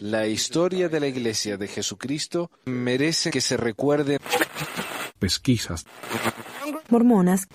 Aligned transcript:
La 0.00 0.26
historia 0.26 0.88
de 0.88 1.00
la 1.00 1.06
Iglesia 1.06 1.56
de 1.56 1.68
Jesucristo 1.68 2.50
merece 2.64 3.30
que 3.30 3.40
se 3.40 3.56
recuerde. 3.56 4.18
Pesquisas. 5.18 5.84
Mormonas. 6.88 7.46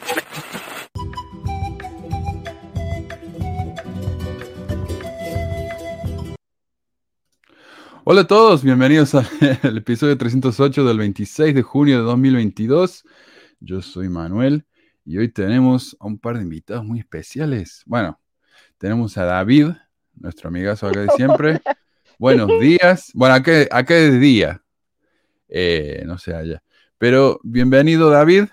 Hola 8.10 8.22
a 8.22 8.28
todos, 8.28 8.64
bienvenidos 8.64 9.16
al 9.16 9.28
episodio 9.78 10.18
308 10.18 10.86
del 10.86 10.98
26 10.98 11.54
de 11.54 11.62
junio 11.62 11.98
de 11.98 12.04
2022. 12.04 13.04
Yo 13.60 13.82
soy 13.82 14.08
Manuel 14.08 14.66
y 15.04 15.18
hoy 15.18 15.28
tenemos 15.28 15.98
a 16.00 16.08
un 16.08 16.18
par 16.18 16.38
de 16.38 16.44
invitados 16.44 16.86
muy 16.86 17.00
especiales. 17.00 17.84
Bueno, 17.86 18.18
tenemos 18.78 19.18
a 19.18 19.26
David, 19.26 19.72
nuestro 20.20 20.50
amigazo 20.50 20.88
acá 20.88 21.02
de 21.02 21.10
siempre. 21.10 21.62
Buenos 22.20 22.50
días. 22.60 23.12
Bueno, 23.14 23.36
acá, 23.36 23.52
acá 23.72 23.96
es 23.96 24.20
día. 24.20 24.62
Eh, 25.50 26.04
no 26.06 26.18
sé 26.18 26.34
allá. 26.34 26.62
Pero 26.98 27.40
bienvenido, 27.44 28.10
David. 28.10 28.46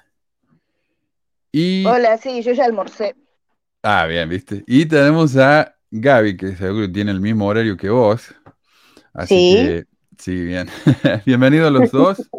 Y... 1.51 1.85
Hola, 1.87 2.19
sí, 2.19 2.43
yo 2.43 2.52
ya 2.52 2.65
almorcé. 2.65 3.15
Ah, 3.83 4.07
bien, 4.07 4.29
viste. 4.29 4.65
Y 4.66 4.87
tenemos 4.87 5.37
a 5.37 5.74
Gaby, 5.91 6.37
que 6.37 6.57
seguro 6.57 6.91
tiene 6.91 7.11
el 7.11 7.21
mismo 7.21 7.47
horario 7.47 7.77
que 7.77 7.88
vos. 7.88 8.35
Así 9.12 9.35
¿Sí? 9.35 9.55
que, 9.55 9.85
sí, 10.19 10.45
bien. 10.45 10.69
Bienvenidos 11.27 11.73
los 11.73 11.91
dos. 11.91 12.30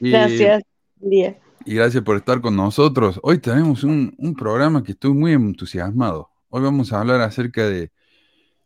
gracias. 0.00 0.62
Y 1.00 1.74
gracias 1.74 2.02
por 2.02 2.16
estar 2.16 2.40
con 2.40 2.56
nosotros. 2.56 3.20
Hoy 3.22 3.38
tenemos 3.38 3.84
un, 3.84 4.14
un, 4.18 4.34
programa 4.34 4.82
que 4.82 4.92
estoy 4.92 5.12
muy 5.12 5.32
entusiasmado. 5.32 6.30
Hoy 6.48 6.62
vamos 6.62 6.92
a 6.92 7.00
hablar 7.00 7.20
acerca 7.20 7.68
de, 7.68 7.90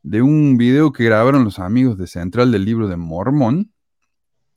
de 0.02 0.22
un 0.22 0.56
video 0.56 0.92
que 0.92 1.04
grabaron 1.04 1.44
los 1.44 1.58
amigos 1.58 1.96
de 1.98 2.06
Central 2.06 2.50
del 2.50 2.64
libro 2.64 2.88
de 2.88 2.96
Mormón. 2.96 3.72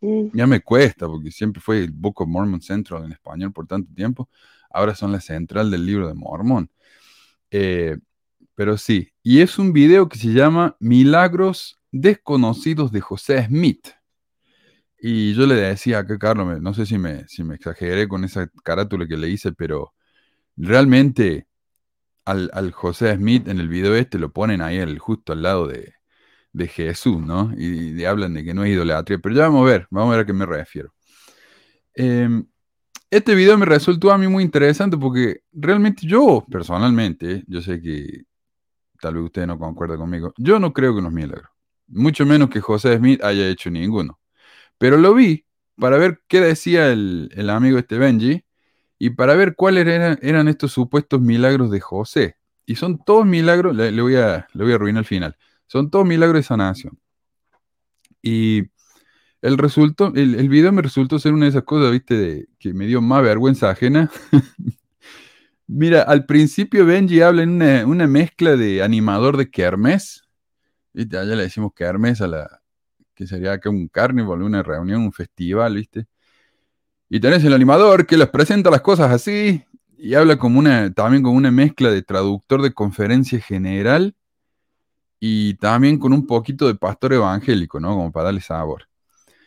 Mm. 0.02 0.28
Ya 0.34 0.48
me 0.48 0.62
cuesta, 0.62 1.08
porque 1.08 1.32
siempre 1.32 1.62
fue 1.62 1.80
el 1.80 1.92
Book 1.92 2.22
of 2.22 2.28
Mormon 2.28 2.62
Central 2.62 3.06
en 3.06 3.12
español 3.12 3.54
por 3.54 3.68
tanto 3.68 3.94
tiempo. 3.94 4.30
Ahora 4.70 4.96
son 4.96 5.12
la 5.12 5.22
Central 5.22 5.72
del 5.72 5.86
libro 5.86 6.08
de 6.08 6.14
Mormón. 6.14 6.70
Eh, 7.52 7.98
pero 8.56 8.78
sí, 8.78 9.10
y 9.22 9.42
es 9.42 9.60
un 9.60 9.74
video 9.74 10.10
que 10.10 10.18
se 10.18 10.34
llama 10.34 10.76
Milagros 10.80 11.80
desconocidos 11.92 12.92
de 12.92 13.02
José 13.02 13.46
Smith. 13.46 13.90
Y 14.98 15.34
yo 15.34 15.46
le 15.46 15.56
decía 15.56 16.00
acá, 16.00 16.18
Carlos, 16.18 16.62
no 16.62 16.74
sé 16.74 16.86
si 16.86 16.98
me, 16.98 17.28
si 17.28 17.44
me 17.44 17.56
exageré 17.56 18.08
con 18.08 18.24
esa 18.24 18.48
carátula 18.64 19.08
que 19.08 19.18
le 19.18 19.30
hice, 19.30 19.52
pero 19.52 19.94
realmente 20.56 21.48
al, 22.26 22.72
José 22.72 23.16
Smith 23.16 23.48
en 23.48 23.60
el 23.60 23.70
video 23.70 23.96
este 23.96 24.20
lo 24.20 24.32
ponen 24.32 24.62
ahí 24.62 24.78
el, 24.78 25.00
justo 25.00 25.34
al 25.34 25.44
lado 25.44 25.68
de, 25.68 25.94
Jesús, 26.68 27.22
¿no? 27.22 27.54
Y, 27.58 28.06
hablan 28.06 28.34
de 28.34 28.44
que 28.44 28.54
no 28.54 28.64
es 28.64 28.72
idolatría, 28.72 29.20
pero 29.20 29.36
ya 29.36 29.44
vamos 29.44 29.64
a 29.64 29.72
ver, 29.72 29.88
vamos 29.92 30.14
a 30.14 30.18
ver 30.18 30.24
a 30.24 30.26
qué 30.26 30.34
me 30.34 30.46
refiero. 30.46 30.94
Em, 31.94 32.46
este 33.10 33.36
video 33.36 33.58
me 33.58 33.66
resultó 33.66 34.12
a 34.12 34.18
mí 34.18 34.28
muy 34.28 34.44
interesante 34.44 34.98
porque 34.98 35.42
realmente 35.54 36.08
yo, 36.08 36.46
personalmente, 36.50 37.44
yo 37.48 37.62
sé 37.62 37.82
que 37.82 38.24
tal 39.00 39.16
vez 39.16 39.24
usted 39.26 39.46
no 39.48 39.60
concuerda 39.60 39.98
conmigo, 39.98 40.34
yo 40.38 40.60
no 40.60 40.74
creo 40.74 40.94
que 40.94 41.00
unos 41.00 41.14
milagros. 41.14 41.50
Mucho 41.88 42.26
menos 42.26 42.50
que 42.50 42.62
José 42.62 42.98
Smith 42.98 43.24
haya 43.24 43.48
hecho 43.48 43.70
ninguno. 43.70 44.20
Pero 44.78 44.98
lo 44.98 45.14
vi 45.14 45.46
para 45.78 45.98
ver 45.98 46.22
qué 46.28 46.42
decía 46.42 46.92
el, 46.92 47.50
amigo 47.50 47.78
este 47.78 47.98
Benji 47.98 48.44
y 48.98 49.12
para 49.12 49.36
ver 49.36 49.56
cuáles 49.56 49.88
eran, 49.88 50.48
estos 50.48 50.72
supuestos 50.72 51.22
milagros 51.22 51.72
de 51.72 51.80
José. 51.80 52.38
Y 52.66 52.76
son 52.76 53.04
todos 53.04 53.26
milagros, 53.26 53.76
le, 53.76 54.02
voy, 54.02 54.16
a, 54.16 54.48
le 54.54 54.64
voy 54.64 54.74
a 54.74 54.76
arruinar 54.76 55.00
al 55.00 55.06
final, 55.06 55.38
son 55.68 55.92
todos 55.92 56.06
milagros 56.06 56.40
de 56.40 56.44
sanación. 56.44 57.00
Y 58.22 58.64
el, 59.42 59.58
resultó, 59.58 60.12
el, 60.16 60.50
video 60.50 60.72
me 60.72 60.82
resultó 60.82 61.20
ser 61.20 61.34
una 61.34 61.46
de 61.46 61.52
esas 61.52 61.64
cosas, 61.64 61.92
viste, 61.92 62.48
que 62.58 62.74
me 62.74 62.88
dio 62.88 63.02
más 63.02 63.22
vergüenza 63.22 63.70
ajena. 63.70 64.10
Mira, 65.68 66.02
al 66.02 66.26
principio 66.26 66.86
Benji 66.86 67.22
habla 67.22 67.44
en 67.44 67.50
una, 67.50 67.86
una 67.86 68.08
mezcla 68.08 68.56
de 68.56 68.82
animador 68.84 69.38
de 69.38 69.50
kermés 69.50 70.26
¿viste? 70.96 71.18
Allá 71.18 71.36
le 71.36 71.44
decimos 71.44 71.74
Hermes 71.78 72.22
a 72.22 72.28
la, 72.28 72.62
que 73.14 73.28
sería 73.28 73.54
acá 73.54 73.70
un 73.70 73.88
carnival, 73.90 74.42
una 74.42 74.64
reunión, 74.64 75.02
un 75.02 75.12
festival, 75.12 75.76
¿viste? 75.76 76.08
Y 77.10 77.20
tenés 77.20 77.44
el 77.44 77.54
animador 77.54 78.06
que 78.06 78.18
les 78.18 78.30
presenta 78.30 78.70
las 78.70 78.82
cosas 78.82 79.12
así 79.12 79.64
y 79.98 80.16
habla 80.16 80.38
como 80.38 80.60
una, 80.60 80.94
también 80.94 81.24
con 81.24 81.36
una 81.36 81.52
mezcla 81.52 81.90
de 81.90 82.02
traductor 82.02 82.62
de 82.62 82.74
conferencia 82.74 83.40
general 83.40 84.16
y 85.20 85.56
también 85.56 85.98
con 85.98 86.14
un 86.14 86.28
poquito 86.28 86.68
de 86.68 86.76
pastor 86.76 87.14
evangélico, 87.14 87.80
¿no? 87.80 87.96
Como 87.96 88.12
para 88.12 88.26
darle 88.26 88.42
sabor. 88.42 88.88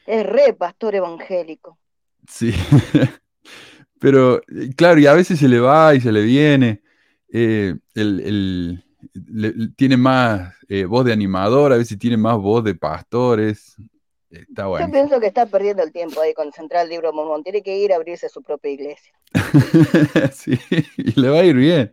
Es 0.06 0.24
re 0.24 0.54
pastor 0.54 0.94
evangélico. 0.94 1.78
Sí. 2.26 2.52
Pero, 4.00 4.40
claro, 4.76 5.00
y 5.00 5.06
a 5.06 5.12
veces 5.12 5.38
se 5.38 5.48
le 5.48 5.60
va 5.60 5.94
y 5.94 6.00
se 6.00 6.12
le 6.12 6.22
viene. 6.22 6.82
Eh, 7.30 7.74
el, 7.94 8.84
tiene 9.76 9.96
más 9.96 10.54
eh, 10.68 10.84
voz 10.84 11.04
de 11.04 11.12
animador, 11.12 11.72
a 11.72 11.76
veces 11.76 11.98
tiene 11.98 12.16
más 12.16 12.36
voz 12.36 12.64
de 12.64 12.74
pastores. 12.74 13.76
Está 14.30 14.66
bueno. 14.66 14.86
Yo 14.86 14.92
pienso 14.92 15.20
que 15.20 15.26
está 15.26 15.46
perdiendo 15.46 15.82
el 15.82 15.92
tiempo 15.92 16.20
ahí 16.20 16.34
con 16.34 16.52
Central 16.52 16.88
Libro 16.88 17.12
Mormón. 17.12 17.42
Tiene 17.42 17.62
que 17.62 17.78
ir 17.78 17.92
a 17.92 17.96
abrirse 17.96 18.28
su 18.28 18.42
propia 18.42 18.70
iglesia. 18.70 19.12
sí, 20.32 20.58
y 20.96 21.18
le 21.18 21.28
va 21.30 21.38
a 21.38 21.44
ir 21.44 21.56
bien. 21.56 21.92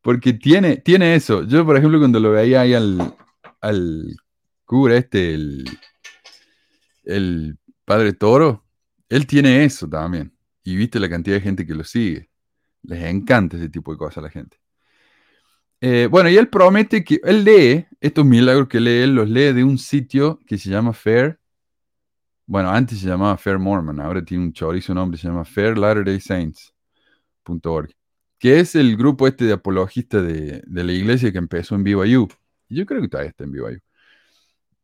Porque 0.00 0.32
tiene, 0.32 0.76
tiene 0.78 1.14
eso. 1.14 1.42
Yo, 1.42 1.66
por 1.66 1.76
ejemplo, 1.76 1.98
cuando 1.98 2.20
lo 2.20 2.30
veía 2.30 2.62
ahí 2.62 2.74
al, 2.74 3.14
al 3.60 4.16
cura 4.64 4.96
este, 4.96 5.34
el, 5.34 5.64
el 7.04 7.58
padre 7.84 8.12
Toro, 8.12 8.64
él 9.08 9.26
tiene 9.26 9.64
eso 9.64 9.88
también. 9.88 10.32
Y 10.64 10.76
viste 10.76 10.98
la 10.98 11.08
cantidad 11.08 11.36
de 11.36 11.42
gente 11.42 11.66
que 11.66 11.74
lo 11.74 11.84
sigue. 11.84 12.30
Les 12.82 13.04
encanta 13.04 13.56
ese 13.56 13.68
tipo 13.68 13.92
de 13.92 13.98
cosas 13.98 14.18
a 14.18 14.22
la 14.22 14.30
gente. 14.30 14.58
Eh, 15.80 16.08
bueno, 16.10 16.28
y 16.30 16.36
él 16.36 16.48
promete 16.48 17.04
que 17.04 17.20
él 17.22 17.44
lee, 17.44 17.86
estos 18.00 18.24
milagros 18.24 18.68
que 18.68 18.80
lee, 18.80 19.02
él 19.02 19.14
los 19.14 19.28
lee 19.28 19.52
de 19.52 19.62
un 19.62 19.78
sitio 19.78 20.40
que 20.46 20.58
se 20.58 20.70
llama 20.70 20.92
Fair. 20.92 21.38
Bueno, 22.46 22.70
antes 22.70 23.00
se 23.00 23.08
llamaba 23.08 23.36
Fair 23.36 23.58
Mormon, 23.58 24.00
ahora 24.00 24.24
tiene 24.24 24.44
un 24.44 24.52
chorizo 24.52 24.94
nombre, 24.94 25.18
se 25.18 25.26
llama 25.28 25.44
Fair 25.44 25.76
Latter 25.76 26.04
Day 26.04 26.20
Saints.org, 26.20 27.90
que 28.38 28.60
es 28.60 28.74
el 28.76 28.96
grupo 28.96 29.26
este 29.26 29.46
de 29.46 29.52
apologistas 29.54 30.24
de, 30.24 30.62
la 30.66 30.92
iglesia 30.92 31.32
que 31.32 31.38
empezó 31.38 31.74
en 31.74 31.84
BYU. 31.84 32.28
Yo 32.68 32.86
creo 32.86 33.00
que 33.00 33.08
todavía 33.08 33.30
está 33.30 33.44
en 33.44 33.52
BYU. 33.52 33.80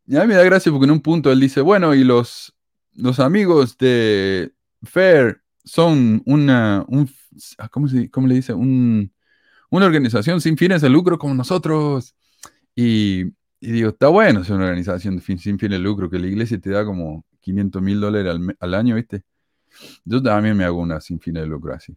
Y 0.07 0.17
a 0.17 0.23
mí 0.23 0.27
me 0.29 0.35
da 0.35 0.43
gracia 0.43 0.73
porque 0.73 0.85
en 0.87 0.91
un 0.91 1.01
punto 1.01 1.31
él 1.31 1.41
dice, 1.41 1.61
bueno, 1.61 1.95
y 1.95 2.05
los, 2.05 2.55
los 2.95 3.21
amigos 3.21 3.79
de 3.79 4.53
Fair 4.83 5.43
son 5.65 6.23
una, 6.27 6.85
un, 6.89 7.09
¿cómo, 7.71 7.89
se, 7.89 8.11
cómo 8.11 8.27
le 8.27 8.35
dice? 8.35 8.53
Un 8.53 9.13
una 9.73 9.87
organización 9.87 10.41
sin 10.43 10.59
fines 10.59 10.83
de 10.83 10.91
lucro 10.91 11.19
como 11.19 11.35
nosotros. 11.35 12.15
Y, 12.77 13.25
digo, 13.59 13.89
está 13.89 14.09
bueno 14.09 14.45
ser 14.45 14.57
una 14.57 14.67
organización 14.67 15.19
sin, 15.23 15.41
fines 15.59 15.79
de 15.79 15.79
lucro, 15.79 16.11
que 16.11 16.19
la 16.19 16.27
iglesia 16.27 16.61
te 16.61 16.71
da 16.71 16.85
como 16.85 17.25
500 17.43 17.83
mil 17.83 18.01
dólares 18.01 18.35
al, 18.59 18.75
año, 18.75 18.95
¿viste? 18.95 19.25
Yo 20.05 20.23
también 20.23 20.57
me 20.57 20.65
hago 20.65 20.79
una 20.79 21.01
sin 21.01 21.21
fines 21.21 21.43
de 21.43 21.49
lucro 21.49 21.75
así. 21.75 21.97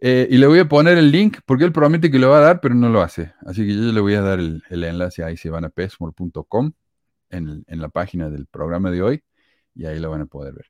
Eh, 0.00 0.28
y 0.30 0.36
le 0.38 0.46
voy 0.46 0.58
a 0.58 0.68
poner 0.68 0.98
el 0.98 1.10
link 1.10 1.38
porque 1.46 1.64
él 1.64 1.72
promete 1.72 2.10
que 2.10 2.18
lo 2.18 2.30
va 2.30 2.38
a 2.38 2.42
dar, 2.42 2.60
pero 2.60 2.74
no 2.74 2.88
lo 2.88 3.02
hace. 3.02 3.32
Así 3.46 3.66
que 3.66 3.74
yo 3.74 3.92
le 3.92 4.00
voy 4.00 4.14
a 4.14 4.22
dar 4.22 4.38
el, 4.38 4.62
enlace 4.70 5.22
ahí, 5.22 5.36
se 5.36 5.50
van 5.50 5.64
a 5.64 5.68
pesmore.com 5.68 6.72
en, 7.30 7.64
en 7.66 7.80
la 7.80 7.88
página 7.88 8.30
del 8.30 8.46
programa 8.46 8.90
de 8.90 9.02
hoy 9.02 9.24
y 9.74 9.86
ahí 9.86 9.98
lo 9.98 10.10
van 10.10 10.22
a 10.22 10.26
poder 10.26 10.54
ver. 10.54 10.66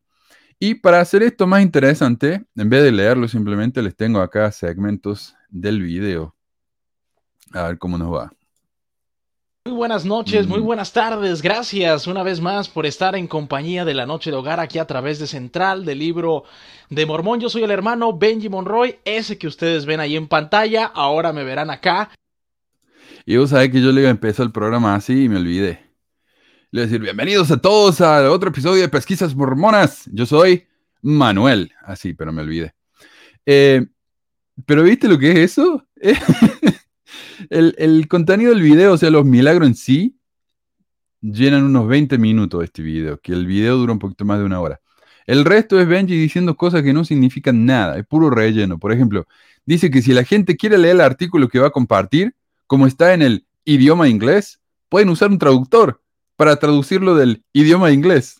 Y 0.58 0.76
para 0.76 1.00
hacer 1.00 1.22
esto 1.22 1.46
más 1.46 1.62
interesante, 1.62 2.46
en 2.56 2.70
vez 2.70 2.82
de 2.82 2.92
leerlo 2.92 3.28
simplemente, 3.28 3.82
les 3.82 3.94
tengo 3.94 4.20
acá 4.20 4.50
segmentos 4.52 5.34
del 5.50 5.82
video. 5.82 6.34
A 7.52 7.68
ver 7.68 7.78
cómo 7.78 7.98
nos 7.98 8.12
va. 8.12 8.32
Muy 9.66 9.74
buenas 9.74 10.04
noches, 10.04 10.46
muy 10.46 10.60
buenas 10.60 10.92
tardes. 10.92 11.42
Gracias 11.42 12.06
una 12.06 12.22
vez 12.22 12.40
más 12.40 12.68
por 12.68 12.86
estar 12.86 13.16
en 13.16 13.26
compañía 13.26 13.84
de 13.84 13.94
la 13.94 14.06
Noche 14.06 14.30
de 14.30 14.36
Hogar 14.36 14.60
aquí 14.60 14.78
a 14.78 14.84
través 14.84 15.18
de 15.18 15.26
Central 15.26 15.84
del 15.84 15.98
libro 15.98 16.44
de 16.88 17.04
Mormón. 17.04 17.40
Yo 17.40 17.48
soy 17.48 17.64
el 17.64 17.72
hermano 17.72 18.16
Benji 18.16 18.48
Monroy, 18.48 19.00
ese 19.04 19.38
que 19.38 19.48
ustedes 19.48 19.84
ven 19.84 19.98
ahí 19.98 20.14
en 20.14 20.28
pantalla. 20.28 20.84
Ahora 20.86 21.32
me 21.32 21.42
verán 21.42 21.70
acá. 21.70 22.12
Y 23.24 23.38
vos 23.38 23.50
sabés 23.50 23.72
que 23.72 23.82
yo 23.82 23.90
le 23.90 24.02
iba 24.02 24.08
a 24.08 24.12
empezar 24.12 24.46
el 24.46 24.52
programa 24.52 24.94
así 24.94 25.24
y 25.24 25.28
me 25.28 25.38
olvidé. 25.38 25.80
Le 26.70 26.82
voy 26.82 26.82
a 26.82 26.86
decir 26.86 27.00
bienvenidos 27.00 27.50
a 27.50 27.56
todos 27.56 28.00
a 28.00 28.30
otro 28.30 28.50
episodio 28.50 28.82
de 28.82 28.88
Pesquisas 28.88 29.34
Mormonas. 29.34 30.08
Yo 30.12 30.26
soy 30.26 30.64
Manuel. 31.02 31.72
Así, 31.82 32.14
pero 32.14 32.32
me 32.32 32.42
olvidé. 32.42 32.72
Eh, 33.44 33.84
pero 34.64 34.84
¿viste 34.84 35.08
lo 35.08 35.18
que 35.18 35.32
es 35.32 35.58
eso? 35.58 35.84
el, 37.50 38.08
contenido 38.08 38.50
del 38.50 38.62
video, 38.62 38.92
o 38.92 38.98
sea, 38.98 39.10
los 39.10 39.24
milagros 39.24 39.68
en 39.68 39.74
sí, 39.74 40.18
llenan 41.20 41.64
unos 41.64 41.88
20 41.88 42.18
minutos 42.18 42.60
de 42.60 42.66
este 42.66 42.82
video, 42.82 43.18
que 43.20 43.32
el 43.32 43.46
video 43.46 43.76
dura 43.76 43.92
un 43.92 43.98
poquito 43.98 44.24
más 44.24 44.38
de 44.38 44.44
una 44.44 44.60
hora. 44.60 44.80
El 45.26 45.44
resto 45.44 45.80
es 45.80 45.88
Benji 45.88 46.16
diciendo 46.16 46.56
cosas 46.56 46.82
que 46.82 46.92
no 46.92 47.04
significan 47.04 47.66
nada, 47.66 47.98
es 47.98 48.06
puro 48.06 48.30
relleno. 48.30 48.78
Por 48.78 48.92
ejemplo, 48.92 49.26
dice 49.64 49.90
que 49.90 50.02
si 50.02 50.12
la 50.12 50.24
gente 50.24 50.56
quiere 50.56 50.78
leer 50.78 50.96
el 50.96 51.00
artículo 51.00 51.48
que 51.48 51.58
va 51.58 51.68
a 51.68 51.72
compartir, 51.72 52.34
como 52.66 52.86
está 52.86 53.12
en 53.12 53.22
el 53.22 53.46
idioma 53.64 54.08
inglés, 54.08 54.60
pueden 54.88 55.08
usar 55.08 55.30
un 55.30 55.38
traductor 55.38 56.00
para 56.36 56.56
traducirlo 56.56 57.16
del 57.16 57.42
idioma 57.52 57.90
inglés. 57.90 58.36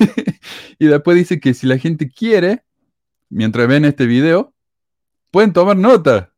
y 0.78 0.86
después 0.86 1.16
dice 1.16 1.40
que 1.40 1.52
si 1.52 1.66
la 1.66 1.78
gente 1.78 2.08
quiere, 2.08 2.64
mientras 3.28 3.68
ven 3.68 3.84
este 3.84 4.06
video, 4.06 4.54
pueden 5.30 5.52
tomar 5.52 5.76
nota 5.76 6.32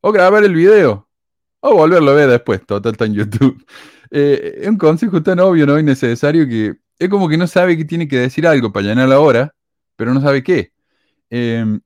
o 0.00 0.12
grabar 0.12 0.44
el 0.44 0.54
video 0.54 1.07
o 1.60 1.74
volverlo 1.74 2.10
a 2.10 2.14
ver 2.14 2.30
después, 2.30 2.64
total 2.66 2.92
está 2.92 3.06
en 3.06 3.14
YouTube. 3.14 3.64
Eh, 4.10 4.64
un 4.66 4.78
consejo 4.78 5.22
tan 5.22 5.38
obvio, 5.38 5.66
¿no? 5.66 5.78
Y 5.78 5.82
necesario 5.82 6.48
que 6.48 6.76
es 6.98 7.08
como 7.10 7.28
que 7.28 7.36
no 7.36 7.46
sabe 7.46 7.76
que 7.76 7.84
tiene 7.84 8.08
que 8.08 8.16
decir 8.18 8.46
algo 8.46 8.72
para 8.72 8.86
llenar 8.86 9.06
la 9.06 9.20
hora, 9.20 9.54
pero 9.96 10.14
no 10.14 10.20
sabe 10.22 10.42
qué. 10.42 10.72
Em, 11.30 11.78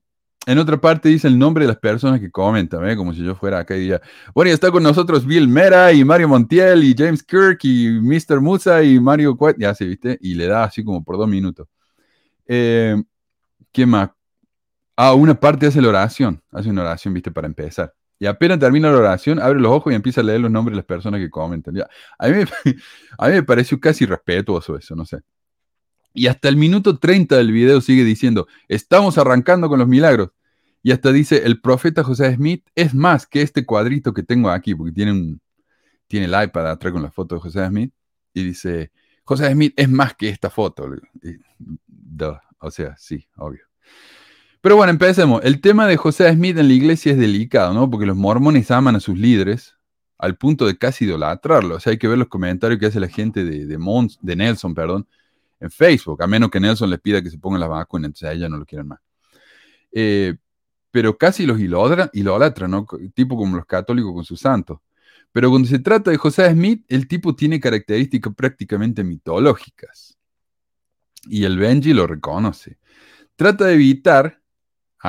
en 0.45 0.57
otra 0.57 0.79
parte 0.79 1.09
dice 1.09 1.27
el 1.27 1.37
nombre 1.39 1.65
de 1.65 1.69
las 1.69 1.79
personas 1.79 2.19
que 2.19 2.31
comentan, 2.31 2.87
¿eh? 2.87 2.95
como 2.95 3.13
si 3.13 3.23
yo 3.23 3.35
fuera 3.35 3.59
acá 3.59 3.75
y 3.75 3.81
diga, 3.81 4.01
bueno, 4.33 4.51
y 4.51 4.53
está 4.53 4.71
con 4.71 4.83
nosotros 4.83 5.25
Bill 5.25 5.47
Mera 5.47 5.91
y 5.93 6.03
Mario 6.03 6.27
Montiel 6.29 6.83
y 6.83 6.95
James 6.97 7.23
Kirk 7.23 7.59
y 7.63 7.99
Mr. 8.01 8.41
Musa 8.41 8.83
y 8.83 8.99
Mario 8.99 9.37
Quat, 9.37 9.57
ya 9.59 9.73
se 9.75 9.85
viste, 9.85 10.17
y 10.21 10.35
le 10.35 10.47
da 10.47 10.63
así 10.65 10.83
como 10.83 11.03
por 11.03 11.17
dos 11.17 11.27
minutos. 11.27 11.67
Eh, 12.47 13.01
¿Qué 13.71 13.85
más? 13.85 14.11
Ah, 14.95 15.13
una 15.13 15.39
parte 15.39 15.67
hace 15.67 15.81
la 15.81 15.89
oración, 15.89 16.41
hace 16.51 16.69
una 16.69 16.83
oración, 16.83 17.13
viste, 17.13 17.31
para 17.31 17.47
empezar. 17.47 17.93
Y 18.23 18.25
apenas 18.25 18.57
termina 18.57 18.89
la 18.89 18.99
oración, 18.99 19.37
abre 19.37 19.59
los 19.59 19.69
ojos 19.69 19.91
y 19.91 19.97
empieza 19.97 20.21
a 20.21 20.23
leer 20.23 20.39
los 20.39 20.49
nombres 20.49 20.71
de 20.71 20.77
las 20.77 20.85
personas 20.85 21.19
que 21.19 21.29
comentan. 21.29 21.75
Ya. 21.75 21.89
A, 22.17 22.29
mí, 22.29 22.45
a 23.17 23.27
mí 23.27 23.33
me 23.33 23.43
pareció 23.43 23.77
casi 23.81 24.05
respetuoso 24.05 24.77
eso, 24.77 24.95
no 24.95 25.03
sé. 25.03 25.19
Y 26.13 26.27
hasta 26.27 26.47
el 26.47 26.55
minuto 26.55 26.97
30 26.97 27.35
del 27.35 27.51
video 27.51 27.81
sigue 27.81 28.05
diciendo, 28.05 28.47
estamos 28.69 29.17
arrancando 29.17 29.67
con 29.67 29.77
los 29.77 29.89
milagros. 29.89 30.29
Y 30.81 30.93
hasta 30.93 31.11
dice, 31.11 31.41
el 31.45 31.59
profeta 31.59 32.01
José 32.01 32.33
Smith 32.35 32.65
es 32.75 32.93
más 32.93 33.27
que 33.27 33.41
este 33.41 33.65
cuadrito 33.65 34.13
que 34.13 34.23
tengo 34.23 34.49
aquí, 34.49 34.73
porque 34.73 34.93
tiene, 34.93 35.11
un, 35.11 35.41
tiene 36.07 36.27
el 36.27 36.45
iPad 36.45 36.71
atrás 36.71 36.93
con 36.93 37.03
la 37.03 37.11
foto 37.11 37.35
de 37.35 37.41
José 37.41 37.67
Smith. 37.67 37.93
Y 38.33 38.41
dice, 38.41 38.93
José 39.25 39.51
Smith 39.51 39.73
es 39.75 39.89
más 39.89 40.13
que 40.13 40.29
esta 40.29 40.49
foto. 40.49 40.89
o 42.59 42.71
sea, 42.71 42.95
sí, 42.95 43.27
obvio. 43.35 43.65
Pero 44.63 44.77
bueno, 44.77 44.91
empecemos. 44.91 45.41
El 45.43 45.59
tema 45.59 45.87
de 45.87 45.97
José 45.97 46.31
Smith 46.31 46.57
en 46.57 46.69
la 46.69 46.73
iglesia 46.73 47.11
es 47.11 47.17
delicado, 47.17 47.73
¿no? 47.73 47.89
Porque 47.89 48.05
los 48.05 48.15
mormones 48.15 48.71
aman 48.71 48.95
a 48.95 49.01
sus 49.01 49.17
líderes 49.17 49.75
al 50.17 50.37
punto 50.37 50.65
de 50.65 50.77
casi 50.77 51.03
idolatrarlo. 51.03 51.75
O 51.75 51.79
sea, 51.81 51.91
hay 51.91 51.97
que 51.97 52.07
ver 52.07 52.17
los 52.17 52.29
comentarios 52.29 52.79
que 52.79 52.85
hace 52.85 53.01
la 53.01 53.09
gente 53.09 53.43
de, 53.43 53.65
de, 53.65 53.77
Mons, 53.77 54.19
de 54.21 54.37
Nelson, 54.37 54.73
perdón, 54.73 55.05
en 55.59 55.69
Facebook, 55.69 56.23
a 56.23 56.27
menos 56.27 56.49
que 56.49 56.61
Nelson 56.61 56.89
les 56.89 57.01
pida 57.01 57.21
que 57.21 57.29
se 57.29 57.37
pongan 57.37 57.59
las 57.59 57.67
vacunas, 57.67 58.07
entonces 58.07 58.29
a 58.29 58.31
ella 58.31 58.47
no 58.47 58.55
lo 58.55 58.65
quieren 58.65 58.87
más. 58.87 59.01
Eh, 59.91 60.37
pero 60.91 61.17
casi 61.17 61.45
los 61.45 61.59
idolatran, 61.59 62.71
¿no? 62.71 62.87
Tipo 63.13 63.35
como 63.35 63.57
los 63.57 63.65
católicos 63.65 64.13
con 64.13 64.23
sus 64.23 64.39
santos. 64.39 64.79
Pero 65.33 65.49
cuando 65.49 65.67
se 65.67 65.79
trata 65.79 66.09
de 66.09 66.15
José 66.15 66.49
Smith, 66.49 66.85
el 66.87 67.09
tipo 67.09 67.35
tiene 67.35 67.59
características 67.59 68.33
prácticamente 68.33 69.03
mitológicas. 69.03 70.17
Y 71.23 71.43
el 71.43 71.57
Benji 71.57 71.91
lo 71.91 72.07
reconoce. 72.07 72.77
Trata 73.35 73.65
de 73.65 73.73
evitar 73.73 74.42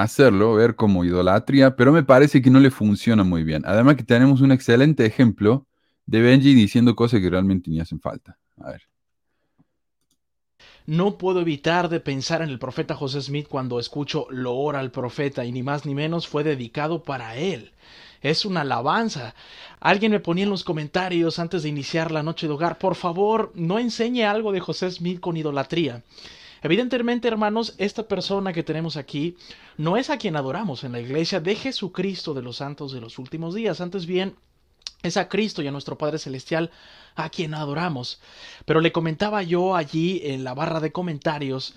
hacerlo, 0.03 0.55
ver 0.55 0.75
como 0.75 1.05
idolatría, 1.05 1.77
pero 1.77 1.93
me 1.93 2.03
parece 2.03 2.43
que 2.43 2.51
no 2.51 2.59
le 2.59 2.71
funciona 2.71 3.23
muy 3.23 3.45
bien. 3.45 3.63
Además 3.65 3.95
que 3.95 4.03
tenemos 4.03 4.41
un 4.41 4.51
excelente 4.51 5.07
ejemplo 5.07 5.67
de 6.05 6.21
Benji 6.21 6.53
diciendo 6.53 6.97
cosas 6.97 7.21
que 7.21 7.31
realmente 7.31 7.71
ni 7.71 7.81
hacen 7.81 8.01
falta. 8.01 8.37
A 8.59 8.73
ver. 8.73 8.83
No 10.87 11.17
puedo 11.17 11.41
evitar 11.41 11.89
de 11.89 12.01
pensar 12.01 12.43
en 12.43 12.51
el 12.51 12.59
profeta 12.59 12.95
José 12.95 13.23
Smith 13.23 13.47
cuando 13.49 13.79
escucho 13.79 14.27
lo 14.31 14.55
ora 14.55 14.81
al 14.81 14.91
profeta 14.91 15.45
y 15.45 15.53
ni 15.53 15.63
más 15.63 15.87
ni 15.87 15.95
menos 15.95 16.27
fue 16.27 16.43
dedicado 16.43 17.05
para 17.05 17.37
él. 17.37 17.73
Es 18.21 18.45
una 18.45 18.63
alabanza. 18.63 19.35
Alguien 19.81 20.11
me 20.11 20.21
ponía 20.21 20.45
en 20.45 20.51
los 20.51 20.65
comentarios 20.65 21.39
antes 21.39 21.63
de 21.63 21.69
iniciar 21.69 22.11
la 22.11 22.23
noche 22.23 22.49
de 22.49 22.53
hogar, 22.53 22.79
por 22.79 22.97
favor, 22.97 23.53
no 23.55 23.79
enseñe 23.79 24.25
algo 24.25 24.51
de 24.51 24.61
José 24.61 24.91
Smith 24.91 25.21
con 25.21 25.37
idolatría. 25.37 26.03
Evidentemente, 26.65 27.29
hermanos, 27.29 27.75
esta 27.77 28.09
persona 28.09 28.55
que 28.55 28.63
tenemos 28.63 28.97
aquí 28.97 29.37
no 29.77 29.99
es 29.99 30.09
a 30.09 30.17
quien 30.17 30.35
adoramos 30.35 30.83
en 30.83 30.93
la 30.93 31.01
iglesia 31.01 31.39
de 31.39 31.57
Jesucristo 31.57 32.33
de 32.33 32.41
los 32.41 32.57
santos 32.57 32.91
de 32.91 33.03
los 33.03 33.19
últimos 33.19 33.55
días. 33.55 33.83
Antes 33.83 34.07
bien, 34.07 34.35
es 35.03 35.19
a 35.19 35.29
Cristo 35.29 35.61
y 35.61 35.67
a 35.67 35.71
nuestro 35.71 35.99
Padre 35.99 36.19
Celestial 36.19 36.71
a 37.17 37.29
quien 37.29 37.53
adoramos. 37.53 38.19
Pero 38.65 38.81
le 38.81 38.93
comentaba 38.93 39.43
yo 39.43 39.77
allí 39.77 40.23
en 40.25 40.43
la 40.43 40.55
barra 40.55 40.81
de 40.81 40.91
comentarios 40.91 41.75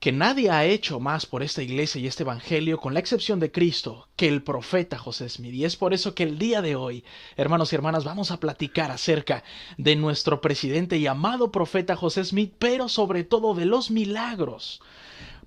que 0.00 0.12
nadie 0.12 0.50
ha 0.50 0.64
hecho 0.64 0.98
más 0.98 1.26
por 1.26 1.42
esta 1.42 1.62
iglesia 1.62 2.00
y 2.00 2.06
este 2.06 2.22
evangelio, 2.22 2.80
con 2.80 2.94
la 2.94 3.00
excepción 3.00 3.38
de 3.38 3.52
Cristo, 3.52 4.08
que 4.16 4.28
el 4.28 4.42
profeta 4.42 4.98
José 4.98 5.28
Smith. 5.28 5.52
Y 5.52 5.66
es 5.66 5.76
por 5.76 5.92
eso 5.92 6.14
que 6.14 6.22
el 6.22 6.38
día 6.38 6.62
de 6.62 6.74
hoy, 6.74 7.04
hermanos 7.36 7.70
y 7.70 7.76
hermanas, 7.76 8.02
vamos 8.04 8.30
a 8.30 8.40
platicar 8.40 8.90
acerca 8.90 9.44
de 9.76 9.96
nuestro 9.96 10.40
presidente 10.40 10.96
y 10.96 11.06
amado 11.06 11.52
profeta 11.52 11.96
José 11.96 12.24
Smith, 12.24 12.54
pero 12.58 12.88
sobre 12.88 13.24
todo 13.24 13.54
de 13.54 13.66
los 13.66 13.90
milagros. 13.90 14.80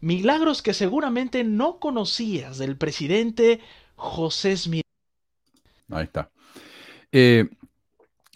Milagros 0.01 0.61
que 0.61 0.75
seguramente 0.75 1.43
no 1.43 1.79
conocías 1.79 2.59
del 2.59 2.77
presidente 2.77 3.59
José 3.95 4.55
Smith. 4.55 4.85
Ahí 5.89 6.03
está. 6.03 6.29
Eh, 7.11 7.49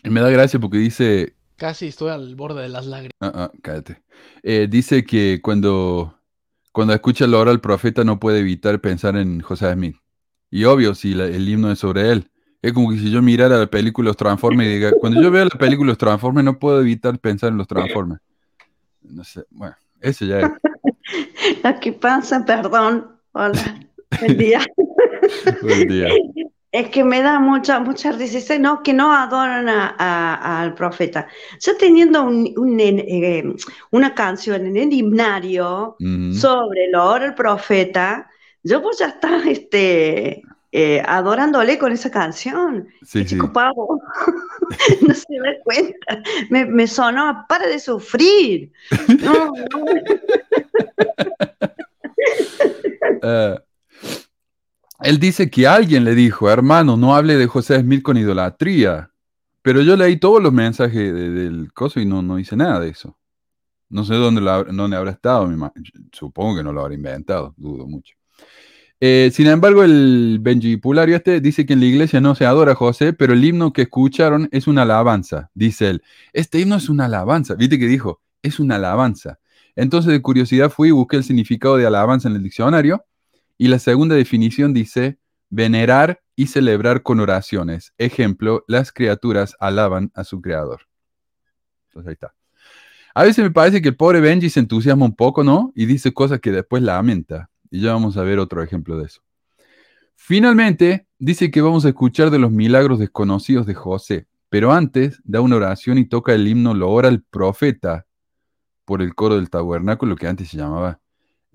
me 0.02 0.20
da 0.20 0.32
gracia 0.32 0.60
porque 0.60 0.80
dice... 0.80 1.37
Casi 1.58 1.88
estoy 1.88 2.12
al 2.12 2.36
borde 2.36 2.62
de 2.62 2.70
las 2.70 2.86
lágrimas. 2.86 3.14
Ah, 3.20 3.32
ah 3.36 3.52
cállate. 3.64 4.04
Eh, 4.44 4.68
dice 4.70 5.04
que 5.04 5.40
cuando, 5.42 6.20
cuando 6.72 6.94
escucha 6.94 7.26
la 7.26 7.40
hora 7.40 7.52
al 7.52 7.62
profeta 7.62 8.04
no 8.04 8.20
puede 8.20 8.40
evitar 8.40 8.80
pensar 8.80 9.18
en 9.18 9.42
José 9.42 9.74
Smith. 9.74 9.98
Y 10.52 10.64
obvio, 10.66 10.94
si 10.94 11.14
el 11.14 11.50
himno 11.50 11.72
es 11.72 11.80
sobre 11.80 12.12
él. 12.12 12.30
Es 12.62 12.74
como 12.74 12.92
que 12.92 12.98
si 12.98 13.12
yo 13.12 13.22
mirara 13.22 13.58
la 13.58 13.68
película 13.68 14.08
Los 14.08 14.18
Transformers 14.18 14.70
y 14.70 14.74
diga, 14.74 14.92
cuando 15.00 15.22
yo 15.22 15.32
veo 15.32 15.46
la 15.46 15.60
película 15.60 15.90
Los 15.90 15.98
Transformers 15.98 16.46
no 16.46 16.58
puedo 16.58 16.80
evitar 16.80 17.18
pensar 17.20 17.52
en 17.52 17.58
Los 17.58 17.68
Transformers. 17.68 18.22
No 19.02 19.24
sé, 19.24 19.44
bueno, 19.50 19.76
eso 20.02 20.26
ya 20.26 20.40
es. 20.40 20.52
Aquí 21.64 21.92
pasa, 21.92 22.44
perdón. 22.46 23.08
Hola, 23.32 23.80
buen 24.20 24.38
día. 24.38 24.66
buen 25.62 25.88
día. 25.88 26.10
Es 26.78 26.90
que 26.90 27.04
me 27.04 27.24
da 27.24 27.40
mucha, 27.40 27.80
mucha 27.80 28.12
risa, 28.12 28.60
no, 28.60 28.84
que 28.84 28.94
no 28.94 29.12
adoran 29.12 29.68
al 29.68 30.76
profeta. 30.76 31.28
Yo 31.60 31.76
teniendo 31.76 32.22
un, 32.22 32.80
eh, 32.80 33.44
una 33.90 34.14
canción 34.14 34.64
en 34.68 34.78
el 34.78 34.94
himnario 34.94 35.96
sobre 36.40 36.86
el 36.86 36.94
oro 36.94 37.26
el 37.26 37.34
profeta, 37.34 38.30
yo 38.62 38.84
pues 38.84 39.00
ya 39.00 39.08
está 39.08 39.42
este, 39.50 40.44
eh, 40.72 41.02
adorándole 41.04 41.80
con 41.80 41.92
esa 41.92 42.12
canción. 42.12 42.88
Sí, 43.04 43.26
Chico 43.26 43.52
pavo, 43.52 44.00
no 45.02 45.14
se 45.16 45.36
da 45.40 45.54
cuenta. 45.64 46.22
Me, 46.52 46.64
me, 46.66 46.86
sonó, 46.86 47.44
para 47.50 47.66
de 47.66 47.80
sufrir. 47.80 48.72
No, 49.24 49.52
uh, 53.24 53.58
él 55.00 55.20
dice 55.20 55.50
que 55.50 55.68
alguien 55.68 56.04
le 56.04 56.16
dijo, 56.16 56.50
hermano, 56.50 56.98
no 56.98 57.16
hable 57.16 57.38
de 57.38 57.48
José 57.48 57.80
Smith 57.80 58.02
con 58.02 58.18
idolatría. 58.18 59.12
Pero 59.62 59.82
yo 59.82 59.96
leí 59.96 60.18
todos 60.18 60.42
los 60.42 60.54
mensajes 60.54 61.14
del 61.14 61.72
coso 61.74 62.00
y 62.00 62.06
no, 62.06 62.22
no 62.22 62.40
hice 62.40 62.56
nada 62.56 62.80
de 62.80 62.90
eso. 62.90 63.18
No 63.90 64.04
sé 64.04 64.16
dónde, 64.16 64.42
dónde 64.42 64.98
habrá 64.98 65.12
estado, 65.12 65.50
supongo 66.12 66.58
que 66.58 66.64
no 66.64 66.74
lo 66.74 66.82
habrá 66.82 66.94
inventado, 66.94 67.54
dudo 67.58 67.88
mucho. 67.88 68.16
Eh, 69.00 69.30
sin 69.32 69.48
embargo, 69.48 69.84
el 69.84 70.40
Benjipulario 70.42 71.16
este 71.16 71.40
dice 71.40 71.66
que 71.66 71.74
en 71.74 71.82
la 71.82 71.86
iglesia 71.86 72.20
no 72.20 72.34
se 72.34 72.46
adora 72.46 72.72
a 72.72 72.76
José, 72.76 73.14
pero 73.14 73.34
el 73.34 73.46
himno 73.46 73.72
que 73.72 73.84
escucharon 73.84 74.50
es 74.52 74.68
una 74.68 74.82
alabanza, 74.82 75.52
dice 75.54 75.90
él. 75.90 76.04
Este 76.34 76.60
himno 76.60 76.76
es 76.76 76.90
una 76.90 77.06
alabanza, 77.06 77.56
viste 77.56 77.78
que 77.78 77.86
dijo, 77.86 78.22
es 78.42 78.60
una 78.60 78.76
alabanza. 78.76 79.40
Entonces 79.76 80.12
de 80.12 80.22
curiosidad 80.22 80.72
fui 80.72 80.90
y 80.90 80.92
busqué 80.92 81.18
el 81.18 81.24
significado 81.24 81.78
de 81.78 81.86
alabanza 81.86 82.28
en 82.28 82.36
el 82.36 82.44
diccionario 82.44 83.06
y 83.58 83.68
la 83.68 83.80
segunda 83.80 84.16
definición 84.16 84.74
dice 84.74 85.18
venerar 85.50 86.22
y 86.36 86.48
celebrar 86.48 87.02
con 87.04 87.20
oraciones. 87.20 87.94
Ejemplo, 87.98 88.64
las 88.68 88.92
criaturas 88.92 89.56
alaban 89.60 90.12
a 90.14 90.24
su 90.24 90.42
creador. 90.42 90.82
Entonces 91.88 92.08
ahí 92.08 92.14
está. 92.14 92.34
A 93.16 93.24
veces 93.24 93.44
me 93.44 93.52
parece 93.52 93.82
que 93.82 93.90
el 93.90 93.96
pobre 93.96 94.22
Benji 94.22 94.50
se 94.50 94.60
entusiasma 94.60 95.06
un 95.06 95.16
poco, 95.16 95.44
¿no? 95.44 95.72
Y 95.76 95.88
dice 95.88 96.14
cosas 96.14 96.40
que 96.40 96.52
después 96.52 96.84
lamenta. 96.84 97.50
Y 97.72 97.82
ya 97.82 97.94
vamos 97.94 98.16
a 98.16 98.22
ver 98.22 98.38
otro 98.38 98.62
ejemplo 98.62 98.98
de 99.00 99.06
eso. 99.06 99.22
Finalmente, 100.16 101.08
dice 101.18 101.50
que 101.50 101.62
vamos 101.62 101.86
a 101.86 101.90
escuchar 101.90 102.30
de 102.30 102.40
los 102.40 102.52
milagros 102.52 103.00
desconocidos 103.00 103.66
de 103.66 103.74
José. 103.74 104.28
Pero 104.50 104.72
antes 104.72 105.20
da 105.24 105.42
una 105.42 105.56
oración 105.56 105.98
y 105.98 106.06
toca 106.06 106.34
el 106.34 106.48
himno 106.48 106.74
Lo 106.74 106.92
ora 106.92 107.10
el 107.10 107.24
profeta 107.24 108.06
por 108.86 109.02
el 109.02 109.16
coro 109.16 109.36
del 109.36 109.50
tabernáculo 109.50 110.16
que 110.16 110.28
antes 110.28 110.50
se 110.50 110.58
llamaba 110.58 111.02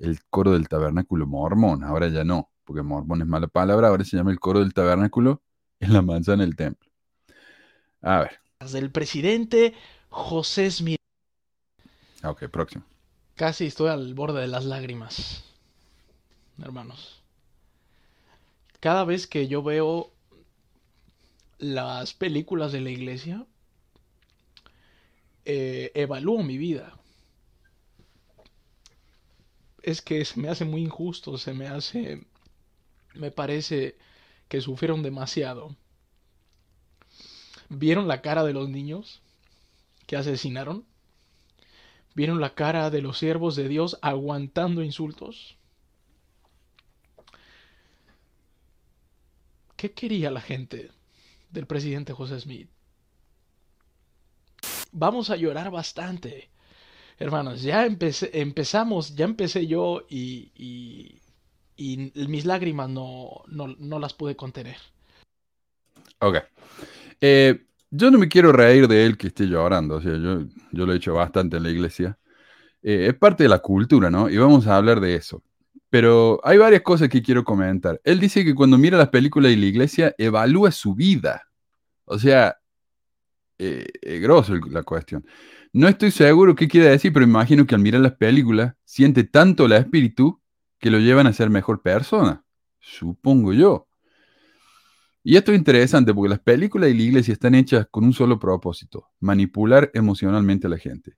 el 0.03 0.25
coro 0.25 0.51
del 0.53 0.69
tabernáculo 0.69 1.27
mormón, 1.29 1.85
ahora 1.85 2.09
ya 2.09 2.25
no, 2.25 2.51
porque 2.65 2.83
mormón 2.83 3.23
es 3.23 3.27
mala 3.29 3.47
palabra, 3.47 3.87
ahora 3.87 4.05
se 4.05 4.17
llama 4.17 4.33
el 4.33 4.41
coro 4.41 4.59
del 4.59 4.75
tabernáculo 4.75 5.43
en 5.79 5.93
la 5.93 6.03
manzana 6.03 6.43
del 6.43 6.57
templo. 6.57 6.91
A 8.01 8.21
ver. 8.23 8.41
Del 8.73 8.91
presidente 8.91 9.75
José 10.09 10.71
Smith. 10.73 10.99
Ok, 12.25 12.49
próximo. 12.49 12.85
Casi 13.37 13.67
estoy 13.67 13.91
al 13.91 14.15
borde 14.15 14.41
de 14.41 14.49
las 14.49 14.65
lágrimas, 14.65 15.45
hermanos. 16.61 17.23
Cada 18.81 19.05
vez 19.05 19.29
que 19.29 19.47
yo 19.47 19.63
veo 19.63 20.11
las 21.59 22.13
películas 22.13 22.73
de 22.73 22.81
la 22.81 22.91
iglesia, 22.91 23.47
eh, 25.45 25.93
evalúo 25.95 26.43
mi 26.43 26.59
vida, 26.59 26.99
es 29.83 30.01
que 30.01 30.25
se 30.25 30.41
me 30.41 30.49
hace 30.49 30.65
muy 30.65 30.83
injusto, 30.83 31.37
se 31.39 31.53
me 31.55 31.67
hace, 31.67 32.25
me 33.15 33.31
parece 33.31 33.97
que 34.49 34.61
sufrieron 34.61 35.03
demasiado. 35.03 35.77
¿Vieron 37.69 38.07
la 38.07 38.23
cara 38.23 38.45
de 38.45 38.53
los 38.53 38.69
niños 38.69 39.23
que 40.07 40.17
asesinaron? 40.17 40.85
¿Vieron 42.15 42.41
la 42.41 42.55
cara 42.55 42.91
de 42.91 43.01
los 43.01 43.19
siervos 43.19 43.57
de 43.57 43.69
Dios 43.69 43.99
aguantando 44.03 44.83
insultos? 44.83 45.57
¿Qué 49.77 49.93
quería 49.93 50.31
la 50.31 50.41
gente 50.41 50.93
del 51.51 51.67
presidente 51.67 52.13
José 52.13 52.39
Smith? 52.39 52.69
Vamos 54.93 55.31
a 55.31 55.37
llorar 55.37 55.71
bastante 55.71 56.52
hermanos, 57.23 57.63
ya 57.63 57.87
empezamos, 57.87 59.15
ya 59.15 59.25
empecé 59.25 59.67
yo 59.67 60.03
y, 60.09 60.53
y, 61.77 62.13
mis 62.29 62.45
lágrimas 62.45 62.89
no, 62.89 63.43
no, 63.49 63.99
las 63.99 64.15
pude 64.15 64.37
contener. 64.37 64.77
Ok. 66.21 66.37
Eh, 67.21 67.65
yo 67.91 68.11
no 68.11 68.19
me 68.19 68.29
quiero 68.29 68.53
reír 68.53 68.87
de 68.87 69.05
él 69.05 69.17
que 69.17 69.29
esté 69.29 69.47
llorando, 69.47 69.97
o 69.97 70.01
sea, 70.01 70.13
yo, 70.13 70.45
yo 70.71 70.87
lo 70.87 70.93
he 70.93 70.97
hecho 70.97 71.15
bastante 71.15 71.57
en 71.57 71.65
la 71.65 71.71
iglesia. 71.71 72.19
Eh, 72.83 73.07
es 73.09 73.15
parte 73.15 73.45
de 73.45 73.49
la 73.49 73.61
cultura, 73.61 74.11
¿no? 74.11 74.29
Y 74.29 74.37
vamos 74.37 74.67
a 74.67 74.77
hablar 74.77 75.01
de 75.01 75.15
eso. 75.15 75.43
Pero 75.91 76.41
hay 76.43 76.59
varias 76.59 76.83
cosas 76.83 77.09
que 77.09 77.23
quiero 77.23 77.45
comentar. 77.45 78.01
Él 78.05 78.19
dice 78.19 78.45
que 78.45 78.55
cuando 78.55 78.79
mira 78.79 78.97
las 78.97 79.11
películas 79.11 79.51
de 79.51 79.57
la 79.57 79.67
iglesia, 79.67 80.15
evalúa 80.19 80.73
su 80.73 80.95
vida. 80.95 81.49
O 82.05 82.19
sea, 82.19 82.57
eh, 83.59 83.87
grosso 84.21 84.55
la 84.71 84.83
cuestión. 84.83 85.25
No 85.75 85.89
estoy 85.89 86.11
seguro 86.11 86.55
qué 86.55 86.69
quiere 86.69 86.91
decir, 86.91 87.13
pero 87.15 87.25
imagino 87.25 87.67
que 87.67 87.75
al 87.75 87.81
mirar 87.81 88.03
las 88.03 88.13
películas 88.13 88.75
siente 88.85 89.25
tanto 89.25 89.67
la 89.67 89.79
espíritu 89.79 90.43
que 90.79 90.91
lo 90.91 90.99
llevan 90.99 91.27
a 91.27 91.33
ser 91.33 91.49
mejor 91.49 91.81
persona. 91.81 92.45
Supongo 92.79 93.55
yo. 93.55 93.89
Y 95.25 95.37
esto 95.37 95.53
es 95.53 95.59
interesante 95.59 96.13
porque 96.13 96.29
las 96.29 96.41
películas 96.41 96.91
y 96.91 96.95
la 96.95 97.03
iglesia 97.03 97.33
están 97.33 97.55
hechas 97.55 97.87
con 97.91 98.05
un 98.05 98.13
solo 98.13 98.39
propósito, 98.39 99.09
manipular 99.21 99.91
emocionalmente 99.95 100.67
a 100.67 100.71
la 100.71 100.79
gente. 100.79 101.15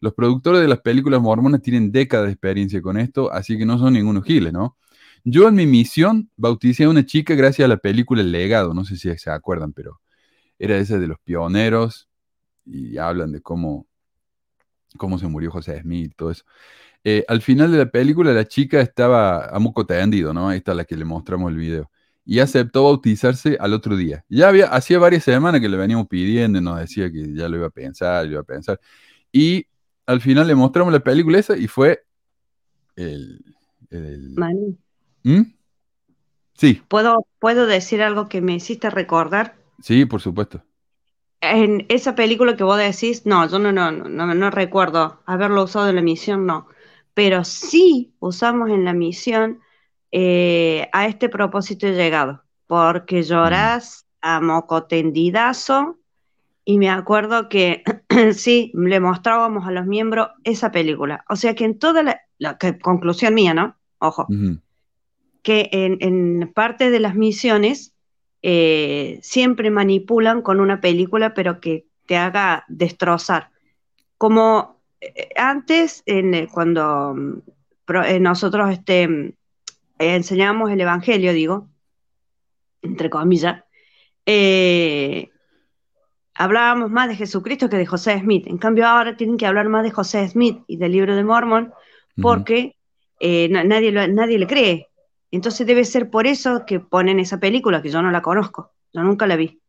Los 0.00 0.14
productores 0.14 0.62
de 0.62 0.68
las 0.68 0.80
películas 0.80 1.20
mormonas 1.20 1.62
tienen 1.62 1.92
décadas 1.92 2.26
de 2.26 2.32
experiencia 2.32 2.82
con 2.82 2.98
esto, 2.98 3.32
así 3.32 3.56
que 3.56 3.66
no 3.66 3.78
son 3.78 3.92
ningunos 3.92 4.24
giles, 4.24 4.52
¿no? 4.52 4.76
Yo 5.22 5.48
en 5.48 5.54
mi 5.54 5.66
misión 5.66 6.30
bauticé 6.36 6.84
a 6.84 6.88
una 6.88 7.04
chica 7.04 7.34
gracias 7.34 7.66
a 7.66 7.68
la 7.68 7.76
película 7.76 8.22
El 8.22 8.32
Legado, 8.32 8.74
no 8.74 8.84
sé 8.84 8.96
si 8.96 9.16
se 9.16 9.30
acuerdan, 9.30 9.72
pero 9.72 10.00
era 10.58 10.76
esa 10.78 10.98
de 10.98 11.06
los 11.06 11.18
pioneros, 11.20 12.08
y 12.66 12.98
hablan 12.98 13.32
de 13.32 13.40
cómo, 13.40 13.86
cómo 14.96 15.18
se 15.18 15.26
murió 15.26 15.50
José 15.50 15.80
Smith, 15.80 16.12
todo 16.16 16.30
eso. 16.30 16.44
Eh, 17.04 17.24
al 17.28 17.40
final 17.40 17.70
de 17.70 17.78
la 17.78 17.86
película, 17.86 18.32
la 18.32 18.46
chica 18.46 18.80
estaba 18.80 19.46
a 19.46 19.58
moco 19.60 19.86
tendido, 19.86 20.34
¿no? 20.34 20.48
Ahí 20.48 20.58
está 20.58 20.74
la 20.74 20.84
que 20.84 20.96
le 20.96 21.04
mostramos 21.04 21.52
el 21.52 21.56
video. 21.56 21.90
Y 22.24 22.40
aceptó 22.40 22.82
bautizarse 22.82 23.56
al 23.60 23.72
otro 23.72 23.96
día. 23.96 24.24
Ya 24.28 24.48
había, 24.48 24.66
hacía 24.66 24.98
varias 24.98 25.22
semanas 25.22 25.60
que 25.60 25.68
le 25.68 25.76
veníamos 25.76 26.08
pidiendo, 26.08 26.60
nos 26.60 26.80
decía 26.80 27.10
que 27.10 27.32
ya 27.32 27.48
lo 27.48 27.58
iba 27.58 27.68
a 27.68 27.70
pensar, 27.70 28.24
lo 28.24 28.32
iba 28.32 28.40
a 28.40 28.44
pensar. 28.44 28.80
Y 29.30 29.66
al 30.06 30.20
final 30.20 30.48
le 30.48 30.56
mostramos 30.56 30.92
la 30.92 30.98
película 30.98 31.38
esa 31.38 31.56
y 31.56 31.68
fue 31.68 32.02
el. 32.96 33.54
el... 33.90 34.34
¿Mm? 35.22 35.42
Sí. 36.54 36.82
¿Puedo, 36.88 37.24
¿Puedo 37.38 37.66
decir 37.66 38.02
algo 38.02 38.28
que 38.28 38.40
me 38.40 38.54
hiciste 38.54 38.90
recordar? 38.90 39.54
Sí, 39.80 40.06
por 40.06 40.20
supuesto 40.20 40.65
en 41.40 41.86
esa 41.88 42.14
película 42.14 42.56
que 42.56 42.64
vos 42.64 42.78
decís, 42.78 43.26
no, 43.26 43.48
yo 43.48 43.58
no, 43.58 43.72
no, 43.72 43.90
no, 43.90 44.34
no 44.34 44.50
recuerdo 44.50 45.20
haberlo 45.26 45.64
usado 45.64 45.88
en 45.88 45.96
la 45.96 46.02
misión, 46.02 46.46
no. 46.46 46.68
Pero 47.14 47.44
sí 47.44 48.14
usamos 48.18 48.70
en 48.70 48.84
la 48.84 48.92
misión 48.92 49.60
eh, 50.12 50.88
a 50.92 51.06
este 51.06 51.28
propósito 51.28 51.86
he 51.86 51.94
llegado, 51.94 52.44
porque 52.66 53.22
llorás 53.22 54.06
a 54.20 54.40
moco 54.40 54.84
tendidazo 54.84 55.98
y 56.64 56.78
me 56.78 56.90
acuerdo 56.90 57.48
que 57.48 57.84
sí, 58.34 58.72
le 58.74 59.00
mostrábamos 59.00 59.66
a 59.66 59.70
los 59.70 59.86
miembros 59.86 60.28
esa 60.44 60.70
película. 60.70 61.24
O 61.28 61.36
sea 61.36 61.54
que 61.54 61.64
en 61.64 61.78
toda 61.78 62.02
la, 62.02 62.58
conclusión 62.82 63.34
mía, 63.34 63.54
¿no? 63.54 63.76
Ojo, 63.98 64.26
que 65.42 65.68
en, 65.72 65.98
en 66.00 66.52
parte 66.52 66.90
de 66.90 67.00
las 67.00 67.14
misiones 67.14 67.95
eh, 68.48 69.18
siempre 69.22 69.72
manipulan 69.72 70.40
con 70.40 70.60
una 70.60 70.80
película, 70.80 71.34
pero 71.34 71.60
que 71.60 71.88
te 72.06 72.16
haga 72.16 72.64
destrozar. 72.68 73.50
Como 74.18 74.80
eh, 75.00 75.30
antes, 75.34 76.04
en, 76.06 76.46
cuando 76.46 77.12
mm, 77.16 77.42
eh, 78.04 78.20
nosotros 78.20 78.70
este, 78.70 79.34
enseñábamos 79.98 80.70
el 80.70 80.80
Evangelio, 80.80 81.32
digo, 81.32 81.66
entre 82.82 83.10
comillas, 83.10 83.64
hablábamos 86.34 86.88
más 86.92 87.08
de 87.08 87.16
Jesucristo 87.16 87.68
que 87.68 87.78
de 87.78 87.86
José 87.86 88.20
Smith. 88.20 88.46
En 88.46 88.58
cambio, 88.58 88.86
ahora 88.86 89.16
tienen 89.16 89.38
que 89.38 89.46
hablar 89.46 89.68
más 89.68 89.82
de 89.82 89.90
José 89.90 90.28
Smith 90.28 90.62
y 90.68 90.76
del 90.76 90.92
libro 90.92 91.16
de 91.16 91.24
Mormon 91.24 91.74
porque 92.22 92.76
nadie, 93.20 93.90
nadie 93.90 94.38
le 94.38 94.46
cree. 94.46 94.85
Entonces 95.30 95.66
debe 95.66 95.84
ser 95.84 96.10
por 96.10 96.26
eso 96.26 96.64
que 96.66 96.80
ponen 96.80 97.20
esa 97.20 97.38
película, 97.40 97.82
que 97.82 97.90
yo 97.90 98.02
no 98.02 98.10
la 98.10 98.22
conozco, 98.22 98.72
yo 98.92 99.02
nunca 99.02 99.26
la 99.26 99.36
vi. 99.36 99.60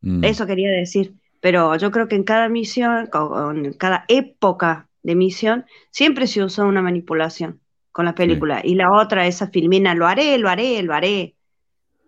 Mm. 0.00 0.24
Eso 0.24 0.46
quería 0.46 0.70
decir. 0.70 1.14
Pero 1.40 1.76
yo 1.76 1.90
creo 1.90 2.06
que 2.06 2.14
en 2.14 2.22
cada 2.22 2.48
misión, 2.48 3.08
en 3.12 3.72
cada 3.72 4.04
época 4.06 4.88
de 5.02 5.16
misión, 5.16 5.66
siempre 5.90 6.28
se 6.28 6.42
usa 6.42 6.64
una 6.64 6.82
manipulación 6.82 7.60
con 7.90 8.04
la 8.04 8.14
película. 8.14 8.60
Y 8.64 8.76
la 8.76 8.92
otra, 8.92 9.26
esa 9.26 9.48
filmina, 9.48 9.94
lo 9.94 10.06
haré, 10.06 10.38
lo 10.38 10.48
haré, 10.48 10.82
lo 10.82 10.94
haré. 10.94 11.34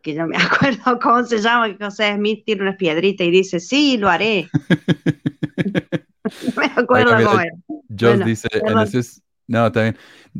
Que 0.03 0.15
yo 0.15 0.27
me 0.27 0.37
acuerdo 0.39 0.99
cómo 1.01 1.25
se 1.25 1.39
llama, 1.39 1.77
que 1.77 1.85
José 1.85 2.15
Smith 2.15 2.45
tiene 2.45 2.63
unas 2.63 2.77
piedritas 2.77 3.27
y 3.27 3.31
dice, 3.31 3.59
sí, 3.59 3.97
lo 3.99 4.09
haré. 4.09 4.49
me 6.57 6.67
acuerdo 6.77 7.17
cómo 7.25 7.41
era. 7.41 8.25
dice, 8.25 8.49
no, 9.47 9.71
bien. 9.71 9.97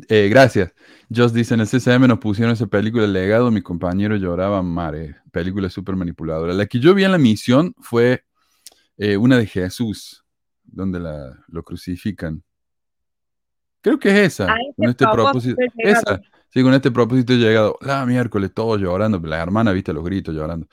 Eh, 0.09 0.27
gracias. 0.29 0.73
Joss 1.13 1.33
dice, 1.33 1.53
en 1.53 1.61
el 1.61 1.67
CCM 1.67 2.07
nos 2.07 2.19
pusieron 2.19 2.53
esa 2.53 2.67
película 2.67 3.05
El 3.05 3.13
legado, 3.13 3.51
mi 3.51 3.61
compañero 3.61 4.15
lloraba 4.15 4.61
mare. 4.61 5.17
Película 5.31 5.69
súper 5.69 5.95
manipuladora. 5.95 6.53
La 6.53 6.65
que 6.65 6.79
yo 6.79 6.93
vi 6.93 7.03
en 7.03 7.11
la 7.11 7.17
misión 7.17 7.73
fue 7.79 8.23
eh, 8.97 9.17
una 9.17 9.37
de 9.37 9.45
Jesús, 9.45 10.23
donde 10.63 10.99
la, 10.99 11.37
lo 11.47 11.63
crucifican. 11.63 12.43
Creo 13.81 13.99
que 13.99 14.09
es 14.09 14.33
esa. 14.33 14.55
Este 14.55 14.73
con 14.77 14.89
este 14.89 15.05
propósito. 15.11 15.55
Esa. 15.77 16.21
Sí, 16.49 16.63
con 16.63 16.73
este 16.73 16.91
propósito 16.91 17.33
he 17.33 17.37
llegado. 17.37 17.77
La 17.81 18.05
miércoles, 18.05 18.51
todos 18.53 18.81
llorando. 18.81 19.19
La 19.19 19.41
hermana, 19.41 19.71
viste 19.71 19.93
los 19.93 20.03
gritos 20.03 20.33
llorando. 20.33 20.67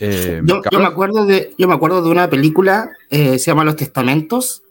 Eh, 0.00 0.42
yo, 0.44 0.78
me 0.78 0.86
acuerdo 0.86 1.26
de, 1.26 1.54
yo 1.58 1.66
me 1.66 1.74
acuerdo 1.74 2.02
de 2.02 2.10
una 2.10 2.30
película, 2.30 2.90
se 3.10 3.38
llama 3.38 3.64
Los 3.64 3.74
Testamentos, 3.74 4.62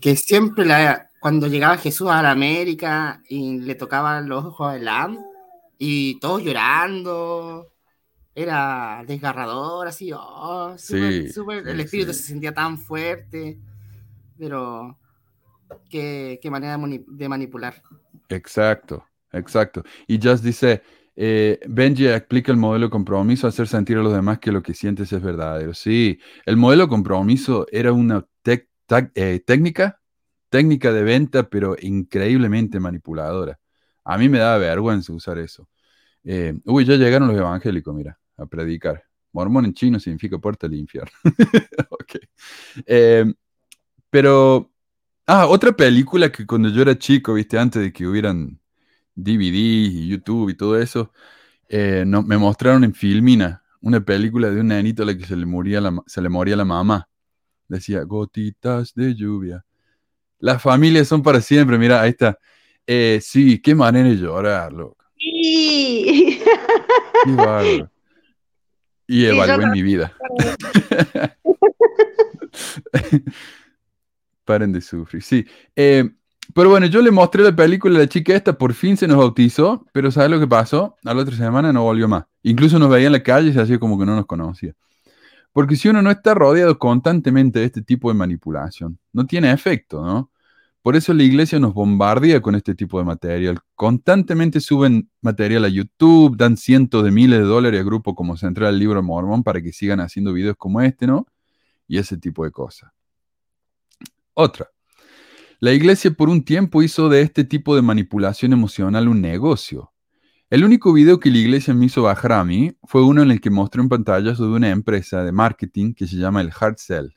que 0.00 0.16
siempre 0.16 0.64
la, 0.64 1.10
cuando 1.22 1.46
llegaba 1.46 1.76
Jesús 1.76 2.10
a 2.10 2.20
la 2.20 2.32
América 2.32 3.22
y 3.28 3.60
le 3.60 3.76
tocaban 3.76 4.28
los 4.28 4.44
ojos 4.44 4.72
de 4.72 4.80
Lam 4.80 5.20
y 5.78 6.18
todos 6.18 6.42
llorando. 6.42 7.68
Era 8.34 9.04
desgarrador, 9.06 9.86
así, 9.86 10.10
oh, 10.12 10.74
el 10.90 11.80
espíritu 11.80 12.12
se 12.12 12.24
sentía 12.24 12.52
tan 12.52 12.76
fuerte, 12.76 13.60
pero 14.36 14.98
qué, 15.88 16.40
manera 16.50 16.76
de 16.76 17.28
manipular. 17.28 17.80
Exacto, 18.28 19.06
exacto. 19.30 19.84
Y 20.08 20.18
Just 20.20 20.42
dice, 20.42 20.82
eh, 21.14 21.60
Benji 21.68 22.08
explica 22.08 22.50
el 22.50 22.58
modelo 22.58 22.90
compromiso, 22.90 23.46
hacer 23.46 23.68
sentir 23.68 23.96
a 23.96 24.02
los 24.02 24.12
demás 24.12 24.40
que 24.40 24.50
lo 24.50 24.60
que 24.60 24.74
sientes 24.74 25.12
es 25.12 25.22
verdadero. 25.22 25.72
Sí, 25.72 26.18
el 26.46 26.56
modelo 26.56 26.88
compromiso 26.88 27.64
era 27.70 27.92
una 27.92 28.26
eh, 29.14 29.40
técnica 29.46 30.01
técnica 30.52 30.92
de 30.92 31.02
venta, 31.02 31.48
pero 31.48 31.76
increíblemente 31.80 32.78
manipuladora. 32.78 33.58
A 34.04 34.18
mí 34.18 34.28
me 34.28 34.38
da 34.38 34.58
vergüenza 34.58 35.10
usar 35.14 35.38
eso. 35.38 35.66
Eh, 36.24 36.54
uy, 36.66 36.84
ya 36.84 36.96
llegaron 36.96 37.28
los 37.28 37.38
evangélicos, 37.38 37.94
mira, 37.94 38.18
a 38.36 38.44
predicar. 38.44 39.02
Mormón 39.32 39.64
en 39.64 39.72
chino 39.72 39.98
significa 39.98 40.36
puerta 40.38 40.68
del 40.68 40.78
infierno. 40.78 41.10
ok. 41.90 42.16
Eh, 42.84 43.32
pero, 44.10 44.70
ah, 45.26 45.46
otra 45.46 45.72
película 45.72 46.30
que 46.30 46.46
cuando 46.46 46.68
yo 46.68 46.82
era 46.82 46.98
chico, 46.98 47.32
viste, 47.32 47.58
antes 47.58 47.80
de 47.80 47.90
que 47.90 48.06
hubieran 48.06 48.60
DVD 49.14 49.56
y 49.56 50.08
YouTube 50.08 50.50
y 50.50 50.54
todo 50.54 50.78
eso, 50.78 51.12
eh, 51.70 52.04
no, 52.06 52.22
me 52.22 52.36
mostraron 52.36 52.84
en 52.84 52.92
Filmina 52.94 53.64
una 53.80 54.04
película 54.04 54.50
de 54.50 54.60
un 54.60 54.68
nenito 54.68 55.02
a 55.02 55.06
la 55.06 55.16
que 55.16 55.24
se 55.24 55.36
le, 55.36 55.46
moría 55.46 55.80
la, 55.80 56.02
se 56.06 56.20
le 56.20 56.28
moría 56.28 56.56
la 56.56 56.66
mamá. 56.66 57.08
Decía, 57.68 58.02
gotitas 58.02 58.94
de 58.94 59.14
lluvia 59.14 59.64
las 60.42 60.60
familias 60.60 61.06
son 61.06 61.22
para 61.22 61.40
siempre, 61.40 61.78
mira, 61.78 62.02
ahí 62.02 62.10
está. 62.10 62.36
Eh, 62.84 63.20
sí, 63.22 63.60
qué 63.60 63.76
manera 63.76 64.08
de 64.08 64.16
llorar, 64.16 64.72
loco. 64.72 65.04
Sí. 65.16 66.42
Qué 67.24 67.86
Y 69.06 69.26
evalué 69.26 69.68
mi 69.68 69.82
vida. 69.82 70.12
Paren 74.44 74.72
de 74.72 74.80
sufrir, 74.80 75.22
sí. 75.22 75.46
Eh, 75.76 76.10
pero 76.52 76.70
bueno, 76.70 76.86
yo 76.86 77.00
le 77.00 77.12
mostré 77.12 77.44
la 77.44 77.54
película 77.54 77.96
a 77.96 78.00
la 78.00 78.08
chica 78.08 78.34
esta, 78.34 78.58
por 78.58 78.74
fin 78.74 78.96
se 78.96 79.06
nos 79.06 79.18
bautizó, 79.18 79.86
pero 79.92 80.10
¿sabes 80.10 80.30
lo 80.32 80.40
que 80.40 80.48
pasó? 80.48 80.96
A 81.04 81.14
la 81.14 81.22
otra 81.22 81.36
semana 81.36 81.72
no 81.72 81.84
volvió 81.84 82.08
más. 82.08 82.24
Incluso 82.42 82.80
nos 82.80 82.90
veía 82.90 83.06
en 83.06 83.12
la 83.12 83.22
calle 83.22 83.50
y 83.50 83.52
se 83.52 83.60
hacía 83.60 83.78
como 83.78 83.96
que 83.96 84.06
no 84.06 84.16
nos 84.16 84.26
conocía. 84.26 84.74
Porque 85.52 85.76
si 85.76 85.88
uno 85.88 86.02
no 86.02 86.10
está 86.10 86.34
rodeado 86.34 86.80
constantemente 86.80 87.60
de 87.60 87.66
este 87.66 87.82
tipo 87.82 88.08
de 88.08 88.14
manipulación, 88.14 88.98
no 89.12 89.24
tiene 89.24 89.52
efecto, 89.52 90.04
¿no? 90.04 90.31
Por 90.82 90.96
eso 90.96 91.14
la 91.14 91.22
iglesia 91.22 91.60
nos 91.60 91.74
bombardea 91.74 92.42
con 92.42 92.56
este 92.56 92.74
tipo 92.74 92.98
de 92.98 93.04
material. 93.04 93.60
Constantemente 93.76 94.60
suben 94.60 95.08
material 95.20 95.64
a 95.64 95.68
YouTube, 95.68 96.36
dan 96.36 96.56
cientos 96.56 97.04
de 97.04 97.12
miles 97.12 97.38
de 97.38 97.44
dólares 97.44 97.80
a 97.80 97.84
grupos 97.84 98.14
como 98.16 98.36
Central 98.36 98.76
Libro 98.78 99.00
Mormón 99.00 99.44
para 99.44 99.62
que 99.62 99.72
sigan 99.72 100.00
haciendo 100.00 100.32
videos 100.32 100.56
como 100.56 100.80
este, 100.80 101.06
¿no? 101.06 101.26
Y 101.86 101.98
ese 101.98 102.16
tipo 102.16 102.44
de 102.44 102.50
cosas. 102.50 102.90
Otra. 104.34 104.70
La 105.60 105.72
iglesia 105.72 106.10
por 106.10 106.28
un 106.28 106.44
tiempo 106.44 106.82
hizo 106.82 107.08
de 107.08 107.22
este 107.22 107.44
tipo 107.44 107.76
de 107.76 107.82
manipulación 107.82 108.52
emocional 108.52 109.06
un 109.06 109.20
negocio. 109.20 109.92
El 110.50 110.64
único 110.64 110.92
video 110.92 111.20
que 111.20 111.30
la 111.30 111.38
iglesia 111.38 111.72
me 111.74 111.86
hizo 111.86 112.02
bajar 112.02 112.32
a 112.32 112.44
mí 112.44 112.76
fue 112.82 113.04
uno 113.04 113.22
en 113.22 113.30
el 113.30 113.40
que 113.40 113.50
mostré 113.50 113.80
en 113.82 113.88
pantalla 113.88 114.32
de 114.32 114.42
una 114.42 114.70
empresa 114.70 115.22
de 115.22 115.30
marketing 115.30 115.94
que 115.94 116.08
se 116.08 116.16
llama 116.16 116.40
el 116.40 116.50
Hard 116.58 116.78
Sell. 116.78 117.14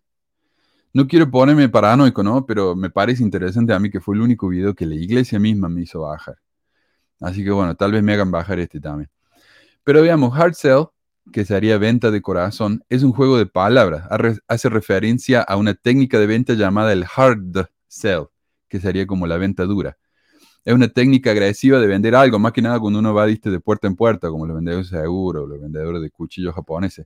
No 0.95 1.09
quiero 1.09 1.29
ponerme 1.29 1.67
paranoico, 1.67 2.23
¿no? 2.23 2.45
Pero 2.45 2.73
me 2.73 2.89
parece 2.89 3.21
interesante 3.21 3.73
a 3.73 3.79
mí 3.79 3.89
que 3.89 3.99
fue 3.99 4.15
el 4.15 4.21
único 4.21 4.47
video 4.47 4.73
que 4.73 4.85
la 4.85 4.95
iglesia 4.95 5.37
misma 5.39 5.67
me 5.67 5.81
hizo 5.81 5.99
bajar. 5.99 6.37
Así 7.19 7.43
que 7.43 7.51
bueno, 7.51 7.75
tal 7.75 7.91
vez 7.91 8.01
me 8.01 8.13
hagan 8.13 8.31
bajar 8.31 8.59
este 8.59 8.79
también. 8.79 9.09
Pero 9.83 10.01
veamos, 10.01 10.39
hard 10.39 10.53
sell, 10.53 10.85
que 11.33 11.43
sería 11.43 11.77
venta 11.77 12.11
de 12.11 12.21
corazón, 12.21 12.81
es 12.87 13.03
un 13.03 13.11
juego 13.11 13.37
de 13.37 13.45
palabras. 13.45 14.07
Hace 14.47 14.69
referencia 14.69 15.41
a 15.41 15.57
una 15.57 15.73
técnica 15.73 16.17
de 16.17 16.27
venta 16.27 16.53
llamada 16.53 16.93
el 16.93 17.03
hard 17.13 17.67
sell, 17.89 18.27
que 18.69 18.79
sería 18.79 19.05
como 19.05 19.27
la 19.27 19.35
venta 19.35 19.65
dura. 19.65 19.97
Es 20.63 20.73
una 20.73 20.87
técnica 20.87 21.31
agresiva 21.31 21.77
de 21.79 21.87
vender 21.87 22.15
algo, 22.15 22.39
más 22.39 22.53
que 22.53 22.61
nada 22.61 22.79
cuando 22.79 22.99
uno 22.99 23.13
va 23.13 23.27
de 23.27 23.59
puerta 23.59 23.87
en 23.87 23.97
puerta, 23.97 24.29
como 24.29 24.47
los 24.47 24.55
vendedores 24.55 24.89
de 24.89 25.01
seguro, 25.01 25.45
los 25.45 25.59
vendedores 25.59 26.01
de 26.01 26.09
cuchillos 26.09 26.55
japoneses. 26.55 27.05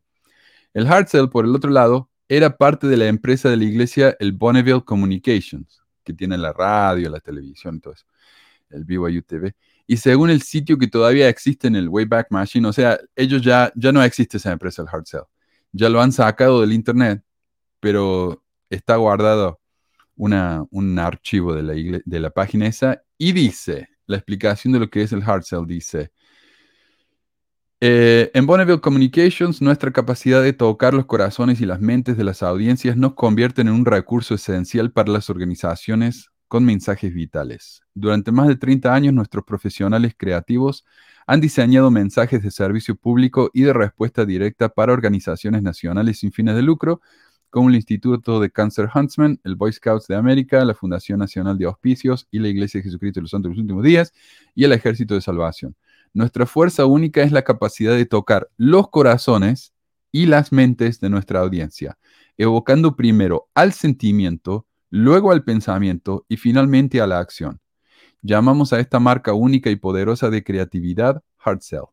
El 0.75 0.85
hard 0.85 1.07
sell, 1.07 1.27
por 1.27 1.45
el 1.45 1.55
otro 1.55 1.71
lado, 1.71 2.08
era 2.29 2.55
parte 2.55 2.87
de 2.87 2.95
la 2.95 3.07
empresa 3.07 3.49
de 3.49 3.57
la 3.57 3.63
iglesia, 3.65 4.15
el 4.19 4.33
Bonneville 4.33 4.85
Communications, 4.85 5.81
que 6.03 6.13
tiene 6.13 6.37
la 6.37 6.53
radio, 6.53 7.09
la 7.09 7.19
televisión 7.19 7.77
y 7.77 7.79
todo 7.79 7.93
eso, 7.93 8.05
el 8.69 8.85
BYU. 8.85 9.23
Y 9.87 9.97
según 9.97 10.29
el 10.29 10.43
sitio 10.43 10.77
que 10.77 10.87
todavía 10.87 11.27
existe 11.27 11.67
en 11.67 11.75
el 11.75 11.89
Wayback 11.89 12.27
Machine, 12.29 12.67
o 12.67 12.73
sea, 12.73 12.99
ellos 13.15 13.41
ya, 13.41 13.73
ya 13.75 13.91
no 13.91 14.03
existe 14.03 14.37
esa 14.37 14.51
empresa, 14.51 14.83
el 14.83 14.87
Hard 14.89 15.05
Sell. 15.07 15.23
Ya 15.71 15.89
lo 15.89 15.99
han 16.01 16.11
sacado 16.11 16.61
del 16.61 16.73
internet, 16.73 17.23
pero 17.79 18.43
está 18.69 18.95
guardado 18.97 19.59
una, 20.15 20.63
un 20.69 20.99
archivo 20.99 21.55
de 21.55 21.63
la, 21.63 22.01
de 22.05 22.19
la 22.19 22.29
página 22.29 22.67
esa 22.67 23.01
y 23.17 23.31
dice, 23.31 23.89
la 24.05 24.17
explicación 24.17 24.73
de 24.73 24.79
lo 24.79 24.89
que 24.89 25.01
es 25.01 25.11
el 25.13 25.23
Hard 25.23 25.43
Sell 25.43 25.65
dice, 25.65 26.11
eh, 27.81 28.31
en 28.33 28.45
Bonneville 28.45 28.81
Communications, 28.81 29.61
nuestra 29.61 29.91
capacidad 29.91 30.43
de 30.43 30.53
tocar 30.53 30.93
los 30.93 31.05
corazones 31.05 31.61
y 31.61 31.65
las 31.65 31.79
mentes 31.79 32.17
de 32.17 32.23
las 32.25 32.43
audiencias 32.43 32.97
nos 32.97 33.13
convierte 33.13 33.61
en 33.61 33.69
un 33.69 33.85
recurso 33.85 34.35
esencial 34.35 34.91
para 34.91 35.11
las 35.11 35.29
organizaciones 35.29 36.29
con 36.49 36.65
mensajes 36.65 37.13
vitales. 37.13 37.81
Durante 37.93 38.31
más 38.31 38.47
de 38.47 38.57
30 38.57 38.93
años, 38.93 39.13
nuestros 39.13 39.45
profesionales 39.45 40.13
creativos 40.17 40.83
han 41.25 41.39
diseñado 41.39 41.91
mensajes 41.91 42.41
de 42.41 42.51
servicio 42.51 42.95
público 42.95 43.51
y 43.53 43.61
de 43.61 43.71
respuesta 43.71 44.25
directa 44.25 44.67
para 44.67 44.91
organizaciones 44.91 45.61
nacionales 45.61 46.19
sin 46.19 46.31
fines 46.31 46.55
de 46.55 46.63
lucro, 46.63 47.01
como 47.49 47.69
el 47.69 47.75
Instituto 47.75 48.39
de 48.39 48.51
Cancer 48.51 48.89
Huntsman, 48.93 49.39
el 49.43 49.55
Boy 49.55 49.71
Scouts 49.71 50.07
de 50.07 50.15
América, 50.15 50.65
la 50.65 50.75
Fundación 50.75 51.19
Nacional 51.19 51.57
de 51.57 51.65
Auspicios 51.65 52.27
y 52.29 52.39
la 52.39 52.47
Iglesia 52.47 52.79
de 52.79 52.83
Jesucristo 52.83 53.19
de 53.19 53.23
los 53.23 53.31
Santos 53.31 53.49
de 53.49 53.55
los 53.55 53.61
Últimos 53.61 53.83
Días 53.83 54.11
y 54.53 54.63
el 54.63 54.71
Ejército 54.71 55.13
de 55.13 55.21
Salvación. 55.21 55.75
Nuestra 56.13 56.45
fuerza 56.45 56.85
única 56.85 57.21
es 57.21 57.31
la 57.31 57.43
capacidad 57.43 57.95
de 57.95 58.05
tocar 58.05 58.49
los 58.57 58.89
corazones 58.89 59.73
y 60.11 60.25
las 60.25 60.51
mentes 60.51 60.99
de 60.99 61.09
nuestra 61.09 61.39
audiencia, 61.39 61.97
evocando 62.37 62.95
primero 62.95 63.49
al 63.53 63.73
sentimiento, 63.73 64.65
luego 64.89 65.31
al 65.31 65.43
pensamiento 65.43 66.25
y 66.27 66.37
finalmente 66.37 67.01
a 67.01 67.07
la 67.07 67.19
acción. 67.19 67.59
Llamamos 68.21 68.73
a 68.73 68.79
esta 68.79 68.99
marca 68.99 69.33
única 69.33 69.69
y 69.69 69.75
poderosa 69.75 70.29
de 70.29 70.43
creatividad 70.43 71.23
Hard 71.37 71.61
Sell. 71.61 71.85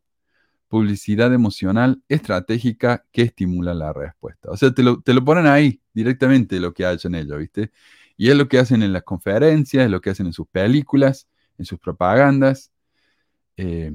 Publicidad 0.67 1.33
emocional 1.33 2.01
estratégica 2.09 3.05
que 3.11 3.21
estimula 3.21 3.73
la 3.73 3.93
respuesta. 3.93 4.49
O 4.51 4.57
sea, 4.57 4.73
te 4.73 4.83
lo, 4.83 5.01
ponen 5.23 5.47
ahí 5.47 5.81
directamente 5.93 6.59
lo 6.59 6.73
que 6.73 6.85
hacen 6.85 7.15
ellos, 7.15 7.37
¿viste? 7.37 7.71
Y 8.17 8.29
es 8.29 8.35
lo 8.35 8.49
que 8.49 8.59
hacen 8.59 8.83
en 8.83 8.91
las 8.91 9.03
conferencias, 9.03 9.85
es 9.85 9.91
lo 9.91 10.01
que 10.01 10.09
hacen 10.09 10.25
en 10.25 10.33
sus 10.33 10.47
películas, 10.47 11.29
en 11.57 11.65
sus 11.65 11.79
propagandas. 11.79 12.71
Eh, 13.55 13.93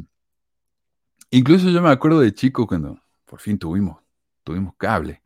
Incluso 1.34 1.70
yo 1.70 1.80
me 1.80 1.88
acuerdo 1.88 2.20
de 2.20 2.34
chico 2.34 2.66
cuando 2.66 3.00
por 3.24 3.40
fin 3.40 3.58
tuvimos, 3.58 3.98
tuvimos 4.44 4.74
cable. 4.76 5.22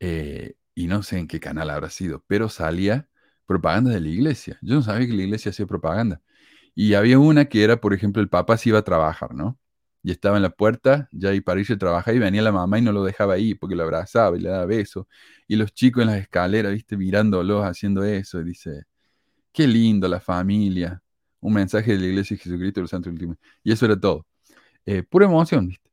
Eh, 0.00 0.56
y 0.74 0.88
no 0.88 1.02
sé 1.04 1.18
en 1.18 1.28
qué 1.28 1.40
canal 1.40 1.70
habrá 1.70 1.90
sido, 1.90 2.24
pero 2.26 2.48
salía 2.48 3.08
propaganda 3.46 3.92
de 3.92 4.00
la 4.00 4.08
iglesia. 4.08 4.58
Yo 4.62 4.74
no 4.74 4.82
sabía 4.82 5.06
que 5.06 5.12
la 5.14 5.22
iglesia 5.22 5.50
hacía 5.50 5.66
propaganda. 5.66 6.20
Y 6.74 6.94
había 6.94 7.20
una 7.20 7.46
que 7.46 7.62
era, 7.64 7.80
por 7.80 7.94
ejemplo, 7.94 8.20
el 8.22 8.28
papá 8.28 8.56
se 8.58 8.70
iba 8.70 8.80
a 8.80 8.82
trabajar, 8.82 9.34
¿no? 9.34 9.58
Y 10.02 10.10
estaba 10.12 10.36
en 10.38 10.42
la 10.42 10.50
puerta, 10.50 11.08
ya 11.12 11.32
y 11.34 11.40
para 11.40 11.60
irse 11.60 11.74
a 11.74 11.78
trabajar, 11.78 12.16
y 12.16 12.18
venía 12.18 12.42
la 12.42 12.52
mamá 12.52 12.78
y 12.80 12.82
no 12.82 12.92
lo 12.92 13.04
dejaba 13.04 13.34
ahí 13.34 13.54
porque 13.54 13.76
lo 13.76 13.84
abrazaba 13.84 14.36
y 14.36 14.40
le 14.40 14.48
daba 14.50 14.66
besos. 14.66 15.06
Y 15.48 15.56
los 15.56 15.72
chicos 15.72 16.02
en 16.02 16.08
las 16.08 16.18
escaleras, 16.20 16.72
viste, 16.72 16.96
mirándolos 16.96 17.64
haciendo 17.64 18.04
eso, 18.04 18.40
y 18.40 18.44
dice, 18.44 18.84
qué 19.52 19.66
lindo 19.68 20.08
la 20.08 20.20
familia. 20.20 21.02
Un 21.40 21.54
mensaje 21.54 21.92
de 21.92 21.98
la 21.98 22.06
iglesia 22.06 22.36
de 22.36 22.42
Jesucristo 22.42 22.80
de 22.80 22.82
los 22.82 22.90
Santos 22.90 23.12
Últimos. 23.12 23.36
Y 23.64 23.72
eso 23.72 23.86
era 23.86 23.98
todo. 24.00 24.26
Eh, 24.90 25.02
pura 25.02 25.26
emoción, 25.26 25.68
¿viste? 25.68 25.90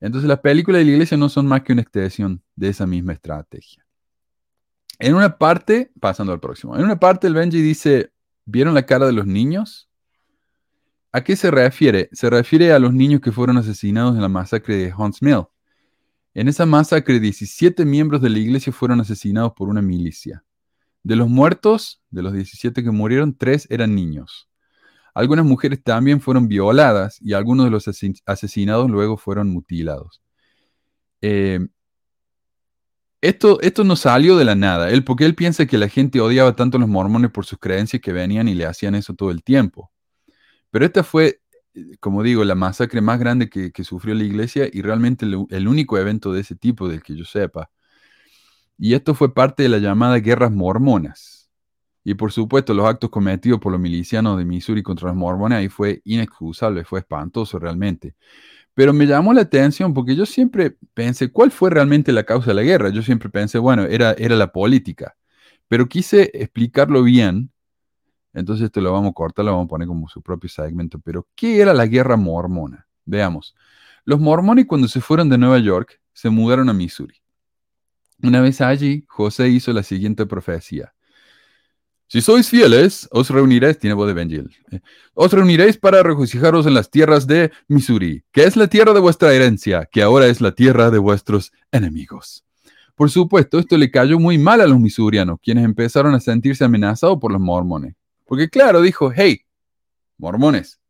Entonces 0.00 0.26
las 0.26 0.40
películas 0.40 0.80
de 0.80 0.86
la 0.86 0.90
iglesia 0.90 1.16
no 1.16 1.28
son 1.28 1.46
más 1.46 1.62
que 1.62 1.72
una 1.72 1.82
extensión 1.82 2.42
de 2.56 2.70
esa 2.70 2.88
misma 2.88 3.12
estrategia. 3.12 3.86
En 4.98 5.14
una 5.14 5.38
parte, 5.38 5.92
pasando 6.00 6.32
al 6.32 6.40
próximo, 6.40 6.76
en 6.76 6.82
una 6.82 6.98
parte 6.98 7.28
el 7.28 7.34
Benji 7.34 7.62
dice, 7.62 8.12
¿vieron 8.44 8.74
la 8.74 8.84
cara 8.84 9.06
de 9.06 9.12
los 9.12 9.28
niños? 9.28 9.88
¿A 11.12 11.22
qué 11.22 11.36
se 11.36 11.52
refiere? 11.52 12.08
Se 12.10 12.28
refiere 12.30 12.72
a 12.72 12.80
los 12.80 12.92
niños 12.92 13.20
que 13.20 13.30
fueron 13.30 13.58
asesinados 13.58 14.16
en 14.16 14.22
la 14.22 14.28
masacre 14.28 14.74
de 14.74 14.92
Hunts 14.92 15.22
Mill. 15.22 15.44
En 16.34 16.48
esa 16.48 16.66
masacre, 16.66 17.20
17 17.20 17.84
miembros 17.84 18.20
de 18.22 18.30
la 18.30 18.40
iglesia 18.40 18.72
fueron 18.72 19.00
asesinados 19.00 19.52
por 19.52 19.68
una 19.68 19.82
milicia. 19.82 20.44
De 21.04 21.14
los 21.14 21.28
muertos, 21.28 22.02
de 22.10 22.22
los 22.22 22.32
17 22.32 22.82
que 22.82 22.90
murieron, 22.90 23.36
3 23.36 23.68
eran 23.70 23.94
niños. 23.94 24.48
Algunas 25.14 25.44
mujeres 25.44 25.82
también 25.82 26.20
fueron 26.20 26.48
violadas 26.48 27.18
y 27.20 27.34
algunos 27.34 27.66
de 27.66 27.70
los 27.70 27.88
asesinados 28.26 28.90
luego 28.90 29.16
fueron 29.16 29.50
mutilados. 29.50 30.22
Eh, 31.20 31.60
esto, 33.20 33.60
esto 33.60 33.84
no 33.84 33.94
salió 33.94 34.36
de 34.36 34.44
la 34.44 34.56
nada, 34.56 34.90
él, 34.90 35.04
porque 35.04 35.24
él 35.24 35.36
piensa 35.36 35.66
que 35.66 35.78
la 35.78 35.88
gente 35.88 36.20
odiaba 36.20 36.56
tanto 36.56 36.76
a 36.76 36.80
los 36.80 36.88
mormones 36.88 37.30
por 37.30 37.46
sus 37.46 37.58
creencias 37.58 38.02
que 38.02 38.12
venían 38.12 38.48
y 38.48 38.54
le 38.54 38.66
hacían 38.66 38.96
eso 38.96 39.14
todo 39.14 39.30
el 39.30 39.44
tiempo. 39.44 39.92
Pero 40.70 40.84
esta 40.86 41.04
fue, 41.04 41.40
como 42.00 42.22
digo, 42.24 42.44
la 42.44 42.56
masacre 42.56 43.00
más 43.00 43.20
grande 43.20 43.48
que, 43.48 43.84
sufrió 43.84 44.14
la 44.14 44.24
iglesia 44.24 44.68
y 44.72 44.82
realmente 44.82 45.26
el 45.26 45.68
único 45.68 45.98
evento 45.98 46.32
de 46.32 46.40
ese 46.40 46.56
tipo 46.56 46.88
del 46.88 47.02
que 47.02 47.16
yo 47.16 47.24
sepa. 47.24 47.70
Y 48.78 48.94
esto 48.94 49.14
fue 49.14 49.32
parte 49.32 49.62
de 49.62 49.68
la 49.68 49.78
llamada 49.78 50.18
guerras 50.18 50.50
mormonas. 50.50 51.41
Y 52.04 52.14
por 52.14 52.32
supuesto, 52.32 52.74
los 52.74 52.86
actos 52.86 53.10
cometidos 53.10 53.60
por 53.60 53.72
los 53.72 53.80
milicianos 53.80 54.36
de 54.36 54.44
Missouri 54.44 54.82
contra 54.82 55.08
los 55.08 55.16
mormones 55.16 55.58
ahí 55.58 55.68
fue 55.68 56.02
inexcusable, 56.04 56.84
fue 56.84 57.00
espantoso 57.00 57.58
realmente. 57.58 58.14
Pero 58.74 58.92
me 58.92 59.06
llamó 59.06 59.32
la 59.32 59.42
atención 59.42 59.92
porque 59.92 60.16
yo 60.16 60.26
siempre 60.26 60.76
pensé, 60.94 61.30
¿cuál 61.30 61.50
fue 61.50 61.70
realmente 61.70 62.10
la 62.10 62.24
causa 62.24 62.48
de 62.48 62.54
la 62.54 62.62
guerra? 62.62 62.88
Yo 62.88 63.02
siempre 63.02 63.28
pensé, 63.28 63.58
bueno, 63.58 63.84
era, 63.84 64.12
era 64.12 64.34
la 64.34 64.50
política. 64.50 65.14
Pero 65.68 65.88
quise 65.88 66.30
explicarlo 66.34 67.02
bien. 67.02 67.50
Entonces 68.32 68.66
esto 68.66 68.80
lo 68.80 68.92
vamos 68.92 69.10
a 69.10 69.14
cortar, 69.14 69.44
lo 69.44 69.52
vamos 69.52 69.66
a 69.66 69.68
poner 69.68 69.88
como 69.88 70.08
su 70.08 70.22
propio 70.22 70.48
segmento. 70.48 70.98
Pero, 70.98 71.28
¿qué 71.34 71.60
era 71.60 71.74
la 71.74 71.86
guerra 71.86 72.16
mormona? 72.16 72.86
Veamos. 73.04 73.54
Los 74.04 74.20
mormones 74.20 74.66
cuando 74.66 74.88
se 74.88 75.00
fueron 75.00 75.28
de 75.28 75.38
Nueva 75.38 75.58
York, 75.58 76.00
se 76.12 76.30
mudaron 76.30 76.68
a 76.68 76.72
Missouri. 76.72 77.16
Una 78.22 78.40
vez 78.40 78.60
allí, 78.60 79.04
José 79.08 79.48
hizo 79.48 79.72
la 79.72 79.82
siguiente 79.82 80.26
profecía. 80.26 80.94
Si 82.12 82.20
sois 82.20 82.46
fieles, 82.50 83.08
os 83.10 83.30
reuniréis, 83.30 83.78
tiene 83.78 83.94
voz 83.94 84.14
eh, 84.14 84.80
os 85.14 85.32
reuniréis 85.32 85.78
para 85.78 86.02
regocijaros 86.02 86.66
en 86.66 86.74
las 86.74 86.90
tierras 86.90 87.26
de 87.26 87.50
Missouri, 87.68 88.22
que 88.32 88.44
es 88.44 88.54
la 88.54 88.66
tierra 88.66 88.92
de 88.92 89.00
vuestra 89.00 89.32
herencia, 89.32 89.88
que 89.90 90.02
ahora 90.02 90.26
es 90.26 90.42
la 90.42 90.52
tierra 90.52 90.90
de 90.90 90.98
vuestros 90.98 91.52
enemigos. 91.70 92.44
Por 92.96 93.08
supuesto, 93.08 93.58
esto 93.58 93.78
le 93.78 93.90
cayó 93.90 94.18
muy 94.18 94.36
mal 94.36 94.60
a 94.60 94.66
los 94.66 94.78
misurianos, 94.78 95.38
quienes 95.42 95.64
empezaron 95.64 96.14
a 96.14 96.20
sentirse 96.20 96.62
amenazados 96.64 97.18
por 97.18 97.32
los 97.32 97.40
mormones. 97.40 97.94
Porque 98.26 98.50
claro, 98.50 98.82
dijo, 98.82 99.10
hey, 99.16 99.46
mormones, 100.18 100.80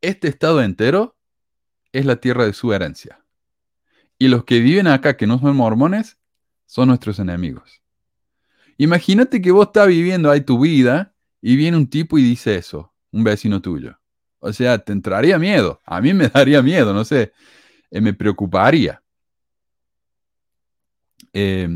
este 0.00 0.26
estado 0.26 0.60
entero 0.60 1.14
es 1.92 2.04
la 2.06 2.16
tierra 2.16 2.44
de 2.44 2.54
su 2.54 2.72
herencia. 2.72 3.20
Y 4.18 4.26
los 4.26 4.42
que 4.42 4.58
viven 4.58 4.88
acá 4.88 5.16
que 5.16 5.28
no 5.28 5.38
son 5.38 5.54
mormones 5.54 6.18
son 6.66 6.88
nuestros 6.88 7.20
enemigos. 7.20 7.85
Imagínate 8.78 9.40
que 9.40 9.50
vos 9.50 9.68
estás 9.68 9.88
viviendo 9.88 10.30
ahí 10.30 10.42
tu 10.42 10.60
vida 10.60 11.14
y 11.40 11.56
viene 11.56 11.76
un 11.76 11.88
tipo 11.88 12.18
y 12.18 12.22
dice 12.22 12.56
eso, 12.56 12.92
un 13.12 13.24
vecino 13.24 13.62
tuyo. 13.62 13.98
O 14.38 14.52
sea, 14.52 14.78
te 14.78 14.92
entraría 14.92 15.38
miedo. 15.38 15.80
A 15.84 16.00
mí 16.00 16.12
me 16.12 16.28
daría 16.34 16.62
miedo, 16.62 16.92
no 16.92 17.04
sé. 17.04 17.32
Eh, 17.90 18.00
me 18.00 18.12
preocuparía. 18.12 19.02
Eh, 21.32 21.68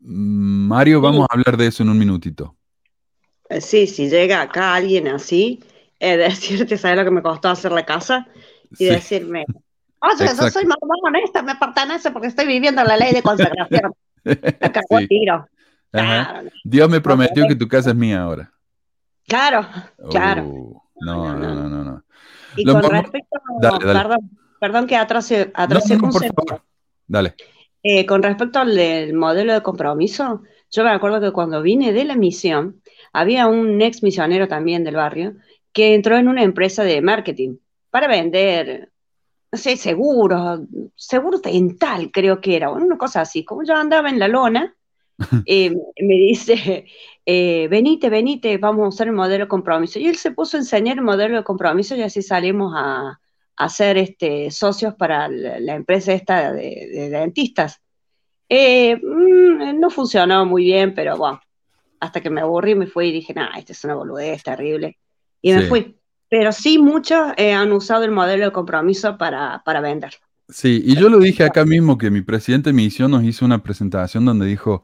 Mario, 0.00 1.00
vamos 1.00 1.26
a 1.30 1.34
hablar 1.34 1.56
de 1.56 1.66
eso 1.66 1.82
en 1.82 1.88
un 1.90 1.98
minutito. 1.98 2.56
Eh, 3.48 3.60
sí, 3.60 3.86
si 3.86 4.08
llega 4.08 4.42
acá 4.42 4.74
alguien 4.74 5.08
así, 5.08 5.60
decirte, 6.00 6.76
¿sabes 6.76 6.98
lo 6.98 7.04
que 7.04 7.10
me 7.10 7.22
costó 7.22 7.48
hacer 7.48 7.72
la 7.72 7.86
casa? 7.86 8.26
Y 8.76 8.86
decirme, 8.86 9.46
oye, 10.00 10.26
yo 10.26 10.50
soy 10.50 10.64
más 10.66 10.78
honesta, 10.80 11.42
me 11.42 11.54
pertenece 11.54 12.10
porque 12.10 12.26
estoy 12.26 12.46
viviendo 12.46 12.82
la 12.82 12.96
ley 12.96 13.12
de 13.12 13.22
conservación. 13.22 13.94
Me 14.24 15.06
tiro. 15.06 15.46
Dios 16.64 16.88
me 16.90 17.00
prometió 17.00 17.46
que 17.46 17.54
tu 17.54 17.68
casa 17.68 17.90
es 17.90 17.96
mía 17.96 18.22
ahora. 18.22 18.50
Claro, 19.26 19.66
claro. 20.10 20.44
Uh, 20.44 20.82
no, 21.00 21.38
no, 21.38 21.54
no, 21.54 21.68
no, 21.68 21.84
no. 21.84 22.04
Y 22.56 22.64
con 22.64 22.82
respecto, 22.82 23.38
Perdón, 23.60 24.30
perdón 24.60 24.86
que 24.86 24.96
atrase, 24.96 25.50
atrase 25.54 25.96
un 25.96 26.10
Dale. 27.06 27.34
Eh, 27.82 28.06
con 28.06 28.22
respecto 28.22 28.58
al 28.58 29.12
modelo 29.12 29.52
de 29.52 29.62
compromiso, 29.62 30.42
yo 30.70 30.84
me 30.84 30.90
acuerdo 30.90 31.20
que 31.20 31.32
cuando 31.32 31.62
vine 31.62 31.92
de 31.92 32.04
la 32.04 32.16
misión, 32.16 32.80
había 33.12 33.46
un 33.46 33.80
ex 33.82 34.02
misionero 34.02 34.48
también 34.48 34.84
del 34.84 34.96
barrio 34.96 35.34
que 35.72 35.94
entró 35.94 36.16
en 36.16 36.28
una 36.28 36.42
empresa 36.42 36.84
de 36.84 37.02
marketing 37.02 37.56
para 37.90 38.08
vender, 38.08 38.90
no 39.52 39.58
sé, 39.58 39.76
seguros, 39.76 40.60
seguro 40.96 41.38
dental 41.38 42.10
creo 42.12 42.40
que 42.40 42.56
era, 42.56 42.70
una 42.70 42.96
cosa 42.96 43.20
así. 43.20 43.44
Como 43.44 43.64
yo 43.64 43.74
andaba 43.74 44.08
en 44.08 44.18
la 44.18 44.28
lona, 44.28 44.74
eh, 45.46 45.70
me 45.70 46.14
dice, 46.14 46.86
eh, 47.24 47.68
venite, 47.68 48.10
venite, 48.10 48.58
vamos 48.58 48.84
a 48.84 48.88
usar 48.88 49.06
el 49.06 49.12
modelo 49.12 49.44
de 49.44 49.48
compromiso. 49.48 49.98
Y 49.98 50.06
él 50.06 50.16
se 50.16 50.32
puso 50.32 50.56
a 50.56 50.60
enseñar 50.60 50.96
el 50.96 51.04
modelo 51.04 51.36
de 51.36 51.44
compromiso 51.44 51.94
y 51.96 52.02
así 52.02 52.22
salimos 52.22 52.74
a, 52.76 53.20
ser 53.68 53.96
este, 53.98 54.50
socios 54.50 54.94
para 54.94 55.28
la, 55.28 55.74
empresa 55.74 56.12
esta 56.12 56.52
de, 56.52 57.08
dentistas. 57.10 57.80
Eh, 58.48 58.96
mm, 58.96 59.78
no 59.80 59.90
funcionó 59.90 60.44
muy 60.44 60.64
bien, 60.64 60.94
pero 60.94 61.16
bueno, 61.16 61.40
hasta 62.00 62.20
que 62.20 62.30
me 62.30 62.40
aburrí, 62.40 62.74
me 62.74 62.86
fui 62.86 63.08
y 63.08 63.12
dije, 63.12 63.32
nah, 63.32 63.56
esta 63.56 63.72
es 63.72 63.84
una 63.84 63.94
boludez 63.94 64.42
terrible. 64.42 64.98
Y 65.40 65.52
me 65.52 65.62
fui. 65.62 65.96
Pero 66.28 66.52
sí, 66.52 66.78
muchos 66.78 67.32
han 67.38 67.72
usado 67.72 68.02
el 68.02 68.10
modelo 68.10 68.46
de 68.46 68.52
compromiso 68.52 69.16
para, 69.16 69.62
para 69.64 69.80
vender. 69.80 70.14
Sí, 70.48 70.82
y 70.84 70.96
yo 70.96 71.08
lo 71.08 71.18
dije 71.18 71.44
acá 71.44 71.64
mismo 71.64 71.96
que 71.96 72.10
mi 72.10 72.20
presidente 72.20 72.70
de 72.70 72.74
misión 72.74 73.10
nos 73.10 73.24
hizo 73.24 73.44
una 73.44 73.62
presentación 73.62 74.24
donde 74.24 74.46
dijo, 74.46 74.82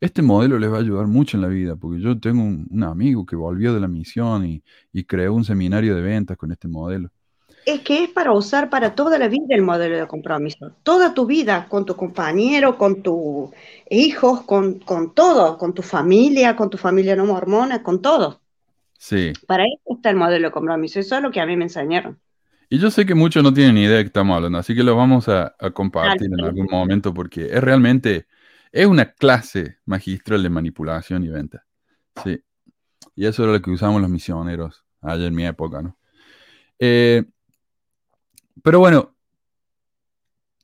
este 0.00 0.22
modelo 0.22 0.58
les 0.58 0.70
va 0.70 0.78
a 0.78 0.80
ayudar 0.80 1.06
mucho 1.06 1.36
en 1.36 1.42
la 1.42 1.48
vida, 1.48 1.76
porque 1.76 2.00
yo 2.00 2.18
tengo 2.18 2.42
un, 2.42 2.82
amigo 2.82 3.26
que 3.26 3.36
volvió 3.36 3.74
de 3.74 3.80
la 3.80 3.88
misión 3.88 4.46
y, 4.46 4.62
y, 4.92 5.04
creó 5.04 5.34
un 5.34 5.44
seminario 5.44 5.94
de 5.94 6.02
ventas 6.02 6.36
con 6.36 6.50
este 6.50 6.66
modelo. 6.66 7.10
Es 7.64 7.82
que 7.82 8.02
es 8.02 8.10
para 8.10 8.32
usar 8.32 8.70
para 8.70 8.94
toda 8.96 9.18
la 9.18 9.28
vida 9.28 9.46
el 9.50 9.62
modelo 9.62 9.96
de 9.96 10.08
compromiso, 10.08 10.72
toda 10.82 11.14
tu 11.14 11.26
vida, 11.26 11.66
con 11.68 11.84
tu 11.84 11.94
compañero, 11.94 12.76
con 12.76 13.02
tus 13.02 13.50
hijos, 13.88 14.42
con, 14.42 14.80
con 14.80 15.14
todo, 15.14 15.56
con 15.58 15.72
tu 15.72 15.82
familia, 15.82 16.56
con 16.56 16.70
tu 16.70 16.78
familia 16.78 17.14
no 17.14 17.26
mormona, 17.26 17.82
con 17.82 18.02
todo. 18.02 18.40
Sí. 18.98 19.32
Para 19.46 19.64
eso 19.64 19.96
está 19.96 20.10
el 20.10 20.16
modelo 20.16 20.48
de 20.48 20.52
compromiso, 20.52 20.98
eso 20.98 21.16
es 21.16 21.22
lo 21.22 21.30
que 21.30 21.40
a 21.40 21.46
mí 21.46 21.56
me 21.56 21.64
enseñaron. 21.64 22.18
Y 22.72 22.78
yo 22.78 22.90
sé 22.90 23.04
que 23.04 23.14
muchos 23.14 23.42
no 23.42 23.52
tienen 23.52 23.74
ni 23.74 23.82
idea 23.82 23.98
de 23.98 24.04
qué 24.04 24.06
estamos 24.06 24.34
hablando, 24.34 24.56
así 24.56 24.74
que 24.74 24.82
lo 24.82 24.96
vamos 24.96 25.28
a, 25.28 25.54
compartir 25.74 26.32
en 26.32 26.42
algún 26.42 26.66
momento 26.70 27.12
porque 27.12 27.44
es 27.52 27.62
realmente, 27.62 28.26
es 28.72 28.86
una 28.86 29.12
clase 29.12 29.76
magistral 29.84 30.42
de 30.42 30.48
manipulación 30.48 31.22
y 31.22 31.28
venta. 31.28 31.66
Sí. 32.24 32.42
Y 33.14 33.26
eso 33.26 33.44
era 33.44 33.52
lo 33.52 33.60
que 33.60 33.70
usamos 33.70 34.00
los 34.00 34.08
misioneros 34.08 34.86
allá 35.02 35.26
en 35.26 35.34
mi 35.34 35.44
época, 35.44 35.82
¿no? 35.82 35.98
Eh, 36.78 37.24
pero 38.62 38.78
bueno, 38.78 39.14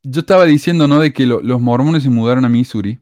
yo 0.03 0.21
estaba 0.21 0.47
diciendo, 0.47 0.89
¿no? 0.89 1.01
De 1.01 1.13
que 1.13 1.27
los 1.27 1.61
mormones 1.61 2.05
se 2.05 2.09
mudaron 2.09 2.47
a 2.47 2.49
Missouri 2.49 3.01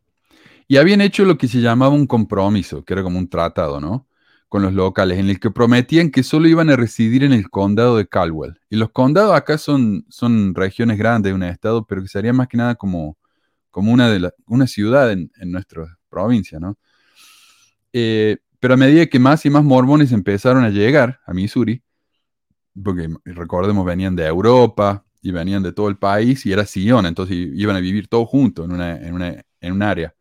y 0.67 0.79
habían 0.79 1.01
hecho 1.01 1.25
lo 1.25 1.39
que 1.39 1.47
se 1.47 1.61
llamaba 1.61 1.95
un 1.95 2.09
compromiso, 2.09 2.85
que 2.85 2.95
era 2.95 3.05
como 3.05 3.21
un 3.21 3.29
tratado, 3.29 3.81
¿no? 3.81 4.09
Con 4.49 4.63
los 4.63 4.73
locales, 4.73 5.19
en 5.19 5.29
el 5.29 5.41
que 5.41 5.51
prometían 5.51 6.11
que 6.11 6.23
solo 6.23 6.49
iban 6.49 6.71
a 6.71 6.77
residir 6.77 7.25
en 7.25 7.33
el 7.33 7.51
condado 7.51 7.97
de 7.97 8.07
Caldwell. 8.07 8.61
Y 8.71 8.77
los 8.77 8.91
condados 8.91 9.35
acá 9.35 9.59
son, 9.59 10.05
son 10.09 10.55
regiones 10.55 10.99
grandes 10.99 11.31
de 11.31 11.35
un 11.35 11.43
estado, 11.43 11.85
pero 11.87 12.03
que 12.03 12.09
sería 12.09 12.33
más 12.33 12.49
que 12.49 12.57
nada 12.57 12.77
como, 12.77 13.19
como 13.71 13.93
una, 13.93 14.09
de 14.11 14.31
una 14.47 14.67
ciudad 14.67 15.11
en, 15.13 15.31
nuestra 15.47 15.99
provincia, 16.09 16.61
¿no? 16.61 16.79
Eh, 17.93 18.39
pero 18.61 18.75
a 18.75 18.77
medida 18.77 19.07
que 19.07 19.19
más 19.19 19.45
y 19.47 19.51
más 19.51 19.65
mormones 19.65 20.13
empezaron 20.13 20.65
a 20.65 20.71
llegar 20.71 21.21
a 21.27 21.33
Missouri, 21.33 21.83
porque 22.83 23.09
recordemos, 23.25 23.85
venían 23.85 24.15
de 24.15 24.27
Europa 24.27 25.05
y 25.23 25.31
venían 25.33 25.63
de 25.63 25.73
todo 25.73 25.89
el 25.89 25.97
país 25.97 26.45
y 26.47 26.53
era 26.53 26.67
Sion, 26.67 27.07
entonces 27.07 27.37
iban 27.37 27.77
a 27.77 27.81
vivir 27.81 28.07
todos 28.09 28.29
juntos 28.29 28.67
en, 28.67 28.73
una, 28.73 28.97
en, 28.97 29.15
una, 29.15 29.43
en 29.61 29.73
un 29.73 29.83
área 29.83 30.15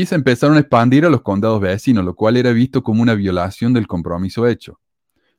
y 0.00 0.06
se 0.06 0.14
empezaron 0.14 0.56
a 0.56 0.60
expandir 0.60 1.04
a 1.04 1.10
los 1.10 1.22
condados 1.22 1.60
vecinos, 1.60 2.04
lo 2.04 2.14
cual 2.14 2.36
era 2.36 2.52
visto 2.52 2.82
como 2.82 3.02
una 3.02 3.14
violación 3.14 3.72
del 3.72 3.86
compromiso 3.86 4.46
hecho. 4.46 4.80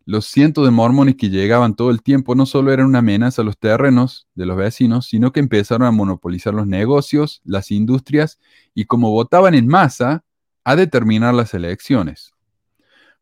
Los 0.05 0.27
cientos 0.27 0.65
de 0.65 0.71
mormones 0.71 1.15
que 1.15 1.29
llegaban 1.29 1.75
todo 1.75 1.89
el 1.89 2.03
tiempo 2.03 2.35
no 2.35 2.45
solo 2.45 2.71
eran 2.71 2.85
una 2.85 2.99
amenaza 2.99 3.41
a 3.41 3.45
los 3.45 3.57
terrenos 3.57 4.27
de 4.35 4.45
los 4.45 4.55
vecinos, 4.55 5.07
sino 5.07 5.31
que 5.31 5.39
empezaron 5.39 5.87
a 5.87 5.91
monopolizar 5.91 6.53
los 6.53 6.67
negocios, 6.67 7.41
las 7.43 7.71
industrias 7.71 8.39
y 8.73 8.85
como 8.85 9.09
votaban 9.09 9.55
en 9.55 9.67
masa, 9.67 10.23
a 10.63 10.75
determinar 10.75 11.33
las 11.33 11.53
elecciones. 11.53 12.31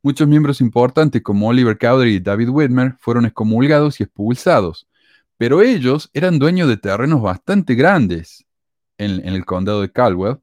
Muchos 0.02 0.28
miembros 0.28 0.62
importantes 0.62 1.22
como 1.22 1.48
Oliver 1.48 1.78
Cowdery 1.78 2.16
y 2.16 2.20
David 2.20 2.50
Whitmer 2.50 2.96
fueron 3.00 3.26
excomulgados 3.26 4.00
y 4.00 4.04
expulsados, 4.04 4.88
pero 5.38 5.62
ellos 5.62 6.10
eran 6.14 6.38
dueños 6.38 6.68
de 6.68 6.78
terrenos 6.78 7.22
bastante 7.22 7.76
grandes 7.76 8.46
en, 8.98 9.26
el 9.28 9.46
condado 9.46 9.82
de 9.82 9.92
Caldwell 9.92 10.40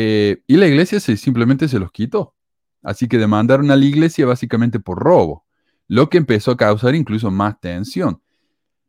eh, 0.00 0.44
y 0.46 0.56
la 0.56 0.68
iglesia 0.68 1.00
se, 1.00 1.16
simplemente 1.16 1.66
se 1.66 1.80
los 1.80 1.90
quitó. 1.90 2.36
Así 2.84 3.08
que 3.08 3.18
demandaron 3.18 3.68
a 3.72 3.76
la 3.76 3.84
iglesia 3.84 4.26
básicamente 4.26 4.78
por 4.78 5.00
robo, 5.00 5.44
lo 5.88 6.08
que 6.08 6.18
empezó 6.18 6.52
a 6.52 6.56
causar 6.56 6.94
incluso 6.94 7.32
más 7.32 7.58
tensión. 7.58 8.22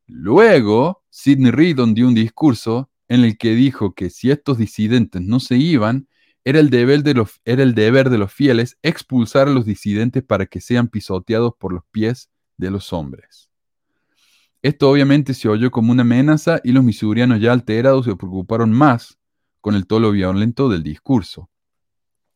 Luego, 0.05 1.01
Sidney 1.09 1.49
Riddon 1.49 1.95
dio 1.95 2.07
un 2.07 2.13
discurso 2.13 2.91
en 3.07 3.23
el 3.23 3.39
que 3.39 3.55
dijo 3.55 3.95
que 3.95 4.11
si 4.11 4.29
estos 4.29 4.59
disidentes 4.59 5.23
no 5.23 5.39
se 5.39 5.57
iban, 5.57 6.07
era 6.43 6.59
el, 6.59 6.69
deber 6.69 7.01
de 7.01 7.15
los, 7.15 7.41
era 7.43 7.63
el 7.63 7.73
deber 7.73 8.11
de 8.11 8.19
los 8.19 8.31
fieles 8.31 8.77
expulsar 8.83 9.47
a 9.47 9.51
los 9.51 9.65
disidentes 9.65 10.21
para 10.21 10.45
que 10.45 10.61
sean 10.61 10.89
pisoteados 10.89 11.53
por 11.57 11.73
los 11.73 11.85
pies 11.89 12.29
de 12.57 12.69
los 12.69 12.93
hombres. 12.93 13.49
Esto 14.61 14.91
obviamente 14.91 15.33
se 15.33 15.49
oyó 15.49 15.71
como 15.71 15.91
una 15.91 16.03
amenaza 16.03 16.61
y 16.63 16.71
los 16.71 16.83
misurianos 16.83 17.41
ya 17.41 17.51
alterados 17.51 18.05
se 18.05 18.15
preocuparon 18.15 18.71
más 18.71 19.18
con 19.61 19.75
el 19.75 19.87
tono 19.87 20.11
violento 20.11 20.69
del 20.69 20.83
discurso. 20.83 21.49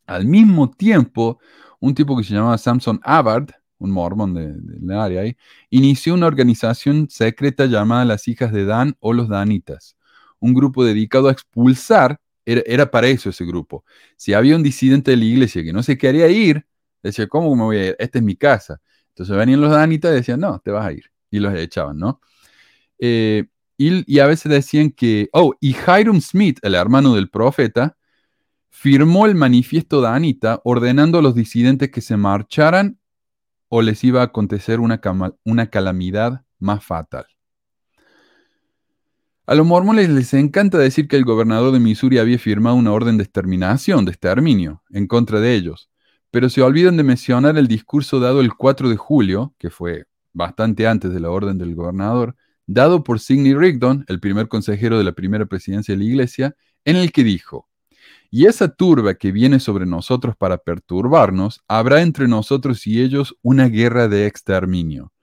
Al 0.05 0.25
mismo 0.25 0.69
tiempo, 0.71 1.39
un 1.79 1.95
tipo 1.95 2.17
que 2.17 2.23
se 2.23 2.33
llamaba 2.33 2.57
Samson 2.57 2.99
Abbard, 3.03 3.49
un 3.77 3.91
mormón 3.91 4.33
del 4.33 4.59
de, 4.61 4.95
área 4.95 5.21
ahí, 5.21 5.37
inició 5.69 6.13
una 6.13 6.27
organización 6.27 7.09
secreta 7.09 7.65
llamada 7.65 8.05
las 8.05 8.27
hijas 8.27 8.51
de 8.51 8.65
Dan 8.65 8.95
o 8.99 9.13
los 9.13 9.29
Danitas, 9.29 9.97
un 10.39 10.53
grupo 10.53 10.83
dedicado 10.83 11.29
a 11.29 11.31
expulsar, 11.31 12.19
era, 12.45 12.91
para 12.91 13.07
eso 13.07 13.29
ese 13.29 13.45
grupo. 13.45 13.85
Si 14.17 14.33
había 14.33 14.55
un 14.55 14.63
disidente 14.63 15.11
de 15.11 15.17
la 15.17 15.25
iglesia 15.25 15.63
que 15.63 15.71
no 15.71 15.81
se 15.83 15.97
quería 15.97 16.27
ir, 16.27 16.65
decía, 17.01 17.27
¿cómo 17.27 17.55
me 17.55 17.63
voy 17.63 17.77
a 17.77 17.87
ir? 17.87 17.95
Esta 17.99 18.17
es 18.19 18.23
mi 18.23 18.35
casa. 18.35 18.81
Entonces 19.09 19.35
venían 19.37 19.61
los 19.61 19.71
Danitas 19.71 20.11
y 20.11 20.15
decían, 20.15 20.39
no, 20.41 20.59
te 20.59 20.71
vas 20.71 20.85
a 20.85 20.91
ir. 20.91 21.05
Y 21.31 21.39
los 21.39 21.53
echaban, 21.55 21.97
¿no? 21.97 22.19
Eh, 22.99 23.45
y, 23.77 24.19
a 24.19 24.27
veces 24.27 24.51
decían 24.51 24.91
que, 24.91 25.29
oh, 25.33 25.53
y 25.59 25.75
Hiram 25.75 26.21
Smith, 26.21 26.59
el 26.61 26.75
hermano 26.75 27.15
del 27.15 27.29
profeta, 27.29 27.97
firmó 28.69 29.25
el 29.25 29.35
manifiesto 29.35 30.01
de 30.01 30.09
Anita 30.09 30.61
ordenando 30.63 31.19
a 31.19 31.21
los 31.21 31.35
disidentes 31.35 31.89
que 31.91 32.01
se 32.01 32.17
marcharan 32.17 32.99
o 33.69 33.81
les 33.81 34.03
iba 34.03 34.21
a 34.21 34.25
acontecer 34.25 34.79
una, 34.79 35.01
una 35.43 35.67
calamidad 35.67 36.43
más 36.59 36.83
fatal. 36.83 37.25
A 39.45 39.55
los 39.55 39.65
mormones 39.65 40.09
les 40.09 40.33
encanta 40.33 40.77
decir 40.77 41.07
que 41.07 41.17
el 41.17 41.25
gobernador 41.25 41.73
de 41.73 41.79
Missouri 41.79 42.17
había 42.17 42.39
firmado 42.39 42.77
una 42.77 42.93
orden 42.93 43.17
de 43.17 43.23
exterminación, 43.23 44.05
de 44.05 44.11
exterminio, 44.11 44.83
en 44.89 45.05
contra 45.05 45.41
de 45.41 45.53
ellos, 45.53 45.89
pero 46.31 46.49
se 46.49 46.61
olvidan 46.61 46.95
de 46.95 47.03
mencionar 47.03 47.57
el 47.57 47.67
discurso 47.67 48.19
dado 48.19 48.39
el 48.39 48.53
4 48.53 48.89
de 48.89 48.95
julio, 48.95 49.53
que 49.57 49.69
fue 49.69 50.05
bastante 50.31 50.87
antes 50.87 51.11
de 51.13 51.19
la 51.19 51.29
orden 51.29 51.57
del 51.57 51.75
gobernador, 51.75 52.35
dado 52.65 53.03
por 53.03 53.19
Sidney 53.19 53.53
Rigdon, 53.53 54.05
el 54.07 54.19
primer 54.19 54.47
consejero 54.47 54.97
de 54.97 55.03
la 55.03 55.13
primera 55.13 55.45
presidencia 55.45 55.93
de 55.93 55.99
la 55.99 56.09
Iglesia, 56.09 56.55
en 56.85 56.95
el 56.95 57.11
que 57.11 57.23
dijo, 57.23 57.69
y 58.29 58.47
esa 58.47 58.69
turba 58.69 59.13
que 59.13 59.31
viene 59.31 59.59
sobre 59.59 59.85
nosotros 59.85 60.35
para 60.35 60.57
perturbarnos, 60.57 61.61
habrá 61.67 62.01
entre 62.01 62.27
nosotros 62.27 62.87
y 62.87 63.01
ellos 63.01 63.37
una 63.43 63.67
guerra 63.67 64.07
de 64.07 64.25
exterminio, 64.25 65.13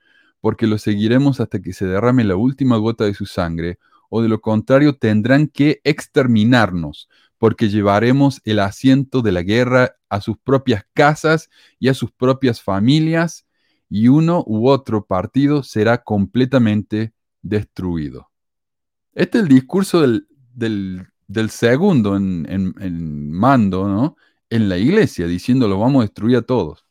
porque 0.40 0.66
los 0.66 0.82
seguiremos 0.82 1.40
hasta 1.40 1.60
que 1.60 1.72
se 1.72 1.86
derrame 1.86 2.22
la 2.22 2.36
última 2.36 2.76
gota 2.76 3.04
de 3.04 3.14
su 3.14 3.26
sangre, 3.26 3.78
o 4.10 4.22
de 4.22 4.28
lo 4.28 4.40
contrario 4.40 4.96
tendrán 4.96 5.48
que 5.48 5.80
exterminarnos, 5.82 7.08
porque 7.36 7.68
llevaremos 7.68 8.40
el 8.44 8.60
asiento 8.60 9.22
de 9.22 9.32
la 9.32 9.42
guerra 9.42 9.96
a 10.08 10.20
sus 10.20 10.36
propias 10.38 10.84
casas 10.94 11.50
y 11.78 11.88
a 11.88 11.94
sus 11.94 12.12
propias 12.12 12.62
familias, 12.62 13.46
y 13.88 14.06
uno 14.06 14.44
u 14.46 14.68
otro 14.68 15.04
partido 15.04 15.64
será 15.64 16.02
completamente 16.04 17.12
destruido. 17.42 18.30
Este 19.14 19.38
es 19.38 19.44
el 19.44 19.48
discurso 19.48 20.00
del, 20.00 21.50
segundo 21.50 22.16
en, 22.16 22.46
en, 22.48 23.30
mando, 23.32 23.88
¿no? 23.88 24.16
En 24.48 24.68
la 24.68 24.78
iglesia, 24.78 25.26
diciendo 25.26 25.68
lo 25.68 25.78
vamos 25.78 26.00
a 26.00 26.06
destruir 26.06 26.38
a 26.38 26.42
todos. 26.42 26.86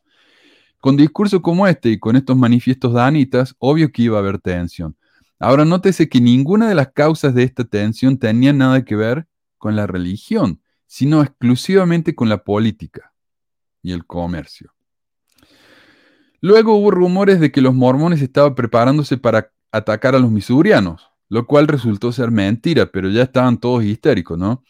Con 0.79 0.95
discurso 0.95 1.41
como 1.41 1.67
este 1.67 1.89
y 1.89 1.99
con 1.99 2.15
estos 2.15 2.37
manifiestos 2.37 2.93
danitas, 2.93 3.55
obvio 3.59 3.91
que 3.91 4.03
iba 4.03 4.17
a 4.17 4.21
haber 4.21 4.39
tensión. 4.39 4.95
Ahora, 5.39 5.65
nótese 5.65 6.09
que 6.09 6.21
ninguna 6.21 6.67
de 6.69 6.75
las 6.75 6.91
causas 6.91 7.33
de 7.33 7.43
esta 7.43 7.63
tensión 7.63 8.17
tenía 8.17 8.53
nada 8.53 8.83
que 8.83 8.95
ver 8.95 9.27
con 9.57 9.75
la 9.75 9.87
religión, 9.87 10.61
sino 10.87 11.21
exclusivamente 11.21 12.15
con 12.15 12.29
la 12.29 12.43
política 12.43 13.13
y 13.81 13.91
el 13.91 14.05
comercio. 14.05 14.73
Luego 16.41 16.75
hubo 16.75 16.91
rumores 16.91 17.39
de 17.39 17.51
que 17.51 17.61
los 17.61 17.73
mormones 17.73 18.21
estaban 18.21 18.55
preparándose 18.55 19.17
para 19.17 19.51
atacar 19.71 20.15
a 20.15 20.19
los 20.19 20.31
misurianos, 20.31 21.09
lo 21.29 21.45
cual 21.45 21.67
resultó 21.67 22.11
ser 22.11 22.31
mentira, 22.31 22.87
pero 22.87 23.09
ya 23.09 23.23
estaban 23.23 23.59
todos 23.59 23.83
histéricos, 23.83 24.37
¿no? 24.37 24.63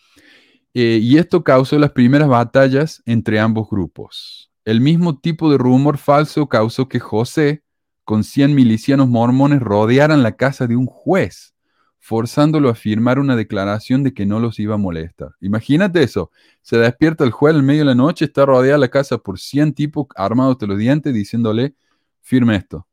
Eh, 0.74 1.00
y 1.02 1.18
esto 1.18 1.44
causó 1.44 1.80
las 1.80 1.92
primeras 1.92 2.28
batallas 2.28 3.02
entre 3.06 3.40
ambos 3.40 3.70
grupos. 3.70 4.52
El 4.66 4.82
mismo 4.82 5.18
tipo 5.18 5.50
de 5.52 5.58
rumor 5.58 5.98
falso 5.98 6.48
causó 6.48 6.88
que 6.88 7.00
José, 7.00 7.64
con 8.04 8.24
100 8.24 8.54
milicianos 8.54 9.08
mormones, 9.08 9.62
rodearan 9.62 10.22
la 10.22 10.34
casa 10.34 10.68
de 10.68 10.76
un 10.76 10.86
juez, 10.86 11.56
forzándolo 11.98 12.70
a 12.70 12.76
firmar 12.76 13.20
una 13.20 13.36
declaración 13.36 14.04
de 14.04 14.14
que 14.14 14.26
no 14.26 14.40
los 14.40 14.60
iba 14.60 14.76
a 14.76 14.78
molestar. 14.78 15.32
Imagínate 15.42 16.04
eso, 16.04 16.32
se 16.62 16.78
despierta 16.78 17.24
el 17.24 17.32
juez 17.32 17.56
en 17.56 17.66
medio 17.66 17.82
de 17.82 17.86
la 17.86 17.96
noche, 17.96 18.26
está 18.26 18.46
rodeada 18.46 18.78
la 18.78 18.90
casa 18.90 19.18
por 19.18 19.40
100 19.40 19.74
tipos 19.74 20.08
armados 20.16 20.58
de 20.60 20.68
los 20.68 20.78
dientes 20.78 21.14
diciéndole, 21.14 21.76
firme 22.22 22.56
esto. 22.56 22.89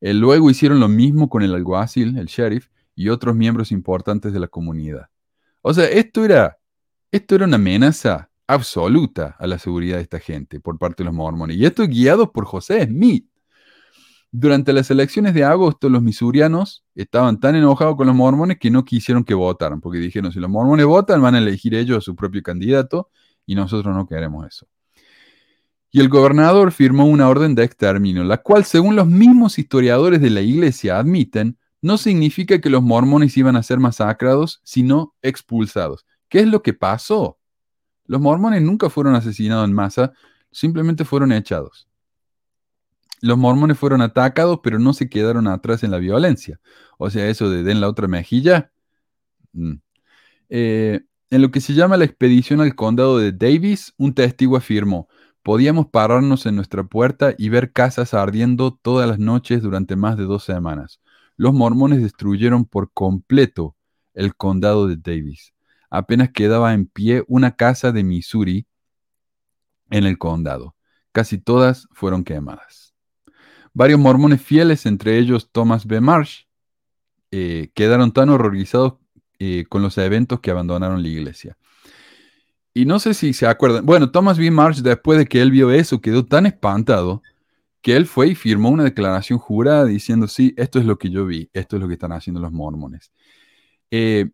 Eh, 0.00 0.14
luego 0.14 0.50
hicieron 0.50 0.80
lo 0.80 0.88
mismo 0.88 1.28
con 1.28 1.42
el 1.42 1.54
alguacil, 1.54 2.18
el 2.18 2.26
sheriff, 2.26 2.68
y 2.94 3.10
otros 3.10 3.36
miembros 3.36 3.70
importantes 3.70 4.32
de 4.32 4.40
la 4.40 4.48
comunidad. 4.48 5.08
O 5.62 5.72
sea, 5.72 5.84
esto 5.84 6.24
era, 6.24 6.58
esto 7.12 7.36
era 7.36 7.44
una 7.44 7.56
amenaza 7.56 8.30
absoluta 8.46 9.36
a 9.38 9.46
la 9.46 9.58
seguridad 9.58 9.96
de 9.96 10.02
esta 10.02 10.18
gente 10.18 10.58
por 10.58 10.78
parte 10.78 11.02
de 11.02 11.06
los 11.06 11.14
mormones. 11.14 11.56
Y 11.56 11.64
esto 11.64 11.86
guiado 11.86 12.32
por 12.32 12.44
José 12.44 12.84
Smith. 12.86 13.28
Durante 14.30 14.72
las 14.72 14.90
elecciones 14.90 15.32
de 15.32 15.44
agosto, 15.44 15.88
los 15.88 16.02
misurianos 16.02 16.84
estaban 16.94 17.40
tan 17.40 17.56
enojados 17.56 17.96
con 17.96 18.06
los 18.06 18.16
mormones 18.16 18.58
que 18.58 18.70
no 18.70 18.84
quisieron 18.84 19.24
que 19.24 19.34
votaran, 19.34 19.80
porque 19.80 19.98
dijeron, 19.98 20.32
si 20.32 20.40
los 20.40 20.50
mormones 20.50 20.84
votan, 20.84 21.22
van 21.22 21.34
a 21.34 21.38
elegir 21.38 21.74
ellos 21.74 21.98
a 21.98 22.00
su 22.00 22.14
propio 22.14 22.42
candidato 22.42 23.08
y 23.46 23.54
nosotros 23.54 23.94
no 23.94 24.06
queremos 24.06 24.46
eso. 24.46 24.66
Y 25.90 26.00
el 26.00 26.08
gobernador 26.08 26.72
firmó 26.72 27.06
una 27.06 27.28
orden 27.28 27.54
de 27.54 27.64
exterminio, 27.64 28.24
la 28.24 28.38
cual, 28.38 28.64
según 28.64 28.96
los 28.96 29.06
mismos 29.06 29.58
historiadores 29.58 30.20
de 30.20 30.30
la 30.30 30.42
iglesia 30.42 30.98
admiten, 30.98 31.56
no 31.80 31.96
significa 31.96 32.60
que 32.60 32.70
los 32.70 32.82
mormones 32.82 33.36
iban 33.36 33.56
a 33.56 33.62
ser 33.62 33.78
masacrados, 33.78 34.60
sino 34.64 35.14
expulsados. 35.22 36.04
¿Qué 36.28 36.40
es 36.40 36.46
lo 36.46 36.62
que 36.62 36.74
pasó? 36.74 37.38
Los 38.04 38.20
mormones 38.20 38.62
nunca 38.62 38.90
fueron 38.90 39.14
asesinados 39.14 39.66
en 39.66 39.74
masa, 39.74 40.12
simplemente 40.50 41.04
fueron 41.04 41.32
echados. 41.32 41.88
Los 43.20 43.38
mormones 43.38 43.78
fueron 43.78 44.00
atacados, 44.00 44.60
pero 44.62 44.78
no 44.78 44.92
se 44.92 45.08
quedaron 45.08 45.46
atrás 45.46 45.82
en 45.82 45.90
la 45.90 45.98
violencia. 45.98 46.60
O 46.98 47.10
sea, 47.10 47.28
eso 47.28 47.50
de 47.50 47.62
den 47.62 47.80
la 47.80 47.88
otra 47.88 48.08
mejilla. 48.08 48.70
Mm. 49.52 49.74
Eh, 50.50 51.00
en 51.30 51.42
lo 51.42 51.50
que 51.50 51.60
se 51.60 51.74
llama 51.74 51.96
la 51.96 52.04
expedición 52.04 52.60
al 52.60 52.74
condado 52.74 53.18
de 53.18 53.32
Davis, 53.32 53.92
un 53.98 54.14
testigo 54.14 54.56
afirmó, 54.56 55.08
Podíamos 55.48 55.86
pararnos 55.86 56.44
en 56.44 56.56
nuestra 56.56 56.84
puerta 56.84 57.34
y 57.38 57.48
ver 57.48 57.72
casas 57.72 58.12
ardiendo 58.12 58.74
todas 58.74 59.08
las 59.08 59.18
noches 59.18 59.62
durante 59.62 59.96
más 59.96 60.18
de 60.18 60.24
dos 60.24 60.44
semanas. 60.44 61.00
Los 61.38 61.54
mormones 61.54 62.02
destruyeron 62.02 62.66
por 62.66 62.92
completo 62.92 63.74
el 64.12 64.36
condado 64.36 64.86
de 64.86 64.98
Davis. 64.98 65.54
Apenas 65.88 66.32
quedaba 66.32 66.74
en 66.74 66.84
pie 66.84 67.24
una 67.28 67.56
casa 67.56 67.92
de 67.92 68.04
Missouri 68.04 68.66
en 69.88 70.04
el 70.04 70.18
condado. 70.18 70.76
Casi 71.12 71.38
todas 71.38 71.88
fueron 71.92 72.24
quemadas. 72.24 72.94
Varios 73.72 73.98
mormones 73.98 74.42
fieles, 74.42 74.84
entre 74.84 75.16
ellos 75.16 75.48
Thomas 75.50 75.86
B. 75.86 76.02
Marsh, 76.02 76.42
eh, 77.30 77.70
quedaron 77.72 78.12
tan 78.12 78.28
horrorizados 78.28 78.98
eh, 79.38 79.64
con 79.66 79.80
los 79.80 79.96
eventos 79.96 80.40
que 80.40 80.50
abandonaron 80.50 81.00
la 81.02 81.08
iglesia. 81.08 81.56
Y 82.74 82.84
no 82.84 82.98
sé 82.98 83.14
si 83.14 83.32
se 83.32 83.46
acuerdan. 83.46 83.84
Bueno, 83.84 84.10
Thomas 84.10 84.38
B. 84.38 84.50
Marsh, 84.50 84.80
después 84.80 85.18
de 85.18 85.26
que 85.26 85.40
él 85.40 85.50
vio 85.50 85.70
eso, 85.70 86.00
quedó 86.00 86.24
tan 86.24 86.46
espantado 86.46 87.22
que 87.82 87.96
él 87.96 88.06
fue 88.06 88.28
y 88.28 88.34
firmó 88.34 88.70
una 88.70 88.84
declaración 88.84 89.38
jurada 89.38 89.84
diciendo, 89.84 90.28
sí, 90.28 90.54
esto 90.56 90.78
es 90.78 90.84
lo 90.84 90.98
que 90.98 91.10
yo 91.10 91.26
vi, 91.26 91.50
esto 91.52 91.76
es 91.76 91.82
lo 91.82 91.88
que 91.88 91.94
están 91.94 92.12
haciendo 92.12 92.40
los 92.40 92.52
mormones. 92.52 93.12
Eh, 93.90 94.30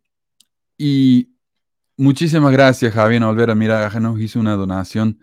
y 0.79 1.31
muchísimas 1.97 2.53
gracias, 2.53 2.92
Javier 2.94 3.23
Olvera. 3.25 3.55
Mira, 3.55 3.88
nos 4.01 4.20
hizo 4.20 4.40
una 4.40 4.55
donación 4.55 5.20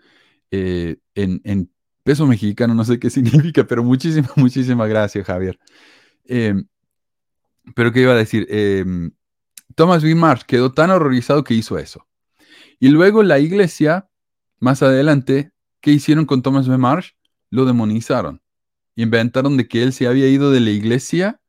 eh, 0.50 0.96
en, 1.14 1.70
peso 2.04 2.26
mexicano, 2.26 2.74
no 2.74 2.84
sé 2.84 2.98
qué 2.98 3.10
significa, 3.10 3.64
pero 3.66 3.84
muchísimas, 3.84 4.36
muchísimas 4.36 4.88
gracias, 4.88 5.26
Javier. 5.26 5.58
Eh, 6.24 6.54
pero 7.74 7.92
qué 7.92 8.00
iba 8.02 8.12
a 8.12 8.16
decir, 8.16 8.46
Thomas 9.74 10.02
B. 10.02 10.14
Marsh 10.14 10.42
quedó 10.42 10.72
tan 10.72 10.90
horrorizado 10.90 11.44
que 11.44 11.54
hizo 11.54 11.78
eso. 11.78 12.06
Y 12.82 12.88
luego 12.88 13.22
la 13.22 13.38
iglesia, 13.38 14.10
más 14.58 14.82
adelante, 14.82 15.52
¿qué 15.80 15.92
hicieron 15.92 16.26
con 16.26 16.42
Thomas 16.42 16.66
B. 16.66 16.76
Marsh? 16.78 17.12
Lo 17.48 17.64
demonizaron. 17.64 18.42
Inventaron 18.96 19.56
de 19.56 19.68
que 19.68 19.84
él 19.84 19.92
se 19.92 20.08
había 20.08 20.26
ido 20.26 20.50
de 20.50 20.58
la 20.58 20.70
iglesia 20.70 21.40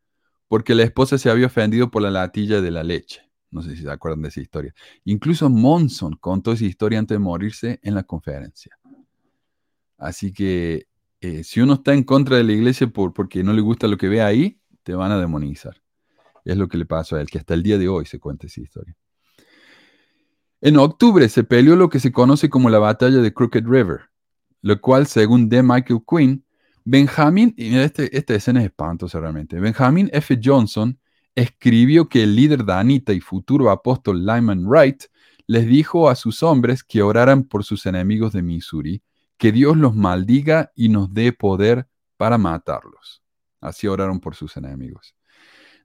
porque 0.48 0.76
la 0.76 0.84
esposa 0.84 1.18
se 1.18 1.32
había 1.32 1.48
ofendido 1.48 1.90
por 1.90 2.04
la 2.04 2.12
latilla 2.12 2.62
de 2.62 2.70
la 2.70 2.84
leche. 2.84 3.32
No 3.50 3.64
sé 3.64 3.76
si 3.76 3.82
se 3.82 3.90
acuerdan 3.90 4.22
de 4.22 4.28
esa 4.28 4.42
historia. 4.42 4.76
Incluso 5.06 5.50
Monson 5.50 6.18
contó 6.20 6.52
esa 6.52 6.66
historia 6.66 7.00
antes 7.00 7.16
de 7.16 7.20
morirse 7.20 7.80
en 7.82 7.96
la 7.96 8.04
conferencia. 8.04 8.78
Así 9.98 10.32
que 10.32 10.86
eh, 11.20 11.44
si 11.44 11.62
uno 11.62 11.74
está 11.74 11.96
en 11.96 12.04
contra 12.04 12.38
de 12.38 12.44
la 12.44 12.52
iglesia 12.52 12.86
por, 12.86 13.12
porque 13.12 13.44
no 13.44 13.54
le 13.54 13.62
gusta 13.62 13.88
lo 13.88 13.98
que 13.98 14.08
ve 14.08 14.22
ahí, 14.22 14.60
te 14.84 14.94
van 14.94 15.12
a 15.12 15.20
demonizar. 15.20 15.82
Es 16.46 16.58
lo 16.58 16.68
que 16.68 16.78
le 16.78 16.86
pasó 16.86 17.16
a 17.16 17.22
él, 17.22 17.28
que 17.28 17.40
hasta 17.40 17.56
el 17.56 17.64
día 17.64 17.80
de 17.80 17.88
hoy 17.88 18.06
se 18.06 18.20
cuenta 18.20 18.46
esa 18.46 18.62
historia. 18.62 18.96
En 20.66 20.78
octubre 20.78 21.28
se 21.28 21.44
peleó 21.44 21.76
lo 21.76 21.90
que 21.90 22.00
se 22.00 22.14
conoce 22.14 22.50
como 22.50 22.70
la 22.70 22.80
batalla 22.80 23.18
de 23.18 23.34
Crooked 23.34 23.66
River, 23.66 24.04
lo 24.62 24.80
cual, 24.80 25.08
según 25.08 25.50
D. 25.50 25.62
Michael 25.62 26.00
Quinn, 26.10 26.46
Benjamin, 26.86 27.54
y 27.58 27.76
este, 27.76 28.18
esta 28.18 28.34
escena 28.34 28.62
es 28.62 28.68
espantosa 28.68 29.20
realmente, 29.20 29.60
Benjamin 29.60 30.10
F. 30.14 30.40
Johnson 30.42 30.98
escribió 31.36 32.08
que 32.08 32.24
el 32.24 32.38
líder 32.38 32.64
danita 32.64 33.12
y 33.12 33.20
futuro 33.20 33.72
apóstol 33.72 34.26
Lyman 34.26 34.66
Wright 34.66 35.04
les 35.48 35.68
dijo 35.68 36.08
a 36.08 36.16
sus 36.16 36.42
hombres 36.44 36.82
que 36.82 37.02
oraran 37.02 37.44
por 37.44 37.66
sus 37.66 37.86
enemigos 37.86 38.32
de 38.32 38.42
Missouri, 38.42 39.04
que 39.38 39.52
Dios 39.52 39.76
los 39.76 39.94
maldiga 39.98 40.72
y 40.76 40.88
nos 40.88 41.14
dé 41.14 41.34
poder 41.34 41.90
para 42.16 42.38
matarlos. 42.38 43.22
Así 43.60 43.88
oraron 43.88 44.22
por 44.22 44.34
sus 44.34 44.56
enemigos. 44.56 45.14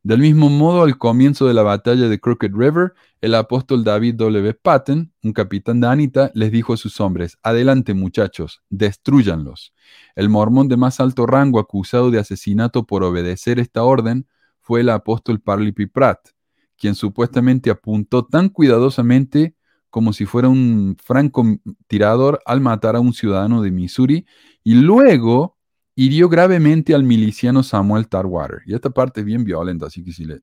Del 0.03 0.21
mismo 0.21 0.49
modo, 0.49 0.83
al 0.83 0.97
comienzo 0.97 1.47
de 1.47 1.55
la 1.55 1.63
batalla 1.63 2.09
de 2.09 2.21
Crooked 2.21 2.53
River, 2.55 2.95
el 3.21 3.35
apóstol 3.35 3.83
David 3.83 4.15
W. 4.15 4.55
Patton, 4.55 5.13
un 5.23 5.33
capitán 5.33 5.81
de 5.81 5.89
Anita, 5.89 6.31
les 6.35 6.53
dijo 6.53 6.73
a 6.73 6.77
sus 6.77 7.01
hombres, 7.01 7.37
adelante 7.43 7.95
muchachos, 7.95 8.63
destruyanlos. 8.71 9.75
El 10.15 10.29
mormón 10.29 10.69
de 10.69 10.77
más 10.77 11.01
alto 11.01 11.27
rango 11.27 11.59
acusado 11.59 12.11
de 12.11 12.21
asesinato 12.21 12.87
por 12.87 13.03
obedecer 13.03 13.59
esta 13.59 13.83
orden 13.83 14.27
fue 14.61 14.81
el 14.81 14.89
apóstol 14.91 15.41
Parley 15.41 15.73
P. 15.73 15.89
Pratt, 15.89 16.29
quien 16.77 16.95
supuestamente 16.95 17.71
apuntó 17.71 18.25
tan 18.25 18.49
cuidadosamente 18.49 19.57
como 19.91 20.13
si 20.13 20.27
fuera 20.27 20.49
un 20.49 20.97
francotirador 21.03 22.41
al 22.47 22.61
matar 22.61 22.95
a 22.95 23.01
un 23.01 23.13
ciudadano 23.13 23.63
de 23.63 23.73
Missouri 23.73 24.27
y 24.63 24.75
luego 24.75 25.58
hirió 26.01 26.29
gravemente 26.29 26.95
al 26.95 27.03
miliciano 27.03 27.65
Samuel 27.65 28.07
Tarwater. 28.07 28.61
Y 28.67 28.73
esta 28.73 28.89
parte 28.89 29.19
es 29.19 29.27
bien 29.27 29.43
violenta, 29.43 29.87
así 29.87 30.05
que 30.05 30.13
si 30.13 30.27
le, 30.27 30.39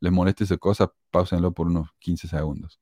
les 0.00 0.10
molesta 0.10 0.44
esa 0.44 0.56
cosa, 0.56 0.90
pausenlo 1.10 1.52
por 1.52 1.66
unos 1.66 1.90
15 1.98 2.26
segundos. 2.26 2.80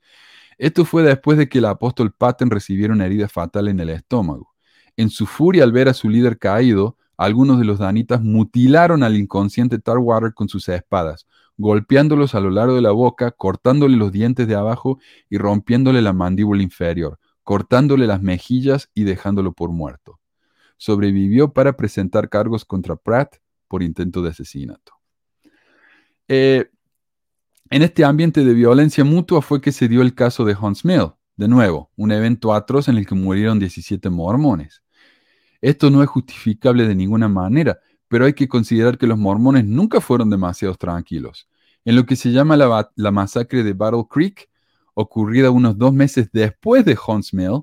Esto 0.57 0.85
fue 0.85 1.03
después 1.03 1.37
de 1.37 1.49
que 1.49 1.59
el 1.59 1.65
apóstol 1.65 2.13
Patton 2.13 2.51
recibiera 2.51 2.93
una 2.93 3.07
herida 3.07 3.27
fatal 3.27 3.67
en 3.67 3.81
el 3.81 3.89
estómago. 3.89 4.55
En 4.97 5.11
su 5.11 5.27
furia 5.27 5.65
al 5.65 5.73
ver 5.73 5.89
a 5.89 5.95
su 5.95 6.09
líder 6.09 6.39
caído, 6.39 6.97
algunos 7.17 7.59
de 7.59 7.65
los 7.65 7.81
danitas 7.81 8.23
mutilaron 8.23 9.03
al 9.03 9.17
inconsciente 9.17 9.81
Tarwater 9.81 10.33
con 10.33 10.49
sus 10.49 10.69
espadas, 10.69 11.27
golpeándolos 11.57 12.37
a 12.37 12.41
lo 12.41 12.51
largo 12.51 12.77
de 12.77 12.83
la 12.83 12.93
boca, 12.93 13.33
cortándole 13.33 13.97
los 13.97 14.13
dientes 14.13 14.47
de 14.47 14.55
abajo 14.55 15.01
y 15.29 15.39
rompiéndole 15.39 16.01
la 16.01 16.13
mandíbula 16.13 16.63
inferior, 16.63 17.19
cortándole 17.43 18.07
las 18.07 18.23
mejillas 18.23 18.91
y 18.95 19.03
dejándolo 19.03 19.55
por 19.55 19.73
muerto 19.73 20.22
sobrevivió 20.83 21.53
para 21.53 21.77
presentar 21.77 22.29
cargos 22.29 22.65
contra 22.65 22.97
Pratt 22.97 23.37
por 23.69 23.85
intento 23.85 24.21
de 24.21 24.31
asesinato. 24.31 24.95
Eh, 26.27 26.69
En 27.71 27.83
este 27.83 28.05
ambiente 28.05 28.45
de 28.45 28.53
violencia 28.53 29.05
mutua 29.05 29.43
fue 29.43 29.61
que 29.61 29.71
se 29.71 29.87
dio 29.87 30.03
el 30.03 30.13
caso 30.13 30.45
de 30.45 30.57
Hunts 30.61 30.85
Mill, 30.85 31.13
de 31.37 31.47
nuevo, 31.47 31.93
un 31.97 32.11
evento 32.11 32.53
atroz 32.53 32.89
en 32.89 32.97
el 32.97 33.07
que 33.07 33.15
murieron 33.15 33.61
17 33.61 34.11
mormones. 34.11 34.83
Esto 35.61 35.89
no 35.89 36.03
es 36.03 36.09
justificable 36.09 36.89
de 36.89 36.97
ninguna 36.97 37.29
manera, 37.29 37.79
pero 38.09 38.25
hay 38.25 38.33
que 38.33 38.49
considerar 38.49 38.99
que 38.99 39.07
los 39.07 39.17
mormones 39.17 39.65
nunca 39.65 40.01
fueron 40.01 40.31
demasiado 40.31 40.75
tranquilos. 40.75 41.49
En 41.85 41.95
lo 41.95 42.05
que 42.07 42.17
se 42.17 42.33
llama 42.33 42.57
la, 42.57 43.13
masacre 43.13 43.63
de 43.63 43.73
Battle 43.73 44.07
Creek, 44.11 44.51
ocurrida 44.95 45.53
unos 45.53 45.79
dos 45.79 45.95
meses 45.95 46.29
después 46.33 46.85
de 46.85 46.99
Hunts 47.07 47.33
Mill, 47.33 47.63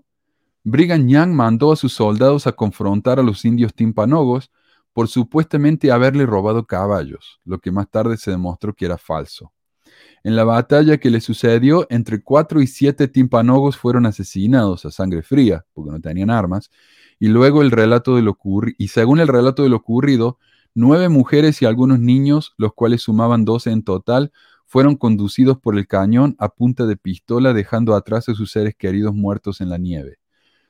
Brigham 0.72 1.08
Young 1.08 1.32
mandó 1.32 1.72
a 1.72 1.76
sus 1.76 1.94
soldados 1.94 2.46
a 2.46 2.52
confrontar 2.52 3.20
a 3.20 3.24
los 3.24 3.44
indios 3.44 3.74
timpanogos 3.74 4.52
por 4.94 5.08
supuestamente 5.08 5.92
haberle 5.92 6.28
robado 6.28 6.68
caballos, 6.68 7.40
lo 7.44 7.58
que 7.58 7.72
más 7.72 7.90
tarde 7.90 8.18
se 8.18 8.30
demostró 8.30 8.76
que 8.76 8.86
era 8.86 9.00
falso. 9.00 9.52
En 10.24 10.36
la 10.36 10.44
batalla 10.44 11.00
que 11.00 11.10
le 11.10 11.22
sucedió, 11.22 11.88
entre 11.90 12.22
cuatro 12.22 12.62
y 12.62 12.68
siete 12.68 13.08
timpanogos 13.08 13.78
fueron 13.78 14.06
asesinados 14.06 14.86
a 14.86 14.92
sangre 14.92 15.24
fría, 15.24 15.66
porque 15.74 15.90
no 15.90 16.00
tenían 16.00 16.30
armas, 16.30 16.70
y 17.18 17.30
luego 17.30 17.64
el 17.64 17.72
relato 17.72 18.16
de 18.16 18.22
lo 18.22 18.38
y 18.78 18.90
según 18.90 19.20
el 19.22 19.28
relato 19.28 19.64
de 19.64 19.70
lo 19.70 19.78
ocurrido, 19.78 20.38
nueve 20.76 21.10
mujeres 21.10 21.64
y 21.64 21.66
algunos 21.66 22.00
niños, 22.00 22.54
los 22.58 22.76
cuales 22.76 23.02
sumaban 23.02 23.44
doce 23.44 23.72
en 23.72 23.82
total, 23.82 24.32
fueron 24.68 24.98
conducidos 24.98 25.58
por 25.58 25.76
el 25.76 25.88
cañón 25.88 26.36
a 26.38 26.50
punta 26.50 26.86
de 26.86 26.96
pistola, 26.96 27.54
dejando 27.54 27.96
atrás 27.96 28.30
a 28.30 28.36
sus 28.36 28.52
seres 28.52 28.76
queridos 28.78 29.16
muertos 29.16 29.62
en 29.62 29.70
la 29.70 29.80
nieve. 29.80 30.20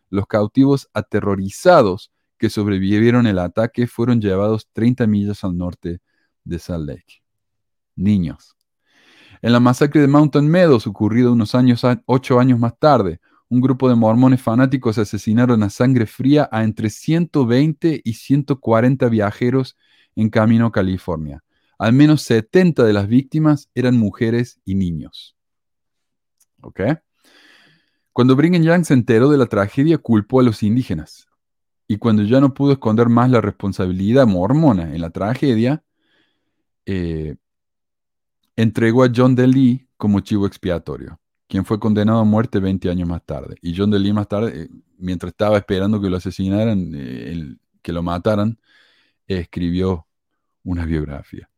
Los 0.09 0.27
cautivos 0.27 0.89
aterrorizados 0.93 2.11
que 2.37 2.49
sobrevivieron 2.49 3.27
el 3.27 3.39
ataque 3.39 3.85
fueron 3.85 4.21
llevados 4.21 4.67
30 4.73 5.07
millas 5.07 5.43
al 5.43 5.57
norte 5.57 6.01
de 6.43 6.59
Salt 6.59 6.87
Lake. 6.87 7.23
Niños. 7.95 8.55
En 9.41 9.53
la 9.53 9.59
masacre 9.59 10.01
de 10.01 10.07
Mountain 10.07 10.47
Meadows, 10.47 10.87
ocurrida 10.87 11.31
unos 11.31 11.55
años, 11.55 11.83
ocho 12.05 12.39
años 12.39 12.59
más 12.59 12.77
tarde, 12.77 13.19
un 13.49 13.61
grupo 13.61 13.89
de 13.89 13.95
mormones 13.95 14.41
fanáticos 14.41 14.97
asesinaron 14.97 15.63
a 15.63 15.69
sangre 15.69 16.05
fría 16.05 16.47
a 16.51 16.63
entre 16.63 16.89
120 16.89 18.01
y 18.03 18.13
140 18.13 19.09
viajeros 19.09 19.75
en 20.15 20.29
camino 20.29 20.67
a 20.67 20.71
California. 20.71 21.43
Al 21.77 21.93
menos 21.93 22.21
70 22.23 22.83
de 22.83 22.93
las 22.93 23.07
víctimas 23.07 23.69
eran 23.73 23.97
mujeres 23.97 24.59
y 24.65 24.75
niños. 24.75 25.35
¿Ok? 26.61 26.81
Cuando 28.19 28.35
Brigham 28.35 28.61
Young 28.63 28.83
se 28.83 28.93
enteró 28.93 29.29
de 29.29 29.37
la 29.37 29.45
tragedia, 29.45 29.97
culpó 29.97 30.41
a 30.41 30.43
los 30.43 30.61
indígenas. 30.61 31.29
Y 31.87 31.99
cuando 31.99 32.23
ya 32.23 32.41
no 32.41 32.53
pudo 32.53 32.73
esconder 32.73 33.07
más 33.07 33.31
la 33.31 33.39
responsabilidad 33.39 34.27
mormona 34.27 34.93
en 34.93 34.99
la 34.99 35.09
tragedia, 35.09 35.85
eh, 36.85 37.37
entregó 38.57 39.05
a 39.05 39.09
John 39.15 39.35
DeLee 39.35 39.87
como 39.95 40.19
chivo 40.19 40.45
expiatorio, 40.47 41.17
quien 41.47 41.63
fue 41.63 41.79
condenado 41.79 42.19
a 42.19 42.25
muerte 42.25 42.59
20 42.59 42.89
años 42.89 43.07
más 43.07 43.25
tarde. 43.25 43.55
Y 43.61 43.73
John 43.73 43.89
DeLee 43.89 44.11
más 44.11 44.27
tarde, 44.27 44.63
eh, 44.63 44.69
mientras 44.97 45.31
estaba 45.31 45.57
esperando 45.57 46.01
que 46.01 46.09
lo 46.09 46.17
asesinaran, 46.17 46.91
eh, 46.93 47.55
que 47.81 47.93
lo 47.93 48.03
mataran, 48.03 48.59
escribió 49.27 50.07
una 50.65 50.85
biografía. 50.85 51.49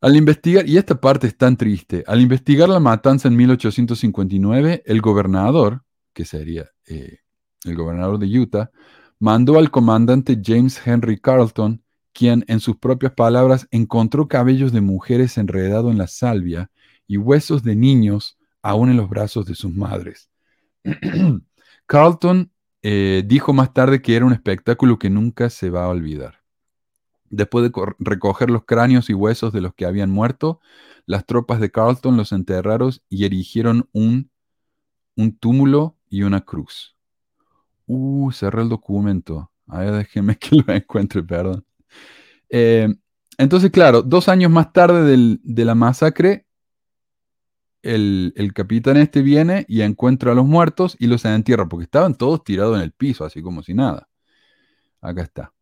Al 0.00 0.16
investigar, 0.16 0.68
y 0.68 0.76
esta 0.76 1.00
parte 1.00 1.26
es 1.26 1.36
tan 1.36 1.56
triste, 1.56 2.04
al 2.06 2.20
investigar 2.20 2.68
la 2.68 2.80
matanza 2.80 3.28
en 3.28 3.36
1859, 3.36 4.82
el 4.84 5.00
gobernador, 5.00 5.82
que 6.12 6.24
sería 6.24 6.70
eh, 6.86 7.20
el 7.64 7.74
gobernador 7.74 8.18
de 8.18 8.38
Utah, 8.38 8.70
mandó 9.18 9.58
al 9.58 9.70
comandante 9.70 10.40
James 10.42 10.80
Henry 10.86 11.18
Carlton 11.18 11.82
quien, 12.12 12.44
en 12.48 12.60
sus 12.60 12.76
propias 12.78 13.12
palabras, 13.12 13.68
encontró 13.70 14.26
cabellos 14.26 14.72
de 14.72 14.80
mujeres 14.80 15.36
enredados 15.36 15.92
en 15.92 15.98
la 15.98 16.06
salvia 16.06 16.70
y 17.06 17.18
huesos 17.18 17.62
de 17.62 17.76
niños 17.76 18.38
aún 18.62 18.90
en 18.90 18.96
los 18.96 19.10
brazos 19.10 19.44
de 19.44 19.54
sus 19.54 19.74
madres. 19.74 20.30
Carlton 21.86 22.50
eh, 22.82 23.22
dijo 23.26 23.52
más 23.52 23.74
tarde 23.74 24.00
que 24.00 24.16
era 24.16 24.24
un 24.24 24.32
espectáculo 24.32 24.98
que 24.98 25.10
nunca 25.10 25.50
se 25.50 25.68
va 25.68 25.84
a 25.84 25.88
olvidar. 25.88 26.35
Después 27.30 27.64
de 27.64 27.72
recoger 27.98 28.50
los 28.50 28.64
cráneos 28.64 29.10
y 29.10 29.14
huesos 29.14 29.52
de 29.52 29.60
los 29.60 29.74
que 29.74 29.86
habían 29.86 30.10
muerto, 30.10 30.60
las 31.06 31.26
tropas 31.26 31.60
de 31.60 31.70
Carlton 31.70 32.16
los 32.16 32.32
enterraron 32.32 32.92
y 33.08 33.24
erigieron 33.24 33.88
un, 33.92 34.30
un 35.16 35.36
túmulo 35.36 35.96
y 36.08 36.22
una 36.22 36.42
cruz. 36.42 36.96
Uh, 37.86 38.30
cerré 38.32 38.62
el 38.62 38.68
documento. 38.68 39.50
Ay, 39.66 39.90
déjeme 39.90 40.36
que 40.36 40.56
lo 40.56 40.72
encuentre, 40.72 41.22
perdón. 41.22 41.64
Eh, 42.48 42.88
entonces, 43.38 43.70
claro, 43.70 44.02
dos 44.02 44.28
años 44.28 44.50
más 44.50 44.72
tarde 44.72 45.38
de 45.42 45.64
la 45.64 45.74
masacre, 45.74 46.46
el, 47.86 48.52
capitán 48.54 48.96
este 48.96 49.22
viene 49.22 49.64
y 49.68 49.82
encuentra 49.82 50.32
a 50.32 50.34
los 50.34 50.46
muertos 50.46 50.96
y 50.98 51.06
los 51.06 51.24
entierra, 51.24 51.68
porque 51.68 51.84
estaban 51.84 52.14
todos 52.14 52.42
tirados 52.44 52.76
en 52.76 52.82
el 52.82 52.92
piso, 52.92 53.24
así 53.24 53.42
como 53.42 53.62
si 53.62 53.74
nada. 53.74 54.08
Acá 55.00 55.22
está. 55.22 55.52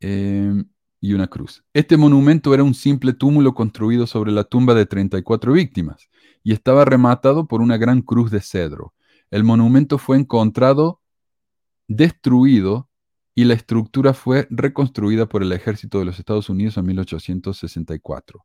Eh, 0.00 0.64
y 1.00 1.12
una 1.12 1.28
cruz. 1.28 1.64
Este 1.72 1.96
monumento 1.96 2.52
era 2.52 2.64
un 2.64 2.74
simple 2.74 3.12
túmulo 3.12 3.54
construido 3.54 4.06
sobre 4.06 4.32
la 4.32 4.44
tumba 4.44 4.74
de 4.74 4.86
34 4.86 5.52
víctimas 5.52 6.08
y 6.42 6.52
estaba 6.52 6.84
rematado 6.84 7.46
por 7.46 7.60
una 7.60 7.76
gran 7.76 8.02
cruz 8.02 8.30
de 8.30 8.40
cedro. 8.40 8.94
El 9.30 9.44
monumento 9.44 9.98
fue 9.98 10.16
encontrado 10.18 11.00
destruido 11.88 12.88
y 13.34 13.44
la 13.44 13.54
estructura 13.54 14.14
fue 14.14 14.48
reconstruida 14.50 15.26
por 15.26 15.42
el 15.42 15.52
ejército 15.52 15.98
de 15.98 16.06
los 16.06 16.18
Estados 16.18 16.48
Unidos 16.48 16.76
en 16.76 16.86
1864. 16.86 18.44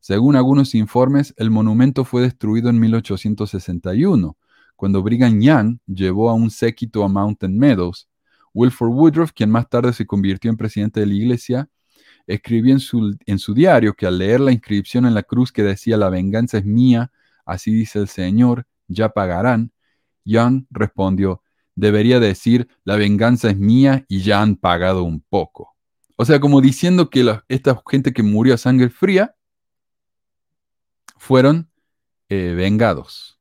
Según 0.00 0.34
algunos 0.34 0.74
informes, 0.74 1.34
el 1.36 1.50
monumento 1.50 2.04
fue 2.04 2.22
destruido 2.22 2.70
en 2.70 2.80
1861, 2.80 4.36
cuando 4.76 5.02
Brigham 5.02 5.40
Young 5.40 5.78
llevó 5.86 6.30
a 6.30 6.34
un 6.34 6.50
séquito 6.50 7.04
a 7.04 7.08
Mountain 7.08 7.56
Meadows. 7.58 8.08
Wilford 8.54 8.90
Woodruff, 8.90 9.32
quien 9.32 9.50
más 9.50 9.68
tarde 9.68 9.92
se 9.92 10.06
convirtió 10.06 10.50
en 10.50 10.56
presidente 10.56 11.00
de 11.00 11.06
la 11.06 11.14
iglesia, 11.14 11.68
escribió 12.26 12.74
en 12.74 13.38
su, 13.38 13.54
diario 13.54 13.94
que 13.94 14.06
al 14.06 14.18
leer 14.18 14.40
la 14.40 14.52
inscripción 14.52 15.06
en 15.06 15.14
la 15.14 15.22
cruz 15.22 15.52
que 15.52 15.62
decía 15.62 15.96
la 15.96 16.10
venganza 16.10 16.58
es 16.58 16.64
mía, 16.64 17.10
así 17.44 17.72
dice 17.72 17.98
el 17.98 18.08
Señor, 18.08 18.66
ya 18.86 19.08
pagarán, 19.10 19.72
Young 20.24 20.66
respondió, 20.70 21.42
debería 21.74 22.20
decir, 22.20 22.68
la 22.84 22.96
venganza 22.96 23.50
es 23.50 23.56
mía 23.56 24.04
y 24.08 24.22
ya 24.22 24.42
han 24.42 24.56
pagado 24.56 25.02
un 25.02 25.20
poco. 25.20 25.76
O 26.16 26.24
sea, 26.24 26.38
como 26.38 26.60
diciendo 26.60 27.08
que 27.08 27.40
esta 27.48 27.82
gente 27.90 28.12
que 28.12 28.22
murió 28.22 28.54
a 28.54 28.58
sangre 28.58 28.90
fría 28.90 29.34
fueron 31.16 31.70
eh, 32.28 32.54
vengados. 32.56 33.38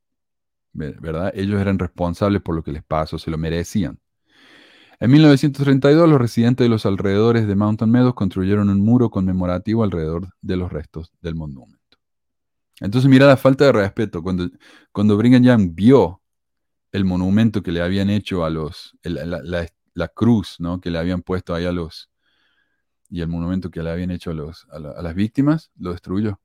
¿Verdad? 0.71 1.31
Ellos 1.35 1.59
eran 1.59 1.77
responsables 1.77 2.41
por 2.41 2.55
lo 2.55 2.63
que 2.63 2.71
les 2.71 2.83
pasó, 2.83 3.17
se 3.17 3.29
lo 3.29 3.37
merecían. 3.37 3.99
En 5.01 5.11
1932, 5.11 6.09
los 6.09 6.19
residentes 6.19 6.65
de 6.65 6.69
los 6.69 6.85
alrededores 6.85 7.47
de 7.47 7.55
Mountain 7.55 7.89
Meadows 7.89 8.15
construyeron 8.15 8.69
un 8.69 8.81
muro 8.81 9.09
conmemorativo 9.09 9.85
alrededor 9.85 10.27
de 10.41 10.57
los 10.57 10.73
restos 10.73 11.13
del 11.21 11.35
monumento. 11.35 11.79
Entonces, 12.81 13.09
mira 13.09 13.25
la 13.25 13.37
falta 13.37 13.65
de 13.65 13.71
respeto. 13.71 14.21
Cuando, 14.21 14.49
cuando 14.91 15.15
Brigham 15.15 15.43
Young 15.43 15.69
vio 15.73 16.21
el 16.91 17.05
monumento 17.05 17.63
que 17.63 17.71
le 17.71 17.81
habían 17.81 18.09
hecho 18.09 18.43
a 18.43 18.49
los, 18.49 18.97
la, 19.03 20.07
cruz, 20.09 20.57
¿no? 20.59 20.81
Que 20.81 20.91
le 20.91 20.97
habían 20.97 21.21
puesto 21.21 21.55
ahí 21.55 21.65
a 21.65 21.71
los, 21.71 22.09
y 23.09 23.21
el 23.21 23.29
monumento 23.29 23.71
que 23.71 23.81
le 23.81 23.91
habían 23.91 24.11
hecho 24.11 24.31
a, 24.31 24.33
los, 24.33 24.67
a, 24.69 24.79
las 24.79 25.15
víctimas, 25.15 25.71
lo 25.77 25.91
destruyó. 25.91 26.41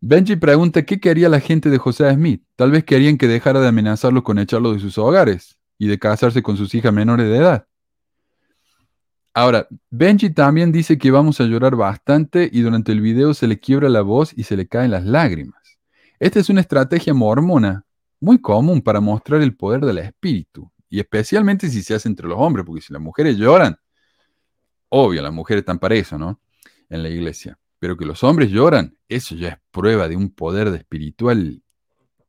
Benji 0.00 0.36
pregunta 0.36 0.84
qué 0.84 1.00
quería 1.00 1.28
la 1.28 1.40
gente 1.40 1.68
de 1.68 1.78
José 1.78 2.12
Smith. 2.14 2.44
Tal 2.54 2.70
vez 2.70 2.84
querían 2.84 3.18
que 3.18 3.26
dejara 3.26 3.60
de 3.60 3.68
amenazarlo 3.68 4.22
con 4.22 4.38
echarlo 4.38 4.72
de 4.72 4.78
sus 4.78 4.98
hogares 4.98 5.56
y 5.78 5.88
de 5.88 5.98
casarse 5.98 6.42
con 6.42 6.56
sus 6.56 6.74
hijas 6.74 6.92
menores 6.92 7.26
de 7.26 7.36
edad. 7.36 7.66
Ahora, 9.34 9.68
Benji 9.90 10.30
también 10.30 10.72
dice 10.72 10.96
que 10.96 11.10
vamos 11.10 11.40
a 11.40 11.44
llorar 11.44 11.76
bastante 11.76 12.48
y 12.50 12.62
durante 12.62 12.92
el 12.92 13.02
video 13.02 13.34
se 13.34 13.46
le 13.46 13.60
quiebra 13.60 13.90
la 13.90 14.00
voz 14.00 14.32
y 14.34 14.44
se 14.44 14.56
le 14.56 14.66
caen 14.66 14.90
las 14.90 15.04
lágrimas. 15.04 15.78
Esta 16.18 16.40
es 16.40 16.48
una 16.48 16.62
estrategia 16.62 17.12
mormona 17.12 17.84
muy 18.18 18.40
común 18.40 18.80
para 18.80 19.00
mostrar 19.00 19.42
el 19.42 19.54
poder 19.54 19.82
del 19.82 19.98
espíritu, 19.98 20.72
y 20.88 21.00
especialmente 21.00 21.68
si 21.68 21.82
se 21.82 21.94
hace 21.94 22.08
entre 22.08 22.26
los 22.26 22.38
hombres, 22.38 22.64
porque 22.64 22.80
si 22.80 22.94
las 22.94 23.02
mujeres 23.02 23.36
lloran, 23.36 23.76
obvio, 24.88 25.20
las 25.20 25.32
mujeres 25.32 25.60
están 25.60 25.78
para 25.78 25.96
eso, 25.96 26.16
¿no? 26.16 26.40
En 26.88 27.02
la 27.02 27.10
iglesia. 27.10 27.58
Pero 27.78 27.96
que 27.96 28.06
los 28.06 28.24
hombres 28.24 28.50
lloran, 28.50 28.96
eso 29.06 29.34
ya 29.34 29.48
es 29.48 29.58
prueba 29.70 30.08
de 30.08 30.16
un 30.16 30.30
poder 30.30 30.70
de 30.70 30.78
espiritual 30.78 31.62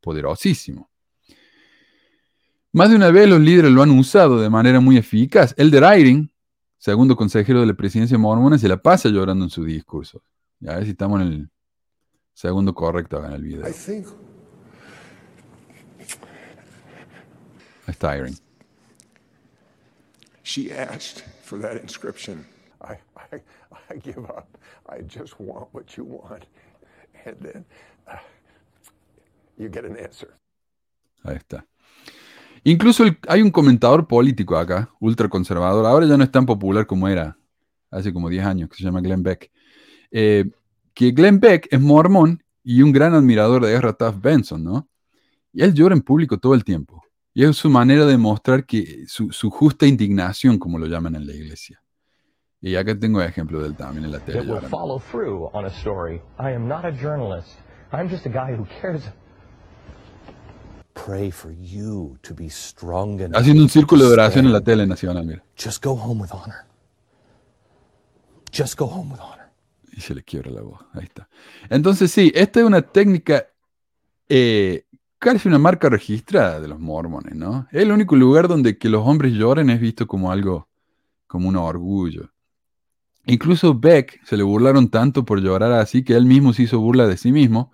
poderosísimo. 0.01 0.89
Más 2.77 2.91
de 2.91 2.95
una 2.95 3.09
vez 3.09 3.27
los 3.27 3.39
líderes 3.39 3.71
lo 3.71 3.81
han 3.81 3.89
usado 3.89 4.39
de 4.39 4.51
manera 4.51 4.79
muy 4.79 4.97
eficaz. 4.97 5.55
Elder 5.57 5.83
Eyring, 5.83 6.31
segundo 6.77 7.15
consejero 7.15 7.59
de 7.59 7.65
la 7.65 7.73
presidencia 7.73 8.19
mormona, 8.19 8.59
se 8.59 8.67
la 8.67 8.77
pasa 8.77 9.09
llorando 9.09 9.45
en 9.45 9.49
su 9.49 9.65
discurso. 9.65 10.21
A 10.61 10.75
ver 10.75 10.83
si 10.83 10.91
estamos 10.91 11.19
en 11.21 11.27
el 11.27 11.49
segundo 12.35 12.75
correcto 12.75 13.25
en 13.25 13.33
el 13.33 13.41
video. 13.41 13.67
It's 17.87 17.97
tiring. 17.97 18.37
She 20.43 20.71
asked 20.71 21.23
for 21.41 21.59
that 21.59 21.81
inscription. 21.81 22.45
I, 22.79 22.97
I 23.15 23.41
I, 23.89 23.97
give 23.97 24.19
up. 24.19 24.55
I 24.87 25.01
just 25.01 25.39
want 25.39 25.69
what 25.71 25.97
you 25.97 26.03
want. 26.03 26.45
And 27.25 27.37
then 27.39 27.65
uh, 28.07 28.17
you 29.57 29.67
get 29.67 29.83
an 29.83 29.97
answer. 29.97 30.37
Ahí 31.23 31.37
está. 31.37 31.65
Incluso 32.67 33.05
hay 33.29 33.41
un 33.41 33.49
comentador 33.49 34.07
político 34.07 34.57
acá, 34.57 34.89
ultraconservador, 34.99 35.85
ahora 35.85 36.05
ya 36.05 36.17
no 36.17 36.23
es 36.25 36.31
tan 36.31 36.45
popular 36.45 36.85
como 36.85 37.07
era 37.07 37.37
hace 37.89 38.11
como 38.11 38.27
10 38.27 38.45
años, 38.45 38.69
que 38.69 38.75
se 38.75 38.83
llama 38.83 38.99
Glenn 38.99 39.23
Beck. 39.23 39.49
Eh, 40.11 40.49
que 40.93 41.11
Glenn 41.11 41.39
Beck 41.39 41.69
es 41.71 41.79
mormón 41.79 42.43
y 42.65 42.81
un 42.81 42.91
gran 42.91 43.13
admirador 43.13 43.65
de 43.65 43.73
Ezra 43.73 43.93
Taft 43.93 44.21
Benson, 44.21 44.65
¿no? 44.65 44.89
Y 45.53 45.63
él 45.63 45.73
llora 45.73 45.95
en 45.95 46.01
público 46.01 46.39
todo 46.39 46.55
el 46.55 46.65
tiempo. 46.65 47.01
Y 47.33 47.45
es 47.45 47.55
su 47.55 47.69
manera 47.69 48.05
de 48.05 48.17
mostrar 48.17 48.65
que 48.65 49.05
su, 49.07 49.31
su 49.31 49.49
justa 49.49 49.87
indignación, 49.87 50.59
como 50.59 50.77
lo 50.77 50.87
llaman 50.87 51.15
en 51.15 51.25
la 51.25 51.33
iglesia. 51.33 51.81
Y 52.59 52.75
acá 52.75 52.99
tengo 52.99 53.21
ejemplo 53.21 53.61
de 53.61 53.67
él 53.67 53.77
también 53.77 54.03
en 54.03 54.11
la 54.11 54.19
tele. 54.19 54.39
Pray 54.39 54.49
for 54.99 55.23
you 55.23 55.49
to 55.49 55.61
be 55.61 55.71
strong 55.71 56.19
Haciendo 63.33 63.63
un 63.63 63.69
círculo 63.69 64.05
de 64.05 64.13
oración 64.13 64.45
en 64.45 64.53
la 64.53 64.61
tele 64.61 64.85
nacional, 64.85 65.25
mira. 65.25 65.43
Just 65.61 65.83
go 65.83 65.91
home 65.91 66.21
with 66.21 66.31
honor. 66.31 66.65
Just 68.55 68.77
go 68.77 68.85
home 68.85 69.13
with 69.13 69.19
honor. 69.19 69.47
Y 69.91 70.01
se 70.01 70.13
le 70.13 70.23
quiebra 70.23 70.51
la 70.51 70.61
voz. 70.61 70.79
Ahí 70.93 71.03
está. 71.03 71.27
Entonces, 71.69 72.11
sí, 72.11 72.31
esta 72.35 72.59
es 72.59 72.65
una 72.65 72.81
técnica 72.81 73.47
eh, 74.29 74.85
casi 75.19 75.47
una 75.47 75.57
marca 75.57 75.89
registrada 75.89 76.59
de 76.59 76.67
los 76.67 76.79
mormones, 76.79 77.35
¿no? 77.35 77.67
Es 77.71 77.83
el 77.83 77.91
único 77.91 78.15
lugar 78.15 78.47
donde 78.47 78.77
que 78.77 78.89
los 78.89 79.05
hombres 79.05 79.33
lloren 79.33 79.69
es 79.69 79.79
visto 79.79 80.07
como 80.07 80.31
algo, 80.31 80.67
como 81.27 81.49
un 81.49 81.55
orgullo. 81.55 82.31
Incluso 83.25 83.77
Beck 83.77 84.23
se 84.25 84.37
le 84.37 84.43
burlaron 84.43 84.89
tanto 84.89 85.25
por 85.25 85.41
llorar 85.41 85.73
así 85.73 86.03
que 86.03 86.15
él 86.15 86.25
mismo 86.25 86.53
se 86.53 86.63
hizo 86.63 86.79
burla 86.79 87.07
de 87.07 87.17
sí 87.17 87.31
mismo 87.31 87.71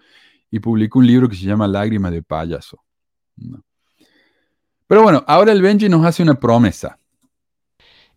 y 0.49 0.59
publicó 0.59 0.99
un 0.99 1.07
libro 1.07 1.29
que 1.29 1.35
se 1.35 1.45
llama 1.45 1.67
Lágrimas 1.67 2.11
de 2.11 2.23
payaso. 2.23 2.83
Pero 4.87 5.03
bueno, 5.03 5.23
ahora 5.27 5.51
el 5.51 5.61
Benji 5.61 5.89
nos 5.89 6.05
hace 6.05 6.23
una 6.23 6.35
promesa. 6.35 6.99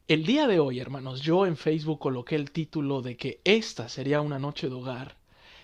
El 0.09 0.25
día 0.25 0.47
de 0.47 0.61
hoy, 0.61 0.79
hermanos, 0.79 1.21
yo 1.21 1.47
en 1.47 1.57
Facebook 1.57 1.99
coloqué 1.99 2.37
el 2.37 2.53
título 2.53 3.03
de 3.03 3.17
que 3.17 3.41
esta 3.45 3.89
sería 3.89 4.21
una 4.21 4.39
noche 4.39 4.69
de 4.69 4.75
hogar, 4.75 5.17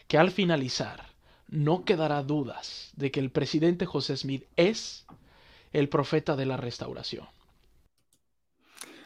que 0.08 0.18
al 0.18 0.30
finalizar 0.30 1.12
no 1.48 1.84
quedará 1.84 2.22
dudas 2.22 2.90
de 2.96 3.10
que 3.10 3.20
el 3.20 3.30
presidente 3.30 3.86
José 3.86 4.16
Smith 4.16 4.44
es 4.56 5.06
el 5.72 5.88
profeta 5.88 6.34
de 6.34 6.46
la 6.46 6.56
restauración. 6.56 7.26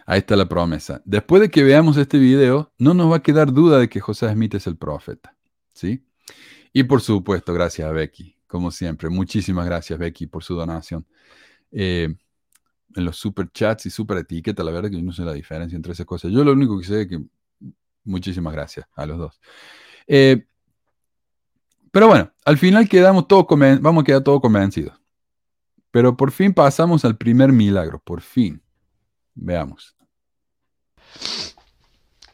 Ahí 0.07 0.21
está 0.21 0.37
la 0.37 0.49
promesa. 0.49 1.03
Después 1.05 1.43
de 1.43 1.51
que 1.51 1.65
veamos 1.65 1.97
este 1.97 2.19
video, 2.19 2.73
no 2.79 2.95
nos 2.95 3.11
va 3.11 3.17
a 3.17 3.23
quedar 3.23 3.53
duda 3.53 3.79
de 3.79 3.89
que 3.89 4.01
José 4.01 4.33
Smith 4.33 4.55
es 4.55 4.67
el 4.69 4.77
profeta. 4.77 5.37
¿Sí? 5.73 6.07
Y 6.73 6.85
por 6.85 7.03
supuesto, 7.03 7.53
gracias 7.53 7.89
a 7.89 7.93
Becky, 7.93 8.36
como 8.47 8.71
siempre. 8.71 9.09
Muchísimas 9.09 9.67
gracias, 9.67 9.99
Becky, 9.99 10.27
por 10.27 10.43
su 10.43 10.55
donación. 10.55 11.07
Eh, 11.73 12.15
en 12.95 13.05
los 13.05 13.17
super 13.17 13.51
chats 13.53 13.87
y 13.87 13.91
super 13.91 14.19
etiquetas, 14.19 14.65
la 14.65 14.73
verdad 14.73 14.91
que 14.91 14.97
yo 14.97 15.03
no 15.03 15.13
sé 15.13 15.23
la 15.23 15.33
diferencia 15.33 15.77
entre 15.77 15.93
esas 15.93 16.07
cosas. 16.07 16.33
Yo 16.33 16.43
lo 16.45 16.53
único 16.53 16.79
que 16.79 16.85
sé 16.87 17.03
es 17.03 17.09
que 17.09 17.23
muchísimas 18.05 18.53
gracias 18.53 18.87
a 18.95 19.07
los 19.07 19.19
dos. 19.19 19.41
Eh, 20.07 20.47
pero 21.91 22.09
bueno, 22.09 22.31
al 22.45 22.59
final 22.59 22.89
quedamos 22.89 23.29
todos 23.29 23.47
vamos 23.81 24.03
a 24.03 24.05
quedar 24.05 24.23
todos 24.23 24.41
convencidos. 24.41 24.95
Pero 25.91 26.17
por 26.17 26.31
fin 26.31 26.53
pasamos 26.53 27.05
al 27.05 27.17
primer 27.17 27.53
milagro, 27.53 27.99
por 27.99 28.21
fin. 28.21 28.63
Veamos. 29.35 29.97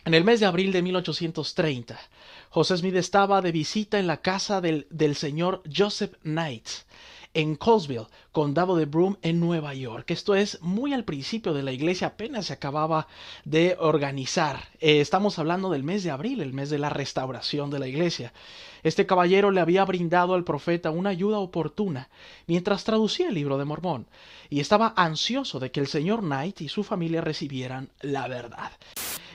En 0.05 0.15
el 0.15 0.25
mes 0.25 0.41
de 0.41 0.47
abril 0.47 0.73
de 0.73 0.83
1830, 0.83 1.99
José 2.53 2.77
Smith 2.77 2.97
estaba 2.97 3.41
de 3.41 3.51
visita 3.51 3.99
en 3.99 4.07
la 4.07 4.19
casa 4.19 4.61
del, 4.61 5.17
señor 5.17 5.63
Joseph 5.75 6.17
Knight, 6.21 6.69
en 7.33 7.57
Colesville, 7.57 8.09
condado 8.31 8.77
de 8.77 8.85
Broome, 8.85 9.17
en 9.23 9.41
Nueva 9.41 9.73
York. 9.73 10.11
Esto 10.11 10.35
es 10.35 10.61
muy 10.61 10.93
al 10.93 11.05
principio 11.05 11.55
de 11.55 11.63
la 11.63 11.73
iglesia, 11.73 12.09
apenas 12.09 12.45
se 12.45 12.53
acababa 12.53 13.09
de 13.47 13.79
organizar. 13.81 14.69
Eh, 14.81 15.01
estamos 15.01 15.39
hablando 15.39 15.71
del 15.71 15.83
mes 15.83 16.05
de 16.05 16.11
abril, 16.11 16.43
el 16.43 16.53
mes 16.53 16.69
de 16.69 16.79
la 16.79 16.91
restauración 16.91 17.71
de 17.71 17.79
la 17.79 17.89
iglesia. 17.89 18.35
Este 18.83 19.07
caballero 19.07 19.51
le 19.51 19.63
había 19.63 19.87
brindado 19.87 20.35
al 20.35 20.45
profeta 20.45 20.91
una 20.91 21.09
ayuda 21.09 21.39
oportuna 21.39 22.11
mientras 22.47 22.85
traducía 22.85 23.29
el 23.29 23.35
libro 23.35 23.57
de 23.57 23.65
Mormón, 23.65 24.09
y 24.51 24.61
estaba 24.61 24.93
ansioso 24.95 25.59
de 25.59 25.71
que 25.71 25.81
el 25.81 25.87
señor 25.87 26.21
Knight 26.21 26.61
y 26.61 26.69
su 26.69 26.85
familia 26.85 27.23
recibieran 27.23 27.89
la 28.03 28.29
verdad. 28.29 28.73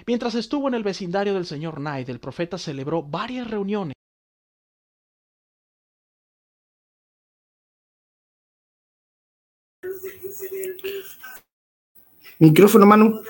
Mientras 0.08 0.36
estuvo 0.36 0.70
en 0.70 0.74
el 0.74 0.84
vecindario 0.84 1.34
del 1.34 1.46
señor 1.46 1.76
Knight, 1.76 2.08
el 2.08 2.20
profeta 2.20 2.58
celebró 2.58 3.04
varias 3.04 3.50
reuniones 3.50 3.94
Micrófono, 12.40 12.86
Manu. 12.86 13.22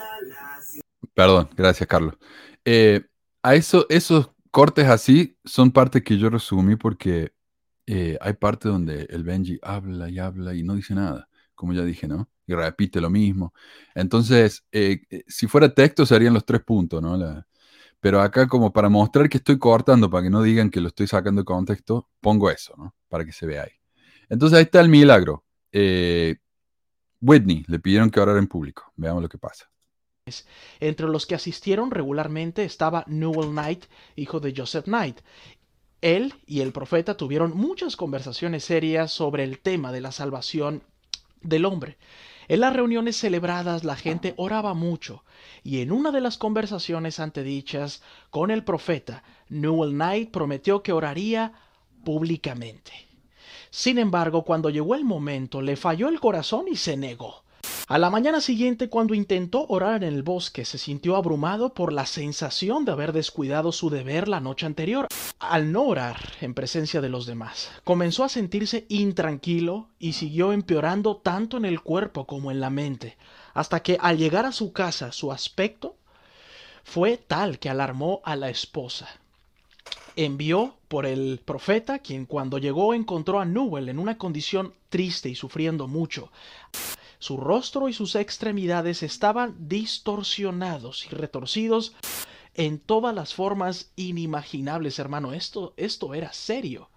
Perdón, 1.13 1.49
gracias, 1.55 1.87
Carlos. 1.87 2.15
Eh, 2.65 3.05
a 3.41 3.55
eso, 3.55 3.85
esos 3.89 4.31
cortes 4.51 4.87
así 4.87 5.37
son 5.45 5.71
partes 5.71 6.03
que 6.03 6.17
yo 6.17 6.29
resumí 6.29 6.75
porque 6.75 7.31
eh, 7.85 8.17
hay 8.19 8.33
partes 8.33 8.71
donde 8.71 9.07
el 9.09 9.23
Benji 9.23 9.59
habla 9.61 10.09
y 10.09 10.19
habla 10.19 10.53
y 10.53 10.63
no 10.63 10.75
dice 10.75 10.93
nada, 10.93 11.29
como 11.55 11.73
ya 11.73 11.83
dije, 11.83 12.07
¿no? 12.07 12.27
Y 12.47 12.55
repite 12.55 13.01
lo 13.01 13.09
mismo. 13.09 13.53
Entonces, 13.93 14.65
eh, 14.71 15.01
si 15.27 15.47
fuera 15.47 15.73
texto 15.73 16.05
serían 16.05 16.33
los 16.33 16.45
tres 16.45 16.61
puntos, 16.63 17.01
¿no? 17.01 17.43
pero 17.99 18.21
acá 18.21 18.47
como 18.47 18.71
para 18.71 18.89
mostrar 18.89 19.27
que 19.27 19.37
estoy 19.37 19.59
cortando, 19.59 20.09
para 20.09 20.23
que 20.23 20.29
no 20.29 20.41
digan 20.41 20.69
que 20.69 20.79
lo 20.79 20.87
estoy 20.87 21.07
sacando 21.07 21.41
de 21.41 21.45
contexto, 21.45 22.07
pongo 22.21 22.49
eso, 22.49 22.73
¿no? 22.77 22.95
Para 23.09 23.25
que 23.25 23.33
se 23.33 23.45
vea 23.45 23.63
ahí. 23.63 23.71
Entonces 24.29 24.57
ahí 24.57 24.63
está 24.63 24.79
el 24.79 24.89
milagro. 24.89 25.43
Whitney 27.21 27.65
le 27.67 27.79
pidieron 27.79 28.09
que 28.09 28.19
orara 28.19 28.39
en 28.39 28.47
público. 28.47 28.91
Veamos 28.95 29.21
lo 29.21 29.29
que 29.29 29.37
pasa. 29.37 29.69
Entre 30.79 31.07
los 31.07 31.25
que 31.25 31.35
asistieron 31.35 31.91
regularmente 31.91 32.63
estaba 32.63 33.03
Newell 33.07 33.51
Knight, 33.51 33.85
hijo 34.15 34.39
de 34.39 34.53
Joseph 34.55 34.85
Knight. 34.85 35.19
Él 36.01 36.33
y 36.45 36.61
el 36.61 36.71
profeta 36.71 37.17
tuvieron 37.17 37.55
muchas 37.55 37.95
conversaciones 37.95 38.63
serias 38.63 39.11
sobre 39.11 39.43
el 39.43 39.59
tema 39.59 39.91
de 39.91 40.01
la 40.01 40.11
salvación 40.11 40.83
del 41.41 41.65
hombre. 41.65 41.97
En 42.49 42.61
las 42.61 42.73
reuniones 42.73 43.17
celebradas 43.17 43.83
la 43.83 43.97
gente 43.97 44.33
oraba 44.37 44.73
mucho, 44.73 45.23
y 45.63 45.81
en 45.81 45.91
una 45.91 46.11
de 46.11 46.21
las 46.21 46.37
conversaciones 46.37 47.19
antedichas 47.19 48.01
con 48.29 48.51
el 48.51 48.63
profeta, 48.63 49.23
Newell 49.49 49.91
Knight 49.91 50.31
prometió 50.31 50.81
que 50.81 50.93
oraría 50.93 51.53
públicamente. 52.05 52.93
Sin 53.69 53.97
embargo, 53.97 54.43
cuando 54.43 54.69
llegó 54.69 54.95
el 54.95 55.03
momento, 55.03 55.61
le 55.61 55.75
falló 55.75 56.07
el 56.07 56.21
corazón 56.21 56.67
y 56.71 56.77
se 56.77 56.95
negó. 56.95 57.43
A 57.89 57.97
la 57.97 58.09
mañana 58.09 58.41
siguiente, 58.41 58.89
cuando 58.89 59.13
intentó 59.13 59.65
orar 59.69 60.03
en 60.03 60.13
el 60.13 60.21
bosque, 60.21 60.65
se 60.65 60.77
sintió 60.77 61.15
abrumado 61.15 61.73
por 61.73 61.93
la 61.93 62.05
sensación 62.05 62.83
de 62.83 62.91
haber 62.91 63.13
descuidado 63.13 63.71
su 63.71 63.89
deber 63.89 64.27
la 64.27 64.41
noche 64.41 64.65
anterior. 64.65 65.07
Al 65.39 65.71
no 65.71 65.83
orar 65.83 66.17
en 66.41 66.53
presencia 66.53 66.99
de 66.99 67.07
los 67.07 67.25
demás, 67.25 67.71
comenzó 67.85 68.25
a 68.25 68.29
sentirse 68.29 68.85
intranquilo 68.89 69.87
y 69.99 70.13
siguió 70.13 70.51
empeorando 70.51 71.15
tanto 71.15 71.55
en 71.55 71.63
el 71.63 71.79
cuerpo 71.79 72.27
como 72.27 72.51
en 72.51 72.59
la 72.59 72.69
mente, 72.69 73.15
hasta 73.53 73.81
que 73.81 73.97
al 74.01 74.17
llegar 74.17 74.45
a 74.45 74.51
su 74.51 74.73
casa 74.73 75.13
su 75.13 75.31
aspecto 75.31 75.95
fue 76.83 77.15
tal 77.15 77.57
que 77.57 77.69
alarmó 77.69 78.19
a 78.25 78.35
la 78.35 78.49
esposa 78.49 79.07
envió 80.17 80.73
por 80.87 81.05
el 81.05 81.39
profeta, 81.45 81.99
quien 81.99 82.25
cuando 82.25 82.57
llegó 82.57 82.93
encontró 82.93 83.39
a 83.39 83.45
Newell 83.45 83.87
en 83.87 83.99
una 83.99 84.17
condición 84.17 84.73
triste 84.89 85.29
y 85.29 85.35
sufriendo 85.35 85.87
mucho. 85.87 86.31
Su 87.19 87.37
rostro 87.37 87.89
y 87.89 87.93
sus 87.93 88.15
extremidades 88.15 89.01
estaban 89.01 89.55
distorsionados 89.67 91.05
y 91.05 91.09
retorcidos 91.09 91.95
en 92.53 92.79
todas 92.79 93.13
las 93.13 93.33
formas 93.33 93.91
inimaginables, 93.95 94.99
hermano. 94.99 95.33
Esto, 95.33 95.73
esto 95.77 96.13
era 96.13 96.31
serio. 96.33 96.89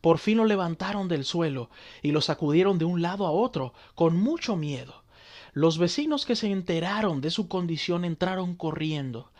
Por 0.00 0.18
fin 0.18 0.38
lo 0.38 0.44
levantaron 0.44 1.08
del 1.08 1.24
suelo 1.24 1.68
y 2.00 2.12
lo 2.12 2.20
sacudieron 2.20 2.78
de 2.78 2.84
un 2.84 3.02
lado 3.02 3.26
a 3.26 3.32
otro, 3.32 3.74
con 3.94 4.16
mucho 4.16 4.56
miedo. 4.56 5.02
Los 5.52 5.78
vecinos 5.78 6.26
que 6.26 6.36
se 6.36 6.50
enteraron 6.50 7.20
de 7.20 7.30
su 7.30 7.48
condición 7.48 8.04
entraron 8.04 8.54
corriendo. 8.54 9.30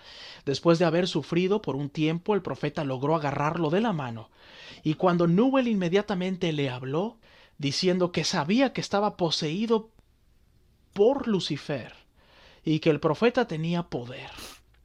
Después 0.45 0.79
de 0.79 0.85
haber 0.85 1.09
sufrido 1.09 1.61
por 1.63 1.77
un 1.77 1.91
tiempo, 1.91 2.35
el 2.35 2.43
profeta 2.43 2.85
logró 2.85 3.15
agarrarlo 3.15 3.69
de 3.71 3.81
la 3.81 3.93
mano, 3.93 4.31
y 4.83 4.95
cuando 4.95 5.27
Newell 5.27 5.69
inmediatamente 5.69 6.53
le 6.53 6.71
habló, 6.71 7.19
diciendo 7.59 8.13
que 8.13 8.25
sabía 8.25 8.73
que 8.73 8.81
estaba 8.81 9.17
poseído 9.17 9.91
por 10.93 11.29
Lucifer, 11.29 11.95
y 12.65 12.81
que 12.81 12.91
el 12.91 13.01
profeta 13.01 13.47
tenía 13.47 13.85
poder 13.85 14.31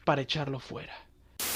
para 0.05 0.21
echarlo 0.21 0.59
fuera. 0.59 0.93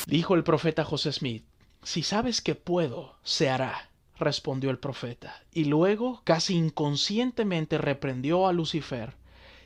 Dijo 0.08 0.34
el 0.36 0.44
profeta 0.44 0.84
José 0.84 1.12
Smith, 1.12 1.46
si 1.84 2.02
sabes 2.02 2.42
que 2.42 2.56
puedo, 2.56 3.18
se 3.24 3.50
hará, 3.50 3.92
respondió 4.18 4.72
el 4.72 4.80
profeta, 4.80 5.44
y 5.52 5.66
luego, 5.66 6.22
casi 6.24 6.56
inconscientemente, 6.56 7.78
reprendió 7.78 8.48
a 8.48 8.54
Lucifer 8.54 9.14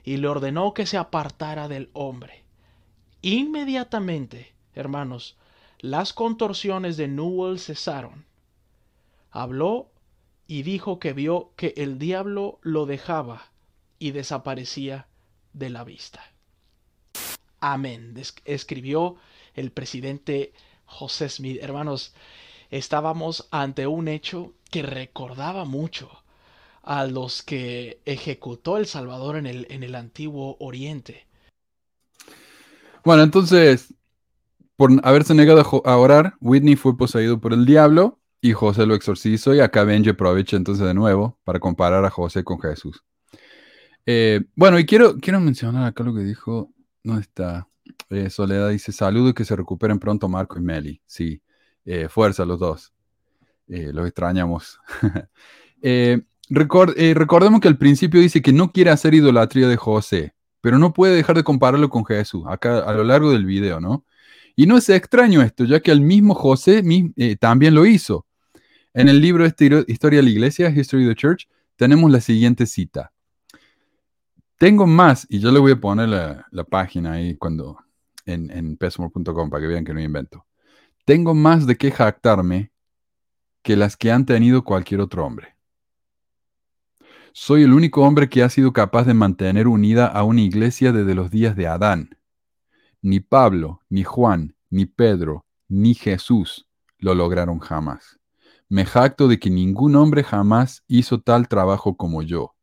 y 0.04 0.18
le 0.18 0.28
ordenó 0.28 0.74
que 0.74 0.86
se 0.86 0.98
apartara 0.98 1.68
del 1.68 1.90
hombre 1.94 2.44
Inmediatamente, 3.22 4.54
hermanos, 4.74 5.38
las 5.80 6.14
contorsiones 6.14 6.96
de 6.96 7.10
Newell 7.10 7.60
cesaron. 7.60 8.26
Habló 9.30 9.92
y 10.50 10.64
dijo 10.64 10.98
que 10.98 11.14
vio 11.14 11.52
que 11.56 11.76
el 11.78 12.00
diablo 12.00 12.58
lo 12.64 12.88
dejaba 12.88 13.52
y 14.00 14.12
desaparecía 14.12 15.06
de 15.54 15.70
la 15.70 15.84
vista. 15.84 16.24
Amén, 17.60 18.20
escribió 18.46 19.18
el 19.54 19.72
presidente 19.72 20.54
José 20.86 21.30
Smith. 21.30 21.60
Hermanos, 21.62 22.16
estábamos 22.72 23.48
ante 23.52 23.86
un 23.86 24.08
hecho 24.08 24.54
que 24.72 24.82
recordaba 24.82 25.66
mucho 25.66 26.10
a 26.82 27.06
los 27.06 27.44
que 27.44 28.02
ejecutó 28.06 28.78
el 28.78 28.88
Salvador 28.88 29.36
en 29.36 29.46
el, 29.46 29.68
en 29.70 29.84
el 29.84 29.94
antiguo 29.94 30.58
Oriente. 30.60 31.28
Bueno, 33.06 33.22
entonces, 33.22 33.94
por 34.76 34.90
haberse 35.04 35.36
negado 35.36 35.84
a 35.86 35.98
orar, 35.98 36.38
Whitney 36.42 36.76
fue 36.76 36.98
poseído 36.98 37.40
por 37.40 37.54
el 37.54 37.68
diablo 37.68 38.19
y 38.42 38.54
José 38.54 38.86
lo 38.86 38.96
exorcizó 38.96 39.54
y 39.54 39.60
acá 39.60 39.84
Benji 39.84 40.12
aprovecha 40.12 40.58
entonces 40.58 40.86
de 40.86 40.94
nuevo 40.94 41.38
para 41.44 41.60
comparar 41.60 42.06
a 42.06 42.10
José 42.10 42.44
con 42.44 42.60
Jesús. 42.60 43.04
Eh, 44.06 44.42
bueno, 44.56 44.80
y 44.80 44.86
quiero, 44.86 45.18
quiero 45.18 45.40
mencionar 45.40 45.86
acá 45.86 46.04
lo 46.04 46.14
que 46.14 46.22
dijo, 46.22 46.72
¿dónde 47.04 47.22
está? 47.22 47.68
Eh, 48.10 48.30
Soledad 48.30 48.70
dice, 48.70 48.92
saludo 48.92 49.30
y 49.30 49.34
que 49.34 49.46
se 49.46 49.56
recuperen 49.56 50.00
pronto 50.00 50.28
Marco 50.30 50.58
y 50.58 50.62
Meli. 50.62 51.02
Sí, 51.06 51.42
eh, 51.86 52.08
fuerza 52.10 52.46
los 52.46 52.60
dos. 52.60 52.94
los 53.68 54.08
extrañamos. 54.08 54.80
recordemos 56.50 57.62
que 57.62 57.68
al 57.68 57.78
principio 57.78 58.22
dice 58.22 58.42
que 58.42 58.54
no 58.54 58.72
quiere 58.72 58.90
hacer 58.90 59.14
idolatría 59.14 59.68
de 59.68 59.78
José, 59.78 60.34
pero 60.62 60.80
no 60.80 60.94
puede 60.94 61.16
dejar 61.16 61.36
de 61.36 61.44
compararlo 61.44 61.90
con 61.90 62.06
Jesús, 62.06 62.44
acá 62.48 62.80
a 62.80 62.94
lo 62.94 63.04
largo 63.04 63.32
del 63.32 63.46
video, 63.46 63.80
¿no? 63.80 64.06
Y 64.56 64.66
no 64.66 64.78
es 64.78 64.90
extraño 64.90 65.42
esto, 65.42 65.66
ya 65.66 65.80
que 65.80 65.92
el 65.92 66.02
mismo 66.02 66.34
José 66.34 66.84
también 67.40 67.76
lo 67.76 67.86
hizo. 67.86 68.26
En 68.94 69.08
el 69.08 69.22
libro 69.22 69.48
de 69.48 69.86
Historia 69.88 70.18
de 70.18 70.24
la 70.24 70.30
Iglesia, 70.30 70.70
History 70.70 71.06
of 71.06 71.10
the 71.10 71.16
Church, 71.16 71.48
tenemos 71.76 72.10
la 72.12 72.22
siguiente 72.22 72.66
cita. 72.66 73.12
Tengo 74.58 74.88
más, 74.88 75.28
y 75.30 75.40
yo 75.40 75.52
le 75.52 75.60
voy 75.60 75.74
a 75.74 75.80
poner 75.80 76.10
la, 76.10 76.64
página 76.66 77.14
ahí 77.14 77.38
cuando 77.38 77.78
en, 78.26 78.52
en 78.52 78.78
para 78.78 79.62
que 79.62 79.68
vean 79.68 79.86
que 79.86 79.94
no 79.94 80.02
invento. 80.02 80.46
Tengo 81.06 81.34
más 81.34 81.66
de 81.66 81.78
qué 81.78 81.92
jactarme 81.92 82.72
que 83.62 83.78
las 83.78 83.96
que 83.96 84.12
han 84.12 84.26
tenido 84.26 84.64
cualquier 84.64 85.02
otro 85.02 85.26
hombre. 85.26 85.56
Soy 87.32 87.64
el 87.64 87.74
único 87.74 88.02
hombre 88.02 88.28
que 88.28 88.44
ha 88.44 88.50
sido 88.50 88.74
capaz 88.74 89.06
de 89.06 89.14
mantener 89.14 89.68
unida 89.68 90.08
a 90.08 90.24
una 90.24 90.42
iglesia 90.42 90.92
desde 90.92 91.16
los 91.16 91.32
días 91.32 91.56
de 91.56 91.68
Adán. 91.68 92.18
Ni 93.02 93.20
Pablo, 93.20 93.82
ni 93.88 94.04
Juan, 94.04 94.56
ni 94.70 94.86
Pedro, 94.86 95.46
ni 95.68 95.94
Jesús 95.94 96.68
lo 96.98 97.16
lograron 97.16 97.60
jamás. 97.60 98.19
Me 98.70 98.86
jacto 98.86 99.28
de 99.28 99.40
que 99.40 99.50
ningún 99.50 99.96
hombre 99.96 100.24
jamás 100.24 100.84
hizo 100.88 101.20
tal 101.20 101.48
trabajo 101.48 101.98
como 101.98 102.22
yo. 102.22 102.56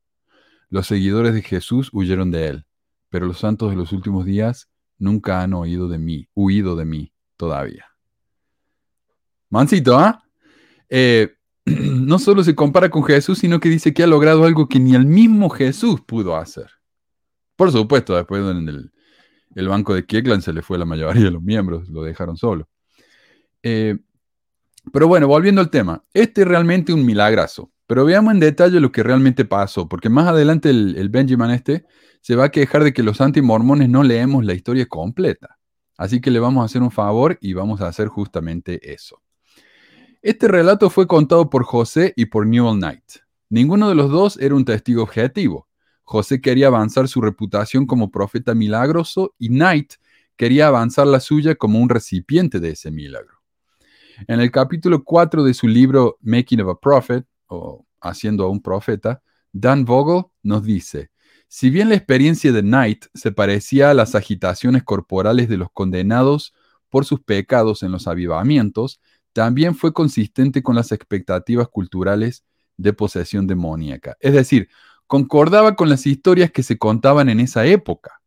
Los 0.70 0.86
seguidores 0.86 1.34
de 1.34 1.42
Jesús 1.42 1.90
huyeron 1.92 2.30
de 2.30 2.46
él, 2.48 2.66
pero 3.10 3.26
los 3.26 3.38
santos 3.38 3.70
de 3.70 3.76
los 3.76 3.92
últimos 3.92 4.24
días 4.24 4.68
nunca 4.98 5.42
han 5.42 5.52
oído 5.52 5.88
de 5.88 5.98
mí, 5.98 6.28
huido 6.34 6.76
de 6.76 6.84
mí 6.84 7.12
todavía. 7.36 7.86
Mancito, 9.50 9.98
¿ah? 9.98 10.22
¿eh? 10.88 11.34
no 11.64 12.18
solo 12.18 12.44
se 12.44 12.54
compara 12.54 12.88
con 12.88 13.02
Jesús, 13.02 13.38
sino 13.38 13.58
que 13.58 13.68
dice 13.68 13.92
que 13.92 14.04
ha 14.04 14.06
logrado 14.06 14.44
algo 14.44 14.68
que 14.68 14.78
ni 14.78 14.94
el 14.94 15.06
mismo 15.06 15.50
Jesús 15.50 16.00
pudo 16.00 16.36
hacer. 16.36 16.70
Por 17.56 17.72
supuesto, 17.72 18.14
después 18.14 18.42
en 18.42 18.68
el, 18.68 18.92
el 19.56 19.68
banco 19.68 19.94
de 19.94 20.06
Kiekland 20.06 20.42
se 20.42 20.52
le 20.52 20.62
fue 20.62 20.78
la 20.78 20.84
mayoría 20.84 21.24
de 21.24 21.30
los 21.30 21.42
miembros, 21.42 21.88
lo 21.88 22.02
dejaron 22.02 22.36
solo. 22.36 22.68
Eh, 23.62 23.98
pero 24.92 25.08
bueno, 25.08 25.26
volviendo 25.26 25.60
al 25.60 25.70
tema, 25.70 26.02
este 26.14 26.42
es 26.42 26.48
realmente 26.48 26.92
un 26.92 27.04
milagrazo. 27.04 27.70
Pero 27.86 28.04
veamos 28.04 28.34
en 28.34 28.40
detalle 28.40 28.80
lo 28.80 28.90
que 28.90 29.02
realmente 29.02 29.44
pasó, 29.44 29.88
porque 29.88 30.08
más 30.08 30.26
adelante 30.26 30.70
el, 30.70 31.08
Benjamin 31.08 31.50
este 31.50 31.84
se 32.20 32.34
va 32.34 32.46
a 32.46 32.50
quejar 32.50 32.82
de 32.82 32.92
que 32.92 33.04
los 33.04 33.20
antimormones 33.20 33.88
no 33.88 34.02
leemos 34.02 34.44
la 34.44 34.54
historia 34.54 34.86
completa. 34.86 35.58
Así 35.96 36.20
que 36.20 36.30
le 36.30 36.40
vamos 36.40 36.62
a 36.62 36.66
hacer 36.66 36.82
un 36.82 36.90
favor 36.90 37.38
y 37.40 37.52
vamos 37.52 37.80
a 37.80 37.88
hacer 37.88 38.08
justamente 38.08 38.92
eso. 38.92 39.22
Este 40.20 40.48
relato 40.48 40.90
fue 40.90 41.06
contado 41.06 41.48
por 41.48 41.62
José 41.62 42.12
y 42.16 42.26
por 42.26 42.46
Newell 42.46 42.78
Knight. 42.78 43.20
Ninguno 43.48 43.88
de 43.88 43.94
los 43.94 44.10
dos 44.10 44.36
era 44.38 44.56
un 44.56 44.64
testigo 44.64 45.04
objetivo. 45.04 45.68
José 46.02 46.40
quería 46.40 46.66
avanzar 46.66 47.06
su 47.06 47.20
reputación 47.20 47.86
como 47.86 48.10
profeta 48.10 48.54
milagroso 48.54 49.34
y 49.38 49.48
Knight 49.48 49.94
quería 50.36 50.66
avanzar 50.66 51.06
la 51.06 51.20
suya 51.20 51.54
como 51.54 51.78
un 51.78 51.88
recipiente 51.88 52.58
de 52.58 52.70
ese 52.70 52.90
milagro. 52.90 53.35
En 54.26 54.40
el 54.40 54.50
capítulo 54.50 55.04
4 55.04 55.44
de 55.44 55.54
su 55.54 55.68
libro 55.68 56.18
Making 56.22 56.62
of 56.62 56.68
a 56.70 56.80
Prophet, 56.80 57.26
o 57.48 57.86
Haciendo 58.00 58.44
a 58.44 58.50
un 58.50 58.62
Profeta, 58.62 59.22
Dan 59.52 59.84
Vogel 59.84 60.24
nos 60.42 60.62
dice, 60.62 61.10
si 61.48 61.70
bien 61.70 61.88
la 61.88 61.94
experiencia 61.94 62.52
de 62.52 62.62
Knight 62.62 63.06
se 63.14 63.32
parecía 63.32 63.90
a 63.90 63.94
las 63.94 64.14
agitaciones 64.14 64.82
corporales 64.84 65.48
de 65.48 65.56
los 65.56 65.68
condenados 65.72 66.54
por 66.88 67.04
sus 67.04 67.20
pecados 67.20 67.82
en 67.82 67.92
los 67.92 68.06
avivamientos, 68.06 69.00
también 69.32 69.74
fue 69.74 69.92
consistente 69.92 70.62
con 70.62 70.76
las 70.76 70.92
expectativas 70.92 71.68
culturales 71.68 72.44
de 72.76 72.92
posesión 72.92 73.46
demoníaca. 73.46 74.16
Es 74.20 74.32
decir, 74.32 74.68
concordaba 75.06 75.76
con 75.76 75.88
las 75.88 76.06
historias 76.06 76.50
que 76.50 76.62
se 76.62 76.78
contaban 76.78 77.28
en 77.28 77.40
esa 77.40 77.66
época. 77.66 78.20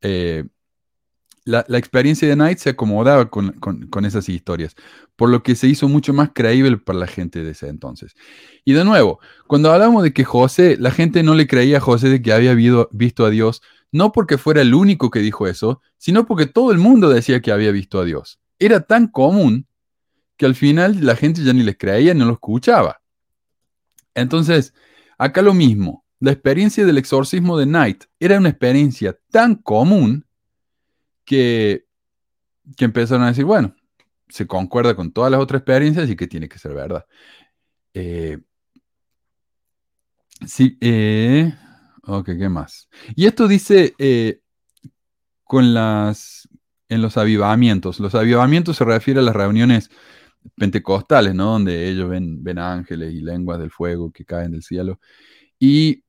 Eh, 0.00 0.44
la, 1.48 1.78
experiencia 1.78 2.28
de 2.28 2.34
Knight 2.34 2.58
se 2.58 2.70
acomodaba 2.70 3.30
con, 3.30 4.04
esas 4.04 4.28
historias, 4.28 4.74
por 5.16 5.30
lo 5.30 5.42
que 5.42 5.54
se 5.54 5.66
hizo 5.66 5.88
mucho 5.88 6.12
más 6.12 6.30
creíble 6.34 6.76
para 6.76 6.98
la 6.98 7.06
gente 7.06 7.42
de 7.42 7.52
ese 7.52 7.68
entonces. 7.68 8.14
Y 8.64 8.74
de 8.74 8.84
nuevo, 8.84 9.18
cuando 9.46 9.72
hablamos 9.72 10.02
de 10.02 10.12
que 10.12 10.24
José, 10.24 10.76
la 10.78 10.90
gente 10.90 11.22
no 11.22 11.34
le 11.34 11.46
creía 11.46 11.78
a 11.78 11.80
José 11.80 12.10
de 12.10 12.20
que 12.20 12.32
había 12.32 12.54
visto 12.90 13.24
a 13.24 13.30
Dios, 13.30 13.62
no 13.90 14.12
porque 14.12 14.36
fuera 14.36 14.60
el 14.60 14.74
único 14.74 15.10
que 15.10 15.20
dijo 15.20 15.46
eso, 15.46 15.80
sino 15.96 16.26
porque 16.26 16.46
todo 16.46 16.70
el 16.70 16.78
mundo 16.78 17.08
decía 17.08 17.40
que 17.40 17.50
había 17.50 17.72
visto 17.72 17.98
a 17.98 18.04
Dios. 18.04 18.38
Era 18.58 18.80
tan 18.80 19.08
común 19.08 19.66
que 20.36 20.44
al 20.44 20.54
final 20.54 20.98
la 21.00 21.16
gente 21.16 21.42
ya 21.42 21.54
ni 21.54 21.62
les 21.62 21.78
creía, 21.78 22.12
ni 22.12 22.24
lo 22.24 22.32
escuchaba. 22.32 23.00
Entonces, 24.14 24.74
acá 25.16 25.40
lo 25.40 25.54
mismo, 25.54 26.04
la 26.20 26.32
experiencia 26.32 26.84
del 26.84 26.98
exorcismo 26.98 27.56
de 27.56 27.64
Knight 27.64 28.04
era 28.20 28.36
una 28.36 28.50
experiencia 28.50 29.18
tan 29.30 29.54
común 29.54 30.27
que, 31.28 31.84
que 32.74 32.86
empezaron 32.86 33.22
a 33.22 33.28
decir, 33.28 33.44
bueno, 33.44 33.76
se 34.30 34.46
concuerda 34.46 34.96
con 34.96 35.12
todas 35.12 35.30
las 35.30 35.40
otras 35.40 35.60
experiencias 35.60 36.08
y 36.08 36.16
que 36.16 36.26
tiene 36.26 36.48
que 36.48 36.58
ser 36.58 36.72
verdad. 36.72 37.04
Eh, 37.92 38.38
sí, 40.46 40.78
eh, 40.80 41.52
ok, 42.04 42.24
¿qué 42.38 42.48
más? 42.48 42.88
Y 43.14 43.26
esto 43.26 43.46
dice 43.46 43.94
eh, 43.98 44.40
con 45.44 45.74
las, 45.74 46.48
en 46.88 47.02
los 47.02 47.18
avivamientos. 47.18 48.00
Los 48.00 48.14
avivamientos 48.14 48.78
se 48.78 48.86
refiere 48.86 49.20
a 49.20 49.22
las 49.24 49.36
reuniones 49.36 49.90
pentecostales, 50.56 51.34
¿no? 51.34 51.52
Donde 51.52 51.90
ellos 51.90 52.08
ven, 52.08 52.42
ven 52.42 52.58
ángeles 52.58 53.12
y 53.12 53.20
lenguas 53.20 53.58
del 53.58 53.70
fuego 53.70 54.10
que 54.10 54.24
caen 54.24 54.52
del 54.52 54.62
cielo. 54.62 54.98
Y 55.58 56.04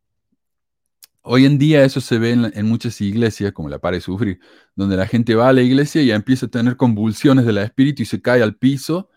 Hoy 1.31 1.45
en 1.45 1.59
día 1.59 1.85
eso 1.85 2.01
se 2.01 2.17
ve 2.17 2.31
en, 2.31 2.65
muchas 2.65 2.99
iglesias, 3.01 3.51
como 3.53 3.69
la 3.69 3.77
Pare 3.77 4.01
Sufrir, 4.01 4.39
donde 4.75 4.97
la 4.97 5.05
gente 5.05 5.35
va 5.35 5.49
a 5.49 5.53
la 5.53 5.61
iglesia 5.61 6.01
y 6.01 6.09
empieza 6.09 6.47
a 6.47 6.49
tener 6.49 6.75
convulsiones 6.75 7.45
del 7.45 7.59
espíritu 7.59 8.01
y 8.01 8.07
se 8.07 8.19
cae 8.19 8.41
al 8.41 8.55
piso. 8.55 9.09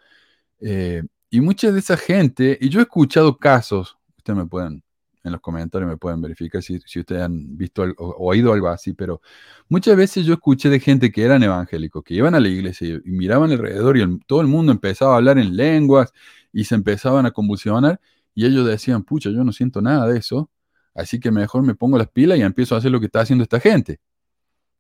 Eh, 0.60 1.04
y 1.30 1.40
mucha 1.40 1.72
de 1.72 1.78
esa 1.78 1.96
gente, 1.96 2.58
y 2.60 2.68
yo 2.68 2.80
he 2.80 2.82
escuchado 2.82 3.38
casos, 3.38 3.96
ustedes 4.18 4.38
me 4.38 4.46
pueden, 4.46 4.84
en 5.24 5.32
los 5.32 5.40
comentarios 5.40 5.90
me 5.90 5.96
pueden 5.96 6.20
verificar 6.20 6.62
si, 6.62 6.76
ustedes 6.76 7.22
han 7.22 7.56
visto 7.56 7.82
o 7.96 8.28
oído 8.28 8.52
algo 8.52 8.68
así, 8.68 8.92
pero 8.92 9.22
muchas 9.70 9.96
veces 9.96 10.26
yo 10.26 10.34
escuché 10.34 10.68
de 10.68 10.80
gente 10.80 11.10
que 11.10 11.24
eran 11.24 11.42
evangélicos, 11.42 12.04
que 12.04 12.12
iban 12.12 12.34
a 12.34 12.40
la 12.40 12.48
iglesia 12.48 12.88
y, 12.88 13.00
miraban 13.10 13.52
alrededor 13.52 13.96
y 13.96 14.20
todo 14.26 14.42
el 14.42 14.48
mundo 14.48 14.70
empezaba 14.70 15.14
a 15.14 15.16
hablar 15.16 15.38
en 15.38 15.56
lenguas 15.56 16.12
y 16.52 16.64
se 16.64 16.74
empezaban 16.74 17.24
a 17.24 17.30
convulsionar 17.30 18.00
y 18.34 18.44
ellos 18.44 18.66
decían, 18.66 19.02
pucha, 19.02 19.30
yo 19.30 19.44
no 19.44 19.52
siento 19.52 19.80
nada 19.80 20.06
de 20.08 20.18
eso. 20.18 20.50
Así 20.95 21.18
que 21.20 21.30
mejor 21.30 21.62
me 21.62 21.74
pongo 21.74 21.99
las 21.99 22.09
pilas 22.09 22.38
y 22.38 22.43
empiezo 22.43 22.74
a 22.74 22.78
hacer 22.78 22.90
lo 22.90 23.01
que 23.01 23.07
está 23.07 23.20
haciendo 23.20 23.43
esta 23.43 23.61
gente. 23.61 24.01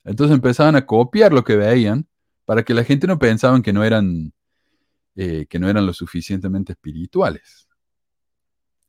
Entonces 0.04 0.34
empezaban 0.34 0.76
a 0.76 0.84
copiar 0.84 1.32
lo 1.32 1.44
que 1.44 1.56
veían 1.56 2.06
para 2.44 2.62
que 2.64 2.74
la 2.74 2.84
gente 2.84 3.06
no 3.06 3.18
pensaban 3.18 3.62
que 3.62 3.72
no 3.72 3.84
eran, 3.84 4.32
eh, 5.14 5.46
que 5.48 5.58
no 5.58 5.68
eran 5.68 5.86
lo 5.86 5.92
suficientemente 5.92 6.72
espirituales. 6.72 7.68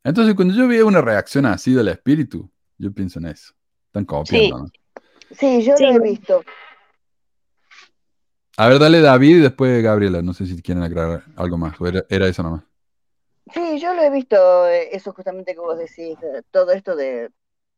Entonces 0.02 0.34
cuando 0.34 0.54
yo 0.54 0.68
veo 0.68 0.86
una 0.86 1.00
reacción 1.00 1.46
así 1.46 1.72
del 1.72 1.88
espíritu, 1.88 2.50
yo 2.76 2.92
pienso 2.92 3.18
en 3.20 3.26
eso. 3.26 3.54
Están 3.86 4.04
copiando. 4.04 4.70
Sí, 5.30 5.62
yo 5.62 5.74
lo 5.78 5.92
he 5.92 6.00
visto. 6.00 6.44
A 8.56 8.68
ver, 8.68 8.78
dale 8.78 9.00
David 9.00 9.36
y 9.36 9.40
después 9.40 9.82
Gabriela. 9.82 10.22
No 10.22 10.32
sé 10.34 10.46
si 10.46 10.60
quieren 10.62 10.82
agregar 10.82 11.24
algo 11.36 11.56
más. 11.56 11.74
era, 11.80 12.04
era 12.08 12.28
eso 12.28 12.42
nomás. 12.42 12.64
Sí, 13.52 13.78
yo 13.78 13.92
lo 13.92 14.02
he 14.02 14.10
visto, 14.10 14.66
eh, 14.68 14.88
eso 14.92 15.12
justamente 15.12 15.54
que 15.54 15.60
vos 15.60 15.78
decís, 15.78 16.16
todo 16.50 16.72
esto 16.72 16.96
de 16.96 17.30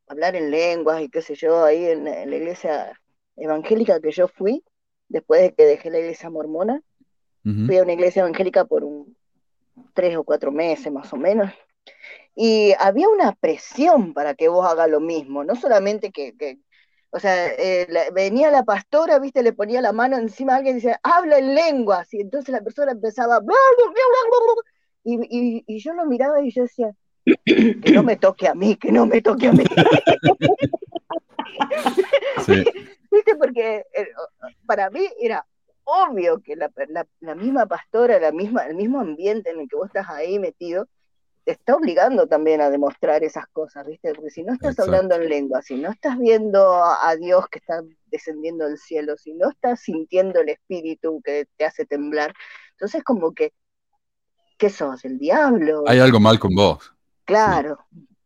hablar 0.07 0.35
en 0.35 0.49
lenguas 0.49 1.01
y 1.01 1.09
qué 1.09 1.21
sé 1.21 1.35
yo, 1.35 1.63
ahí 1.65 1.85
en, 1.85 2.05
la 2.05 2.35
iglesia 2.35 2.99
evangélica 3.35 3.99
que 3.99 4.11
yo 4.11 4.27
fui, 4.27 4.63
después 5.09 5.41
de 5.41 5.53
que 5.53 5.65
dejé 5.65 5.89
la 5.89 5.99
iglesia 5.99 6.29
mormona, 6.29 6.81
fui 7.43 7.77
a 7.77 7.83
una 7.83 7.93
iglesia 7.93 8.21
evangélica 8.21 8.65
por 8.65 8.83
un 8.83 9.15
tres 9.93 10.17
o 10.17 10.23
cuatro 10.23 10.51
meses 10.51 10.91
más 10.91 11.11
o 11.13 11.17
menos, 11.17 11.51
y 12.35 12.73
había 12.79 13.09
una 13.09 13.33
presión 13.33 14.13
para 14.13 14.35
que 14.35 14.47
vos 14.47 14.65
hagas 14.65 14.89
lo 14.89 14.99
mismo, 14.99 15.43
no 15.43 15.55
solamente 15.55 16.11
que, 16.11 16.59
o 17.09 17.19
sea, 17.19 17.47
eh, 17.47 17.87
venía 18.13 18.51
la 18.51 18.63
pastora, 18.63 19.19
viste, 19.19 19.43
le 19.43 19.53
ponía 19.53 19.81
la 19.81 19.93
mano 19.93 20.17
encima 20.17 20.53
a 20.53 20.57
alguien 20.57 20.75
y 20.77 20.79
decía, 20.79 20.99
habla 21.03 21.37
en 21.37 21.55
lenguas, 21.55 22.13
y 22.13 22.21
entonces 22.21 22.49
la 22.53 22.61
persona 22.61 22.91
empezaba, 22.93 23.39
y, 25.15 25.63
y, 25.67 25.79
yo 25.79 25.93
lo 25.93 26.05
miraba 26.05 26.41
y 26.41 26.51
yo 26.51 26.63
decía, 26.63 26.91
que 27.45 27.91
no 27.93 28.03
me 28.03 28.17
toque 28.17 28.47
a 28.47 28.55
mí, 28.55 28.75
que 28.75 28.91
no 28.91 29.05
me 29.05 29.21
toque 29.21 29.47
a 29.47 29.51
mí. 29.53 29.63
¿Viste? 33.11 33.35
Porque 33.37 33.85
eh, 33.93 34.07
para 34.65 34.89
mí 34.89 35.07
era 35.19 35.45
obvio 35.83 36.41
que 36.41 36.55
la, 36.55 36.69
la, 37.21 37.35
misma 37.35 37.65
pastora, 37.65 38.19
la 38.19 38.31
misma, 38.31 38.65
el 38.67 38.75
mismo 38.75 38.99
ambiente 38.99 39.51
en 39.51 39.61
el 39.61 39.69
que 39.69 39.77
vos 39.77 39.87
estás 39.87 40.09
ahí 40.09 40.37
metido, 40.37 40.87
te 41.45 41.53
está 41.53 41.77
obligando 41.77 42.27
también 42.27 42.59
a 42.59 42.69
demostrar 42.69 43.23
esas 43.23 43.47
cosas, 43.47 43.87
¿viste? 43.87 44.13
Porque 44.13 44.31
si 44.31 44.43
no 44.43 44.51
estás 44.53 44.77
hablando 44.79 45.15
en 45.15 45.29
lengua, 45.29 45.61
si 45.61 45.75
no 45.75 45.89
estás 45.89 46.19
viendo 46.19 46.83
a 46.83 47.15
Dios 47.15 47.47
que 47.47 47.59
está 47.59 47.81
descendiendo 48.07 48.67
del 48.67 48.77
cielo, 48.77 49.15
si 49.15 49.33
no 49.33 49.49
estás 49.49 49.79
sintiendo 49.79 50.41
el 50.41 50.49
espíritu 50.49 51.21
que 51.23 51.47
te 51.55 51.63
hace 51.63 51.85
temblar, 51.85 52.33
entonces 52.71 53.01
como 53.01 53.33
que, 53.33 53.53
¿qué 54.57 54.69
sos? 54.69 55.05
¿El 55.05 55.17
diablo? 55.17 55.83
Hay 55.87 55.99
algo 55.99 56.19
mal 56.19 56.39
con 56.39 56.53
vos. 56.55 56.93
Claro. 57.25 57.77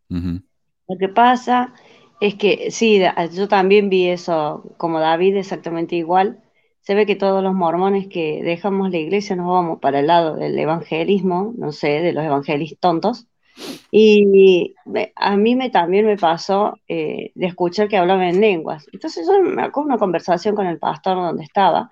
Lo 0.10 0.98
que 0.98 1.10
pasa 1.10 1.74
es 2.20 2.36
que 2.36 2.70
sí, 2.72 3.02
yo 3.34 3.48
también 3.48 3.90
vi 3.90 4.10
eso 4.10 4.64
como 4.78 5.00
David, 5.00 5.38
exactamente 5.38 5.96
igual 5.96 6.42
se 6.82 6.96
ve 6.96 7.06
que 7.06 7.16
todos 7.16 7.44
los 7.44 7.54
mormones 7.54 8.08
que 8.08 8.42
dejamos 8.44 8.90
la 8.90 8.98
iglesia 8.98 9.36
nos 9.36 9.48
vamos 9.48 9.80
para 9.80 10.00
el 10.00 10.08
lado 10.08 10.36
del 10.36 10.58
evangelismo, 10.58 11.54
no 11.58 11.72
sé, 11.72 12.02
de 12.02 12.12
los 12.12 12.24
evangelistas 12.24 12.80
tontos. 12.80 13.28
Y 13.92 14.74
a 15.16 15.38
mí 15.38 15.56
me, 15.56 15.70
también 15.70 16.06
me 16.06 16.18
pasó 16.18 16.80
eh, 16.88 17.32
de 17.36 17.46
escuchar 17.46 17.88
que 17.88 17.98
hablaban 17.98 18.24
en 18.24 18.42
lenguas. 18.42 18.88
Entonces 18.92 19.28
yo 19.28 19.42
me 19.44 19.62
acuerdo 19.62 19.90
una 19.90 19.98
conversación 20.00 20.56
con 20.56 20.66
el 20.66 20.80
pastor 20.80 21.18
donde 21.18 21.44
estaba 21.44 21.92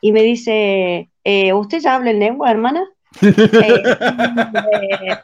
y 0.00 0.12
me 0.12 0.22
dice, 0.22 1.10
eh, 1.24 1.52
¿usted 1.52 1.80
ya 1.80 1.96
habla 1.96 2.10
en 2.10 2.20
lengua, 2.20 2.50
hermana? 2.50 2.84
Eh, 3.22 5.16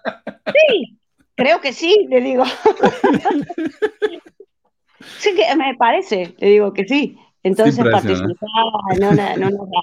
sí, 0.53 0.99
creo 1.35 1.61
que 1.61 1.72
sí, 1.72 2.07
le 2.09 2.20
digo. 2.20 2.45
sí, 5.18 5.35
que 5.35 5.57
me 5.57 5.74
parece, 5.76 6.35
le 6.39 6.49
digo 6.49 6.72
que 6.72 6.87
sí. 6.87 7.18
Entonces 7.43 7.85
participaba 7.85 8.80
en 8.93 9.05
una, 9.05 9.35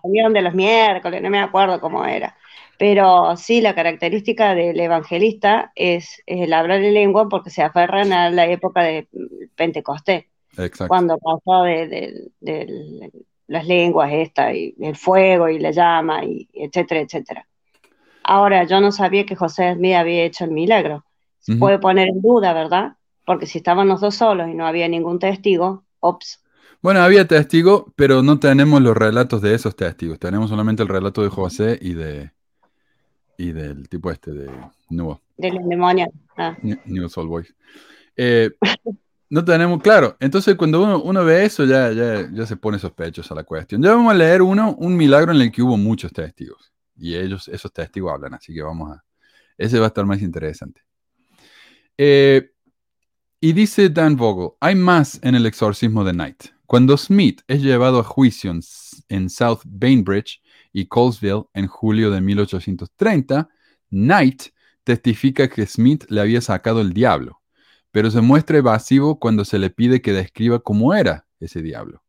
reunión 0.04 0.34
de 0.34 0.42
los 0.42 0.56
miércoles, 0.56 1.22
no 1.22 1.30
me 1.30 1.40
acuerdo 1.40 1.80
cómo 1.80 2.06
era. 2.06 2.36
Pero 2.80 3.38
sí, 3.38 3.62
la 3.62 3.76
característica 3.76 4.56
del 4.56 4.80
evangelista 4.80 5.72
es, 5.76 6.24
el 6.26 6.52
hablar 6.54 6.82
en 6.82 6.96
lengua 6.96 7.30
porque 7.30 7.52
se 7.52 7.62
aferran 7.62 8.12
a 8.14 8.32
la 8.32 8.48
época 8.48 8.82
de 8.82 9.08
Pentecostés. 9.56 10.26
Cuando 10.88 11.20
pasó 11.20 11.64
de, 11.64 12.32
las 13.48 13.68
lenguas 13.68 14.12
esta, 14.12 14.54
y 14.54 14.74
el 14.80 14.96
fuego 14.96 15.48
y 15.48 15.60
la 15.60 15.70
llama, 15.70 16.26
y 16.26 16.50
etcétera, 16.54 17.02
etcétera. 17.02 17.48
Ahora, 18.24 18.64
yo 18.66 18.82
no 18.82 18.92
sabía 18.92 19.26
que 19.26 19.36
José 19.36 19.74
Smith 19.76 19.96
había 19.96 20.24
hecho 20.24 20.46
el 20.46 20.52
milagro. 20.52 21.06
Se 21.40 21.56
puede 21.56 21.80
poner 21.80 22.08
en 22.08 22.22
duda, 22.22 22.54
¿verdad? 22.54 22.94
Porque 23.26 23.48
si 23.48 23.58
estaban 23.58 23.88
los 23.88 24.00
dos 24.00 24.16
solos 24.16 24.48
y 24.48 24.54
no 24.54 24.68
había 24.68 24.88
ningún 24.88 25.18
testigo, 25.18 25.84
ops, 26.00 26.42
bueno, 26.82 27.02
había 27.02 27.28
testigos, 27.28 27.86
pero 27.96 28.24
no 28.24 28.40
tenemos 28.40 28.82
los 28.82 28.98
relatos 28.98 29.40
de 29.44 29.54
esos 29.54 29.76
testigos. 29.76 30.18
Tenemos 30.18 30.50
solamente 30.50 30.82
el 30.82 30.90
relato 30.90 31.22
de 31.22 31.30
José 31.30 31.78
y 31.80 31.94
de 31.94 32.32
y 33.38 33.52
del 33.52 33.88
tipo 33.88 34.12
este 34.12 34.32
de 34.32 34.50
nuevo. 34.90 35.22
Del 35.38 35.60
demonio. 35.68 36.08
Ah. 36.38 36.58
New, 36.62 37.08
Soul 37.08 37.28
Boys. 37.28 37.54
Eh, 38.16 38.50
no 39.30 39.46
tenemos, 39.46 39.82
claro. 39.82 40.18
Entonces, 40.20 40.56
cuando 40.56 41.02
uno, 41.02 41.26
ve 41.26 41.46
eso, 41.46 41.66
ya, 41.66 41.92
ya, 41.92 42.28
ya 42.32 42.46
se 42.46 42.56
pone 42.56 42.80
sospechosa 42.80 43.36
la 43.36 43.44
cuestión. 43.44 43.82
Ya 43.82 43.92
vamos 43.92 44.12
a 44.12 44.16
leer 44.16 44.42
uno, 44.42 44.76
un 44.78 44.96
milagro 44.98 45.32
en 45.32 45.42
el 45.42 45.52
que 45.52 45.62
hubo 45.62 45.78
muchos 45.78 46.12
testigos. 46.12 46.71
Y 47.02 47.16
ellos, 47.16 47.48
esos 47.48 47.74
testigos 47.74 48.14
hablan, 48.14 48.36
así 48.36 48.54
que 48.54 48.62
vamos 48.62 48.96
a. 48.96 49.04
Ese 49.58 49.80
va 49.80 49.86
a 49.86 49.88
estar 49.88 50.06
más 50.06 50.22
interesante. 50.22 50.82
Eh, 51.98 52.52
y 53.40 53.54
dice 53.54 53.90
Dan 53.90 54.16
Vogel: 54.16 54.56
hay 54.60 54.76
más 54.76 55.20
en 55.24 55.34
el 55.34 55.48
exorcismo 55.48 56.04
de 56.04 56.14
Night. 56.14 56.44
Cuando 56.68 56.96
Smith 56.96 57.42
es 57.48 57.64
llevado 57.64 58.00
a 58.00 58.04
juicio 58.04 58.54
en 59.10 59.30
South 59.30 59.62
Bainbridge 59.66 60.42
y 60.72 60.86
Colesville 60.86 61.46
en 61.54 61.68
julio 61.68 62.12
de 62.12 62.22
1830, 62.22 63.50
Knight 63.90 64.44
testifica 64.84 65.50
que 65.50 65.66
Smith 65.66 66.06
le 66.08 66.22
había 66.22 66.40
sacado 66.40 66.82
el 66.82 66.94
diablo, 66.94 67.42
pero 67.92 68.12
se 68.12 68.22
muestra 68.22 68.60
evasivo 68.60 69.20
cuando 69.20 69.44
se 69.44 69.58
le 69.58 69.72
pide 69.72 70.02
que 70.02 70.14
describa 70.14 70.60
cómo 70.60 70.94
era 70.94 71.28
ese 71.40 71.62
diablo. 71.62 72.04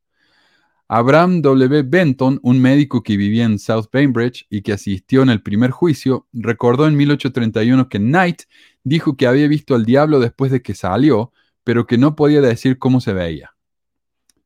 Abraham 0.94 1.40
W. 1.40 1.84
Benton, 1.84 2.38
un 2.42 2.60
médico 2.60 3.02
que 3.02 3.16
vivía 3.16 3.46
en 3.46 3.58
South 3.58 3.86
Bainbridge 3.90 4.46
y 4.50 4.60
que 4.60 4.74
asistió 4.74 5.22
en 5.22 5.30
el 5.30 5.42
primer 5.42 5.70
juicio, 5.70 6.28
recordó 6.34 6.86
en 6.86 6.98
1831 6.98 7.88
que 7.88 7.98
Knight 7.98 8.42
dijo 8.84 9.16
que 9.16 9.26
había 9.26 9.48
visto 9.48 9.74
al 9.74 9.86
diablo 9.86 10.20
después 10.20 10.52
de 10.52 10.60
que 10.60 10.74
salió, 10.74 11.32
pero 11.64 11.86
que 11.86 11.96
no 11.96 12.14
podía 12.14 12.42
decir 12.42 12.78
cómo 12.78 13.00
se 13.00 13.14
veía. 13.14 13.54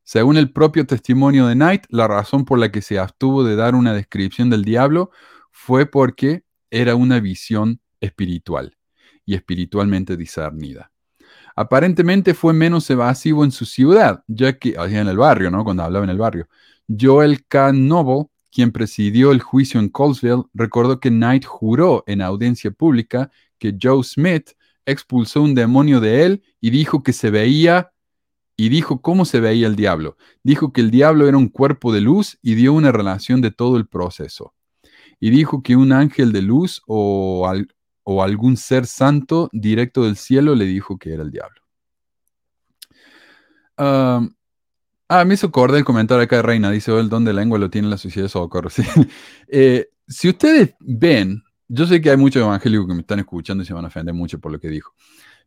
Según 0.03 0.37
el 0.37 0.49
propio 0.49 0.87
testimonio 0.87 1.47
de 1.47 1.55
Knight, 1.55 1.83
la 1.89 2.07
razón 2.07 2.45
por 2.45 2.59
la 2.59 2.71
que 2.71 2.81
se 2.81 2.97
abstuvo 2.97 3.43
de 3.43 3.57
dar 3.57 3.75
una 3.75 3.93
descripción 3.93 4.49
del 4.49 4.63
diablo 4.63 5.11
fue 5.51 5.85
porque 5.85 6.45
era 6.71 6.95
una 6.95 7.19
visión 7.19 7.81
espiritual 7.99 8.77
y 9.25 9.35
espiritualmente 9.35 10.15
discernida. 10.15 10.93
Aparentemente 11.59 12.35
fue 12.35 12.53
menos 12.53 12.87
evasivo 12.91 13.43
en 13.43 13.51
su 13.51 13.65
ciudad, 13.65 14.23
ya 14.27 14.59
que, 14.59 14.75
en 14.77 15.07
el 15.07 15.17
barrio, 15.17 15.49
¿no? 15.49 15.63
Cuando 15.63 15.81
hablaba 15.81 16.05
en 16.05 16.11
el 16.11 16.19
barrio. 16.19 16.47
Joel 16.87 17.47
K. 17.47 17.73
Noble, 17.73 18.27
quien 18.51 18.71
presidió 18.71 19.31
el 19.31 19.41
juicio 19.41 19.79
en 19.79 19.89
Colesville, 19.89 20.43
recordó 20.53 20.99
que 20.99 21.09
Knight 21.09 21.45
juró 21.45 22.03
en 22.05 22.21
audiencia 22.21 22.69
pública 22.69 23.31
que 23.57 23.75
Joe 23.81 24.03
Smith 24.03 24.51
expulsó 24.85 25.41
un 25.41 25.55
demonio 25.55 25.99
de 25.99 26.25
él 26.25 26.43
y 26.61 26.69
dijo 26.69 27.01
que 27.01 27.11
se 27.11 27.31
veía 27.31 27.91
y 28.55 28.69
dijo 28.69 29.01
cómo 29.01 29.25
se 29.25 29.39
veía 29.39 29.65
el 29.65 29.75
diablo. 29.75 30.15
Dijo 30.43 30.71
que 30.71 30.81
el 30.81 30.91
diablo 30.91 31.27
era 31.27 31.37
un 31.37 31.49
cuerpo 31.49 31.91
de 31.91 32.01
luz 32.01 32.37
y 32.43 32.53
dio 32.53 32.71
una 32.73 32.91
relación 32.91 33.41
de 33.41 33.49
todo 33.49 33.77
el 33.77 33.87
proceso. 33.87 34.53
Y 35.19 35.31
dijo 35.31 35.63
que 35.63 35.75
un 35.75 35.91
ángel 35.91 36.31
de 36.31 36.43
luz 36.43 36.83
o, 36.85 37.51
o 38.09 38.23
algún 38.23 38.55
ser 38.55 38.85
santo 38.85 39.49
directo 39.51 40.05
del 40.05 40.15
cielo 40.15 40.55
le 40.55 40.63
dijo 40.63 40.97
que 40.97 41.13
era 41.13 41.23
el 41.23 41.29
diablo. 41.29 41.61
ah, 43.77 45.25
me 45.25 45.33
hizo 45.33 45.47
acordar 45.47 45.79
el 45.79 45.83
comentario 45.83 46.23
acá 46.23 46.37
de 46.37 46.41
Reina. 46.41 46.71
Dice, 46.71 46.89
oh, 46.89 47.01
el 47.01 47.09
don 47.09 47.25
de 47.25 47.33
lengua 47.33 47.59
lo 47.59 47.69
tiene 47.69 47.89
la 47.89 47.97
sociedad 47.97 48.25
de 48.25 48.29
socorro. 48.29 48.69
Eh, 49.49 49.89
si 50.07 50.29
ustedes 50.29 50.75
ven, 50.79 51.43
yo 51.67 51.85
sé 51.85 51.99
que 51.99 52.09
hay 52.09 52.15
muchos 52.15 52.41
evangélicos 52.41 52.87
que 52.87 52.93
me 52.93 53.01
están 53.01 53.19
escuchando 53.19 53.63
y 53.63 53.65
se 53.65 53.73
van 53.73 53.83
a 53.83 53.89
ofender 53.89 54.13
mucho 54.13 54.39
por 54.39 54.53
lo 54.53 54.59
que 54.61 54.69
dijo. 54.69 54.93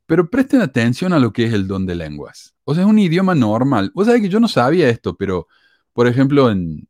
Pero 0.04 0.28
presten 0.28 0.60
atención 0.60 1.14
a 1.14 1.18
lo 1.18 1.32
que 1.32 1.44
es 1.44 1.54
el 1.54 1.66
don 1.66 1.86
de 1.86 1.94
lenguas. 1.94 2.54
O 2.64 2.74
sea, 2.74 2.84
es 2.84 2.90
un 2.90 2.98
idioma 2.98 3.34
normal. 3.34 3.90
O 3.94 4.04
sea, 4.04 4.20
que 4.20 4.28
yo 4.28 4.38
no 4.38 4.48
sabía 4.48 4.90
esto, 4.90 5.16
pero, 5.16 5.48
por 5.94 6.06
ejemplo, 6.06 6.50
en, 6.50 6.86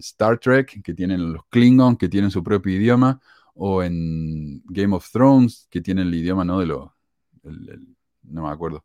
Star 0.00 0.38
Trek, 0.38 0.82
que 0.82 0.92
tienen 0.92 1.32
los 1.32 1.46
Klingon, 1.48 1.96
que 1.96 2.10
tienen 2.10 2.30
su 2.30 2.44
propio 2.44 2.74
idioma, 2.74 3.20
o 3.60 3.82
en 3.82 4.62
Game 4.66 4.94
of 4.94 5.10
Thrones, 5.10 5.66
que 5.70 5.80
tienen 5.80 6.08
el 6.08 6.14
idioma, 6.14 6.44
¿no? 6.44 6.60
De 6.60 6.66
lo, 6.66 6.94
no 7.42 8.42
me 8.42 8.48
acuerdo 8.48 8.84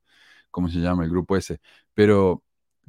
cómo 0.51 0.67
se 0.69 0.79
llama 0.79 1.03
el 1.03 1.09
grupo 1.09 1.37
ese. 1.37 1.61
Pero 1.93 2.43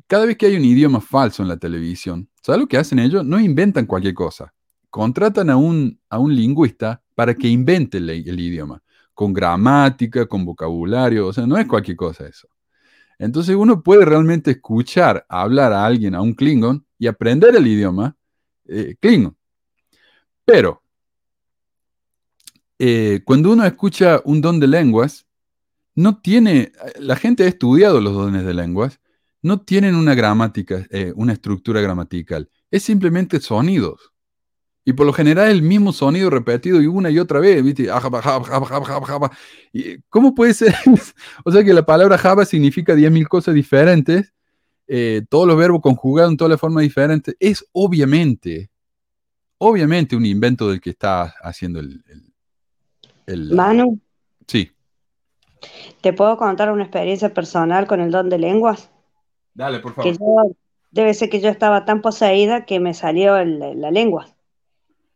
cada 0.06 0.26
vez 0.26 0.36
que 0.36 0.46
hay 0.46 0.56
un 0.56 0.64
idioma 0.64 1.00
falso 1.00 1.42
en 1.42 1.48
la 1.48 1.56
televisión, 1.56 2.28
¿sabes 2.42 2.60
lo 2.60 2.66
que 2.66 2.78
hacen 2.78 2.98
ellos? 2.98 3.24
No 3.24 3.38
inventan 3.38 3.86
cualquier 3.86 4.14
cosa. 4.14 4.52
Contratan 4.90 5.50
a 5.50 5.56
un, 5.56 6.00
a 6.08 6.18
un 6.18 6.34
lingüista 6.34 7.02
para 7.14 7.34
que 7.34 7.48
invente 7.48 7.98
el 7.98 8.40
idioma 8.40 8.82
con 9.14 9.32
gramática, 9.32 10.26
con 10.26 10.44
vocabulario, 10.44 11.28
o 11.28 11.32
sea, 11.32 11.46
no 11.46 11.56
es 11.56 11.66
cualquier 11.66 11.96
cosa 11.96 12.26
eso. 12.26 12.48
Entonces 13.18 13.54
uno 13.54 13.82
puede 13.82 14.04
realmente 14.04 14.50
escuchar 14.50 15.24
hablar 15.28 15.72
a 15.72 15.86
alguien, 15.86 16.14
a 16.16 16.20
un 16.20 16.34
Klingon, 16.34 16.84
y 16.98 17.06
aprender 17.06 17.54
el 17.54 17.66
idioma 17.66 18.16
eh, 18.66 18.96
Klingon. 19.00 19.36
Pero, 20.44 20.82
eh, 22.78 23.20
cuando 23.24 23.52
uno 23.52 23.64
escucha 23.64 24.20
un 24.24 24.40
don 24.40 24.60
de 24.60 24.66
lenguas, 24.66 25.26
no 25.94 26.20
tiene, 26.20 26.72
la 26.98 27.16
gente 27.16 27.44
ha 27.44 27.48
estudiado 27.48 28.00
los 28.00 28.14
dones 28.14 28.44
de 28.44 28.54
lenguas, 28.54 29.00
no 29.42 29.60
tienen 29.60 29.94
una 29.94 30.14
gramática, 30.14 30.86
eh, 30.90 31.12
una 31.16 31.34
estructura 31.34 31.80
gramatical, 31.80 32.50
es 32.70 32.82
simplemente 32.82 33.40
sonidos. 33.40 34.12
Y 34.86 34.92
por 34.92 35.06
lo 35.06 35.12
general 35.12 35.50
el 35.50 35.62
mismo 35.62 35.92
sonido 35.92 36.28
repetido 36.28 36.82
y 36.82 36.86
una 36.86 37.10
y 37.10 37.18
otra 37.18 37.40
vez, 37.40 37.62
¿viste? 37.62 37.88
¿Cómo 40.10 40.34
puede 40.34 40.52
ser? 40.52 40.74
o 41.44 41.50
sea 41.50 41.64
que 41.64 41.72
la 41.72 41.86
palabra 41.86 42.18
Java 42.18 42.44
significa 42.44 42.94
10.000 42.94 43.26
cosas 43.28 43.54
diferentes 43.54 44.34
eh, 44.86 45.22
todos 45.30 45.46
los 45.48 45.56
verbos 45.56 45.80
conjugados 45.80 46.30
en 46.30 46.36
todas 46.36 46.50
las 46.50 46.60
formas 46.60 46.82
diferentes, 46.82 47.34
es 47.40 47.66
obviamente, 47.72 48.70
obviamente 49.58 50.16
un 50.16 50.26
invento 50.26 50.68
del 50.70 50.80
que 50.80 50.90
está 50.90 51.34
haciendo 51.42 51.80
el... 51.80 52.04
el, 52.06 52.33
Manu. 53.26 53.98
Sí. 54.46 54.70
¿Te 56.00 56.12
puedo 56.12 56.36
contar 56.36 56.70
una 56.70 56.84
experiencia 56.84 57.32
personal 57.32 57.86
con 57.86 58.00
el 58.00 58.10
don 58.10 58.28
de 58.28 58.38
lenguas? 58.38 58.90
Dale, 59.54 59.80
por 59.80 59.94
favor. 59.94 60.56
debe 60.90 61.14
ser 61.14 61.30
que 61.30 61.40
yo 61.40 61.48
estaba 61.48 61.84
tan 61.84 62.02
poseída 62.02 62.66
que 62.66 62.80
me 62.80 62.92
salió 62.92 63.42
la 63.44 63.90
lengua. 63.90 64.34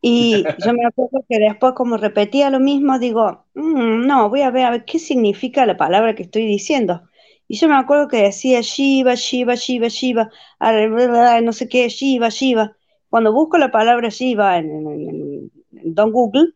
Y 0.00 0.44
yo 0.64 0.72
me 0.72 0.86
acuerdo 0.86 1.24
que 1.28 1.38
después, 1.38 1.74
como 1.74 1.96
repetía 1.96 2.50
lo 2.50 2.60
mismo, 2.60 2.98
digo, 2.98 3.44
mm, 3.54 4.06
no, 4.06 4.30
voy 4.30 4.42
a 4.42 4.50
ver, 4.50 4.66
a 4.66 4.70
ver 4.70 4.84
qué 4.84 4.98
significa 4.98 5.66
la 5.66 5.76
palabra 5.76 6.14
que 6.14 6.22
estoy 6.22 6.46
diciendo. 6.46 7.02
Y 7.48 7.56
yo 7.56 7.68
me 7.68 7.76
acuerdo 7.76 8.08
que 8.08 8.22
decía 8.22 8.60
Shiva, 8.60 9.14
Shiva, 9.14 9.54
Shiva, 9.54 9.88
Shiva, 9.88 10.30
no 11.42 11.52
sé 11.52 11.68
qué, 11.68 11.88
Shiva, 11.88 12.28
Shiva. 12.28 12.76
Cuando 13.08 13.32
busco 13.32 13.56
la 13.56 13.70
palabra 13.70 14.10
Shiva 14.10 14.58
en, 14.58 15.50
Don 15.70 16.12
Google, 16.12 16.52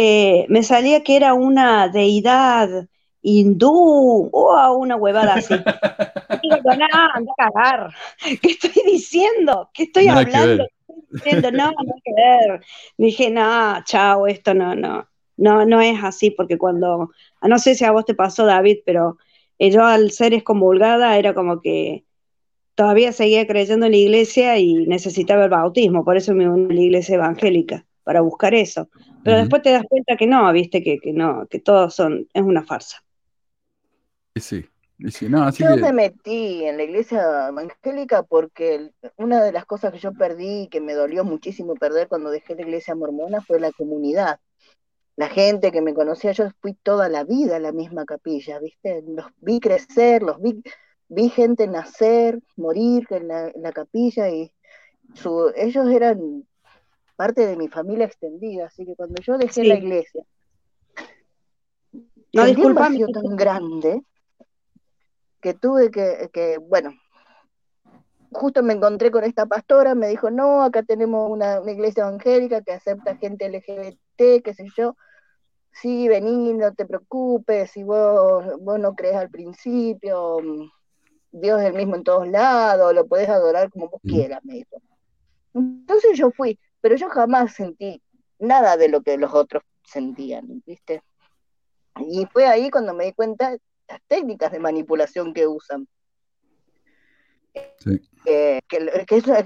eh, 0.00 0.46
me 0.48 0.62
salía 0.62 1.02
que 1.02 1.16
era 1.16 1.34
una 1.34 1.88
deidad 1.88 2.86
hindú 3.20 4.30
o 4.32 4.76
una 4.76 4.94
huevada 4.94 5.34
así. 5.34 5.54
y 5.54 6.54
digo, 6.54 6.70
no, 6.76 6.86
anda 7.14 7.32
a 7.36 7.50
cagar. 7.50 7.94
¿Qué 8.40 8.48
estoy 8.48 8.80
diciendo? 8.86 9.68
¿Qué 9.74 9.82
estoy 9.82 10.06
hablando? 10.06 10.64
diciendo, 11.10 11.50
no, 11.50 11.72
no 11.72 11.94
hay 11.94 12.00
que 12.04 12.12
ver. 12.14 12.60
Dije, 12.96 13.28
no, 13.32 13.82
chao, 13.86 14.28
esto 14.28 14.54
no, 14.54 14.76
no, 14.76 15.08
no, 15.36 15.66
no 15.66 15.80
es 15.80 15.98
así, 16.04 16.30
porque 16.30 16.58
cuando, 16.58 17.10
no 17.42 17.58
sé 17.58 17.74
si 17.74 17.84
a 17.84 17.90
vos 17.90 18.04
te 18.04 18.14
pasó, 18.14 18.46
David, 18.46 18.78
pero 18.86 19.18
eh, 19.58 19.72
yo 19.72 19.84
al 19.84 20.12
ser 20.12 20.32
excomulgada 20.32 21.18
era 21.18 21.34
como 21.34 21.60
que 21.60 22.04
todavía 22.76 23.10
seguía 23.10 23.48
creyendo 23.48 23.86
en 23.86 23.92
la 23.92 23.98
iglesia 23.98 24.58
y 24.58 24.74
necesitaba 24.86 25.42
el 25.42 25.50
bautismo, 25.50 26.04
por 26.04 26.16
eso 26.16 26.34
me 26.34 26.48
uní 26.48 26.70
a 26.70 26.74
la 26.76 26.80
iglesia 26.82 27.16
evangélica, 27.16 27.84
para 28.08 28.22
buscar 28.22 28.54
eso. 28.54 28.88
Pero 29.22 29.36
después 29.36 29.60
te 29.60 29.70
das 29.70 29.82
cuenta 29.86 30.16
que 30.16 30.26
no, 30.26 30.50
viste, 30.50 30.82
que, 30.82 30.98
que 30.98 31.12
no, 31.12 31.46
que 31.46 31.58
todos 31.58 31.94
son, 31.94 32.26
es 32.32 32.42
una 32.42 32.64
farsa. 32.64 33.04
Sí, 34.34 34.64
yo 35.58 35.76
me 35.76 35.92
metí 35.92 36.64
en 36.64 36.78
la 36.78 36.84
iglesia 36.84 37.48
evangélica 37.48 38.22
porque 38.22 38.92
una 39.18 39.44
de 39.44 39.52
las 39.52 39.66
cosas 39.66 39.92
que 39.92 39.98
yo 39.98 40.14
perdí 40.14 40.62
y 40.62 40.68
que 40.68 40.80
me 40.80 40.94
dolió 40.94 41.22
muchísimo 41.22 41.74
perder 41.74 42.08
cuando 42.08 42.30
dejé 42.30 42.54
la 42.54 42.62
iglesia 42.62 42.94
mormona 42.94 43.42
fue 43.42 43.60
la 43.60 43.72
comunidad. 43.72 44.40
La 45.16 45.28
gente 45.28 45.70
que 45.70 45.82
me 45.82 45.92
conocía, 45.92 46.32
yo 46.32 46.48
fui 46.62 46.72
toda 46.72 47.10
la 47.10 47.24
vida 47.24 47.56
a 47.56 47.60
la 47.60 47.72
misma 47.72 48.06
capilla, 48.06 48.58
¿viste? 48.58 49.04
Los 49.06 49.26
vi 49.42 49.60
crecer, 49.60 50.22
los 50.22 50.40
vi, 50.40 50.62
vi 51.10 51.28
gente 51.28 51.68
nacer, 51.68 52.40
morir 52.56 53.06
en 53.10 53.28
la, 53.28 53.72
capilla 53.72 54.30
y 54.30 54.50
su, 55.12 55.52
ellos 55.54 55.90
eran 55.90 56.46
parte 57.18 57.44
de 57.44 57.56
mi 57.56 57.66
familia 57.66 58.06
extendida, 58.06 58.66
así 58.66 58.86
que 58.86 58.94
cuando 58.94 59.20
yo 59.20 59.36
dejé 59.38 59.64
la 59.64 59.74
iglesia, 59.74 60.22
no, 62.32 62.44
disculpa, 62.44 62.88
tan 63.12 63.36
grande 63.36 64.02
que 65.40 65.52
tuve 65.52 65.90
que, 65.90 66.58
bueno, 66.60 66.94
justo 68.30 68.62
me 68.62 68.74
encontré 68.74 69.10
con 69.10 69.24
esta 69.24 69.46
pastora, 69.46 69.96
me 69.96 70.06
dijo, 70.06 70.30
no, 70.30 70.62
acá 70.62 70.84
tenemos 70.84 71.28
una, 71.28 71.60
iglesia 71.66 72.04
evangélica 72.04 72.62
que 72.62 72.72
acepta 72.72 73.16
gente 73.16 73.48
LGBT, 73.48 74.44
qué 74.44 74.54
sé 74.54 74.68
yo. 74.76 74.94
Sí, 75.72 76.06
vení, 76.06 76.54
no 76.54 76.72
te 76.72 76.86
preocupes, 76.86 77.72
si 77.72 77.82
vos, 77.82 78.44
vos 78.60 78.78
no 78.78 78.94
crees 78.94 79.16
al 79.16 79.30
principio, 79.30 80.38
Dios 81.32 81.60
es 81.60 81.66
el 81.66 81.74
mismo 81.74 81.96
en 81.96 82.04
todos 82.04 82.28
lados, 82.28 82.94
lo 82.94 83.08
puedes 83.08 83.28
adorar 83.28 83.70
como 83.70 83.88
vos 83.88 84.00
quieras, 84.02 84.44
me 84.44 84.54
dijo. 84.54 84.80
Entonces 85.54 86.16
yo 86.16 86.30
fui, 86.30 86.56
pero 86.80 86.96
yo 86.96 87.08
jamás 87.08 87.54
sentí 87.54 88.02
nada 88.38 88.76
de 88.76 88.88
lo 88.88 89.02
que 89.02 89.16
los 89.16 89.34
otros 89.34 89.62
sentían, 89.84 90.62
¿viste? 90.66 91.02
Y 92.06 92.26
fue 92.32 92.46
ahí 92.46 92.70
cuando 92.70 92.94
me 92.94 93.06
di 93.06 93.12
cuenta 93.12 93.56
las 93.88 94.00
técnicas 94.06 94.52
de 94.52 94.60
manipulación 94.60 95.32
que 95.32 95.46
usan. 95.46 95.88
Sí. 97.78 98.00
que, 98.24 98.62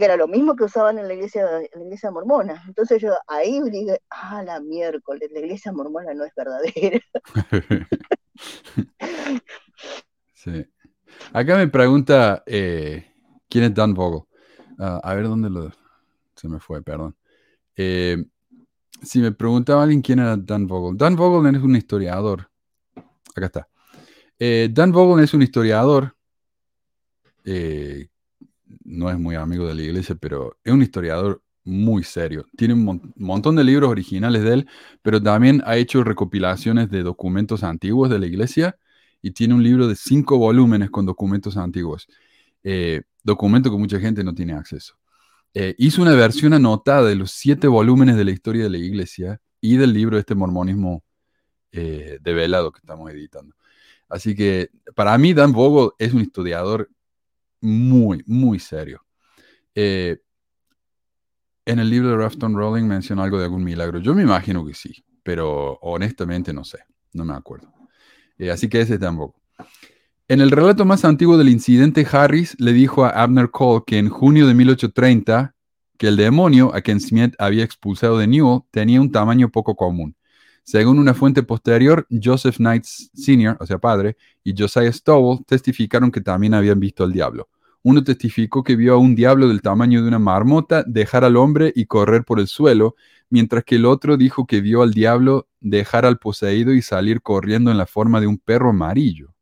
era 0.01 0.17
lo 0.17 0.29
mismo 0.29 0.55
que 0.55 0.65
usaban 0.65 0.99
en 0.99 1.09
la 1.09 1.15
iglesia, 1.15 1.43
en 1.59 1.69
la 1.81 1.85
iglesia 1.85 2.11
mormona. 2.11 2.63
Entonces 2.67 3.01
yo 3.01 3.15
ahí 3.27 3.63
dije, 3.71 4.01
ah, 4.11 4.43
la 4.43 4.61
miércoles, 4.61 5.31
la 5.33 5.39
iglesia 5.39 5.73
mormona 5.73 6.13
no 6.13 6.25
es 6.25 6.35
verdadera. 6.35 7.01
sí. 10.35 10.67
Acá 11.33 11.57
me 11.57 11.69
pregunta 11.69 12.43
eh, 12.47 13.07
quién 13.49 13.65
es 13.65 13.75
Dan 13.75 13.95
Vogel. 13.95 14.27
Ah, 14.79 15.01
a 15.03 15.15
ver 15.15 15.25
dónde 15.25 15.49
lo. 15.49 15.71
Se 16.35 16.49
me 16.49 16.59
fue, 16.59 16.83
perdón. 16.83 17.17
Eh, 17.77 18.25
si 19.03 19.21
me 19.21 19.33
preguntaba 19.33 19.83
alguien 19.83 20.03
quién 20.03 20.19
era 20.19 20.37
Dan 20.37 20.67
Vogel. 20.67 20.97
Dan 20.97 21.17
Vogel 21.17 21.55
es 21.55 21.63
un 21.63 21.77
historiador. 21.77 22.51
Acá 23.35 23.47
está. 23.47 23.69
Eh, 24.39 24.69
Dan 24.71 24.93
Vogel 24.93 25.25
es 25.25 25.35
un 25.35 25.43
historiador, 25.43 26.17
eh, 27.45 28.09
no 28.85 29.11
es 29.11 29.19
muy 29.19 29.35
amigo 29.37 29.67
de 29.67 29.75
la 29.75 29.83
iglesia, 29.83 30.15
pero 30.17 30.57
es 30.65 30.73
un 30.73 30.83
historiador 30.83 31.43
muy 31.65 32.03
serio. 32.03 32.47
Tiene 32.57 32.75
un 32.75 33.13
montón 33.17 33.57
de 33.57 33.65
libros 33.65 33.91
originales 33.91 34.43
de 34.43 34.55
él, 34.55 34.69
pero 35.01 35.23
también 35.23 35.63
ha 35.65 35.77
hecho 35.77 36.03
recopilaciones 36.03 36.91
de 36.91 37.03
documentos 37.03 37.63
antiguos 37.63 38.11
de 38.11 38.19
la 38.19 38.27
iglesia 38.27 38.77
y 39.23 39.31
tiene 39.31 39.55
un 39.55 39.63
libro 39.63 39.87
de 39.87 39.95
cinco 39.95 40.39
volúmenes 40.39 40.91
con 40.91 41.07
documentos 41.07 41.57
antiguos, 41.57 42.09
documento 43.23 43.71
que 43.71 43.77
mucha 43.77 44.01
gente 44.01 44.25
no 44.25 44.35
tiene 44.35 44.55
acceso. 44.55 44.97
Hizo 45.55 46.03
una 46.03 46.15
versión 46.15 46.55
anotada 46.55 47.09
de 47.09 47.15
los 47.15 47.31
siete 47.31 47.69
volúmenes 47.69 48.17
de 48.17 48.25
la 48.25 48.31
historia 48.31 48.65
de 48.65 48.71
la 48.71 48.79
iglesia 48.79 49.41
y 49.61 49.77
del 49.77 49.93
libro 49.93 50.17
de 50.17 50.21
este 50.21 50.35
mormonismo 50.35 51.05
develado 51.71 52.73
que 52.73 52.79
estamos 52.79 53.11
editando. 53.11 53.55
Así 54.09 54.35
que 54.35 54.71
para 54.95 55.17
mí 55.17 55.33
Dan 55.33 55.53
Vogel 55.53 55.93
es 55.99 56.13
un 56.13 56.21
historiador 56.21 56.91
muy, 57.63 58.23
muy 58.27 58.59
serio. 58.59 59.07
Eh, 59.75 60.19
en 61.65 61.79
el 61.79 61.89
libro 61.89 62.11
de 62.11 62.17
Rafton 62.17 62.55
Rowling 62.55 62.85
menciona 62.85 63.25
algo 63.25 63.39
de 63.39 63.45
algún 63.45 63.65
milagro. 63.65 64.01
Yo 64.01 64.15
me 64.15 64.23
imagino 64.23 64.67
que 64.67 64.75
sí, 64.75 65.03
pero 65.23 65.79
honestamente 65.81 66.53
no 66.53 66.65
sé, 66.65 66.81
no 67.13 67.25
me 67.25 67.33
acuerdo. 67.35 67.73
Eh, 68.37 68.51
así 68.51 68.69
que 68.69 68.81
ese 68.81 68.95
es 68.95 69.01
Dan 69.01 69.17
Vogel. 69.17 69.41
En 70.29 70.41
el 70.41 70.53
relato 70.53 70.85
más 70.85 71.05
antiguo 71.05 71.37
del 71.37 71.49
incidente, 71.49 72.07
Harris 72.11 72.55
le 72.61 72.73
dijo 72.73 73.05
a 73.05 73.11
Abner 73.11 73.51
Cole 73.51 73.83
que 73.87 73.99
en 73.99 74.09
junio 74.09 74.47
de 74.47 74.55
1830 74.55 75.55
que 75.99 76.09
el 76.09 76.17
demonio 76.17 76.75
a 76.75 76.81
quien 76.81 77.01
Smith 77.01 77.35
había 77.39 77.65
expulsado 77.65 78.19
de 78.19 78.29
Newell 78.29 78.63
tenía 78.71 79.01
un 79.01 79.11
tamaño 79.11 79.51
poco 79.51 79.75
común. 79.75 80.15
Según 80.63 81.01
una 81.01 81.13
fuente 81.13 81.43
posterior, 81.43 82.07
Joseph 82.09 82.59
Knight 82.59 82.85
Sr., 82.85 83.57
o 83.59 83.67
sea, 83.67 83.79
padre, 83.79 84.17
y 84.45 84.55
Josiah 84.57 84.93
Stowell 84.93 85.45
testificaron 85.45 86.13
que 86.13 86.21
también 86.21 86.55
habían 86.55 86.79
visto 86.79 87.03
al 87.03 87.13
diablo. 87.13 87.49
Uno 87.83 88.05
testificó 88.05 88.63
que 88.63 88.77
vio 88.77 88.95
a 88.95 88.99
un 88.99 89.17
diablo 89.17 89.49
del 89.49 89.61
tamaño 89.61 90.03
de 90.03 90.09
una 90.09 90.21
marmota 90.21 90.85
dejar 90.87 91.25
al 91.25 91.37
hombre 91.37 91.73
y 91.75 91.87
correr 91.87 92.25
por 92.25 92.39
el 92.39 92.47
suelo, 92.47 92.95
mientras 93.29 93.65
que 93.65 93.75
el 93.75 93.87
otro 93.87 94.17
dijo 94.17 94.47
que 94.47 94.61
vio 94.61 94.83
al 94.83 94.93
diablo 94.93 95.49
dejar 95.61 96.07
al 96.07 96.19
poseído 96.19 96.73
y 96.73 96.81
salir 96.81 97.23
corriendo 97.23 97.73
en 97.73 97.79
la 97.79 97.87
forma 97.87 98.21
de 98.21 98.29
un 98.29 98.39
perro 98.39 98.71
amarillo. 98.71 99.35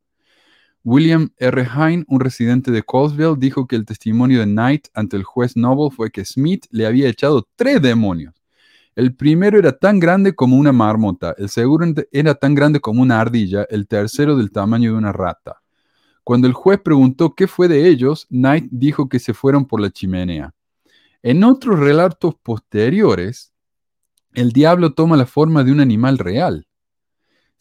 William 0.84 1.30
R. 1.36 1.68
Hine, 1.74 2.04
un 2.08 2.20
residente 2.20 2.70
de 2.70 2.82
Colesville, 2.82 3.36
dijo 3.38 3.66
que 3.66 3.76
el 3.76 3.84
testimonio 3.84 4.40
de 4.40 4.46
Knight 4.46 4.88
ante 4.94 5.16
el 5.16 5.24
juez 5.24 5.56
Noble 5.56 5.94
fue 5.94 6.10
que 6.10 6.24
Smith 6.24 6.66
le 6.70 6.86
había 6.86 7.08
echado 7.08 7.46
tres 7.56 7.82
demonios 7.82 8.34
el 8.96 9.14
primero 9.14 9.58
era 9.58 9.72
tan 9.72 9.98
grande 9.98 10.34
como 10.34 10.56
una 10.56 10.72
marmota, 10.72 11.34
el 11.38 11.48
segundo 11.48 12.02
era 12.12 12.34
tan 12.34 12.54
grande 12.54 12.80
como 12.80 13.02
una 13.02 13.20
ardilla, 13.20 13.66
el 13.70 13.86
tercero 13.86 14.36
del 14.36 14.50
tamaño 14.50 14.92
de 14.92 14.98
una 14.98 15.12
rata. 15.12 15.62
Cuando 16.24 16.46
el 16.46 16.52
juez 16.52 16.80
preguntó 16.84 17.34
qué 17.34 17.46
fue 17.46 17.68
de 17.68 17.88
ellos, 17.88 18.26
Knight 18.28 18.68
dijo 18.70 19.08
que 19.08 19.18
se 19.18 19.32
fueron 19.32 19.64
por 19.64 19.80
la 19.80 19.90
chimenea. 19.90 20.54
En 21.22 21.44
otros 21.44 21.78
relatos 21.78 22.34
posteriores, 22.42 23.52
el 24.34 24.52
diablo 24.52 24.92
toma 24.92 25.16
la 25.16 25.26
forma 25.26 25.64
de 25.64 25.72
un 25.72 25.80
animal 25.80 26.18
real. 26.18 26.66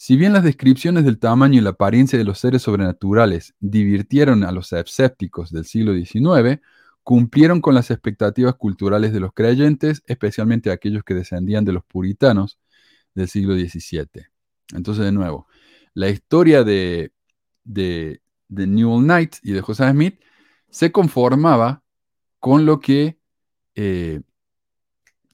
Si 0.02 0.16
bien 0.16 0.32
las 0.32 0.46
descripciones 0.46 1.04
del 1.04 1.20
tamaño 1.20 1.60
y 1.60 1.62
la 1.62 1.72
apariencia 1.72 2.18
de 2.18 2.24
los 2.24 2.40
seres 2.40 2.62
sobrenaturales 2.62 3.54
divirtieron 3.60 4.46
a 4.46 4.54
los 4.54 4.72
escépticos 4.72 5.52
del 5.52 5.66
siglo 5.66 5.94
XIX, 5.94 6.62
cumplieron 7.04 7.60
con 7.60 7.76
las 7.76 7.92
expectativas 7.92 8.56
culturales 8.56 9.12
de 9.12 9.20
los 9.20 9.34
creyentes, 9.34 10.02
especialmente 10.08 10.72
aquellos 10.72 11.04
que 11.04 11.16
descendían 11.16 11.66
de 11.66 11.74
los 11.74 11.84
puritanos 11.84 12.58
del 13.14 13.28
siglo 13.28 13.56
XVII. 13.56 14.28
Entonces, 14.74 15.04
de 15.04 15.12
nuevo, 15.12 15.48
la 15.94 16.08
historia 16.08 16.64
de, 16.64 17.12
Newell 17.66 19.04
Knight 19.04 19.36
y 19.44 19.52
de 19.52 19.60
Joseph 19.60 19.92
Smith 19.92 20.22
se 20.70 20.94
conformaba 20.94 21.84
con 22.40 22.66
lo 22.66 22.80
que 22.80 23.20
eh, 23.76 24.22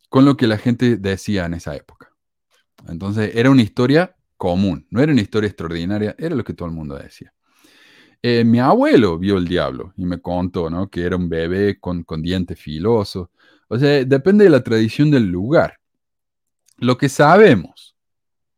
con 0.10 0.26
lo 0.26 0.36
que 0.36 0.48
la 0.48 0.58
gente 0.58 0.98
decía 0.98 1.46
en 1.46 1.54
esa 1.54 1.76
época. 1.76 2.16
Entonces 2.88 3.36
era 3.36 3.52
una 3.52 3.62
historia 3.62 4.15
común, 4.38 4.86
no 4.90 5.02
era 5.02 5.12
una 5.12 5.22
historia 5.22 5.48
extraordinaria, 5.48 6.16
era 6.18 6.36
lo 6.36 6.44
que 6.44 6.54
todo 6.54 6.68
el 6.68 6.76
mundo 6.76 6.96
decía. 6.96 7.34
Eh, 8.22 8.44
mi 8.44 8.60
abuelo 8.60 9.20
vio 9.20 9.38
el 9.38 9.48
diablo 9.48 9.94
y 9.96 10.06
me 10.06 10.20
contó, 10.20 10.70
¿no? 10.70 10.90
Que 10.90 11.04
era 11.04 11.16
un 11.16 11.30
bebé 11.30 11.80
con, 11.80 12.04
con 12.04 12.22
dientes 12.22 12.60
filosos. 12.60 13.30
O 13.68 13.78
sea, 13.78 14.04
depende 14.04 14.46
de 14.46 14.50
la 14.50 14.64
tradición 14.64 15.12
del 15.12 15.26
lugar. 15.28 15.80
Lo 16.78 16.98
que 16.98 17.08
sabemos, 17.08 17.96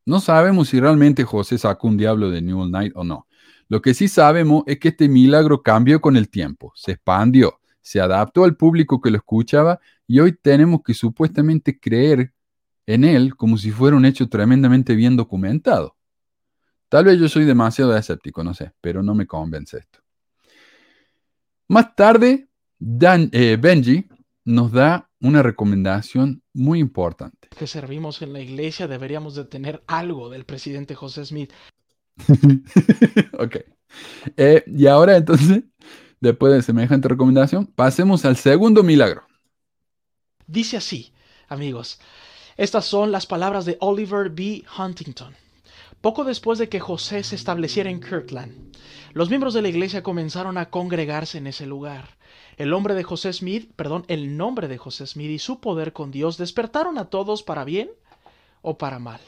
no 0.06 0.22
sabemos 0.22 0.70
si 0.70 0.80
realmente 0.80 1.24
José 1.24 1.58
sacó 1.58 1.88
un 1.88 1.98
diablo 1.98 2.30
de 2.30 2.42
Newell 2.42 2.70
Knight 2.70 2.94
o 2.96 3.04
no. 3.04 3.28
Lo 3.68 3.82
que 3.82 3.94
sí 3.94 4.08
sabemos 4.08 4.64
es 4.66 4.80
que 4.80 4.88
este 4.90 5.10
milagro 5.10 5.62
cambió 5.62 6.00
con 6.00 6.16
el 6.16 6.30
tiempo, 6.30 6.72
se 6.76 6.94
expandió, 6.94 7.60
se 7.82 8.00
adaptó 8.00 8.46
al 8.46 8.56
público 8.56 9.02
que 9.02 9.12
lo 9.12 9.18
escuchaba 9.18 9.80
y 10.08 10.20
hoy 10.20 10.32
tenemos 10.32 10.82
que 10.84 10.94
supuestamente 10.94 11.78
creer 11.78 12.34
en 12.88 13.04
él 13.04 13.36
como 13.36 13.58
si 13.58 13.70
fuera 13.70 13.96
un 13.96 14.06
hecho 14.06 14.28
tremendamente 14.30 14.96
bien 14.96 15.16
documentado. 15.16 15.96
Tal 16.90 17.06
vez 17.06 17.20
yo 17.20 17.28
soy 17.28 17.44
demasiado 17.44 17.96
escéptico, 17.96 18.44
no 18.44 18.54
sé, 18.54 18.72
pero 18.82 19.04
no 19.04 19.14
me 19.14 19.28
convence 19.28 19.78
esto. 19.78 20.00
Más 21.68 21.94
tarde, 21.96 22.48
eh, 22.80 23.58
Benji 23.60 24.08
nos 24.46 24.72
da 24.72 25.10
una 25.20 25.44
recomendación 25.44 26.42
muy 26.54 26.80
importante. 26.80 27.50
Que 27.58 27.68
servimos 27.68 28.22
en 28.22 28.32
la 28.32 28.40
iglesia 28.40 28.88
deberíamos 28.88 29.36
de 29.36 29.44
tener 29.44 29.84
algo 29.86 30.30
del 30.30 30.46
presidente 30.46 30.96
José 30.96 31.26
Smith. 31.26 31.52
ok. 33.38 33.58
Eh, 34.38 34.64
y 34.66 34.88
ahora 34.88 35.18
entonces, 35.18 35.64
después 36.22 36.54
de 36.54 36.62
semejante 36.62 37.10
recomendación, 37.10 37.66
pasemos 37.66 38.24
al 38.24 38.38
segundo 38.38 38.82
milagro. 38.82 39.24
Dice 40.46 40.78
así, 40.78 41.14
amigos. 41.50 42.00
Estas 42.58 42.86
son 42.86 43.12
las 43.12 43.28
palabras 43.28 43.66
de 43.66 43.78
Oliver 43.82 44.32
B. 44.32 44.64
Huntington. 44.80 45.36
Poco 46.02 46.24
después 46.24 46.58
de 46.58 46.70
que 46.70 46.80
José 46.80 47.24
se 47.24 47.36
estableciera 47.36 47.92
en 47.92 48.02
Kirtland, 48.02 48.76
los 49.14 49.30
miembros 49.30 49.54
de 49.54 49.62
la 49.62 49.70
iglesia 49.70 50.02
comenzaron 50.02 50.58
a 50.58 50.72
congregarse 50.72 51.38
en 51.38 51.46
ese 51.46 51.68
lugar. 51.68 52.18
El 52.58 52.72
nombre 52.72 52.96
de 52.96 53.04
José 53.04 53.32
Smith, 53.32 53.72
perdón, 53.76 54.06
el 54.08 54.38
nombre 54.38 54.68
de 54.68 54.80
José 54.80 55.06
Smith 55.06 55.30
y 55.30 55.38
su 55.38 55.60
poder 55.60 55.94
con 55.94 56.10
Dios 56.10 56.40
despertaron 56.40 56.98
a 56.98 57.12
todos 57.12 57.44
para 57.44 57.64
bien 57.64 57.92
o 58.64 58.80
para 58.80 58.98
mal. 58.98 59.22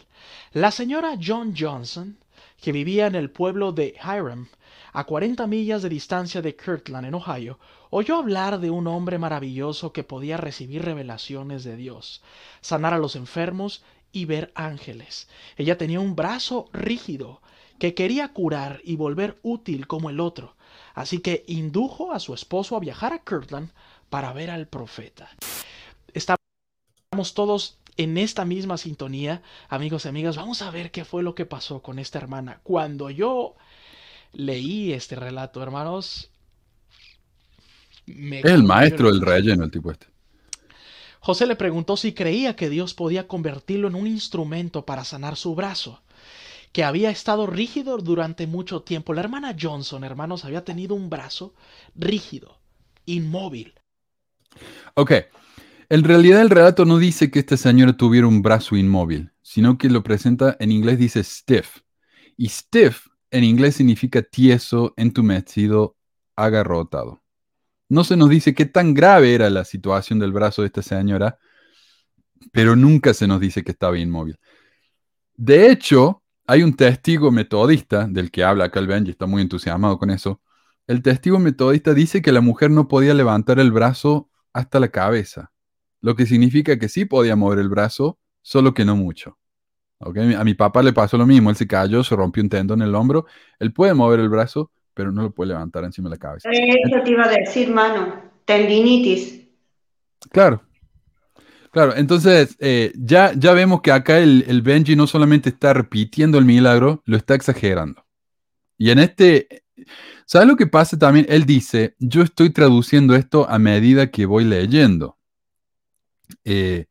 La 0.52 0.72
señora 0.72 1.16
John 1.24 1.54
Johnson, 1.56 2.18
que 2.60 2.72
vivía 2.72 3.06
en 3.06 3.14
el 3.14 3.30
pueblo 3.30 3.74
de 3.74 3.94
Hiram, 4.04 4.50
a 4.94 5.04
40 5.04 5.46
millas 5.48 5.82
de 5.82 5.90
distancia 5.90 6.42
de 6.42 6.56
Kirtland, 6.56 7.08
en 7.08 7.16
Ohio, 7.16 7.60
oyó 7.90 8.18
hablar 8.18 8.60
de 8.60 8.70
un 8.70 8.88
hombre 8.88 9.18
maravilloso 9.18 9.92
que 9.94 10.04
podía 10.04 10.38
recibir 10.38 10.84
revelaciones 10.84 11.64
de 11.64 11.76
Dios, 11.76 12.22
sanar 12.62 12.94
a 12.94 13.00
los 13.00 13.16
enfermos 13.16 13.84
y 14.12 14.26
ver 14.26 14.52
ángeles. 14.56 15.28
Ella 15.58 15.78
tenía 15.78 16.00
un 16.00 16.16
brazo 16.16 16.70
rígido 16.74 17.42
que 17.78 17.94
quería 17.94 18.34
curar 18.34 18.82
y 18.84 18.96
volver 18.96 19.40
útil 19.44 19.88
como 19.88 20.10
el 20.10 20.20
otro, 20.20 20.56
Así 20.94 21.20
que 21.20 21.44
indujo 21.48 22.12
a 22.12 22.20
su 22.20 22.34
esposo 22.34 22.76
a 22.76 22.80
viajar 22.80 23.14
a 23.14 23.20
Kirtland 23.20 23.72
para 24.10 24.34
ver 24.34 24.50
al 24.50 24.68
profeta. 24.68 25.30
Estamos 26.14 27.34
todos 27.34 27.78
en 27.98 28.18
esta 28.18 28.46
misma 28.46 28.78
sintonía, 28.78 29.42
amigos 29.68 30.06
y 30.06 30.10
amigas. 30.10 30.38
Vamos 30.38 30.62
a 30.62 30.72
ver 30.72 30.92
qué 30.92 31.06
fue 31.06 31.24
lo 31.24 31.36
que 31.36 31.46
pasó 31.46 31.82
con 31.82 32.00
esta 32.00 32.18
hermana. 32.18 32.60
Cuando 32.64 33.10
yo 33.10 33.56
leí 34.34 34.94
este 34.94 35.16
relato, 35.16 35.62
hermanos. 35.62 36.32
el 38.06 38.64
maestro 38.64 39.12
del 39.12 39.22
relleno, 39.22 39.64
el 39.64 39.72
tipo 39.72 39.92
este. 39.92 40.08
José 41.20 41.46
le 41.46 41.56
preguntó 41.56 41.98
si 41.98 42.14
creía 42.14 42.56
que 42.56 42.70
Dios 42.70 42.94
podía 42.94 43.28
convertirlo 43.28 43.88
en 43.88 43.96
un 43.96 44.08
instrumento 44.08 44.86
para 44.86 45.04
sanar 45.04 45.36
su 45.36 45.54
brazo 45.54 46.02
que 46.72 46.84
había 46.84 47.10
estado 47.10 47.48
rígido 47.48 47.98
durante 47.98 48.48
mucho 48.48 48.82
tiempo. 48.82 49.14
La 49.14 49.22
hermana 49.22 49.56
Johnson, 49.60 50.04
hermanos, 50.04 50.46
había 50.46 50.64
tenido 50.64 50.96
un 50.96 51.10
brazo 51.10 51.56
rígido, 51.96 52.60
inmóvil. 53.06 53.74
Ok. 54.94 55.14
En 55.90 56.04
realidad 56.04 56.42
el 56.42 56.52
relato 56.52 56.86
no 56.86 57.00
dice 57.00 57.32
que 57.32 57.40
esta 57.40 57.58
señora 57.58 57.98
tuviera 57.98 58.28
un 58.28 58.44
brazo 58.44 58.76
inmóvil, 58.76 59.32
sino 59.42 59.78
que 59.78 59.90
lo 59.90 60.04
presenta 60.04 60.56
en 60.60 60.72
inglés 60.72 61.00
dice 61.00 61.24
stiff. 61.24 61.80
Y 62.38 62.50
stiff 62.50 63.08
en 63.32 63.44
inglés 63.44 63.76
significa 63.76 64.22
tieso, 64.22 64.94
entumecido, 64.98 65.96
agarrotado. 66.36 67.22
No 67.90 68.04
se 68.04 68.16
nos 68.16 68.30
dice 68.30 68.54
qué 68.54 68.66
tan 68.66 68.94
grave 68.94 69.34
era 69.34 69.50
la 69.50 69.66
situación 69.66 70.20
del 70.20 70.32
brazo 70.32 70.62
de 70.62 70.68
esta 70.68 70.82
señora, 70.84 71.40
pero 72.52 72.76
nunca 72.76 73.14
se 73.14 73.28
nos 73.28 73.40
dice 73.40 73.64
que 73.64 73.72
estaba 73.72 73.98
inmóvil. 73.98 74.38
De 75.36 75.72
hecho, 75.72 76.24
hay 76.46 76.64
un 76.64 76.76
testigo 76.76 77.32
metodista 77.32 78.08
del 78.08 78.32
que 78.32 78.44
habla 78.44 78.66
acá 78.66 78.80
el 78.80 79.10
está 79.10 79.26
muy 79.26 79.42
entusiasmado 79.42 79.98
con 79.98 80.10
eso. 80.10 80.42
El 80.86 81.02
testigo 81.02 81.40
metodista 81.40 81.94
dice 81.94 82.22
que 82.22 82.32
la 82.32 82.42
mujer 82.42 82.72
no 82.72 82.88
podía 82.88 83.14
levantar 83.14 83.60
el 83.60 83.72
brazo 83.72 84.30
hasta 84.54 84.80
la 84.80 84.90
cabeza, 84.90 85.52
lo 86.02 86.16
que 86.16 86.26
significa 86.26 86.78
que 86.78 86.90
sí 86.90 87.06
podía 87.06 87.36
mover 87.36 87.60
el 87.60 87.70
brazo, 87.70 88.20
solo 88.42 88.74
que 88.74 88.86
no 88.86 88.96
mucho. 88.96 89.39
A 90.00 90.44
mi 90.44 90.54
papá 90.54 90.82
le 90.82 90.94
pasó 90.94 91.18
lo 91.18 91.26
mismo, 91.26 91.50
él 91.50 91.56
se 91.56 91.68
cayó, 91.68 92.04
se 92.04 92.16
rompió 92.16 92.42
un 92.42 92.50
tendón 92.50 92.82
en 92.82 92.88
el 92.88 92.96
hombro, 92.96 93.26
él 93.60 93.74
puede 93.74 93.94
mover 93.94 94.22
el 94.22 94.30
brazo, 94.30 94.72
pero 94.94 95.12
no 95.12 95.24
lo 95.24 95.32
puede 95.32 95.50
levantar 95.50 95.84
encima 95.84 96.10
de 96.10 96.16
la 96.16 96.20
cabeza. 96.20 96.50
Eso 96.50 97.04
te 97.04 97.12
iba 97.12 97.26
a 97.26 97.30
decir, 97.30 97.70
mano, 97.70 98.22
tendinitis. 98.46 99.46
Claro, 100.32 100.62
Claro, 101.72 101.96
entonces 101.96 102.56
eh, 102.60 102.92
ya, 102.96 103.32
ya 103.36 103.54
vemos 103.54 103.82
que 103.82 103.92
acá 103.92 104.18
el, 104.18 104.62
Benji 104.64 104.96
no 104.96 105.06
solamente 105.06 105.50
está 105.50 105.74
repitiendo 105.74 106.38
el 106.40 106.46
milagro, 106.46 107.04
lo 107.06 107.16
está 107.16 107.36
exagerando. 107.36 108.04
Y 108.78 108.90
en 108.90 109.00
este, 109.00 109.64
¿sabes 110.26 110.48
lo 110.48 110.56
que 110.56 110.66
pasa 110.66 110.98
también? 110.98 111.28
Él 111.30 111.46
dice, 111.46 111.96
yo 112.00 112.24
estoy 112.24 112.50
traduciendo 112.50 113.14
esto 113.16 113.48
a 113.48 113.60
medida 113.60 114.10
que 114.10 114.26
voy 114.26 114.46
leyendo. 114.46 115.18
Eh, 116.44 116.88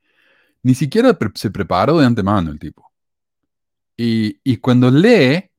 ni 0.62 0.74
siquiera 0.74 1.16
se 1.34 1.50
preparó 1.50 1.98
de 1.98 2.06
antemano 2.06 2.52
el 2.52 2.58
tipo. 2.58 2.87
Y, 4.00 4.56
cuando 4.58 4.92
lee, 4.92 5.50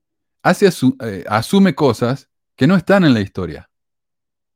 hace 0.41 0.69
eh, 1.01 1.25
asume 1.27 1.75
cosas 1.75 2.29
que 2.55 2.67
no 2.67 2.77
están 2.77 3.03
en 3.03 3.13
la 3.13 3.19
historia. 3.19 3.69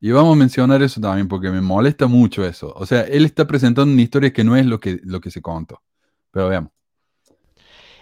Y 0.00 0.10
vamos 0.10 0.32
a 0.34 0.38
mencionar 0.38 0.82
eso 0.82 1.02
también 1.02 1.28
porque 1.28 1.50
me 1.50 1.60
molesta 1.60 2.06
mucho 2.06 2.46
eso. 2.46 2.72
O 2.76 2.86
sea, 2.86 3.02
él 3.02 3.26
está 3.26 3.46
presentando 3.46 3.92
una 3.92 4.00
historia 4.00 4.32
que 4.32 4.42
no 4.42 4.56
es 4.56 4.64
lo 4.64 4.80
que, 4.80 5.00
lo 5.04 5.20
que 5.20 5.30
se 5.30 5.42
contó. 5.42 5.82
Pero 6.30 6.48
veamos. 6.48 6.72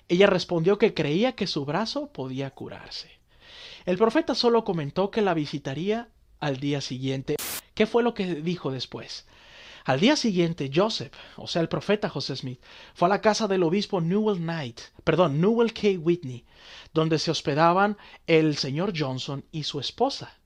Ella 0.09 0.29
respondió 0.29 0.79
que 0.79 0.95
creía 0.95 1.33
que 1.33 1.49
su 1.49 1.65
brazo 1.65 2.13
podía 2.13 2.51
curarse. 2.51 3.11
El 3.85 3.99
profeta 3.99 4.37
solo 4.37 4.63
comentó 4.63 5.11
que 5.11 5.23
la 5.23 5.35
visitaría 5.35 6.09
al 6.39 6.59
día 6.59 6.81
siguiente. 6.81 7.37
¿Qué 7.75 7.87
fue 7.87 8.05
lo 8.05 8.15
que 8.15 8.37
dijo 8.37 8.71
después? 8.71 9.27
Al 9.85 10.01
día 10.01 10.17
siguiente, 10.17 10.71
Joseph, 10.73 11.13
o 11.37 11.47
sea, 11.47 11.63
el 11.63 11.69
profeta 11.69 12.09
José 12.09 12.37
Smith, 12.37 12.61
fue 12.95 13.07
a 13.07 13.11
la 13.11 13.21
casa 13.21 13.49
del 13.49 13.63
obispo 13.63 14.01
Newell 14.01 14.39
Knight, 14.39 14.81
perdón, 15.05 15.41
Newell 15.41 15.73
K. 15.73 15.99
Whitney, 15.99 16.45
donde 16.95 17.19
se 17.19 17.31
hospedaban 17.31 17.97
el 18.27 18.57
señor 18.57 18.93
Johnson 18.97 19.45
y 19.51 19.65
su 19.65 19.81
esposa 19.81 20.39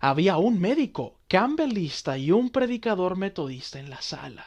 había 0.00 0.36
un 0.36 0.60
médico 0.60 1.18
campbellista 1.28 2.18
y 2.18 2.30
un 2.30 2.50
predicador 2.50 3.16
metodista 3.16 3.78
en 3.78 3.90
la 3.90 4.00
sala. 4.00 4.46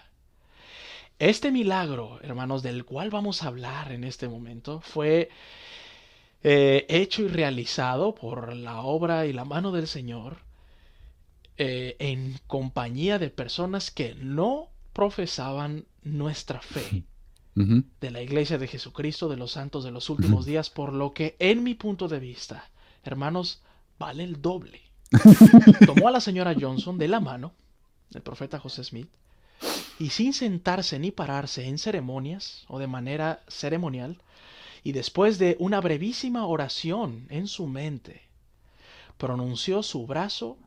Este 1.18 1.52
milagro, 1.52 2.20
hermanos, 2.22 2.64
del 2.64 2.86
cual 2.86 3.10
vamos 3.10 3.44
a 3.44 3.48
hablar 3.48 3.92
en 3.92 4.04
este 4.04 4.30
momento, 4.30 4.80
fue 4.80 5.30
eh, 6.44 6.86
hecho 6.88 7.24
y 7.24 7.28
realizado 7.28 8.16
por 8.16 8.56
la 8.56 8.82
obra 8.82 9.26
y 9.26 9.34
la 9.34 9.44
mano 9.44 9.72
del 9.72 9.88
Señor 9.88 10.38
eh, 11.62 11.97
en 11.99 12.39
compañía 12.47 13.20
de 13.20 13.30
personas 13.30 13.91
que 13.91 14.16
no 14.16 14.70
profesaban 14.93 15.84
nuestra 16.03 16.62
fe. 16.62 17.03
De 17.99 18.12
la 18.12 18.22
Iglesia 18.22 18.57
de 18.57 18.68
Jesucristo 18.68 19.28
de 19.28 19.36
los 19.36 19.51
Santos 19.51 19.84
de 19.84 19.91
los 19.91 20.10
últimos 20.10 20.45
días, 20.45 20.70
por 20.70 20.93
lo 20.93 21.14
que 21.14 21.36
en 21.39 21.62
mi 21.62 21.74
punto 21.74 22.07
de 22.07 22.20
vista, 22.20 22.70
hermanos, 23.03 23.62
vale 23.97 24.24
el 24.24 24.41
doble. 24.41 24.82
Tomó 25.86 26.07
a 26.07 26.12
la 26.12 26.22
señora 26.22 26.55
Johnson 26.57 26.97
de 26.97 27.10
la 27.10 27.20
mano, 27.20 27.51
el 28.14 28.22
profeta 28.22 28.60
José 28.60 28.86
Smith, 28.86 29.10
y 29.99 30.12
sin 30.12 30.32
sentarse 30.32 30.99
ni 30.99 31.12
pararse 31.12 31.68
en 31.68 31.78
ceremonias 31.78 32.64
o 32.70 32.80
de 32.80 32.88
manera 32.88 33.43
ceremonial, 33.49 34.22
y 34.82 34.93
después 34.93 35.38
de 35.38 35.57
una 35.60 35.82
brevísima 35.82 36.47
oración 36.47 37.28
en 37.30 37.47
su 37.47 37.68
mente, 37.68 38.22
pronunció 39.18 39.84
su 39.84 40.07
brazo 40.07 40.57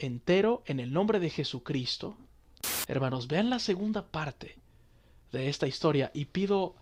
entero 0.00 0.62
en 0.66 0.80
el 0.80 0.92
nombre 0.92 1.20
de 1.20 1.30
Jesucristo. 1.30 2.16
Hermanos, 2.88 3.28
vean 3.28 3.50
la 3.50 3.58
segunda 3.58 4.06
parte 4.06 4.56
de 5.32 5.48
esta 5.48 5.66
historia 5.66 6.10
y 6.14 6.24
pido 6.24 6.74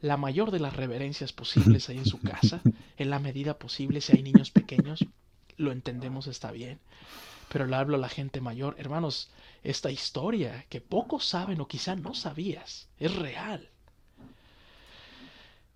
la 0.00 0.16
mayor 0.16 0.50
de 0.50 0.60
las 0.60 0.76
reverencias 0.76 1.32
posibles 1.32 1.88
ahí 1.88 1.98
en 1.98 2.06
su 2.06 2.20
casa, 2.20 2.60
en 2.96 3.10
la 3.10 3.18
medida 3.18 3.58
posible 3.58 4.00
si 4.00 4.16
hay 4.16 4.22
niños 4.22 4.50
pequeños, 4.50 5.04
lo 5.56 5.72
entendemos, 5.72 6.26
está 6.26 6.52
bien. 6.52 6.78
Pero 7.48 7.66
le 7.66 7.76
hablo 7.76 7.96
a 7.96 8.00
la 8.00 8.08
gente 8.08 8.40
mayor, 8.40 8.76
hermanos, 8.78 9.30
esta 9.62 9.90
historia 9.90 10.64
que 10.68 10.80
pocos 10.80 11.26
saben 11.26 11.60
o 11.60 11.66
quizá 11.68 11.96
no 11.96 12.14
sabías, 12.14 12.88
es 12.98 13.14
real. 13.14 13.68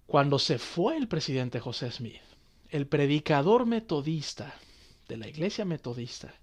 Cuando 0.07 0.39
se 0.39 0.59
fue 0.59 0.97
el 0.97 1.09
presidente 1.09 1.61
José 1.61 1.91
Smith, 1.91 2.21
el 2.71 2.87
predicador 2.87 3.67
metodista 3.67 4.55
de 5.09 5.17
la 5.17 5.29
iglesia 5.29 5.65
metodista 5.65 6.35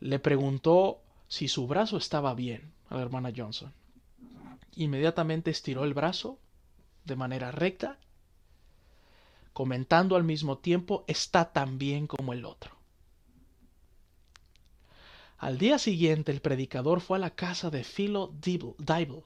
le 0.00 0.18
preguntó 0.18 1.00
si 1.28 1.48
su 1.48 1.66
brazo 1.66 1.96
estaba 1.96 2.34
bien 2.34 2.72
a 2.88 2.96
la 2.96 3.02
hermana 3.02 3.32
Johnson. 3.36 3.72
Inmediatamente 4.76 5.50
estiró 5.50 5.84
el 5.84 5.94
brazo 5.94 6.38
de 7.04 7.16
manera 7.16 7.50
recta, 7.50 7.98
comentando 9.52 10.14
al 10.14 10.24
mismo 10.24 10.58
tiempo, 10.58 11.04
está 11.08 11.52
tan 11.52 11.78
bien 11.78 12.06
como 12.06 12.32
el 12.32 12.44
otro. 12.44 12.76
Al 15.38 15.58
día 15.58 15.78
siguiente 15.78 16.32
el 16.32 16.40
predicador 16.40 17.00
fue 17.00 17.18
a 17.18 17.20
la 17.20 17.30
casa 17.30 17.70
de 17.70 17.84
Philo 17.84 18.32
Dibble, 18.40 19.22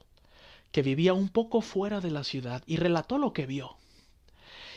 que 0.71 0.81
vivía 0.81 1.13
un 1.13 1.29
poco 1.29 1.61
fuera 1.61 2.01
de 2.01 2.11
la 2.11 2.23
ciudad, 2.23 2.63
y 2.65 2.77
relató 2.77 3.17
lo 3.17 3.33
que 3.33 3.45
vio 3.45 3.77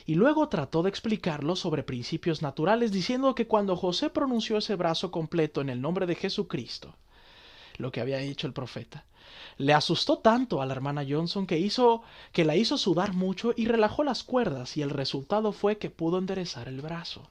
y 0.06 0.14
luego 0.14 0.48
trató 0.48 0.84
de 0.84 0.88
explicarlo 0.88 1.56
sobre 1.56 1.82
principios 1.82 2.40
naturales, 2.40 2.92
diciendo 2.92 3.34
que 3.34 3.48
cuando 3.48 3.76
José 3.76 4.08
pronunció 4.08 4.58
ese 4.58 4.76
brazo 4.76 5.10
completo 5.10 5.60
en 5.60 5.68
el 5.68 5.82
nombre 5.82 6.06
de 6.06 6.14
Jesucristo, 6.14 6.94
lo 7.76 7.90
que 7.90 8.00
había 8.00 8.20
hecho 8.20 8.46
el 8.46 8.52
profeta, 8.52 9.04
le 9.58 9.74
asustó 9.74 10.18
tanto 10.18 10.62
a 10.62 10.66
la 10.66 10.74
hermana 10.74 11.04
Johnson 11.08 11.46
que 11.46 11.58
hizo 11.58 12.02
que 12.32 12.44
la 12.44 12.54
hizo 12.54 12.78
sudar 12.78 13.14
mucho 13.14 13.52
y 13.56 13.66
relajó 13.66 14.04
las 14.04 14.22
cuerdas 14.22 14.76
y 14.76 14.82
el 14.82 14.90
resultado 14.90 15.52
fue 15.52 15.78
que 15.78 15.90
pudo 15.90 16.18
enderezar 16.18 16.68
el 16.68 16.80
brazo. 16.80 17.28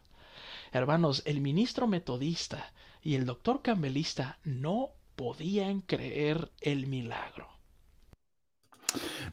Hermanos, 0.73 1.23
el 1.25 1.39
ministro 1.39 1.87
metodista 1.87 2.73
y 3.01 3.15
el 3.15 3.25
doctor 3.25 3.61
campbellista 3.61 4.39
no 4.43 4.89
podían 5.15 5.79
creer 5.79 6.51
el 6.59 6.87
milagro. 6.87 7.47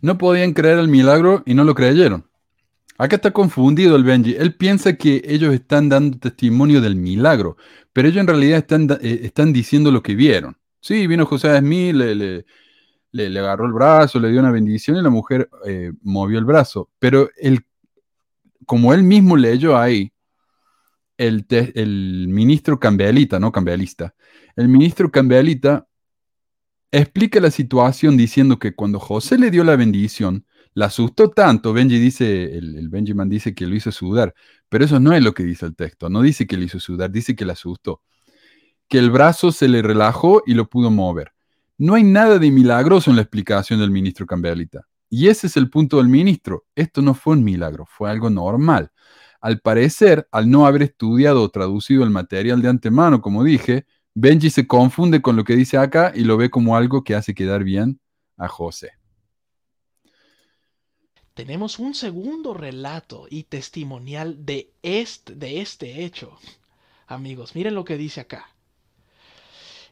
No 0.00 0.18
podían 0.18 0.52
creer 0.52 0.78
el 0.78 0.88
milagro 0.88 1.42
y 1.44 1.54
no 1.54 1.64
lo 1.64 1.74
creyeron. 1.74 2.31
Acá 2.98 3.16
está 3.16 3.30
confundido 3.32 3.96
el 3.96 4.04
Benji. 4.04 4.34
Él 4.34 4.54
piensa 4.54 4.96
que 4.96 5.22
ellos 5.24 5.52
están 5.54 5.88
dando 5.88 6.18
testimonio 6.18 6.80
del 6.80 6.96
milagro, 6.96 7.56
pero 7.92 8.08
ellos 8.08 8.20
en 8.20 8.26
realidad 8.26 8.58
están, 8.58 8.88
eh, 9.00 9.52
diciendo 9.52 9.90
lo 9.90 10.02
que 10.02 10.14
vieron. 10.14 10.56
Sí, 10.80 11.06
vino 11.06 11.26
José 11.26 11.58
Smith, 11.58 11.94
le, 11.94 12.44
le, 13.12 13.38
agarró 13.38 13.66
el 13.66 13.72
brazo, 13.72 14.18
le 14.18 14.30
dio 14.30 14.40
una 14.40 14.50
bendición 14.50 14.96
y 14.96 15.02
la 15.02 15.10
mujer 15.10 15.48
eh, 15.66 15.92
movió 16.02 16.38
el 16.38 16.44
brazo. 16.44 16.90
Pero 16.98 17.28
como 18.66 18.94
él 18.94 19.02
mismo 19.02 19.36
leyó 19.36 19.76
ahí, 19.76 20.12
el, 21.16 22.26
ministro 22.28 22.78
cambialita, 22.78 23.38
no 23.38 23.52
cambialista, 23.52 24.14
el 24.56 24.68
ministro 24.68 25.10
cambialita 25.10 25.86
explica 26.90 27.40
la 27.40 27.50
situación 27.50 28.16
diciendo 28.16 28.58
que 28.58 28.74
cuando 28.74 28.98
José 28.98 29.38
le 29.38 29.50
dio 29.50 29.64
la 29.64 29.76
bendición, 29.76 30.46
la 30.74 30.86
asustó 30.86 31.30
tanto, 31.30 31.72
Benji 31.72 31.98
dice, 31.98 32.56
el, 32.56 32.88
Benjamin 32.88 33.28
dice 33.28 33.54
que 33.54 33.66
lo 33.66 33.74
hizo 33.74 33.92
sudar, 33.92 34.34
pero 34.68 34.84
eso 34.84 34.98
no 35.00 35.12
es 35.12 35.22
lo 35.22 35.34
que 35.34 35.44
dice 35.44 35.66
el 35.66 35.76
texto, 35.76 36.08
no 36.08 36.22
dice 36.22 36.46
que 36.46 36.56
lo 36.56 36.64
hizo 36.64 36.80
sudar, 36.80 37.10
dice 37.10 37.36
que 37.36 37.44
la 37.44 37.52
asustó, 37.52 38.02
que 38.88 38.98
el 38.98 39.10
brazo 39.10 39.52
se 39.52 39.68
le 39.68 39.82
relajó 39.82 40.42
y 40.46 40.54
lo 40.54 40.68
pudo 40.68 40.90
mover. 40.90 41.32
No 41.76 41.94
hay 41.94 42.04
nada 42.04 42.38
de 42.38 42.50
milagroso 42.50 43.10
en 43.10 43.16
la 43.16 43.22
explicación 43.22 43.80
del 43.80 43.90
ministro 43.90 44.26
Campbellita. 44.26 44.86
Y 45.10 45.28
ese 45.28 45.46
es 45.46 45.56
el 45.56 45.68
punto 45.68 45.98
del 45.98 46.08
ministro. 46.08 46.64
Esto 46.74 47.02
no 47.02 47.12
fue 47.12 47.34
un 47.34 47.44
milagro, 47.44 47.86
fue 47.86 48.10
algo 48.10 48.30
normal. 48.30 48.90
Al 49.40 49.60
parecer, 49.60 50.28
al 50.30 50.48
no 50.48 50.66
haber 50.66 50.82
estudiado 50.82 51.42
o 51.42 51.48
traducido 51.50 52.04
el 52.04 52.10
material 52.10 52.62
de 52.62 52.68
antemano, 52.68 53.20
como 53.20 53.44
dije, 53.44 53.86
Benji 54.14 54.50
se 54.50 54.66
confunde 54.66 55.20
con 55.20 55.36
lo 55.36 55.44
que 55.44 55.56
dice 55.56 55.76
acá 55.76 56.12
y 56.14 56.24
lo 56.24 56.36
ve 56.36 56.50
como 56.50 56.76
algo 56.76 57.02
que 57.02 57.14
hace 57.14 57.34
quedar 57.34 57.64
bien 57.64 58.00
a 58.36 58.48
José 58.48 59.01
tenemos 61.34 61.78
un 61.78 61.94
segundo 61.94 62.54
relato 62.54 63.26
y 63.30 63.44
testimonial 63.44 64.44
de 64.44 64.70
este, 64.82 65.34
de 65.34 65.60
este 65.60 66.04
hecho. 66.04 66.38
Amigos, 67.06 67.54
miren 67.54 67.74
lo 67.74 67.84
que 67.84 67.96
dice 67.96 68.20
acá. 68.20 68.50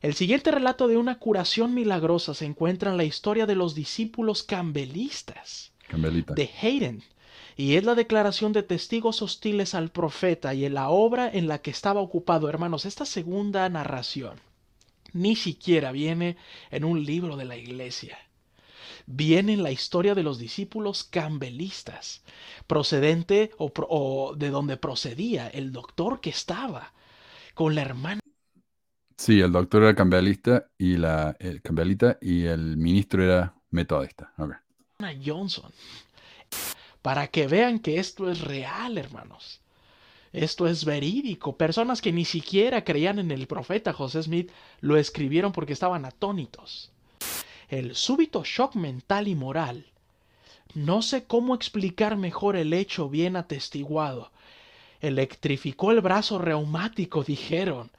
El 0.02 0.14
siguiente 0.14 0.50
relato 0.50 0.88
de 0.88 0.96
una 0.96 1.18
curación 1.18 1.74
milagrosa 1.74 2.34
se 2.34 2.46
encuentra 2.46 2.90
en 2.90 2.96
la 2.96 3.04
historia 3.04 3.46
de 3.46 3.54
los 3.54 3.74
discípulos 3.74 4.42
cambelistas 4.42 5.72
de 6.34 6.50
Hayden, 6.62 7.02
y 7.56 7.74
es 7.74 7.84
la 7.84 7.94
declaración 7.94 8.52
de 8.52 8.62
testigos 8.62 9.20
hostiles 9.20 9.74
al 9.74 9.90
profeta 9.90 10.54
y 10.54 10.64
en 10.64 10.74
la 10.74 10.88
obra 10.88 11.30
en 11.30 11.48
la 11.48 11.60
que 11.60 11.70
estaba 11.70 12.00
ocupado. 12.00 12.48
Hermanos, 12.48 12.86
esta 12.86 13.04
segunda 13.04 13.68
narración 13.68 14.40
ni 15.12 15.36
siquiera 15.36 15.92
viene 15.92 16.36
en 16.70 16.84
un 16.84 17.04
libro 17.04 17.36
de 17.36 17.44
la 17.44 17.56
iglesia 17.56 18.18
viene 19.10 19.54
en 19.54 19.62
la 19.62 19.72
historia 19.72 20.14
de 20.14 20.22
los 20.22 20.38
discípulos 20.38 21.04
cambelistas, 21.04 22.22
procedente 22.66 23.50
o, 23.58 24.34
de 24.36 24.50
donde 24.50 24.76
procedía 24.76 25.48
el 25.48 25.72
doctor 25.72 26.20
que 26.20 26.30
estaba 26.30 26.92
con 27.54 27.74
la 27.74 27.82
hermana. 27.82 28.20
Sí, 29.16 29.40
el 29.40 29.52
doctor 29.52 29.82
era 29.82 29.94
cambialista 29.94 30.66
y 30.78 30.96
la, 30.96 31.36
el 31.40 31.60
cambialita 31.60 32.18
y 32.20 32.44
el 32.44 32.76
ministro 32.76 33.22
era 33.22 33.54
metodista. 33.70 34.32
Johnson. 35.24 35.70
Para 37.02 37.26
que 37.26 37.46
vean 37.46 37.80
que 37.80 37.98
esto 37.98 38.30
es 38.30 38.40
real, 38.40 38.96
hermanos. 38.96 39.60
Esto 40.32 40.68
es 40.68 40.84
verídico. 40.84 41.56
Personas 41.56 42.00
que 42.00 42.12
ni 42.12 42.24
siquiera 42.24 42.84
creían 42.84 43.18
en 43.18 43.30
el 43.30 43.46
profeta 43.46 43.92
José 43.92 44.22
Smith 44.22 44.50
lo 44.80 44.96
escribieron 44.96 45.52
porque 45.52 45.72
estaban 45.72 46.04
atónitos 46.04 46.92
el 47.70 47.94
súbito 47.94 48.42
shock 48.44 48.74
mental 48.74 49.28
y 49.28 49.36
moral. 49.36 49.86
No 50.74 51.02
sé 51.02 51.24
cómo 51.24 51.54
explicar 51.54 52.16
mejor 52.16 52.56
el 52.56 52.72
hecho 52.72 53.08
bien 53.08 53.36
atestiguado. 53.36 54.30
Electrificó 55.00 55.92
el 55.92 56.00
brazo 56.00 56.38
reumático, 56.38 57.22
dijeron 57.22 57.90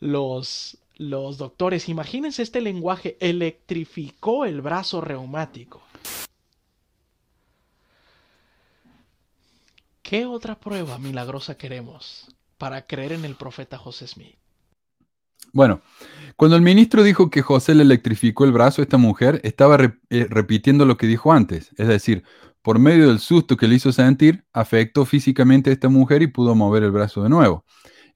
los, 0.00 0.78
los 0.96 1.38
doctores. 1.38 1.88
Imagínense 1.88 2.42
este 2.42 2.60
lenguaje, 2.60 3.16
electrificó 3.20 4.44
el 4.44 4.60
brazo 4.60 5.00
reumático. 5.00 5.82
¿Qué 10.02 10.26
otra 10.26 10.60
prueba 10.60 10.98
milagrosa 10.98 11.56
queremos 11.56 12.28
para 12.58 12.86
creer 12.86 13.12
en 13.12 13.24
el 13.24 13.34
profeta 13.34 13.76
José 13.76 14.06
Smith? 14.06 14.36
Bueno, 15.56 15.80
cuando 16.36 16.54
el 16.54 16.60
ministro 16.60 17.02
dijo 17.02 17.30
que 17.30 17.40
José 17.40 17.74
le 17.74 17.82
electrificó 17.82 18.44
el 18.44 18.52
brazo 18.52 18.82
a 18.82 18.84
esta 18.84 18.98
mujer, 18.98 19.40
estaba 19.42 19.78
eh, 20.10 20.26
repitiendo 20.28 20.84
lo 20.84 20.98
que 20.98 21.06
dijo 21.06 21.32
antes, 21.32 21.72
es 21.78 21.88
decir, 21.88 22.24
por 22.60 22.78
medio 22.78 23.08
del 23.08 23.20
susto 23.20 23.56
que 23.56 23.66
le 23.66 23.76
hizo 23.76 23.90
sentir, 23.90 24.44
afectó 24.52 25.06
físicamente 25.06 25.70
a 25.70 25.72
esta 25.72 25.88
mujer 25.88 26.20
y 26.20 26.26
pudo 26.26 26.54
mover 26.54 26.82
el 26.82 26.90
brazo 26.90 27.22
de 27.22 27.30
nuevo. 27.30 27.64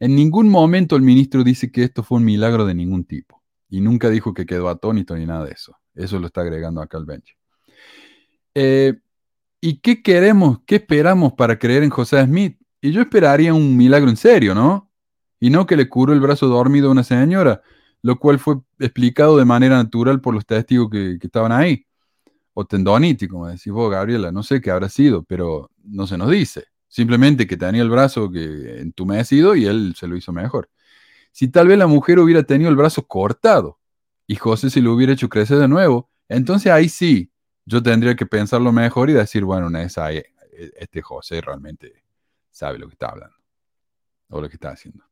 En 0.00 0.14
ningún 0.14 0.50
momento 0.50 0.96
el 0.96 1.02
ministro 1.02 1.42
dice 1.42 1.72
que 1.72 1.82
esto 1.82 2.02
fue 2.02 2.18
un 2.18 2.26
milagro 2.26 2.66
de 2.66 2.74
ningún 2.74 3.04
tipo, 3.04 3.42
y 3.70 3.80
nunca 3.80 4.10
dijo 4.10 4.34
que 4.34 4.44
quedó 4.44 4.68
atónito 4.68 5.16
ni 5.16 5.24
nada 5.24 5.46
de 5.46 5.52
eso. 5.52 5.74
Eso 5.94 6.18
lo 6.18 6.26
está 6.26 6.42
agregando 6.42 6.82
acá 6.82 6.98
el 6.98 7.06
bench. 7.06 7.38
Eh, 8.54 8.98
¿Y 9.62 9.80
qué 9.80 10.02
queremos, 10.02 10.58
qué 10.66 10.76
esperamos 10.76 11.32
para 11.32 11.58
creer 11.58 11.84
en 11.84 11.90
José 11.90 12.22
Smith? 12.22 12.58
Y 12.82 12.92
yo 12.92 13.00
esperaría 13.00 13.54
un 13.54 13.78
milagro 13.78 14.10
en 14.10 14.18
serio, 14.18 14.54
¿no? 14.54 14.89
Y 15.40 15.50
no 15.50 15.66
que 15.66 15.76
le 15.76 15.88
curó 15.88 16.12
el 16.12 16.20
brazo 16.20 16.46
dormido 16.46 16.88
a 16.88 16.92
una 16.92 17.02
señora, 17.02 17.62
lo 18.02 18.18
cual 18.18 18.38
fue 18.38 18.56
explicado 18.78 19.36
de 19.38 19.46
manera 19.46 19.76
natural 19.76 20.20
por 20.20 20.34
los 20.34 20.46
testigos 20.46 20.90
que, 20.90 21.18
estaban 21.20 21.50
ahí. 21.50 21.86
O 22.54 22.64
tendonitis, 22.66 23.28
como 23.28 23.48
decís 23.48 23.72
vos, 23.72 23.90
Gabriela, 23.90 24.32
no 24.32 24.42
sé 24.42 24.60
qué 24.60 24.70
habrá 24.70 24.88
sido, 24.88 25.22
pero 25.24 25.70
no 25.84 26.06
se 26.06 26.18
nos 26.18 26.30
dice. 26.30 26.64
Simplemente 26.88 27.46
que 27.46 27.56
tenía 27.56 27.82
el 27.82 27.90
brazo 27.90 28.30
que 28.30 28.80
entumecido 28.80 29.54
y 29.56 29.64
él 29.66 29.94
se 29.96 30.06
lo 30.06 30.16
hizo 30.16 30.32
mejor. 30.32 30.68
Si 31.32 31.48
tal 31.48 31.68
vez 31.68 31.78
la 31.78 31.86
mujer 31.86 32.18
hubiera 32.18 32.42
tenido 32.42 32.70
el 32.70 32.76
brazo 32.76 33.06
cortado 33.06 33.78
y 34.26 34.36
José 34.36 34.70
se 34.70 34.82
lo 34.82 34.92
hubiera 34.92 35.12
hecho 35.12 35.28
crecer 35.28 35.58
de 35.58 35.68
nuevo, 35.68 36.10
entonces 36.28 36.72
ahí 36.72 36.88
sí, 36.88 37.32
yo 37.64 37.82
tendría 37.82 38.16
que 38.16 38.26
pensarlo 38.26 38.72
mejor 38.72 39.10
y 39.10 39.14
decir, 39.14 39.44
bueno, 39.44 39.76
esa, 39.78 40.12
e, 40.12 40.26
este 40.76 41.02
José 41.02 41.40
realmente 41.40 42.04
sabe 42.50 42.78
lo 42.78 42.88
que 42.88 42.94
está 42.94 43.08
hablando 43.08 43.36
o 44.28 44.40
lo 44.40 44.48
que 44.48 44.56
está 44.56 44.70
haciendo. 44.70 45.09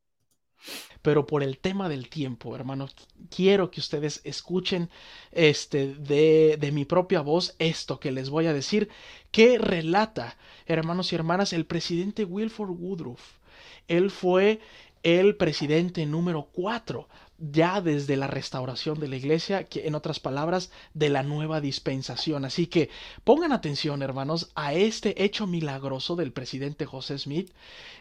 Pero 1.03 1.27
por 1.27 1.43
el 1.43 1.59
tema 1.59 1.89
del 1.89 2.09
tiempo, 2.09 2.55
hermanos, 2.55 2.95
quiero 3.31 3.71
que 3.71 3.81
ustedes 3.81 4.21
escuchen 4.25 4.91
este 5.33 5.95
de, 5.95 6.57
de 6.59 6.73
mi 6.73 6.85
propia 6.85 7.21
voz 7.21 7.55
esto 7.59 8.01
que 8.01 8.13
les 8.13 8.31
voy 8.31 8.47
a 8.47 8.53
decir, 8.53 8.89
que 9.31 9.59
relata, 9.59 10.37
hermanos 10.67 11.13
y 11.13 11.17
hermanas, 11.17 11.53
el 11.53 11.67
presidente 11.67 12.25
Wilford 12.25 12.71
Woodruff. 12.71 13.39
Él 13.87 14.11
fue 14.11 14.61
el 15.03 15.37
presidente 15.37 16.05
número 16.07 16.49
4 16.53 17.09
ya 17.39 17.81
desde 17.81 18.17
la 18.17 18.27
restauración 18.27 18.99
de 18.99 19.09
la 19.09 19.17
iglesia, 19.17 19.65
que 19.65 19.87
en 19.87 19.95
otras 19.95 20.21
palabras, 20.21 20.71
de 20.95 21.09
la 21.09 21.23
nueva 21.23 21.61
dispensación. 21.61 22.45
Así 22.45 22.67
que 22.67 22.91
pongan 23.25 23.53
atención, 23.53 24.03
hermanos, 24.03 24.51
a 24.55 24.75
este 24.75 25.25
hecho 25.25 25.47
milagroso 25.47 26.17
del 26.17 26.33
presidente 26.33 26.85
José 26.85 27.19
Smith, 27.19 27.51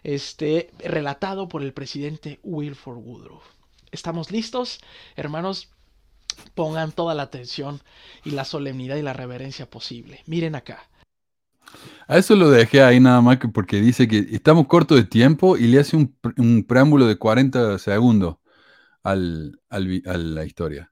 este, 0.03 0.71
relatado 0.79 1.47
por 1.47 1.61
el 1.61 1.73
presidente 1.73 2.39
Wilford 2.43 2.97
Woodruff. 2.97 3.43
¿Estamos 3.91 4.31
listos, 4.31 4.79
hermanos? 5.15 5.69
Pongan 6.55 6.91
toda 6.91 7.15
la 7.15 7.23
atención 7.23 7.81
y 8.25 8.31
la 8.31 8.45
solemnidad 8.45 8.97
y 8.97 9.01
la 9.01 9.13
reverencia 9.13 9.69
posible. 9.69 10.21
Miren 10.25 10.55
acá. 10.55 10.87
A 12.07 12.17
eso 12.17 12.35
lo 12.35 12.49
dejé 12.49 12.81
ahí 12.81 12.99
nada 12.99 13.21
más 13.21 13.37
que 13.37 13.49
porque 13.49 13.81
dice 13.81 14.07
que 14.07 14.27
estamos 14.31 14.67
cortos 14.67 14.97
de 14.97 15.03
tiempo 15.03 15.57
y 15.57 15.67
le 15.67 15.79
hace 15.79 15.97
un, 15.97 16.63
preámbulo 16.63 17.05
de 17.05 17.17
40 17.17 17.77
segundos 17.79 18.37
al, 19.07 19.61
a 19.69 19.79
la 19.79 20.45
historia. 20.45 20.91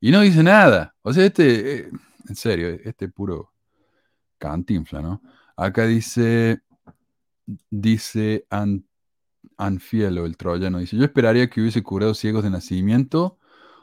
Y 0.00 0.10
no 0.10 0.22
dice 0.22 0.42
nada. 0.42 0.94
O 1.02 1.12
sea, 1.12 1.26
este, 1.26 1.74
eh, 1.74 1.90
en 2.28 2.36
serio, 2.36 2.68
este 2.84 3.08
puro 3.08 3.52
cantinfla, 4.38 5.02
¿no? 5.02 5.22
Acá 5.56 5.86
dice, 5.86 6.62
dice 7.70 8.46
Anfielo, 9.56 10.26
el 10.26 10.36
troyano, 10.36 10.78
dice, 10.78 10.96
yo 10.96 11.04
esperaría 11.04 11.48
que 11.48 11.60
hubiese 11.60 11.82
curado 11.82 12.14
ciegos 12.14 12.42
de 12.42 12.50
nacimiento 12.50 13.38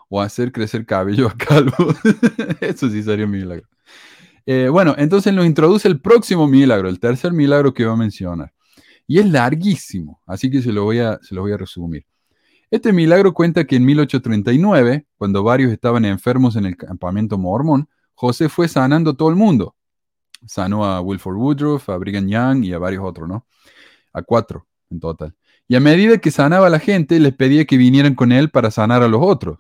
o 0.10 0.22
hacer 0.22 0.52
crecer 0.52 0.86
cabello 0.86 1.28
a 1.28 1.38
calvo. 1.38 1.94
Eso 2.62 2.90
sí 2.90 3.04
sería 3.04 3.26
un 3.26 3.32
milagro. 3.32 3.68
Eh, 4.46 4.68
bueno, 4.70 4.96
entonces 4.98 5.32
nos 5.34 5.46
introduce 5.46 5.88
el 5.88 6.02
próximo 6.02 6.48
milagro, 6.48 6.90
el 6.90 7.00
tercer 7.00 7.34
milagro 7.34 7.74
que 7.74 7.86
va 7.86 7.94
a 7.94 7.98
mencionar. 7.98 8.52
Y 9.08 9.20
es 9.20 9.30
larguísimo, 9.30 10.22
así 10.26 10.50
que 10.50 10.62
se 10.62 10.72
lo 10.72 10.84
voy 10.84 11.00
a, 11.00 11.20
se 11.22 11.36
lo 11.36 11.42
voy 11.42 11.52
a 11.52 11.58
resumir. 11.58 12.06
Este 12.72 12.94
milagro 12.94 13.34
cuenta 13.34 13.66
que 13.66 13.78
en 13.78 13.86
1839, 13.86 15.08
cuando 15.18 15.44
varios 15.44 15.72
estaban 15.72 16.06
enfermos 16.06 16.56
en 16.56 16.66
el 16.66 16.78
campamento 16.78 17.38
mormón, 17.38 17.90
José 18.14 18.48
fue 18.48 18.68
sanando 18.68 19.12
a 19.12 19.14
todo 19.16 19.30
el 19.30 19.36
mundo. 19.36 19.76
Sanó 20.46 20.86
a 20.86 21.02
Wilford 21.02 21.38
Woodruff, 21.38 21.90
a 21.90 21.98
Brigham 21.98 22.28
Young 22.28 22.64
y 22.66 22.74
a 22.74 22.78
varios 22.78 23.04
otros, 23.04 23.28
¿no? 23.28 23.48
A 24.14 24.22
cuatro 24.22 24.68
en 24.92 25.00
total. 25.00 25.36
Y 25.68 25.76
a 25.76 25.80
medida 25.80 26.18
que 26.20 26.32
sanaba 26.32 26.68
a 26.68 26.70
la 26.70 26.80
gente, 26.80 27.20
les 27.20 27.34
pedía 27.34 27.66
que 27.66 27.78
vinieran 27.78 28.16
con 28.16 28.32
él 28.32 28.50
para 28.50 28.72
sanar 28.72 29.04
a 29.04 29.08
los 29.08 29.22
otros. 29.24 29.60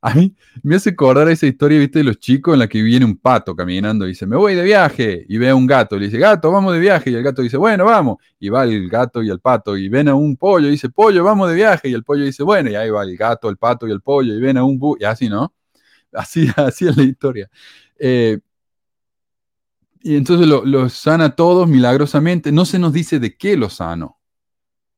A 0.02 0.14
mí 0.14 0.34
me 0.62 0.76
hace 0.76 0.90
acordar 0.90 1.28
esa 1.28 1.46
historia, 1.46 1.78
viste, 1.78 1.98
de 1.98 2.04
los 2.04 2.18
chicos 2.18 2.54
en 2.54 2.60
la 2.60 2.68
que 2.68 2.80
viene 2.82 3.04
un 3.04 3.18
pato 3.18 3.54
caminando 3.54 4.06
y 4.06 4.10
dice, 4.10 4.26
me 4.26 4.36
voy 4.36 4.54
de 4.54 4.62
viaje, 4.62 5.26
y 5.28 5.36
ve 5.36 5.50
a 5.50 5.54
un 5.54 5.66
gato, 5.66 5.96
y 5.96 6.00
le 6.00 6.06
dice, 6.06 6.18
gato, 6.18 6.50
vamos 6.50 6.72
de 6.72 6.80
viaje, 6.80 7.10
y 7.10 7.14
el 7.14 7.22
gato 7.22 7.42
dice, 7.42 7.58
bueno, 7.58 7.84
vamos, 7.84 8.16
y 8.38 8.48
va 8.48 8.64
el 8.64 8.88
gato 8.88 9.22
y 9.22 9.28
el 9.28 9.40
pato, 9.40 9.76
y 9.76 9.88
ven 9.90 10.08
a 10.08 10.14
un 10.14 10.36
pollo, 10.36 10.68
y 10.68 10.70
dice, 10.70 10.88
pollo, 10.88 11.22
vamos 11.22 11.50
de 11.50 11.54
viaje, 11.54 11.88
y 11.90 11.92
el 11.92 12.02
pollo 12.02 12.24
dice, 12.24 12.42
bueno, 12.42 12.70
y 12.70 12.76
ahí 12.76 12.88
va 12.88 13.02
el 13.02 13.14
gato, 13.16 13.50
el 13.50 13.58
pato 13.58 13.86
y 13.86 13.92
el 13.92 14.00
pollo, 14.00 14.34
y 14.34 14.40
ven 14.40 14.56
a 14.56 14.64
un 14.64 14.78
bu, 14.78 14.96
y 14.98 15.04
así, 15.04 15.28
¿no? 15.28 15.52
Así, 16.12 16.48
así 16.56 16.88
es 16.88 16.96
la 16.96 17.02
historia. 17.02 17.50
Eh, 17.98 18.38
y 20.02 20.16
entonces 20.16 20.46
lo, 20.48 20.64
lo, 20.64 20.88
sana 20.88 21.36
todos 21.36 21.68
milagrosamente, 21.68 22.52
no 22.52 22.64
se 22.64 22.78
nos 22.78 22.92
dice 22.94 23.18
de 23.20 23.36
qué 23.36 23.56
lo 23.56 23.68
sano. 23.68 24.18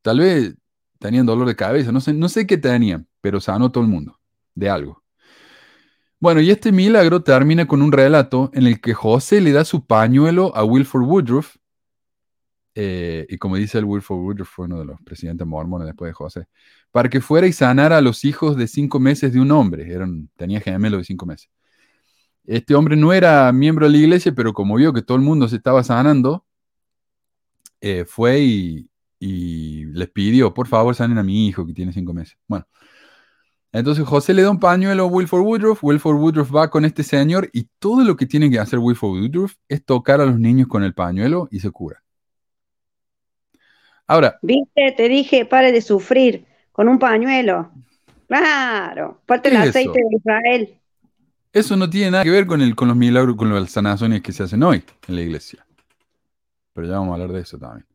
Tal 0.03 0.21
vez 0.21 0.55
tenían 1.01 1.27
dolor 1.27 1.49
de 1.49 1.57
cabeza, 1.57 1.93
no 1.93 2.01
sé, 2.01 2.13
no 2.13 2.29
sé 2.29 2.47
qué 2.47 2.59
tenían, 2.59 3.09
pero 3.21 3.41
sanó 3.41 3.73
todo 3.73 3.83
el 3.85 3.91
mundo 3.91 4.22
de 4.55 4.69
algo. 4.69 5.03
Bueno, 6.21 6.41
y 6.41 6.51
este 6.51 6.71
milagro 6.71 7.23
termina 7.23 7.67
con 7.67 7.83
un 7.83 7.91
relato 7.91 8.51
en 8.55 8.67
el 8.67 8.81
que 8.81 8.95
José 8.95 9.41
le 9.41 9.51
da 9.53 9.65
su 9.65 9.87
pañuelo 9.87 10.55
a 10.55 10.65
Wilford 10.65 11.03
Woodruff, 11.03 11.57
eh, 12.75 13.27
y 13.29 13.39
como 13.39 13.57
dice 13.57 13.79
el 13.79 13.85
Wilford 13.85 14.19
Woodruff, 14.19 14.49
fue 14.49 14.67
uno 14.67 14.79
de 14.79 14.85
los 14.85 15.01
presidentes 15.03 15.47
mormones 15.47 15.87
después 15.87 16.11
de 16.11 16.15
José, 16.15 16.47
para 16.91 17.09
que 17.11 17.21
fuera 17.21 17.47
y 17.47 17.53
sanara 17.53 17.99
a 17.99 18.01
los 18.01 18.25
hijos 18.25 18.57
de 18.57 18.69
cinco 18.69 19.01
meses 19.01 19.33
de 19.33 19.41
un 19.41 19.51
hombre. 19.51 19.93
Eran, 19.93 20.31
tenía 20.37 20.61
gemelo 20.61 20.99
de 20.99 21.05
cinco 21.05 21.27
meses. 21.27 21.51
Este 22.45 22.75
hombre 22.75 22.97
no 22.97 23.13
era 23.13 23.53
miembro 23.53 23.87
de 23.87 23.93
la 23.93 23.99
iglesia, 23.99 24.33
pero 24.33 24.53
como 24.53 24.77
vio 24.77 24.93
que 24.93 25.03
todo 25.03 25.17
el 25.17 25.25
mundo 25.25 25.49
se 25.49 25.57
estaba 25.57 25.83
sanando, 25.83 26.45
eh, 27.81 28.05
fue 28.07 28.41
y, 28.41 28.91
y 29.19 29.87
les 29.87 30.11
pidió, 30.11 30.55
por 30.55 30.69
favor, 30.69 30.95
sanen 30.95 31.19
a 31.19 31.23
mi 31.23 31.49
hijo 31.49 31.67
que 31.67 31.73
tiene 31.73 31.93
cinco 31.93 32.13
meses. 32.13 32.39
Bueno, 32.47 32.67
entonces 33.73 34.05
José 34.05 34.35
le 34.35 34.43
da 34.43 34.51
un 34.51 34.61
pañuelo 34.61 35.05
a 35.05 35.07
Wilford 35.07 35.43
Woodruff, 35.43 35.83
Wilford 35.83 36.17
Woodruff 36.17 36.55
va 36.55 36.69
con 36.69 36.85
este 36.85 37.03
señor 37.03 37.49
y 37.53 37.69
todo 37.79 38.05
lo 38.05 38.17
que 38.17 38.27
tiene 38.27 38.51
que 38.51 38.59
hacer 38.59 38.79
Wilford 38.79 39.23
Woodruff 39.23 39.55
es 39.69 39.85
tocar 39.85 40.21
a 40.21 40.27
los 40.27 40.39
niños 40.39 40.69
con 40.69 40.83
el 40.83 40.93
pañuelo 40.93 41.49
y 41.51 41.61
se 41.61 41.71
cura. 41.71 42.03
Ahora. 44.07 44.39
Viste, 44.43 44.93
te 44.95 45.09
dije, 45.09 45.47
pare 45.47 45.73
de 45.73 45.81
sufrir 45.81 46.45
con 46.71 46.89
un 46.89 46.99
pañuelo. 46.99 47.71
Claro, 48.29 49.23
parte 49.25 49.49
el 49.49 49.57
aceite 49.57 49.99
de 49.99 50.17
Israel. 50.17 50.79
Eso 51.53 51.77
no 51.77 51.89
tiene 51.89 52.13
nada 52.13 52.25
que 52.25 52.31
ver 52.31 52.47
con, 52.47 52.61
el, 52.63 52.75
con 52.75 52.89
los 52.89 52.97
milagros, 52.97 53.37
con 53.37 53.53
las 53.55 53.71
sanaciones 53.71 54.23
que 54.23 54.33
se 54.33 54.43
hacen 54.43 54.63
hoy 54.63 54.83
en 55.09 55.15
la 55.15 55.21
iglesia. 55.23 55.67
Pero 56.73 56.87
ya 56.87 56.95
vamos 56.95 57.11
a 57.11 57.13
hablar 57.15 57.33
de 57.33 57.41
eso 57.41 57.59
también. 57.59 57.87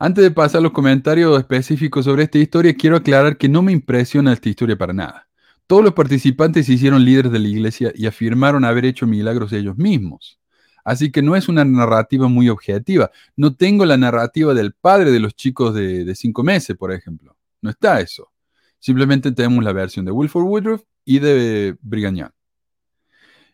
Antes 0.00 0.22
de 0.22 0.30
pasar 0.30 0.60
a 0.60 0.62
los 0.62 0.70
comentarios 0.70 1.36
específicos 1.36 2.04
sobre 2.04 2.22
esta 2.22 2.38
historia, 2.38 2.74
quiero 2.74 2.96
aclarar 2.96 3.36
que 3.36 3.48
no 3.48 3.62
me 3.62 3.72
impresiona 3.72 4.32
esta 4.32 4.48
historia 4.48 4.78
para 4.78 4.92
nada. 4.92 5.28
Todos 5.66 5.82
los 5.82 5.92
participantes 5.92 6.66
se 6.66 6.74
hicieron 6.74 7.04
líderes 7.04 7.32
de 7.32 7.40
la 7.40 7.48
iglesia 7.48 7.92
y 7.96 8.06
afirmaron 8.06 8.64
haber 8.64 8.84
hecho 8.84 9.08
milagros 9.08 9.52
ellos 9.52 9.76
mismos. 9.76 10.38
Así 10.84 11.10
que 11.10 11.20
no 11.20 11.34
es 11.34 11.48
una 11.48 11.64
narrativa 11.64 12.28
muy 12.28 12.48
objetiva. 12.48 13.10
No 13.36 13.56
tengo 13.56 13.84
la 13.84 13.96
narrativa 13.96 14.54
del 14.54 14.72
padre 14.72 15.10
de 15.10 15.18
los 15.18 15.34
chicos 15.34 15.74
de, 15.74 16.14
cinco 16.14 16.44
meses, 16.44 16.76
por 16.76 16.92
ejemplo. 16.92 17.36
No 17.60 17.68
está 17.68 18.00
eso. 18.00 18.30
Simplemente 18.78 19.32
tenemos 19.32 19.64
la 19.64 19.72
versión 19.72 20.04
de 20.04 20.12
Wilford 20.12 20.44
Woodruff 20.44 20.82
y 21.04 21.18
de 21.18 21.76
Brigham 21.82 22.14
Young. 22.14 22.30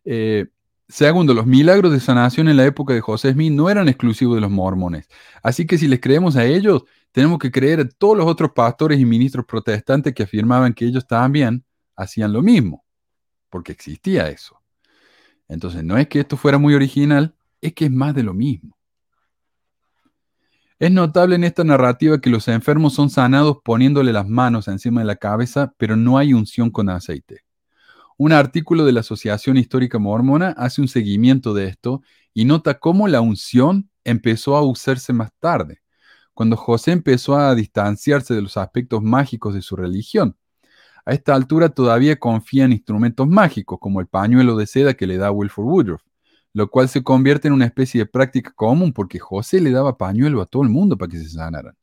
Eh, 0.05 0.47
Segundo, 0.89 1.32
los 1.32 1.47
milagros 1.47 1.93
de 1.93 2.01
sanación 2.01 2.49
en 2.49 2.59
la 2.59 2.66
época 2.66 2.93
de 2.93 3.01
José 3.01 3.32
Smith 3.32 3.53
no 3.53 3.70
eran 3.70 3.89
exclusivos 3.89 4.35
de 4.35 4.43
los 4.43 4.51
mormones. 4.51 5.09
Así 5.43 5.66
que 5.66 5.78
si 5.78 5.89
les 5.89 6.01
creemos 6.01 6.37
a 6.37 6.45
ellos, 6.45 6.85
tenemos 7.11 7.39
que 7.39 7.51
creer 7.51 7.80
a 7.80 7.89
todos 7.89 8.16
los 8.18 8.26
otros 8.26 8.53
pastores 8.53 9.01
y 9.01 9.05
ministros 9.05 9.47
protestantes 9.47 10.14
que 10.14 10.24
afirmaban 10.24 10.74
que 10.74 10.85
ellos 10.85 11.07
también 11.07 11.64
hacían 11.97 12.32
lo 12.32 12.43
mismo, 12.43 12.85
porque 13.49 13.72
existía 13.72 14.28
eso. 14.28 14.61
Entonces, 15.49 15.85
no 15.85 15.97
es 15.97 16.09
que 16.09 16.20
esto 16.20 16.37
fuera 16.37 16.59
muy 16.59 16.74
original, 16.74 17.35
es 17.61 17.72
que 17.72 17.87
es 17.87 17.91
más 17.91 18.14
de 18.14 18.22
lo 18.24 18.35
mismo. 18.35 18.76
Es 20.78 20.91
notable 20.91 21.37
en 21.37 21.45
esta 21.45 21.64
narrativa 21.64 22.20
que 22.20 22.30
los 22.30 22.49
enfermos 22.49 22.95
son 22.95 23.09
sanados 23.09 23.59
poniéndole 23.64 24.12
las 24.12 24.28
manos 24.28 24.68
encima 24.68 25.01
de 25.01 25.07
la 25.07 25.16
cabeza, 25.16 25.72
pero 25.78 25.97
no 25.97 26.18
hay 26.18 26.35
unción 26.35 26.70
con 26.70 26.91
aceite. 26.91 27.44
Un 28.17 28.33
artículo 28.33 28.85
de 28.85 28.93
la 28.93 29.01
Asociación 29.01 29.57
Histórica 29.57 29.99
Mormona 29.99 30.51
hace 30.57 30.81
un 30.81 30.87
seguimiento 30.87 31.53
de 31.53 31.67
esto 31.67 32.03
y 32.33 32.45
nota 32.45 32.79
cómo 32.79 33.09
la 33.09 33.21
unción 33.21 33.91
empezó 34.05 34.57
a 34.57 34.62
usarse 34.62 35.12
más 35.12 35.33
tarde, 35.41 35.81
cuando 36.33 36.57
José 36.57 36.93
empezó 36.93 37.37
a 37.37 37.55
distanciarse 37.57 38.35
de 38.35 38.43
los 38.43 38.57
aspectos 38.57 39.03
mágicos 39.03 39.55
de 39.55 39.62
su 39.62 39.75
religión. 39.75 40.37
A 41.05 41.12
esta 41.12 41.35
altura 41.35 41.71
todavía 41.71 42.17
confía 42.17 42.65
en 42.65 42.73
instrumentos 42.73 43.27
mágicos, 43.27 43.79
como 43.81 44.01
el 44.01 44.07
pañuelo 44.07 44.57
de 44.57 44.67
seda 44.67 44.95
que 44.95 45.09
le 45.09 45.17
da 45.17 45.33
Wilford 45.33 45.67
Woodruff, 45.67 46.03
lo 46.53 46.71
cual 46.71 46.89
se 46.89 47.03
convierte 47.03 47.49
en 47.49 47.55
una 47.55 47.67
especie 47.67 48.01
de 48.01 48.07
práctica 48.07 48.53
común 48.55 48.93
porque 48.93 49.19
José 49.19 49.61
le 49.61 49.73
daba 49.73 49.99
pañuelo 49.99 50.41
a 50.41 50.47
todo 50.47 50.62
el 50.62 50.69
mundo 50.69 50.97
para 50.97 51.11
que 51.11 51.19
se 51.19 51.29
sanaran. 51.31 51.77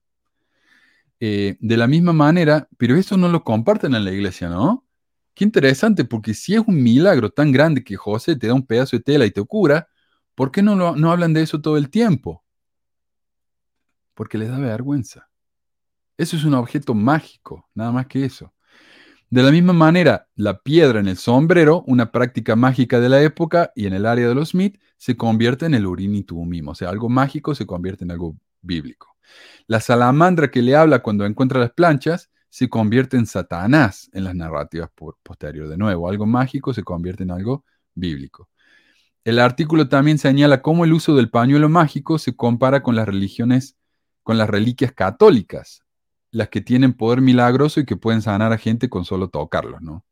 Eh, 1.19 1.58
de 1.59 1.78
la 1.78 1.87
misma 1.87 2.13
manera, 2.13 2.70
pero 2.78 2.95
eso 2.95 3.17
no 3.17 3.28
lo 3.28 3.43
comparten 3.43 3.93
en 3.93 4.05
la 4.05 4.12
iglesia, 4.12 4.49
¿no? 4.49 4.86
Qué 5.33 5.43
interesante, 5.43 6.05
porque 6.05 6.33
si 6.33 6.55
es 6.55 6.62
un 6.66 6.82
milagro 6.82 7.29
tan 7.29 7.51
grande 7.51 7.83
que 7.83 7.95
José 7.95 8.36
te 8.36 8.47
da 8.47 8.53
un 8.53 8.66
pedazo 8.66 8.97
de 8.97 9.03
tela 9.03 9.25
y 9.25 9.32
te 9.32 9.43
cura, 9.43 9.87
¿por 10.36 10.51
qué 10.51 10.62
no, 10.62 10.75
no 10.75 11.12
hablan 11.12 11.33
de 11.33 11.41
eso 11.41 11.62
todo 11.62 11.78
el 11.78 11.89
tiempo? 11.89 12.43
Porque 14.13 14.37
les 14.37 14.49
da 14.49 14.59
vergüenza. 14.59 15.29
Eso 16.17 16.36
es 16.36 16.43
un 16.43 16.53
objeto 16.53 16.93
mágico, 16.93 17.70
nada 17.74 17.91
más 17.91 18.08
que 18.08 18.25
eso. 18.25 18.53
De 19.32 19.41
la 19.43 19.51
misma 19.51 19.71
manera, 19.71 20.28
la 20.36 20.59
piedra 20.59 20.99
en 20.99 21.08
el 21.08 21.16
sombrero, 21.16 21.86
una 21.87 22.12
práctica 22.12 22.58
mágica 22.58 22.99
de 22.99 23.08
la 23.08 23.21
época 23.21 23.71
y 23.75 23.86
en 23.86 23.93
el 23.93 24.05
área 24.05 24.28
de 24.28 24.36
los 24.36 24.49
Smith, 24.49 24.78
se 24.97 25.16
convierte 25.16 25.66
en 25.66 25.74
el 25.74 25.87
urín 25.87 26.13
y 26.13 26.25
mismo. 26.45 26.71
O 26.71 26.75
sea, 26.75 26.89
algo 26.89 27.08
mágico 27.08 27.55
se 27.55 27.66
convierte 27.66 28.03
en 28.03 28.12
algo 28.12 28.36
bíblico. 28.62 29.16
La 29.67 29.79
salamandra 29.79 30.51
que 30.51 30.62
le 30.62 30.75
habla 30.75 31.01
cuando 31.01 31.25
encuentra 31.25 31.62
las 31.62 31.71
planchas 31.71 32.29
se 32.51 32.69
convierte 32.69 33.15
en 33.15 33.25
Satanás 33.25 34.09
en 34.13 34.25
las 34.25 34.36
narrativas 34.36 34.91
posteriores. 35.23 35.71
De 35.71 35.78
nuevo, 35.78 36.09
algo 36.09 36.25
mágico 36.25 36.73
se 36.73 36.83
convierte 36.83 37.23
en 37.23 37.32
algo 37.32 37.63
bíblico. 37.95 38.49
El 39.23 39.39
artículo 39.39 39.87
también 39.87 40.17
señala 40.17 40.61
cómo 40.61 40.83
el 40.83 40.91
uso 40.91 41.15
del 41.15 41.29
pañuelo 41.29 41.69
mágico 41.69 42.19
se 42.19 42.36
compara 42.36 42.83
con 42.83 42.95
las 42.95 43.07
religiones, 43.07 43.78
con 44.21 44.37
las 44.37 44.49
reliquias 44.49 44.91
católicas, 44.91 45.86
las 46.32 46.49
que 46.49 46.59
tienen 46.59 46.93
poder 46.93 47.21
milagroso 47.21 47.79
y 47.79 47.86
que 47.86 47.95
pueden 47.95 48.21
sanar 48.21 48.51
a 48.51 48.57
gente 48.57 48.89
con 48.89 49.05
solo 49.05 49.29
tocarlos, 49.29 49.82
¿no? 49.82 50.03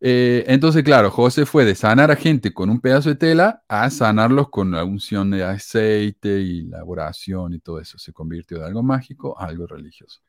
Eh, 0.00 0.44
entonces, 0.48 0.82
claro, 0.82 1.12
José 1.12 1.46
fue 1.46 1.64
de 1.64 1.76
sanar 1.76 2.10
a 2.10 2.16
gente 2.16 2.52
con 2.52 2.68
un 2.68 2.80
pedazo 2.80 3.10
de 3.10 3.14
tela 3.14 3.62
a 3.68 3.88
sanarlos 3.90 4.50
con 4.50 4.72
la 4.72 4.82
unción 4.84 5.30
de 5.30 5.44
aceite 5.44 6.40
y 6.40 6.62
la 6.62 6.82
oración 6.84 7.54
y 7.54 7.60
todo 7.60 7.78
eso. 7.78 7.98
Se 7.98 8.12
convirtió 8.12 8.58
de 8.58 8.66
algo 8.66 8.82
mágico 8.82 9.38
a 9.40 9.44
algo 9.46 9.68
religioso. 9.68 10.20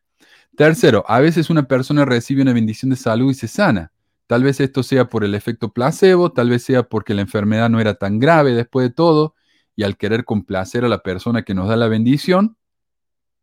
Tercero, 0.56 1.04
a 1.08 1.20
veces 1.20 1.50
una 1.50 1.64
persona 1.68 2.06
recibe 2.06 2.42
una 2.42 2.54
bendición 2.54 2.92
de 2.92 2.96
salud 2.96 3.32
y 3.32 3.34
se 3.34 3.48
sana. 3.48 3.92
Tal 4.28 4.44
vez 4.44 4.60
esto 4.60 4.84
sea 4.84 5.10
por 5.10 5.24
el 5.24 5.36
efecto 5.36 5.74
placebo, 5.74 6.32
tal 6.32 6.50
vez 6.50 6.64
sea 6.64 6.84
porque 6.84 7.14
la 7.14 7.22
enfermedad 7.22 7.70
no 7.70 7.80
era 7.80 7.96
tan 7.96 8.20
grave 8.20 8.54
después 8.54 8.88
de 8.88 8.94
todo, 8.94 9.36
y 9.76 9.84
al 9.84 9.98
querer 9.98 10.26
complacer 10.26 10.86
a 10.86 10.90
la 10.90 11.00
persona 11.00 11.44
que 11.44 11.54
nos 11.54 11.68
da 11.68 11.76
la 11.76 11.88
bendición, 11.88 12.58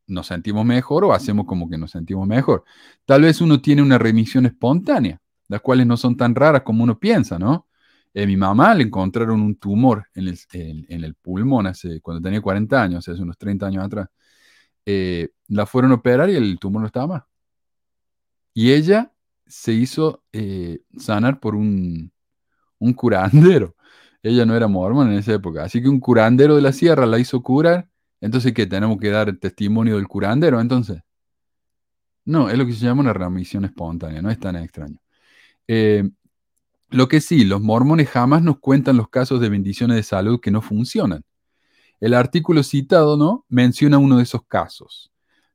nos 0.06 0.26
sentimos 0.26 0.64
mejor 0.64 1.04
o 1.04 1.12
hacemos 1.12 1.46
como 1.46 1.68
que 1.68 1.78
nos 1.78 1.92
sentimos 1.92 2.26
mejor. 2.26 2.64
Tal 3.04 3.22
vez 3.22 3.40
uno 3.40 3.60
tiene 3.60 3.82
una 3.82 3.98
remisión 3.98 4.46
espontánea, 4.46 5.20
las 5.48 5.60
cuales 5.60 5.86
no 5.86 5.96
son 5.96 6.16
tan 6.16 6.34
raras 6.34 6.62
como 6.62 6.84
uno 6.84 6.98
piensa, 6.98 7.38
¿no? 7.38 7.66
Eh, 8.12 8.26
mi 8.26 8.36
mamá 8.36 8.74
le 8.74 8.84
encontraron 8.84 9.40
un 9.40 9.56
tumor 9.56 10.06
en 10.14 10.28
el, 10.28 10.38
en, 10.52 11.04
el, 11.04 11.14
pulmón 11.14 11.68
hace, 11.68 12.00
cuando 12.00 12.20
tenía 12.20 12.40
40 12.40 12.82
años, 12.82 13.08
hace 13.08 13.22
unos 13.22 13.38
30 13.38 13.66
años 13.66 13.84
atrás. 13.84 14.08
Eh, 14.86 15.30
la 15.48 15.66
fueron 15.66 15.92
a 15.92 15.94
operar 15.96 16.30
y 16.30 16.36
el 16.36 16.58
tumor 16.58 16.80
no 16.82 16.86
estaba 16.86 17.06
más. 17.06 17.22
Y 18.54 18.72
ella 18.72 19.12
se 19.46 19.72
hizo 19.72 20.22
eh, 20.32 20.80
sanar 20.98 21.40
por 21.40 21.54
un, 21.54 22.12
un 22.78 22.92
curandero. 22.94 23.76
Ella 24.22 24.44
no 24.44 24.56
era 24.56 24.68
mormón 24.68 25.12
en 25.12 25.18
esa 25.18 25.34
época. 25.34 25.64
Así 25.64 25.82
que 25.82 25.88
un 25.88 26.00
curandero 26.00 26.56
de 26.56 26.62
la 26.62 26.72
sierra 26.72 27.06
la 27.06 27.18
hizo 27.18 27.42
curar. 27.42 27.88
Entonces, 28.20 28.52
¿qué? 28.52 28.66
Tenemos 28.66 28.98
que 28.98 29.10
dar 29.10 29.34
testimonio 29.36 29.96
del 29.96 30.08
curandero, 30.08 30.60
entonces. 30.60 31.02
No, 32.24 32.48
es 32.50 32.58
lo 32.58 32.66
que 32.66 32.72
se 32.72 32.84
llama 32.84 33.00
una 33.00 33.12
remisión 33.12 33.64
espontánea, 33.64 34.22
no 34.22 34.30
es 34.30 34.38
tan 34.38 34.56
extraño. 34.56 34.98
Eh, 35.66 36.08
lo 36.90 37.08
que 37.08 37.20
sí, 37.20 37.44
los 37.44 37.60
mormones 37.62 38.08
jamás 38.08 38.42
nos 38.42 38.58
cuentan 38.58 38.96
los 38.96 39.08
casos 39.08 39.40
de 39.40 39.48
bendiciones 39.48 39.96
de 39.96 40.02
salud 40.02 40.40
que 40.40 40.50
no 40.50 40.62
funcionan. 40.62 41.22
El 42.00 42.14
artículo 42.14 42.62
citado, 42.62 43.18
¿no? 43.18 43.44
Menciona 43.50 43.98
uno 43.98 44.16
de 44.16 44.22
esos 44.22 44.42
casos. 44.46 45.10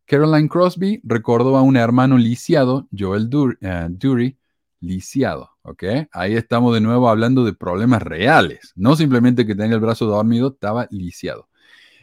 Caroline 0.05 0.47
Crosby 0.47 1.01
recordó 1.03 1.57
a 1.57 1.63
un 1.63 1.76
hermano 1.76 2.19
lisiado, 2.19 2.88
Joel 2.95 3.30
eh, 3.61 3.88
Dury, 3.89 4.38
lisiado, 4.80 5.49
¿ok? 5.63 5.84
Ahí 6.11 6.35
estamos 6.35 6.76
de 6.76 6.81
nuevo 6.81 7.09
hablando 7.09 7.43
de 7.43 7.53
problemas 7.53 8.03
reales, 8.03 8.72
no 8.76 8.95
simplemente 8.95 9.47
que 9.47 9.55
tenga 9.55 9.73
el 9.73 9.81
brazo 9.81 10.05
dormido, 10.05 10.49
estaba 10.49 10.88
lisiado. 10.91 11.49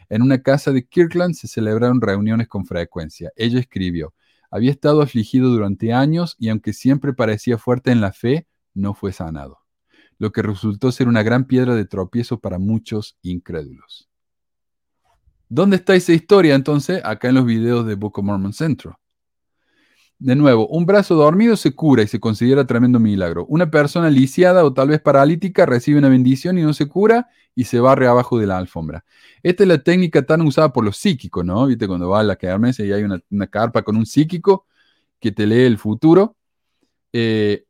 En 0.09 0.21
una 0.21 0.41
casa 0.43 0.73
de 0.73 0.85
Kirkland 0.85 1.35
se 1.35 1.47
celebraron 1.47 2.01
reuniones 2.01 2.49
con 2.49 2.65
frecuencia. 2.65 3.31
Ella 3.37 3.61
escribió, 3.61 4.13
había 4.51 4.71
estado 4.71 5.01
afligido 5.01 5.49
durante 5.49 5.93
años 5.93 6.35
y 6.37 6.49
aunque 6.49 6.73
siempre 6.73 7.13
parecía 7.13 7.57
fuerte 7.57 7.91
en 7.91 8.01
la 8.01 8.11
fe, 8.11 8.45
no 8.73 8.93
fue 8.93 9.13
sanado, 9.13 9.59
lo 10.17 10.33
que 10.33 10.41
resultó 10.41 10.91
ser 10.91 11.07
una 11.07 11.23
gran 11.23 11.45
piedra 11.45 11.75
de 11.75 11.85
tropiezo 11.85 12.41
para 12.41 12.59
muchos 12.59 13.17
incrédulos. 13.21 14.09
¿Dónde 15.55 15.75
está 15.75 15.93
esa 15.93 16.13
historia 16.13 16.55
entonces? 16.55 16.99
Acá 17.03 17.29
en 17.29 17.35
los 17.35 17.45
videos 17.45 17.85
de 17.85 17.93
Book 17.93 18.17
of 18.17 18.25
Mormon 18.25 18.53
Centro. 18.53 18.99
De 20.17 20.35
nuevo, 20.35 20.67
un 20.67 20.87
brazo 20.87 21.13
dormido 21.13 21.55
se 21.57 21.75
cura 21.75 22.01
y 22.01 22.07
se 22.07 22.19
considera 22.19 22.65
tremendo 22.65 22.99
milagro. 22.99 23.45
Una 23.47 23.69
persona 23.69 24.09
lisiada 24.09 24.65
o 24.65 24.73
tal 24.73 24.87
vez 24.87 24.99
paralítica 24.99 25.67
recibe 25.67 25.99
una 25.99 26.09
bendición 26.09 26.57
y 26.57 26.63
no 26.63 26.73
se 26.73 26.87
cura 26.87 27.29
y 27.53 27.65
se 27.65 27.79
barre 27.79 28.07
abajo 28.07 28.39
de 28.39 28.47
la 28.47 28.57
alfombra. 28.57 29.05
Esta 29.43 29.61
es 29.61 29.69
la 29.69 29.77
técnica 29.77 30.25
tan 30.25 30.41
usada 30.41 30.73
por 30.73 30.83
los 30.83 30.97
psíquicos, 30.97 31.45
¿no? 31.45 31.67
Viste, 31.67 31.87
cuando 31.87 32.09
va 32.09 32.21
a 32.21 32.23
la 32.23 32.35
kermesse 32.35 32.79
y 32.79 32.91
hay 32.91 33.03
una, 33.03 33.47
carpa 33.47 33.83
con 33.83 33.95
un 33.95 34.07
psíquico 34.07 34.65
que 35.19 35.31
te 35.31 35.45
lee 35.45 35.65
el 35.65 35.77
futuro. 35.77 36.35
Eh, 37.11 37.63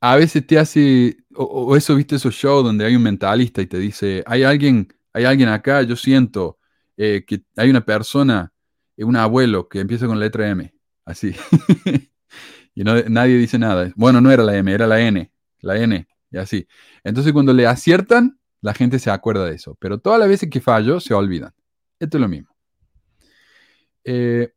a 0.00 0.16
veces 0.16 0.46
te 0.46 0.58
hace, 0.58 1.18
o, 1.34 1.76
eso, 1.76 1.96
viste, 1.96 2.16
esos 2.16 2.34
shows 2.34 2.64
donde 2.64 2.86
hay 2.86 2.96
un 2.96 3.02
mentalista 3.02 3.60
y 3.60 3.66
te 3.66 3.78
dice, 3.78 4.24
hay 4.26 4.42
alguien, 4.42 4.88
hay 5.12 5.24
alguien 5.24 5.50
acá, 5.50 5.82
yo 5.82 5.96
siento 5.96 6.56
eh, 6.96 7.24
que 7.26 7.42
hay 7.56 7.70
una 7.70 7.84
persona, 7.84 8.52
eh, 8.96 9.04
un 9.04 9.16
abuelo 9.16 9.68
que 9.68 9.80
empieza 9.80 10.06
con 10.06 10.18
la 10.18 10.26
letra 10.26 10.48
M 10.48 10.74
así. 11.04 11.34
y 12.74 12.84
nadie 12.84 13.36
dice 13.36 13.58
nada. 13.58 13.92
Bueno, 13.96 14.20
no 14.20 14.30
era 14.30 14.42
la 14.42 14.56
M, 14.56 14.72
era 14.72 14.86
la 14.86 15.00
N, 15.00 15.30
la 15.60 15.76
N, 15.76 16.06
y 16.30 16.36
así. 16.36 16.66
Entonces 17.02 17.32
cuando 17.32 17.52
le 17.52 17.66
aciertan, 17.66 18.38
la 18.60 18.74
gente 18.74 18.98
se 18.98 19.10
acuerda 19.10 19.46
de 19.46 19.54
eso, 19.54 19.76
pero 19.78 19.98
todas 19.98 20.18
las 20.18 20.28
veces 20.28 20.48
que 20.50 20.60
fallo, 20.60 21.00
se 21.00 21.14
olvidan. 21.14 21.52
Esto 21.98 22.16
es 22.16 22.20
lo 22.20 22.28
mismo. 22.28 22.54
Eh, 24.04 24.52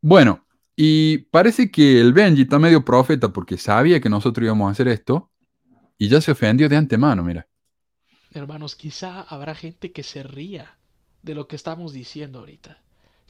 bueno, 0.00 0.46
y 0.76 1.18
parece 1.18 1.70
que 1.70 2.00
el 2.00 2.12
Benji 2.12 2.42
está 2.42 2.58
medio 2.58 2.84
profeta 2.84 3.32
porque 3.32 3.56
sabía 3.56 4.00
que 4.00 4.10
nosotros 4.10 4.44
íbamos 4.44 4.68
a 4.68 4.72
hacer 4.72 4.88
esto 4.88 5.30
y 5.96 6.08
ya 6.08 6.20
se 6.20 6.32
ofendió 6.32 6.68
de 6.68 6.76
antemano, 6.76 7.22
mira. 7.22 7.48
Hermanos, 8.32 8.74
quizá 8.74 9.22
habrá 9.22 9.54
gente 9.54 9.92
que 9.92 10.02
se 10.02 10.24
ría 10.24 10.76
de 11.24 11.34
lo 11.34 11.48
que 11.48 11.56
estamos 11.56 11.92
diciendo 11.92 12.40
ahorita. 12.40 12.78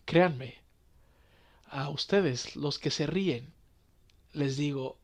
Créanme, 0.04 0.56
a 1.68 1.88
ustedes, 1.88 2.56
los 2.56 2.78
que 2.78 2.90
se 2.90 3.06
ríen, 3.06 3.52
les 4.32 4.56
digo 4.56 4.98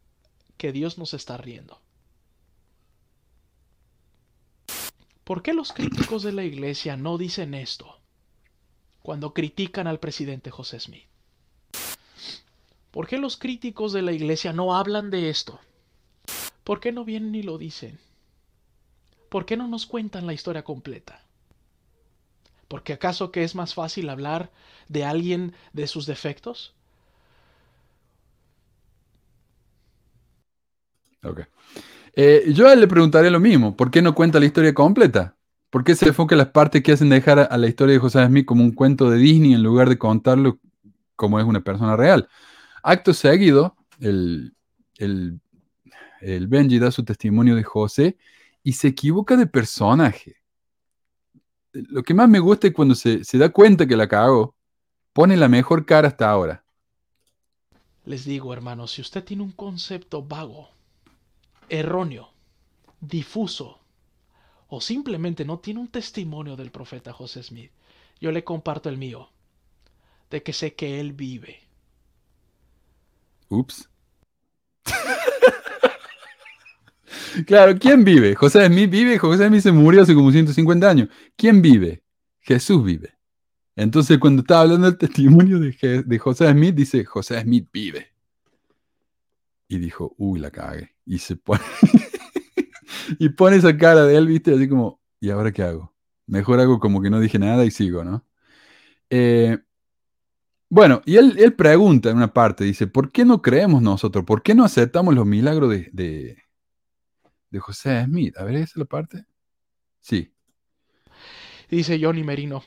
que 0.56 0.72
Dios 0.72 0.98
nos 0.98 1.14
está 1.14 1.36
riendo. 1.36 1.80
¿Por 5.24 5.42
qué 5.42 5.54
los 5.54 5.72
críticos 5.72 6.24
de 6.24 6.32
la 6.32 6.44
iglesia 6.44 6.96
no 6.96 7.16
dicen 7.16 7.54
esto 7.54 7.98
cuando 9.02 9.32
critican 9.32 9.86
al 9.86 10.00
presidente 10.00 10.50
José 10.50 10.80
Smith? 10.80 11.06
¿Por 12.90 13.06
qué 13.06 13.18
los 13.18 13.36
críticos 13.36 13.92
de 13.92 14.02
la 14.02 14.12
iglesia 14.12 14.52
no 14.52 14.74
hablan 14.74 15.10
de 15.10 15.30
esto? 15.30 15.60
¿Por 16.64 16.80
qué 16.80 16.90
no 16.90 17.04
vienen 17.04 17.36
y 17.36 17.44
lo 17.44 17.56
dicen? 17.56 18.00
¿Por 19.28 19.46
qué 19.46 19.56
no 19.56 19.68
nos 19.68 19.86
cuentan 19.86 20.26
la 20.26 20.32
historia 20.32 20.64
completa? 20.64 21.24
Porque 22.70 22.92
acaso 22.92 23.32
que 23.32 23.42
es 23.42 23.56
más 23.56 23.74
fácil 23.74 24.08
hablar 24.08 24.48
de 24.86 25.04
alguien 25.04 25.54
de 25.72 25.88
sus 25.88 26.06
defectos? 26.06 26.72
Ok. 31.24 31.40
Eh, 32.14 32.44
yo 32.54 32.72
le 32.72 32.86
preguntaré 32.86 33.28
lo 33.28 33.40
mismo. 33.40 33.76
¿Por 33.76 33.90
qué 33.90 34.00
no 34.00 34.14
cuenta 34.14 34.38
la 34.38 34.46
historia 34.46 34.72
completa? 34.72 35.36
¿Por 35.68 35.82
qué 35.82 35.96
se 35.96 36.06
enfoca 36.06 36.36
en 36.36 36.38
las 36.38 36.50
partes 36.50 36.80
que 36.84 36.92
hacen 36.92 37.08
dejar 37.08 37.40
a 37.50 37.58
la 37.58 37.66
historia 37.66 37.94
de 37.94 37.98
José 37.98 38.24
Smith 38.24 38.46
como 38.46 38.62
un 38.62 38.70
cuento 38.70 39.10
de 39.10 39.18
Disney 39.18 39.52
en 39.52 39.64
lugar 39.64 39.88
de 39.88 39.98
contarlo 39.98 40.60
como 41.16 41.40
es 41.40 41.46
una 41.46 41.62
persona 41.62 41.96
real? 41.96 42.28
Acto 42.84 43.12
seguido, 43.14 43.74
el, 43.98 44.54
el, 44.98 45.40
el 46.20 46.46
Benji 46.46 46.78
da 46.78 46.92
su 46.92 47.04
testimonio 47.04 47.56
de 47.56 47.64
José 47.64 48.16
y 48.62 48.74
se 48.74 48.86
equivoca 48.86 49.36
de 49.36 49.48
personaje 49.48 50.39
lo 51.72 52.02
que 52.02 52.14
más 52.14 52.28
me 52.28 52.38
gusta 52.38 52.68
es 52.68 52.74
cuando 52.74 52.94
se, 52.94 53.22
da 53.32 53.50
cuenta 53.50 53.86
que 53.86 53.96
la 53.96 54.08
cago, 54.08 54.54
pone 55.12 55.36
la 55.36 55.48
mejor 55.48 55.86
cara 55.86 56.08
hasta 56.08 56.30
ahora. 56.30 56.64
Les 58.04 58.24
digo, 58.24 58.52
hermano, 58.52 58.86
si 58.86 59.00
usted 59.00 59.24
tiene 59.24 59.42
un 59.42 59.52
concepto 59.52 60.22
vago, 60.22 60.70
erróneo, 61.68 62.32
difuso, 63.00 63.78
o 64.68 64.80
simplemente 64.80 65.44
no 65.44 65.58
tiene 65.58 65.80
un 65.80 65.88
testimonio 65.88 66.56
del 66.56 66.70
profeta 66.70 67.12
José 67.12 67.42
Smith, 67.42 67.70
yo 68.20 68.32
le 68.32 68.44
comparto 68.44 68.88
el 68.88 68.98
mío, 68.98 69.30
de 70.30 70.42
que 70.42 70.52
sé 70.52 70.74
que 70.74 71.00
él 71.00 71.12
vive. 71.12 71.60
Ups. 73.48 73.88
Claro, 77.46 77.78
¿quién 77.78 78.04
vive? 78.04 78.34
José 78.34 78.66
Smith 78.66 78.90
vive, 78.90 79.18
José 79.18 79.48
Smith 79.48 79.62
se 79.62 79.72
murió 79.72 80.02
hace 80.02 80.14
como 80.14 80.32
150 80.32 80.88
años. 80.88 81.08
¿Quién 81.36 81.62
vive? 81.62 82.02
Jesús 82.40 82.84
vive. 82.84 83.14
Entonces, 83.76 84.18
cuando 84.18 84.42
está 84.42 84.60
hablando 84.60 84.86
del 84.86 84.98
testimonio 84.98 85.58
de, 85.58 86.18
José 86.18 86.50
Smith, 86.50 86.74
dice, 86.74 87.04
José 87.04 87.40
Smith 87.40 87.68
vive. 87.72 88.08
Y 89.68 89.78
dijo, 89.78 90.14
uy, 90.18 90.40
la 90.40 90.50
cague. 90.50 90.96
Y 91.06 91.18
se 91.18 91.36
pone, 91.36 91.62
y 93.18 93.28
pone 93.30 93.56
esa 93.56 93.76
cara 93.76 94.04
de 94.04 94.16
él, 94.16 94.26
viste, 94.26 94.54
así 94.54 94.68
como, 94.68 95.00
¿y 95.20 95.30
ahora 95.30 95.52
qué 95.52 95.62
hago? 95.62 95.94
Mejor 96.26 96.60
hago 96.60 96.78
como 96.80 97.00
que 97.00 97.10
no 97.10 97.20
dije 97.20 97.38
nada 97.38 97.64
y 97.64 97.70
sigo, 97.70 98.04
¿no? 98.04 98.24
Eh, 99.10 99.58
bueno, 100.68 101.02
y 101.04 101.16
él, 101.16 101.54
pregunta 101.54 102.10
en 102.10 102.16
una 102.16 102.32
parte, 102.32 102.64
dice, 102.64 102.86
¿por 102.86 103.10
qué 103.10 103.24
no 103.24 103.42
creemos 103.42 103.82
nosotros? 103.82 104.24
¿Por 104.24 104.42
qué 104.42 104.54
no 104.54 104.64
aceptamos 104.64 105.14
los 105.14 105.26
milagros 105.26 105.70
de 105.70 106.38
José 107.58 108.04
Smith. 108.04 108.36
A 108.36 108.44
ver, 108.44 108.56
¿esa 108.56 108.64
es 108.64 108.76
la 108.76 108.84
parte? 108.84 109.24
Sí. 110.00 110.32
Dice 111.68 111.98
Johnny 112.00 112.22
Merino. 112.22 112.62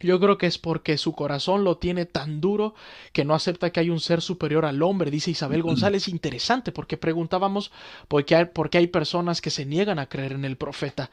Yo 0.00 0.18
creo 0.18 0.38
que 0.38 0.46
es 0.46 0.56
porque 0.58 0.96
su 0.96 1.12
corazón 1.12 1.62
lo 1.62 1.76
tiene 1.76 2.06
tan 2.06 2.40
duro 2.40 2.74
que 3.12 3.24
no 3.24 3.34
acepta 3.34 3.70
que 3.70 3.80
hay 3.80 3.90
un 3.90 4.00
ser 4.00 4.22
superior 4.22 4.64
al 4.64 4.82
hombre, 4.82 5.10
dice 5.10 5.30
Isabel 5.30 5.62
González. 5.62 6.08
Interesante, 6.08 6.72
porque 6.72 6.96
preguntábamos 6.96 7.70
por 8.08 8.24
qué 8.24 8.36
hay, 8.36 8.44
por 8.46 8.70
qué 8.70 8.78
hay 8.78 8.86
personas 8.86 9.42
que 9.42 9.50
se 9.50 9.66
niegan 9.66 9.98
a 9.98 10.08
creer 10.08 10.32
en 10.32 10.46
el 10.46 10.56
profeta. 10.56 11.10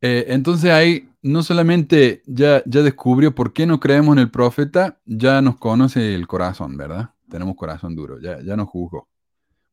Eh, 0.00 0.26
entonces 0.28 0.70
ahí 0.72 1.08
no 1.22 1.42
solamente 1.42 2.22
ya, 2.26 2.62
ya 2.66 2.82
descubrió 2.82 3.34
por 3.34 3.52
qué 3.52 3.66
no 3.66 3.78
creemos 3.78 4.14
en 4.14 4.20
el 4.20 4.30
profeta, 4.30 4.98
ya 5.04 5.40
nos 5.40 5.58
conoce 5.58 6.14
el 6.14 6.26
corazón, 6.26 6.76
¿verdad? 6.76 7.10
Tenemos 7.30 7.54
corazón 7.54 7.94
duro, 7.94 8.20
ya, 8.20 8.40
ya 8.42 8.56
nos 8.56 8.68
juzgó. 8.68 9.08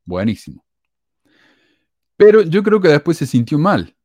Buenísimo. 0.06 0.64
Pero 2.18 2.42
yo 2.42 2.64
creo 2.64 2.80
que 2.80 2.90
después 2.90 3.18
se 3.18 3.26
sintió 3.26 3.58
mal. 3.58 3.96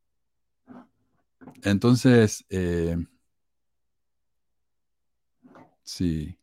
Entonces, 1.63 2.45
eh, 2.49 2.97
sí. 5.83 6.39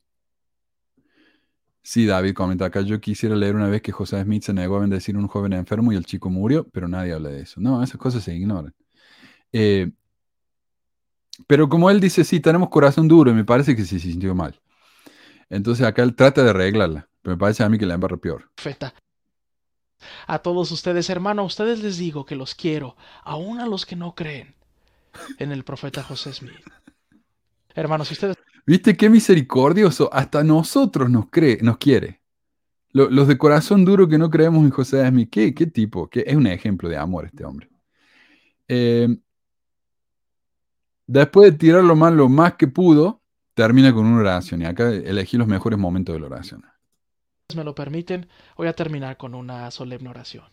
Sí, 1.81 2.07
David 2.07 2.33
comenta 2.33 2.65
acá, 2.65 2.81
yo 2.81 2.99
quisiera 2.99 3.35
leer 3.35 3.55
una 3.55 3.69
vez 3.69 3.81
que 3.81 3.91
José 3.91 4.21
Smith 4.23 4.43
se 4.43 4.53
negó 4.53 4.77
a 4.77 4.79
bendecir 4.79 5.15
a 5.15 5.19
un 5.19 5.27
joven 5.27 5.53
enfermo 5.53 5.93
y 5.93 5.95
el 5.95 6.05
chico 6.05 6.31
murió, 6.31 6.67
pero 6.69 6.87
nadie 6.87 7.13
habla 7.13 7.29
de 7.29 7.41
eso. 7.41 7.61
No, 7.61 7.83
esas 7.83 7.97
cosas 7.97 8.23
se 8.23 8.33
ignoran. 8.35 8.73
Eh, 9.53 9.91
pero 11.47 11.69
como 11.69 11.89
él 11.91 11.99
dice, 11.99 12.23
sí, 12.23 12.39
tenemos 12.39 12.69
corazón 12.69 13.07
duro 13.07 13.29
y 13.29 13.35
me 13.35 13.45
parece 13.45 13.75
que 13.75 13.83
sí 13.83 13.99
se 13.99 14.11
sintió 14.11 14.33
mal. 14.33 14.59
Entonces 15.49 15.85
acá 15.85 16.01
él 16.01 16.15
trata 16.15 16.43
de 16.43 16.49
arreglarla, 16.49 17.07
pero 17.21 17.35
me 17.35 17.39
parece 17.39 17.63
a 17.63 17.69
mí 17.69 17.77
que 17.77 17.85
la 17.85 17.93
embarra 17.93 18.17
peor. 18.17 18.49
Feta. 18.57 18.93
A 20.27 20.39
todos 20.39 20.71
ustedes, 20.71 21.09
hermano, 21.09 21.41
a 21.41 21.45
ustedes 21.45 21.81
les 21.81 21.97
digo 21.97 22.25
que 22.25 22.35
los 22.35 22.55
quiero, 22.55 22.95
aún 23.23 23.59
a 23.59 23.67
los 23.67 23.85
que 23.85 23.95
no 23.95 24.15
creen 24.15 24.55
en 25.39 25.51
el 25.51 25.63
profeta 25.63 26.03
José 26.03 26.33
Smith. 26.33 26.53
Hermanos, 27.73 28.11
ustedes... 28.11 28.37
¿Viste 28.65 28.97
qué 28.97 29.09
misericordioso? 29.09 30.09
Hasta 30.11 30.43
nosotros 30.43 31.09
nos 31.09 31.29
cree, 31.29 31.59
nos 31.61 31.77
quiere. 31.77 32.21
Los 32.91 33.27
de 33.27 33.37
corazón 33.37 33.83
duro 33.83 34.07
que 34.07 34.17
no 34.17 34.29
creemos 34.29 34.63
en 34.63 34.69
José 34.69 35.05
Smith, 35.07 35.29
¿qué, 35.29 35.53
qué 35.53 35.67
tipo? 35.67 36.07
¿Qué? 36.09 36.23
Es 36.25 36.35
un 36.35 36.47
ejemplo 36.47 36.87
de 36.87 36.95
amor 36.95 37.25
este 37.25 37.43
hombre. 37.43 37.69
Eh, 38.69 39.17
después 41.05 41.51
de 41.51 41.57
tirar 41.57 41.83
lo 41.83 41.93
lo 41.93 42.29
más 42.29 42.53
que 42.53 42.67
pudo, 42.67 43.21
termina 43.53 43.93
con 43.93 44.05
una 44.05 44.21
oración. 44.21 44.61
Y 44.61 44.65
acá 44.65 44.89
elegí 44.89 45.35
los 45.35 45.47
mejores 45.47 45.77
momentos 45.77 46.15
de 46.15 46.21
la 46.21 46.27
oración. 46.27 46.63
Me 47.53 47.63
lo 47.63 47.75
permiten, 47.75 48.27
voy 48.57 48.67
a 48.67 48.73
terminar 48.73 49.17
con 49.17 49.35
una 49.35 49.69
solemne 49.69 50.09
oración. 50.09 50.45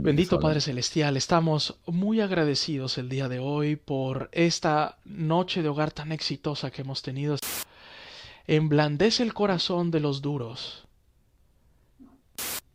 Bendito 0.00 0.38
Padre 0.38 0.60
Celestial, 0.60 1.16
estamos 1.16 1.78
muy 1.86 2.20
agradecidos 2.20 2.98
el 2.98 3.08
día 3.08 3.28
de 3.28 3.38
hoy 3.38 3.76
por 3.76 4.28
esta 4.32 4.98
noche 5.04 5.62
de 5.62 5.68
hogar 5.68 5.90
tan 5.90 6.12
exitosa 6.12 6.70
que 6.70 6.82
hemos 6.82 7.02
tenido. 7.02 7.36
Emblandece 8.46 9.22
el 9.22 9.32
corazón 9.32 9.90
de 9.90 10.00
los 10.00 10.20
duros. 10.20 10.86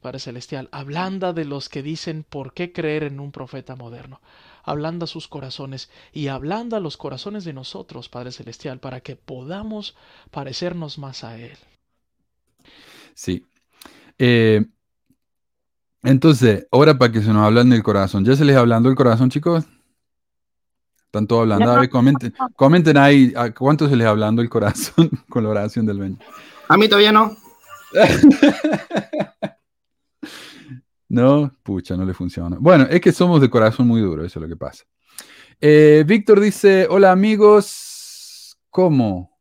Padre 0.02 0.20
Celestial, 0.20 0.68
ablanda 0.72 1.32
de 1.32 1.46
los 1.46 1.70
que 1.70 1.84
dicen 1.84 2.26
por 2.28 2.54
qué 2.54 2.74
creer 2.74 3.04
en 3.04 3.20
un 3.20 3.32
profeta 3.32 3.76
moderno 3.76 4.20
ablanda 4.64 5.08
sus 5.08 5.28
corazones 5.28 5.90
y 6.14 6.28
ablanda 6.28 6.80
los 6.80 6.98
corazones 6.98 7.44
de 7.44 7.54
nosotros, 7.54 8.10
Padre 8.10 8.32
Celestial, 8.32 8.80
para 8.80 9.02
que 9.02 9.16
podamos 9.16 9.96
parecernos 10.32 10.98
más 10.98 11.24
a 11.24 11.38
Él. 11.38 11.58
Sí. 13.16 13.46
Eh, 14.18 14.66
entonces, 16.04 16.68
ahora 16.72 16.98
para 16.98 17.12
que 17.12 17.22
se 17.22 17.32
nos 17.34 17.46
hablen 17.46 17.70
del 17.70 17.84
corazón. 17.84 18.26
¿Ya 18.26 18.36
se 18.36 18.46
les 18.46 18.56
hablando 18.56 18.90
el 18.90 18.96
corazón, 18.96 19.30
chicos? 19.30 19.66
¿Están 21.06 21.28
todos 21.28 21.44
hablando? 21.44 21.72
A 21.72 21.80
ver, 21.80 21.90
comenten, 21.90 22.34
comenten 22.56 22.98
ahí, 22.98 23.34
¿cuánto 23.58 23.88
se 23.88 23.96
les 23.96 24.08
hablando 24.08 24.42
el 24.42 24.50
corazón 24.50 25.10
con 25.30 25.44
la 25.44 25.50
oración 25.50 25.86
del 25.86 26.00
Benji? 26.00 26.24
A 26.68 26.78
mí 26.78 26.88
todavía 26.88 27.12
no. 27.12 27.38
No, 31.14 31.56
pucha, 31.62 31.96
no 31.96 32.06
le 32.06 32.14
funciona. 32.16 32.58
Bueno, 32.60 32.88
es 32.90 33.00
que 33.00 33.12
somos 33.12 33.40
de 33.40 33.48
corazón 33.48 33.86
muy 33.88 34.02
duro, 34.02 34.26
eso 34.26 34.40
es 34.40 34.42
lo 34.42 34.50
que 34.50 34.56
pasa. 34.58 34.84
Eh, 35.62 36.04
Víctor 36.08 36.40
dice, 36.40 36.88
hola 36.90 37.12
amigos, 37.12 38.58
¿cómo? 38.72 39.33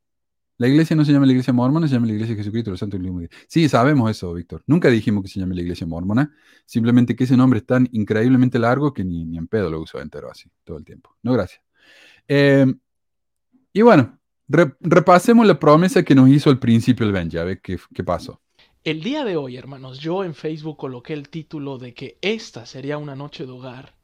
La 0.63 0.69
iglesia 0.69 0.95
no 0.95 1.05
se 1.05 1.13
llama 1.13 1.27
la 1.27 1.33
iglesia 1.33 1.53
mormona, 1.53 1.89
se 1.89 1.95
llama 1.95 2.07
la 2.07 2.13
iglesia 2.13 2.37
de 2.37 2.41
Jesucristo, 2.41 2.71
los 2.71 2.79
santos 2.79 3.01
y 3.01 3.29
Sí, 3.49 3.69
sabemos 3.69 4.09
eso, 4.09 4.33
Víctor. 4.33 4.63
Nunca 4.69 4.91
dijimos 4.91 5.25
que 5.25 5.29
se 5.29 5.41
llame 5.41 5.57
la 5.57 5.63
iglesia 5.63 5.89
mormona, 5.89 6.33
simplemente 6.67 7.17
que 7.17 7.25
ese 7.25 7.37
nombre 7.37 7.59
es 7.59 7.67
tan 7.67 7.89
increíblemente 7.91 8.61
largo 8.61 8.95
que 8.95 9.03
ni, 9.03 9.37
en 9.37 9.49
pedo 9.49 9.69
lo 9.71 9.81
uso 9.81 10.01
entero 10.01 10.31
así, 10.31 10.49
todo 10.63 10.79
el 10.79 10.85
tiempo. 10.85 11.17
No, 11.21 11.33
gracias. 11.33 11.63
Eh, 12.29 12.73
y 13.73 13.83
bueno, 13.83 14.21
repasemos 14.47 15.45
la 15.49 15.59
promesa 15.59 16.05
que 16.05 16.15
nos 16.15 16.29
hizo 16.29 16.49
al 16.49 16.61
principio 16.61 17.05
el 17.07 17.13
Benji, 17.13 17.39
a 17.39 17.45
ver 17.45 17.61
qué, 17.61 17.77
qué 17.93 18.05
pasó. 18.05 18.41
El 18.85 19.03
día 19.03 19.25
de 19.25 19.37
hoy, 19.37 19.57
hermanos, 19.57 19.99
yo 19.99 20.23
en 20.23 20.37
Facebook 20.37 20.77
coloqué 20.77 21.13
el 21.13 21.29
título 21.29 21.79
de 21.79 21.93
que 21.93 22.19
esta 22.21 22.67
sería 22.67 22.99
una 22.99 23.17
noche 23.17 23.47
de 23.47 23.51
hogar, 23.51 23.97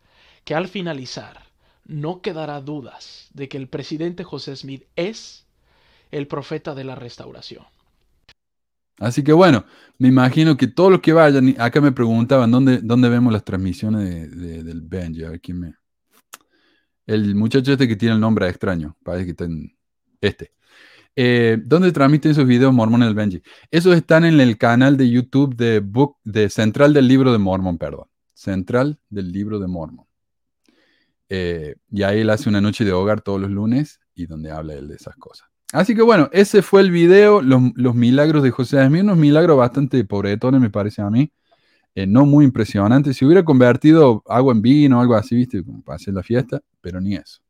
que 0.42 0.56
al 0.56 0.66
finalizar 0.66 1.52
no 1.84 2.20
quedará 2.20 2.60
dudas 2.60 3.28
de 3.32 3.48
que 3.48 3.58
el 3.58 3.68
presidente 3.68 4.24
José 4.24 4.56
Smith 4.56 4.82
es 4.96 5.46
el 6.10 6.26
profeta 6.26 6.74
de 6.74 6.84
la 6.84 6.94
restauración. 6.94 7.64
Así 8.98 9.22
que 9.22 9.32
bueno, 9.32 9.64
me 9.98 10.08
imagino 10.08 10.56
que 10.56 10.66
todos 10.66 10.90
los 10.90 11.00
que 11.00 11.12
vayan, 11.12 11.54
acá 11.58 11.80
me 11.80 11.92
preguntaban 11.92 12.50
dónde, 12.50 12.78
dónde 12.78 13.08
vemos 13.08 13.32
las 13.32 13.44
transmisiones 13.44 14.36
del 14.36 14.80
Benji, 14.82 15.24
a 15.24 15.30
ver 15.30 15.40
quién 15.40 15.60
me... 15.60 15.74
El 17.06 17.34
muchacho 17.34 17.72
este 17.72 17.88
que 17.88 17.96
tiene 17.96 18.14
el 18.14 18.20
nombre 18.20 18.48
extraño, 18.48 18.96
parece 19.02 19.24
que 19.24 19.30
está 19.30 19.44
en 19.44 19.74
este. 20.20 20.52
Eh, 21.16 21.58
¿Dónde 21.64 21.90
transmiten 21.90 22.32
esos 22.32 22.46
videos 22.46 22.72
Mormon 22.72 23.02
el 23.02 23.14
Benji? 23.14 23.42
Esos 23.70 23.96
están 23.96 24.24
en 24.24 24.40
el 24.40 24.58
canal 24.58 24.96
de 24.96 25.08
YouTube 25.08 25.56
de, 25.56 25.80
Book, 25.80 26.18
de 26.24 26.50
Central 26.50 26.92
del 26.92 27.08
Libro 27.08 27.32
de 27.32 27.38
Mormon, 27.38 27.78
perdón. 27.78 28.08
Central 28.34 29.00
del 29.08 29.32
Libro 29.32 29.58
de 29.58 29.66
Mormon. 29.66 30.06
Eh, 31.28 31.76
y 31.90 32.02
ahí 32.02 32.20
él 32.20 32.30
hace 32.30 32.48
una 32.48 32.60
noche 32.60 32.84
de 32.84 32.92
hogar 32.92 33.20
todos 33.20 33.40
los 33.40 33.50
lunes 33.50 34.00
y 34.14 34.26
donde 34.26 34.50
habla 34.50 34.74
él 34.74 34.88
de 34.88 34.94
esas 34.94 35.16
cosas. 35.16 35.48
Así 35.72 35.94
que 35.94 36.02
bueno, 36.02 36.30
ese 36.32 36.62
fue 36.62 36.80
el 36.80 36.90
video, 36.90 37.42
los, 37.42 37.94
milagros 37.94 38.42
de 38.42 38.50
José 38.50 38.84
Smith, 38.86 39.02
unos 39.02 39.18
milagros 39.18 39.58
bastante 39.58 40.02
pobretones 40.04 40.60
me 40.60 40.70
parece 40.70 41.02
a 41.02 41.10
mí, 41.10 41.30
eh, 41.94 42.06
no 42.06 42.24
muy 42.24 42.46
impresionantes. 42.46 43.16
Si 43.16 43.24
hubiera 43.26 43.44
convertido 43.44 44.22
agua 44.26 44.54
en 44.54 44.62
vino 44.62 44.98
o 44.98 45.02
algo 45.02 45.14
así, 45.14 45.36
viste, 45.36 45.62
como 45.62 45.82
para 45.82 45.96
hacer 45.96 46.14
la 46.14 46.22
fiesta, 46.22 46.60
pero 46.80 47.00
ni 47.00 47.16
eso. 47.16 47.40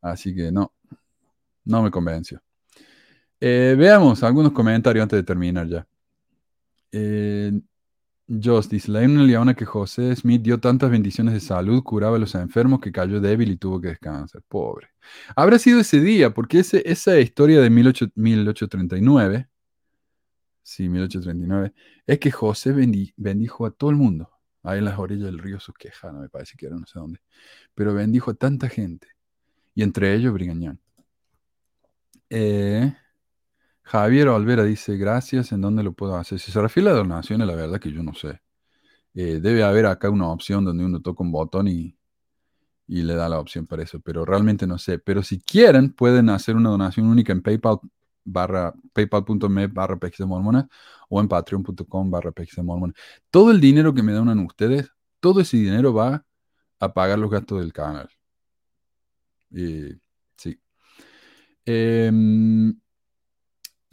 Así 0.00 0.34
que 0.34 0.50
no, 0.50 0.72
no 1.64 1.82
me 1.82 1.90
convenció. 1.90 2.42
Eh, 3.40 3.74
veamos 3.78 4.22
algunos 4.22 4.52
comentarios 4.52 5.02
antes 5.04 5.18
de 5.18 5.22
terminar 5.22 5.68
ya. 5.68 5.86
Eh, 6.90 7.52
Joss 8.26 8.70
dice, 8.70 8.90
la 8.90 9.00
una 9.00 9.22
leona 9.22 9.54
que 9.54 9.66
José 9.66 10.16
Smith 10.16 10.40
dio 10.42 10.58
tantas 10.58 10.90
bendiciones 10.90 11.34
de 11.34 11.40
salud, 11.40 11.82
curaba 11.82 12.16
a 12.16 12.18
los 12.18 12.34
enfermos 12.34 12.80
que 12.80 12.90
cayó 12.90 13.20
débil 13.20 13.50
y 13.50 13.56
tuvo 13.56 13.80
que 13.80 13.88
descansar. 13.88 14.42
Pobre. 14.48 14.88
Habrá 15.36 15.58
sido 15.58 15.80
ese 15.80 16.00
día, 16.00 16.32
porque 16.32 16.60
ese, 16.60 16.82
esa 16.86 17.18
historia 17.20 17.60
de 17.60 17.68
1839, 17.68 19.48
sí, 20.62 20.88
1839, 20.88 21.74
es 22.06 22.18
que 22.18 22.30
José 22.30 22.72
bendijo 23.16 23.66
a 23.66 23.70
todo 23.70 23.90
el 23.90 23.96
mundo. 23.96 24.30
Ahí 24.62 24.78
en 24.78 24.86
las 24.86 24.98
orillas 24.98 25.26
del 25.26 25.38
río 25.38 25.60
Susqueja, 25.60 26.10
me 26.12 26.30
parece 26.30 26.56
que 26.56 26.66
era, 26.66 26.76
no 26.76 26.86
sé 26.86 26.98
dónde. 26.98 27.20
Pero 27.74 27.92
bendijo 27.92 28.30
a 28.30 28.34
tanta 28.34 28.68
gente. 28.70 29.08
Y 29.74 29.82
entre 29.82 30.14
ellos 30.14 30.32
Brigañán. 30.32 30.80
Eh, 32.30 32.94
Javier 33.84 34.28
Olvera 34.28 34.64
dice, 34.64 34.96
gracias, 34.96 35.52
¿en 35.52 35.60
dónde 35.60 35.82
lo 35.82 35.92
puedo 35.92 36.16
hacer? 36.16 36.40
Si 36.40 36.50
se 36.50 36.60
refiere 36.60 36.88
a 36.90 36.94
donaciones, 36.94 37.46
la 37.46 37.54
verdad 37.54 37.78
que 37.78 37.92
yo 37.92 38.02
no 38.02 38.14
sé. 38.14 38.40
Eh, 39.14 39.40
debe 39.40 39.62
haber 39.62 39.86
acá 39.86 40.10
una 40.10 40.28
opción 40.28 40.64
donde 40.64 40.84
uno 40.84 41.00
toca 41.02 41.22
un 41.22 41.32
botón 41.32 41.68
y, 41.68 41.96
le 42.86 43.14
da 43.14 43.28
la 43.28 43.40
opción 43.40 43.66
para 43.66 43.82
eso, 43.82 44.00
pero 44.00 44.24
realmente 44.24 44.66
no 44.66 44.78
sé. 44.78 44.98
Pero 44.98 45.22
si 45.22 45.40
quieren, 45.40 45.92
pueden 45.92 46.30
hacer 46.30 46.56
una 46.56 46.70
donación 46.70 47.06
única 47.06 47.32
en 47.32 47.42
PayPal 47.42 47.78
barra 48.24 48.74
paypal.me 48.94 49.66
barra 49.68 49.98
mormona 50.26 50.68
o 51.08 51.20
en 51.20 51.28
patreon.com 51.28 52.10
barra 52.10 52.32
mormona. 52.62 52.94
Todo 53.30 53.50
el 53.50 53.60
dinero 53.60 53.94
que 53.94 54.02
me 54.02 54.12
donan 54.12 54.38
ustedes, 54.40 54.90
todo 55.20 55.40
ese 55.40 55.58
dinero 55.58 55.92
va 55.94 56.24
a 56.80 56.94
pagar 56.94 57.18
los 57.18 57.30
gastos 57.30 57.60
del 57.60 57.72
canal. 57.72 58.08
Eh, 59.54 59.98
sí. 60.36 60.58
Eh, 61.66 62.10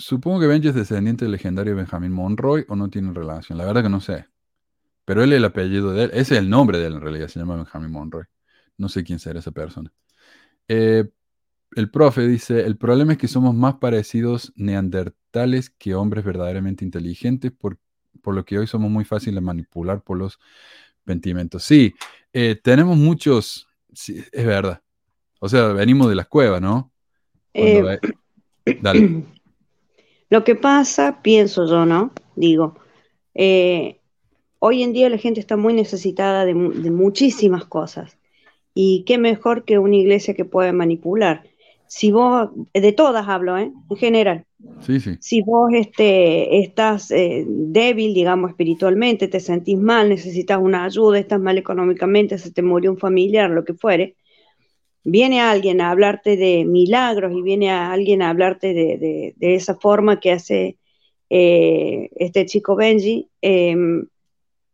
Supongo 0.02 0.40
que 0.40 0.48
Benji 0.48 0.70
es 0.70 0.76
descendiente 0.76 1.26
del 1.26 1.34
legendario 1.34 1.76
Benjamin 1.76 2.12
Monroy 2.12 2.66
o 2.68 2.76
no 2.76 2.90
tiene 2.90 3.14
relación. 3.14 3.58
La 3.58 3.66
verdad 3.66 3.84
que 3.84 3.90
no 3.90 4.02
sé. 4.02 4.26
Pero 5.06 5.24
él 5.24 5.32
es 5.32 5.38
el 5.38 5.46
apellido 5.46 5.94
de 5.94 6.06
él. 6.06 6.12
Ese 6.14 6.34
es 6.34 6.40
el 6.40 6.50
nombre 6.50 6.80
de 6.80 6.88
él 6.88 6.94
en 6.94 7.02
realidad. 7.02 7.28
Se 7.28 7.40
llama 7.40 7.56
Benjamin 7.56 7.92
Monroy. 7.92 8.26
No 8.78 8.90
sé 8.90 9.04
quién 9.04 9.20
será 9.20 9.40
esa 9.40 9.52
persona. 9.52 9.94
Eh, 10.68 11.08
el 11.76 11.92
profe 11.92 12.28
dice, 12.28 12.66
el 12.66 12.78
problema 12.78 13.14
es 13.14 13.20
que 13.20 13.28
somos 13.28 13.54
más 13.54 13.76
parecidos 13.76 14.52
neandertales 14.56 15.70
que 15.70 15.94
hombres 15.94 16.26
verdaderamente 16.26 16.84
inteligentes, 16.84 17.52
por, 17.52 17.78
por 18.22 18.34
lo 18.34 18.44
que 18.44 18.58
hoy 18.58 18.68
somos 18.68 18.90
muy 18.90 19.06
fáciles 19.06 19.36
de 19.36 19.42
manipular 19.42 20.02
por 20.02 20.18
los 20.18 20.40
sentimientos. 21.06 21.64
Sí, 21.64 21.94
eh, 22.34 22.60
tenemos 22.62 22.98
muchos, 22.98 23.68
sí, 23.94 24.24
es 24.32 24.46
verdad. 24.46 24.82
O 25.40 25.48
sea, 25.48 25.68
venimos 25.68 26.10
de 26.10 26.16
las 26.16 26.28
cuevas, 26.28 26.62
¿no? 26.62 26.92
Eh, 27.54 28.00
dale. 28.82 29.26
Lo 30.32 30.46
que 30.46 30.56
pasa, 30.56 31.22
pienso 31.22 31.68
yo, 31.68 31.86
¿no? 31.86 32.14
Digo, 32.38 32.80
eh, 33.36 34.00
hoy 34.60 34.82
en 34.82 34.94
día 34.94 35.10
la 35.10 35.18
gente 35.18 35.42
está 35.42 35.58
muy 35.58 35.74
necesitada 35.74 36.46
de, 36.46 36.54
muchísimas 36.54 37.66
cosas. 37.66 38.18
Y 38.74 39.04
qué 39.06 39.18
mejor 39.18 39.66
que 39.66 39.78
una 39.78 39.98
iglesia 39.98 40.34
que 40.34 40.46
puede 40.46 40.72
manipular. 40.72 41.44
Si 41.88 42.14
vos, 42.14 42.50
de 42.74 42.94
todas 42.94 43.28
hablo, 43.28 43.58
¿eh? 43.58 43.74
En 43.90 43.98
general. 43.98 44.46
Sí, 44.80 45.02
sí. 45.02 45.18
Si 45.20 45.42
vos 45.42 45.70
este, 45.74 46.60
estás 46.60 47.12
eh, 47.12 47.44
débil, 47.46 48.14
digamos, 48.14 48.52
espiritualmente, 48.52 49.28
te 49.28 49.42
sentís 49.42 49.78
mal, 49.78 50.08
necesitas 50.08 50.60
una 50.62 50.86
ayuda, 50.86 51.20
estás 51.20 51.42
mal 51.42 51.58
económicamente, 51.58 52.38
se 52.38 52.52
te 52.52 52.62
murió 52.62 52.90
un 52.92 52.98
familiar, 52.98 53.50
lo 53.50 53.66
que 53.66 53.74
fuere, 53.74 54.16
viene 55.04 55.42
alguien 55.42 55.82
a 55.82 55.92
hablarte 55.92 56.38
de 56.38 56.66
milagros 56.66 57.34
y 57.36 57.42
viene 57.42 57.72
a 57.72 57.92
alguien 57.92 58.22
a 58.22 58.30
hablarte 58.30 58.74
de, 58.74 59.36
esa 59.40 59.76
forma 59.76 60.20
que 60.20 60.32
hace 60.32 60.78
eh, 61.30 62.10
este 62.16 62.46
chico 62.46 62.76
Benji, 62.76 63.30
em, 63.42 64.08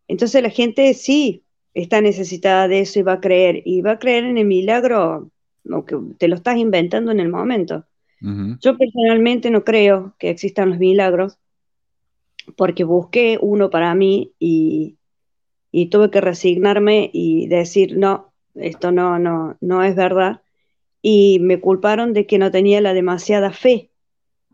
entonces 0.08 0.41
la 0.41 0.49
gente 0.49 0.94
sí 0.94 1.44
está 1.74 2.02
necesitada 2.02 2.68
de 2.68 2.80
eso 2.80 2.99
y 2.99 3.04
va 3.04 3.14
a 3.14 3.22
creer, 3.22 3.62
y 3.66 3.82
va 3.82 3.91
a 3.91 3.99
creer 3.99 4.24
en 4.24 4.38
el 4.38 4.45
milagro, 4.45 5.30
aunque 5.70 5.98
te 6.18 6.28
lo 6.28 6.36
estás 6.36 6.58
inventando 6.58 7.12
en 7.12 7.20
el 7.20 7.30
momento. 7.30 7.86
Yo 8.20 8.76
personalmente 8.76 9.52
no 9.52 9.64
creo 9.64 10.16
que 10.18 10.32
existan 10.32 10.70
los 10.70 10.80
milagros, 10.80 11.38
porque 12.56 12.84
busqué 12.84 13.38
uno 13.40 13.70
para 13.70 13.94
mí 13.94 14.32
y, 14.40 14.98
y 15.72 15.88
tuve 15.88 16.10
que 16.10 16.20
resignarme 16.20 17.12
y 17.14 17.48
decir, 17.48 17.95
no, 17.95 18.27
esto 18.60 18.92
no, 18.92 19.20
no, 19.20 19.58
no 19.62 19.84
es 19.84 19.96
verdad. 19.96 20.42
Y 21.02 21.40
me 21.40 21.60
culparon 21.60 22.14
de 22.14 22.26
que 22.26 22.38
no 22.38 22.52
tenía 22.52 22.82
la 22.82 22.94
demasiada 22.94 23.52
fe, 23.52 23.92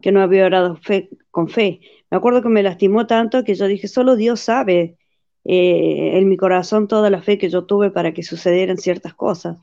que 0.02 0.12
no 0.12 0.22
había 0.22 0.46
orado 0.46 0.76
fe, 0.76 1.10
con 1.32 1.50
fe. 1.50 1.82
Me 2.12 2.18
acuerdo 2.18 2.42
que 2.42 2.50
me 2.50 2.64
lastimó 2.64 3.08
tanto 3.08 3.44
que 3.44 3.56
yo 3.56 3.68
dije, 3.68 3.88
solo 3.88 4.16
Dios 4.16 4.40
sabe 4.40 4.98
eh, 5.46 6.18
en 6.18 6.30
mi 6.30 6.38
corazón 6.38 6.88
toda 6.88 7.10
la 7.10 7.22
fe 7.22 7.38
que 7.38 7.50
yo 7.50 7.66
tuve 7.66 7.92
para 7.92 8.14
que 8.14 8.24
sucedieran 8.24 8.78
ciertas 8.78 9.14
cosas 9.14 9.58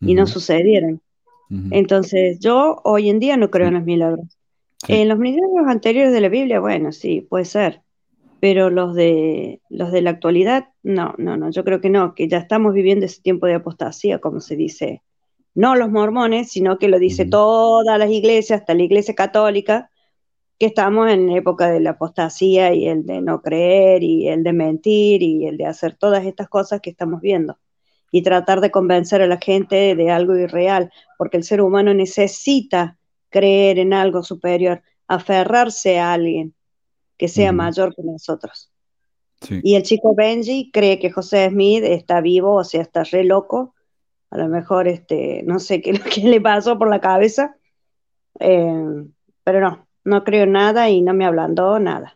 y 0.00 0.14
no 0.14 0.26
sucedieran. 0.26 1.00
Entonces, 1.70 2.40
yo 2.40 2.80
hoy 2.84 3.08
en 3.08 3.18
día 3.20 3.36
no 3.36 3.50
creo 3.50 3.68
en 3.68 3.74
los 3.74 3.84
milagros. 3.84 4.26
En 4.86 5.08
los 5.08 5.18
milagros 5.18 5.66
anteriores 5.66 6.12
de 6.12 6.20
la 6.20 6.28
Biblia, 6.28 6.60
bueno, 6.60 6.92
sí, 6.92 7.22
puede 7.22 7.46
ser, 7.46 7.82
pero 8.40 8.70
los 8.70 8.94
de 8.94 9.60
los 9.68 9.92
de 9.92 10.02
la 10.02 10.10
actualidad, 10.10 10.68
no, 10.82 11.14
no, 11.18 11.36
no, 11.36 11.50
yo 11.50 11.64
creo 11.64 11.80
que 11.80 11.90
no, 11.90 12.14
que 12.14 12.28
ya 12.28 12.38
estamos 12.38 12.72
viviendo 12.72 13.06
ese 13.06 13.20
tiempo 13.22 13.46
de 13.46 13.54
apostasía, 13.54 14.20
como 14.20 14.40
se 14.40 14.56
dice, 14.56 15.02
no 15.54 15.74
los 15.74 15.90
mormones, 15.90 16.50
sino 16.50 16.78
que 16.78 16.88
lo 16.88 16.98
dice 16.98 17.26
todas 17.26 17.98
las 17.98 18.10
iglesias, 18.10 18.60
hasta 18.60 18.74
la 18.74 18.84
iglesia 18.84 19.14
católica, 19.14 19.90
que 20.58 20.66
estamos 20.66 21.10
en 21.10 21.30
época 21.30 21.70
de 21.70 21.80
la 21.80 21.90
apostasía 21.90 22.74
y 22.74 22.86
el 22.88 23.06
de 23.06 23.20
no 23.20 23.42
creer 23.42 24.02
y 24.02 24.28
el 24.28 24.42
de 24.42 24.52
mentir 24.52 25.22
y 25.22 25.46
el 25.46 25.56
de 25.56 25.66
hacer 25.66 25.94
todas 25.96 26.24
estas 26.26 26.48
cosas 26.48 26.80
que 26.80 26.90
estamos 26.90 27.20
viendo 27.20 27.58
y 28.10 28.22
tratar 28.22 28.60
de 28.60 28.70
convencer 28.70 29.22
a 29.22 29.26
la 29.26 29.38
gente 29.38 29.94
de 29.94 30.10
algo 30.10 30.36
irreal, 30.36 30.90
porque 31.16 31.36
el 31.36 31.44
ser 31.44 31.60
humano 31.60 31.94
necesita 31.94 32.98
creer 33.28 33.78
en 33.78 33.92
algo 33.92 34.22
superior, 34.22 34.82
aferrarse 35.06 35.98
a 35.98 36.12
alguien 36.12 36.54
que 37.18 37.28
sea 37.28 37.52
mayor 37.52 37.94
que 37.94 38.02
nosotros. 38.02 38.70
Y 39.50 39.74
el 39.74 39.82
chico 39.82 40.14
Benji 40.14 40.70
cree 40.72 40.98
que 40.98 41.10
José 41.10 41.48
Smith 41.50 41.84
está 41.84 42.20
vivo, 42.20 42.54
o 42.54 42.64
sea, 42.64 42.82
está 42.82 43.04
re 43.04 43.24
loco. 43.24 43.74
A 44.30 44.38
lo 44.38 44.48
mejor, 44.48 44.88
este, 44.88 45.42
no 45.44 45.58
sé 45.58 45.80
qué, 45.80 45.92
qué 46.14 46.22
le 46.22 46.40
pasó 46.40 46.78
por 46.78 46.88
la 46.88 47.00
cabeza, 47.00 47.56
eh, 48.40 49.04
pero 49.44 49.60
no, 49.60 49.86
no 50.04 50.24
creo 50.24 50.46
nada 50.46 50.90
y 50.90 51.00
no 51.02 51.14
me 51.14 51.24
hablando 51.24 51.78
nada. 51.78 52.14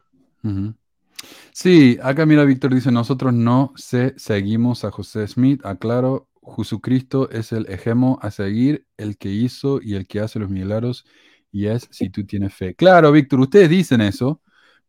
Sí, 1.53 1.99
acá 2.03 2.27
mira, 2.27 2.45
Víctor 2.45 2.75
dice, 2.75 2.91
nosotros 2.91 3.33
no 3.33 3.73
se 3.77 4.15
seguimos 4.17 4.85
a 4.85 4.91
José 4.91 5.27
Smith, 5.29 5.65
aclaro, 5.65 6.29
Jesucristo 6.57 7.31
es 7.31 7.53
el 7.53 7.67
ejemplo 7.71 8.19
a 8.21 8.33
seguir, 8.33 8.87
el 8.97 9.17
que 9.17 9.29
hizo 9.29 9.81
y 9.81 9.95
el 9.95 10.07
que 10.09 10.21
hace 10.21 10.41
los 10.41 10.51
milagros, 10.51 11.05
y 11.53 11.67
es 11.67 11.87
si 11.93 12.11
tú 12.11 12.25
tienes 12.25 12.53
fe. 12.53 12.75
Claro, 12.75 13.13
Víctor, 13.13 13.41
ustedes 13.41 13.69
dicen 13.69 14.01
eso, 14.01 14.41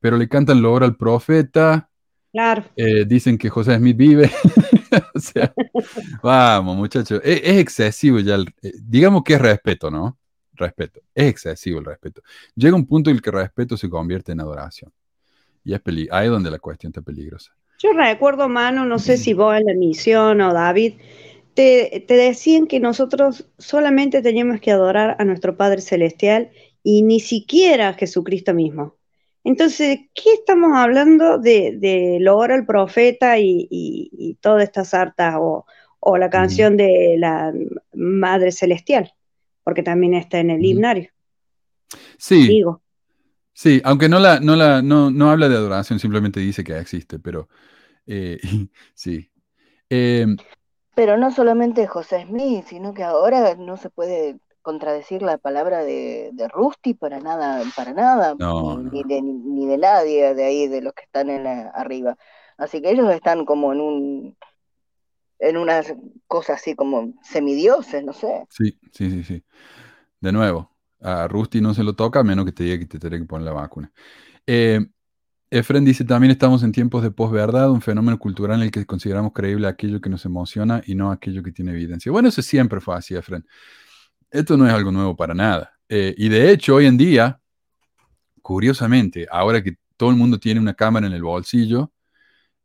pero 0.04 0.18
le 0.18 0.28
cantan 0.28 0.62
lo 0.62 0.76
al 0.76 0.98
profeta. 0.98 1.90
Claro. 2.34 2.66
Eh, 2.76 3.06
dicen 3.08 3.38
que 3.38 3.50
José 3.50 3.78
Smith 3.78 3.96
vive. 3.96 4.30
o 5.16 5.20
sea, 5.20 5.54
vamos, 6.22 6.76
muchachos, 6.76 7.22
es, 7.24 7.58
excesivo 7.58 8.20
ya. 8.20 8.36
Eh, 8.62 8.74
digamos 8.82 9.24
que 9.24 9.36
es 9.36 9.42
respeto, 9.42 9.90
¿no? 9.90 10.18
Respeto. 10.56 11.00
Es 11.16 11.30
excesivo 11.30 11.80
el 11.80 11.86
respeto. 11.86 12.22
Llega 12.54 12.76
un 12.76 12.86
punto 12.86 13.10
en 13.10 13.16
el 13.16 13.22
que 13.22 13.30
el 13.30 13.38
respeto 13.38 13.78
se 13.78 13.90
convierte 13.90 14.34
en 14.34 14.42
adoración. 14.42 14.92
Y 15.64 15.74
es 15.74 15.82
ahí 16.12 16.26
es 16.26 16.32
donde 16.32 16.52
la 16.52 16.60
cuestión 16.60 16.90
está 16.90 17.02
peligrosa. 17.02 17.56
Yo 17.80 17.94
recuerdo, 17.94 18.50
mano, 18.50 18.86
no 18.86 19.00
sé 19.00 19.16
si 19.16 19.34
vos 19.34 19.56
en 19.56 19.68
la 19.68 19.74
misión 19.74 20.42
o 20.42 20.54
David, 20.54 20.96
te, 21.54 22.04
decían 22.10 22.68
que 22.68 22.82
nosotros 22.82 23.48
solamente 23.58 24.22
teníamos 24.22 24.60
que 24.60 24.72
adorar 24.72 25.16
a 25.18 25.24
nuestro 25.24 25.56
Padre 25.56 25.80
Celestial 25.80 26.52
y 26.84 27.04
ni 27.04 27.22
siquiera 27.22 27.88
a 27.88 27.94
Jesucristo 27.94 28.54
mismo. 28.54 28.98
Entonces, 29.44 30.00
¿qué 30.14 30.34
estamos 30.34 30.72
hablando 30.74 31.38
de, 31.38 31.78
de 31.78 32.18
lograr 32.22 32.60
al 32.60 32.66
profeta 32.66 33.38
y, 33.40 34.38
todas 34.42 34.64
estas 34.64 34.94
hartas 34.94 35.36
o, 35.38 35.66
la 36.18 36.30
canción 36.30 36.78
de 36.78 37.16
la 37.18 37.54
Madre 37.94 38.52
Celestial? 38.52 39.14
Porque 39.64 39.84
también 39.84 40.14
está 40.14 40.40
en 40.40 40.50
el 40.50 40.64
himnario. 40.64 41.10
Sí. 42.18 42.64
Sí, 43.54 43.82
aunque 43.84 44.10
no, 44.10 44.20
la, 44.20 44.40
no, 44.40 44.56
la, 44.56 44.82
no, 44.82 45.30
habla 45.30 45.48
de 45.48 45.56
adoración, 45.56 46.00
simplemente 46.00 46.40
dice 46.40 46.64
que 46.64 46.78
existe, 46.78 47.20
pero 47.20 47.48
eh, 48.08 48.40
sí. 48.96 49.30
Em, 49.90 50.38
pero 50.96 51.18
no 51.18 51.32
solamente 51.32 51.88
José 51.88 52.26
Smith, 52.28 52.66
sino 52.68 52.94
que 52.94 53.04
ahora 53.04 53.56
no 53.56 53.78
se 53.78 53.90
puede 53.90 54.38
contradecir 54.64 55.22
la 55.22 55.38
palabra 55.38 55.84
de, 55.84 56.32
de 56.34 56.48
Rusty 56.48 56.96
para 56.96 57.20
nada, 57.20 57.62
para 57.76 57.94
nada, 57.94 58.34
ni, 58.36 59.04
De, 59.04 59.22
ni, 59.22 59.68
de, 59.68 59.78
nadie 59.78 60.34
de 60.34 60.44
ahí, 60.44 60.68
de 60.68 60.82
los 60.82 60.94
que 60.94 61.04
están 61.04 61.30
en 61.30 61.46
arriba. 61.46 62.18
Así 62.58 62.82
que 62.82 62.90
ellos 62.90 63.14
están 63.14 63.46
como 63.46 63.74
en 63.74 63.82
un 63.82 64.38
en 65.40 65.58
unas 65.58 65.94
cosas 66.26 66.62
así 66.62 66.74
como 66.74 67.14
semidioses, 67.22 68.04
no 68.04 68.14
sé. 68.14 68.46
Sí, 68.50 68.80
sí, 68.94 69.12
sí, 69.12 69.24
sí. 69.24 69.44
De 70.22 70.32
nuevo, 70.32 70.72
a 71.02 71.28
Rusty 71.28 71.60
no 71.60 71.74
se 71.74 71.84
lo 71.84 71.94
toca 71.94 72.22
a 72.22 72.24
menos 72.24 72.46
que 72.46 72.54
te 72.54 72.64
diga 72.64 72.80
que 72.80 72.86
te 72.86 72.98
tiene 72.98 73.20
que 73.20 73.26
poner 73.26 73.46
la 73.46 73.52
vacuna. 73.52 73.92
Eh, 74.48 74.80
Efren 75.50 75.86
dice, 75.86 76.06
también 76.06 76.32
estamos 76.32 76.64
en 76.64 76.72
tiempos 76.72 77.04
de 77.04 77.12
posverdad, 77.12 77.70
un 77.70 77.82
fenómeno 77.82 78.18
cultural 78.18 78.58
en 78.58 78.64
el 78.64 78.72
que 78.72 78.86
consideramos 78.86 79.34
creíble 79.34 79.68
aquello 79.68 80.02
que 80.02 80.10
nos 80.10 80.26
emociona 80.26 80.82
y 80.86 80.96
no 80.96 81.12
aquello 81.12 81.44
que 81.44 81.52
tiene 81.52 81.72
evidencia. 81.72 82.12
Bueno, 82.12 82.30
eso 82.30 82.42
siempre 82.42 82.80
fue 82.80 82.96
así, 82.96 83.14
Efren. 83.14 83.46
Esto 84.34 84.58
no 84.58 84.66
es 84.68 84.74
algo 84.74 84.92
nuevo 84.92 85.16
para 85.16 85.36
nada. 85.36 85.78
Eh, 85.88 86.16
y 86.18 86.28
de 86.28 86.50
hecho, 86.50 86.74
hoy 86.74 86.88
en 86.88 86.98
día, 86.98 87.40
curiosamente, 88.42 89.28
ahora 89.30 89.62
que 89.62 89.78
todo 89.96 90.10
el 90.10 90.16
mundo 90.16 90.40
tiene 90.40 90.60
una 90.60 90.74
cámara 90.74 91.06
en 91.06 91.14
el 91.14 91.22
bolsillo 91.22 91.94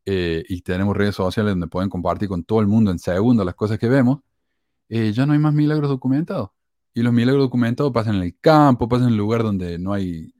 eh, 0.07 0.43
y 0.49 0.63
tenemos 0.63 0.97
redes 0.97 1.17
sociales 1.17 1.53
donde 1.53 1.67
pueden 1.67 1.91
compartir 1.91 2.27
con 2.27 2.43
todo 2.43 2.63
el 2.63 2.67
mundo 2.69 2.91
en 2.91 2.99
segundos 2.99 3.45
las 3.45 3.55
cosas 3.55 3.79
que 3.79 3.87
vemos, 3.87 4.21
eh, 4.89 5.13
ya 5.13 5.27
no 5.27 5.35
hay 5.35 5.39
más 5.39 5.53
milagros 5.53 5.91
documentados. 5.91 6.49
Y 6.95 7.03
los 7.03 7.13
milagros 7.13 7.45
documentados 7.45 7.93
pasan 7.93 8.15
en 8.15 8.23
el 8.23 8.39
campo, 8.41 8.89
pasan 8.89 9.09
en 9.09 9.13
el 9.13 9.19
lugar 9.19 9.43
donde 9.43 9.79
no 9.79 9.93
hay, 9.93 10.33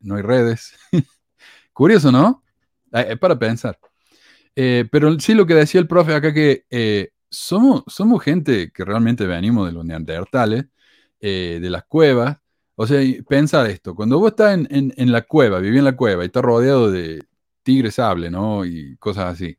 no 0.00 0.16
hay 0.16 0.22
redes. 0.22 0.74
Curioso, 1.72 2.10
¿no? 2.10 2.42
Es 2.90 3.16
para 3.20 3.38
pensar. 3.38 3.78
Pero 4.56 5.20
sí 5.20 5.34
lo 5.34 5.46
que 5.46 5.54
decía 5.54 5.80
el 5.80 5.86
profe 5.86 6.16
acá 6.16 6.34
que 6.34 7.12
somos, 7.30 7.84
somos 7.86 8.22
gente 8.22 8.70
que 8.72 8.84
realmente 8.84 9.26
venimos 9.26 9.66
de 9.66 9.72
los 9.72 9.84
neandertales, 9.84 10.66
de 11.20 11.68
las 11.70 11.84
cuevas. 11.84 12.38
O 12.76 12.86
sea, 12.86 13.00
pensar 13.28 13.66
esto, 13.68 13.94
cuando 13.94 14.18
vos 14.18 14.30
estás 14.30 14.56
en, 14.70 15.12
la 15.12 15.22
cueva, 15.22 15.58
vivís 15.58 15.78
en 15.80 15.84
la 15.84 15.96
cueva 15.96 16.22
y 16.22 16.26
estás 16.26 16.44
rodeado 16.44 16.90
de 16.90 17.24
tigres 17.62 17.96
sable, 17.96 18.30
¿no? 18.30 18.64
Y 18.64 18.96
cosas 18.98 19.34
así, 19.34 19.58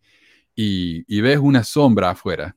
y, 0.55 1.21
ves 1.21 1.39
una 1.39 1.63
sombra 1.63 2.11
afuera, 2.11 2.55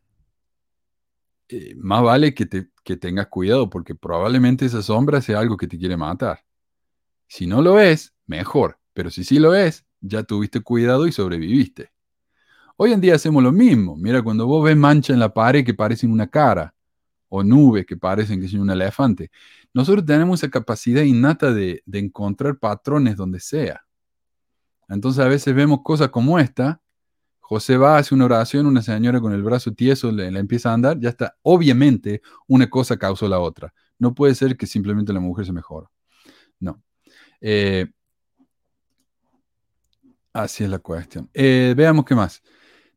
más 1.77 2.03
vale 2.03 2.35
que, 2.35 2.47
te, 2.47 2.69
que 2.85 2.97
tengas 2.97 3.29
cuidado 3.29 3.69
porque 3.71 3.95
probablemente 3.95 4.67
esa 4.67 4.83
sombra 4.83 5.21
sea 5.21 5.41
algo 5.41 5.57
que 5.57 5.69
te 5.69 5.79
quiere 5.79 5.97
matar. 5.97 6.45
Si 7.29 7.47
no 7.47 7.63
lo 7.63 7.75
ves, 7.75 8.15
mejor. 8.27 8.79
Pero 8.93 9.11
si 9.11 9.25
sí 9.25 9.39
lo 9.39 9.55
es, 9.55 9.87
ya 10.01 10.23
tuviste 10.23 10.61
cuidado 10.61 11.07
y 11.07 11.13
sobreviviste. 11.13 11.92
Hoy 12.77 12.93
en 12.93 13.01
día 13.01 13.15
hacemos 13.15 13.43
lo 13.43 13.53
mismo. 13.53 13.97
Mira, 13.97 14.23
cuando 14.23 14.47
vos 14.47 14.65
ves 14.65 14.77
mancha 14.77 15.13
en 15.13 15.21
la 15.21 15.33
pared 15.33 15.65
que 15.65 15.75
parecen 15.75 16.11
una 16.11 16.27
cara, 16.27 16.75
o 17.29 17.43
nubes 17.43 17.87
que 17.87 17.97
parecen 17.97 18.41
que 18.41 18.49
son 18.49 18.61
un 18.61 18.71
elefante, 18.71 19.31
nosotros 19.73 20.05
tenemos 20.05 20.41
esa 20.41 20.51
capacidad 20.51 21.03
innata 21.03 21.53
de, 21.53 21.83
encontrar 21.93 22.59
patrones 22.59 23.17
donde 23.17 23.41
sea. 23.41 23.85
Entonces 24.89 25.25
a 25.25 25.29
veces 25.29 25.55
vemos 25.55 25.81
cosas 25.83 26.11
como 26.11 26.39
esta. 26.39 26.83
José 27.41 27.77
va, 27.79 27.97
hace 27.97 28.15
una 28.15 28.27
oración, 28.27 28.67
una 28.67 28.83
señora 28.83 29.21
con 29.21 29.33
el 29.33 29.43
brazo 29.43 29.73
tieso 29.73 30.13
le, 30.13 30.27
empieza 30.27 30.71
a 30.71 30.75
andar, 30.75 30.99
ya 31.01 31.09
está. 31.09 31.37
Obviamente 31.43 32.21
una 32.47 32.69
cosa 32.69 32.99
causó 32.99 33.27
la 33.29 33.41
otra. 33.41 33.73
No 33.99 34.15
puede 34.15 34.35
ser 34.35 34.57
que 34.57 34.67
simplemente 34.67 35.13
la 35.13 35.21
mujer 35.21 35.47
se 35.47 35.53
mejore. 35.53 35.87
No. 36.61 36.83
Eh, 37.41 37.87
Así 40.33 40.65
es 40.65 40.71
la 40.71 40.79
cuestión. 40.79 41.29
Eh, 41.35 41.75
veamos 41.77 42.05
qué 42.05 42.15
más. 42.15 42.43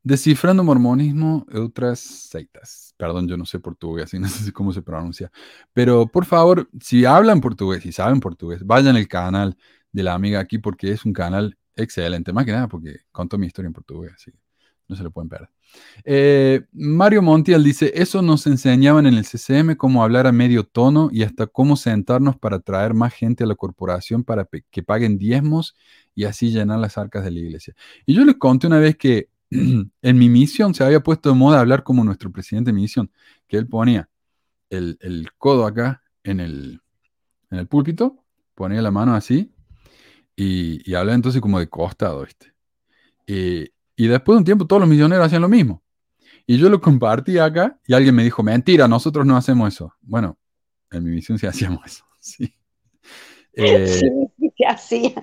Descifrando 0.05 0.63
mormonismo 0.63 1.47
y 1.51 1.57
otras 1.57 1.99
sectas. 1.99 2.93
Perdón, 2.95 3.27
yo 3.27 3.37
no 3.37 3.45
sé 3.45 3.59
portugués 3.59 4.13
no 4.19 4.27
sé 4.27 4.51
cómo 4.51 4.71
se 4.71 4.83
pronuncia. 4.83 5.31
Pero 5.73 6.05
por 6.05 6.25
favor, 6.25 6.69
si 6.79 7.05
hablan 7.05 7.41
portugués 7.41 7.83
y 7.87 7.91
saben 7.91 8.19
portugués, 8.19 8.63
vayan 8.63 8.95
al 8.95 9.07
canal 9.07 9.57
de 9.91 10.03
la 10.03 10.13
amiga 10.13 10.39
aquí 10.39 10.59
porque 10.59 10.91
es 10.91 11.05
un 11.05 11.13
canal 11.13 11.57
excelente. 11.75 12.31
Más 12.31 12.45
que 12.45 12.51
nada 12.51 12.67
porque 12.67 12.97
contó 13.11 13.39
mi 13.39 13.47
historia 13.47 13.65
en 13.65 13.73
portugués, 13.73 14.13
así 14.13 14.31
no 14.87 14.95
se 14.95 15.01
lo 15.01 15.09
pueden 15.09 15.27
perder. 15.27 15.49
Eh, 16.03 16.61
Mario 16.71 17.23
Montiel 17.23 17.63
dice, 17.63 17.91
eso 17.95 18.21
nos 18.21 18.45
enseñaban 18.45 19.07
en 19.07 19.15
el 19.15 19.25
CCM 19.25 19.75
cómo 19.75 20.03
hablar 20.03 20.27
a 20.27 20.31
medio 20.31 20.65
tono 20.65 21.09
y 21.11 21.23
hasta 21.23 21.47
cómo 21.47 21.77
sentarnos 21.77 22.37
para 22.37 22.59
traer 22.59 22.93
más 22.93 23.11
gente 23.11 23.43
a 23.43 23.47
la 23.47 23.55
corporación 23.55 24.23
para 24.23 24.47
que 24.69 24.83
paguen 24.83 25.17
diezmos 25.17 25.75
y 26.13 26.25
así 26.25 26.51
llenar 26.51 26.77
las 26.77 26.99
arcas 26.99 27.23
de 27.23 27.31
la 27.31 27.39
iglesia. 27.39 27.73
Y 28.05 28.13
yo 28.13 28.23
les 28.23 28.35
conté 28.35 28.67
una 28.67 28.77
vez 28.77 28.95
que 28.95 29.29
en 30.01 30.17
mi 30.17 30.29
misión 30.29 30.73
se 30.73 30.83
había 30.83 31.01
puesto 31.01 31.29
de 31.29 31.35
moda 31.35 31.59
hablar 31.59 31.83
como 31.83 32.03
nuestro 32.03 32.31
presidente 32.31 32.71
de 32.71 32.75
misión, 32.75 33.11
que 33.47 33.57
él 33.57 33.67
ponía 33.67 34.09
el, 34.69 35.29
codo 35.37 35.65
acá 35.65 36.03
en 36.23 36.39
el, 36.39 36.81
en 37.51 37.59
el 37.59 37.67
púlpito, 37.67 38.23
ponía 38.53 38.81
la 38.81 38.91
mano 38.91 39.15
así 39.15 39.51
y, 40.35 40.89
y 40.89 40.95
hablaba 40.95 41.15
entonces 41.15 41.41
como 41.41 41.59
de 41.59 41.67
costado, 41.67 42.25
¿viste? 42.25 42.53
Y 43.27 44.07
después 44.07 44.35
de 44.35 44.39
un 44.39 44.45
tiempo 44.45 44.67
todos 44.67 44.81
los 44.81 44.89
misioneros 44.89 45.25
hacían 45.25 45.41
lo 45.41 45.49
mismo. 45.49 45.81
Y 46.47 46.57
yo 46.57 46.69
lo 46.69 46.79
compartí 46.79 47.37
acá 47.37 47.79
y 47.87 47.93
alguien 47.93 48.13
me 48.13 48.23
dijo, 48.23 48.43
mentira, 48.43 48.87
nosotros 48.87 49.25
no 49.25 49.35
hacemos 49.35 49.73
eso. 49.73 49.93
Bueno, 50.01 50.37
en 50.91 51.03
mi 51.03 51.11
misión 51.11 51.39
sí 51.39 51.47
hacíamos 51.47 51.85
eso. 51.85 52.05
Sí. 52.19 52.55
Eh, 53.53 53.87
sí, 53.87 54.07
sí, 54.55 54.63
hacía. 54.65 55.13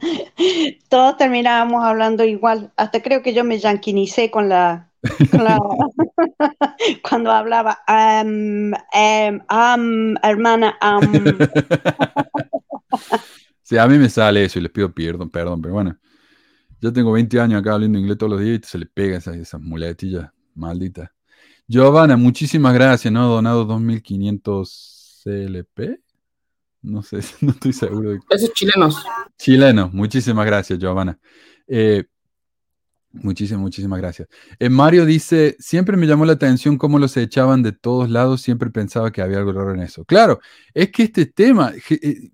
Todos 0.89 1.17
terminábamos 1.17 1.85
hablando 1.85 2.25
igual. 2.25 2.73
Hasta 2.77 3.03
creo 3.03 3.23
que 3.23 3.35
yo 3.35 3.45
me 3.45 3.59
yanquinicé 3.59 4.31
con 4.31 4.49
la, 4.49 4.93
cuando 7.09 7.33
hablaba 7.33 7.79
um, 7.89 8.73
hermana 10.23 10.79
sí, 13.63 13.79
a 13.79 13.89
mí 13.89 13.99
me 13.99 14.09
sale 14.09 14.45
eso 14.45 14.59
y 14.59 14.63
les 14.63 14.71
pido 14.71 14.93
perdón, 14.93 15.31
perdón, 15.31 15.63
pero 15.63 15.75
bueno. 15.75 15.97
Yo 16.81 16.93
tengo 16.93 17.13
20 17.13 17.41
años 17.41 17.61
acá 17.61 17.75
hablando 17.75 17.97
inglés 17.97 18.19
todos 18.19 18.33
los 18.33 18.41
días 18.41 18.61
y 18.61 18.67
se 18.67 18.79
le 18.79 18.87
pega 18.87 19.19
esas, 19.19 19.37
esas 19.37 19.61
muletillas 19.61 20.31
malditas. 20.55 21.11
Giovanna, 21.69 22.17
muchísimas 22.17 22.75
gracias, 22.75 23.13
¿no? 23.13 23.29
Donado 23.29 23.65
2500 23.65 25.21
CLP. 25.23 26.01
No 26.83 27.03
sé, 27.03 27.21
no 27.41 27.53
estoy 27.53 27.73
seguro. 27.73 28.11
De... 28.11 28.21
Esos 28.31 28.53
chilenos. 28.53 29.05
Chilenos, 29.39 29.93
muchísimas 29.93 30.45
gracias, 30.45 30.79
Giovanna. 30.79 31.19
Eh, 31.67 32.05
muchísimas, 33.13 33.63
muchísimas 33.63 34.01
gracias. 34.01 34.29
Eh, 34.59 34.69
Mario 34.69 35.07
dice, 35.07 35.57
siempre 35.59 35.97
me 35.97 36.07
llamó 36.07 36.25
la 36.25 36.33
atención 36.33 36.77
cómo 36.77 36.99
los 36.99 37.17
echaban 37.17 37.63
de 37.63 37.73
todos 37.73 38.11
lados, 38.11 38.43
siempre 38.43 38.71
pensaba 38.71 39.13
que 39.13 39.23
había 39.23 39.39
algo 39.39 39.53
raro 39.53 39.73
en 39.73 39.81
eso. 39.81 40.05
Claro, 40.05 40.41
es 40.75 40.91
que 40.91 41.05
este 41.05 41.27
tema, 41.27 41.73
eh, 41.91 42.31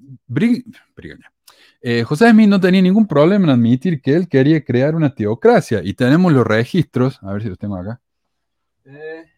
eh, 1.81 2.03
José 2.03 2.31
Smith 2.31 2.49
no 2.49 2.61
tenía 2.61 2.83
ningún 2.83 3.07
problema 3.07 3.45
en 3.45 3.51
admitir 3.51 4.01
que 4.01 4.15
él 4.15 4.29
quería 4.29 4.65
crear 4.65 4.95
una 4.95 5.15
teocracia 5.15 5.83
y 5.85 5.95
tenemos 5.95 6.33
los 6.33 6.47
registros, 6.47 7.19
a 7.23 7.33
ver 7.33 7.43
si 7.43 7.49
los 7.49 7.59
tengo 7.59 7.77
acá. 7.77 8.01
Eh. 8.87 9.38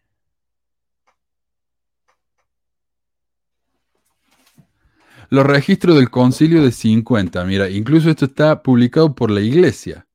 Los 5.31 5.45
registros 5.45 5.95
del 5.95 6.09
concilio 6.09 6.61
de 6.61 6.73
50, 6.73 7.45
mira, 7.45 7.69
incluso 7.69 8.09
esto 8.09 8.25
está 8.25 8.61
publicado 8.61 9.15
por 9.15 9.31
la 9.31 9.39
iglesia. 9.39 10.05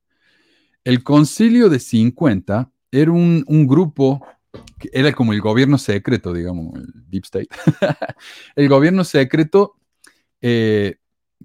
El 0.83 1.03
concilio 1.03 1.69
de 1.69 1.79
50 1.79 2.71
era 2.91 3.11
un, 3.11 3.43
grupo, 3.67 4.23
que 4.77 4.91
era 4.93 5.11
como 5.13 5.33
el 5.33 5.41
gobierno 5.41 5.79
secreto, 5.79 6.33
digamos, 6.33 6.75
el 6.75 7.09
Deep 7.09 7.23
State. 7.23 7.47
el 8.55 8.69
gobierno 8.69 9.03
secreto 9.03 9.79
eh, 10.39 10.97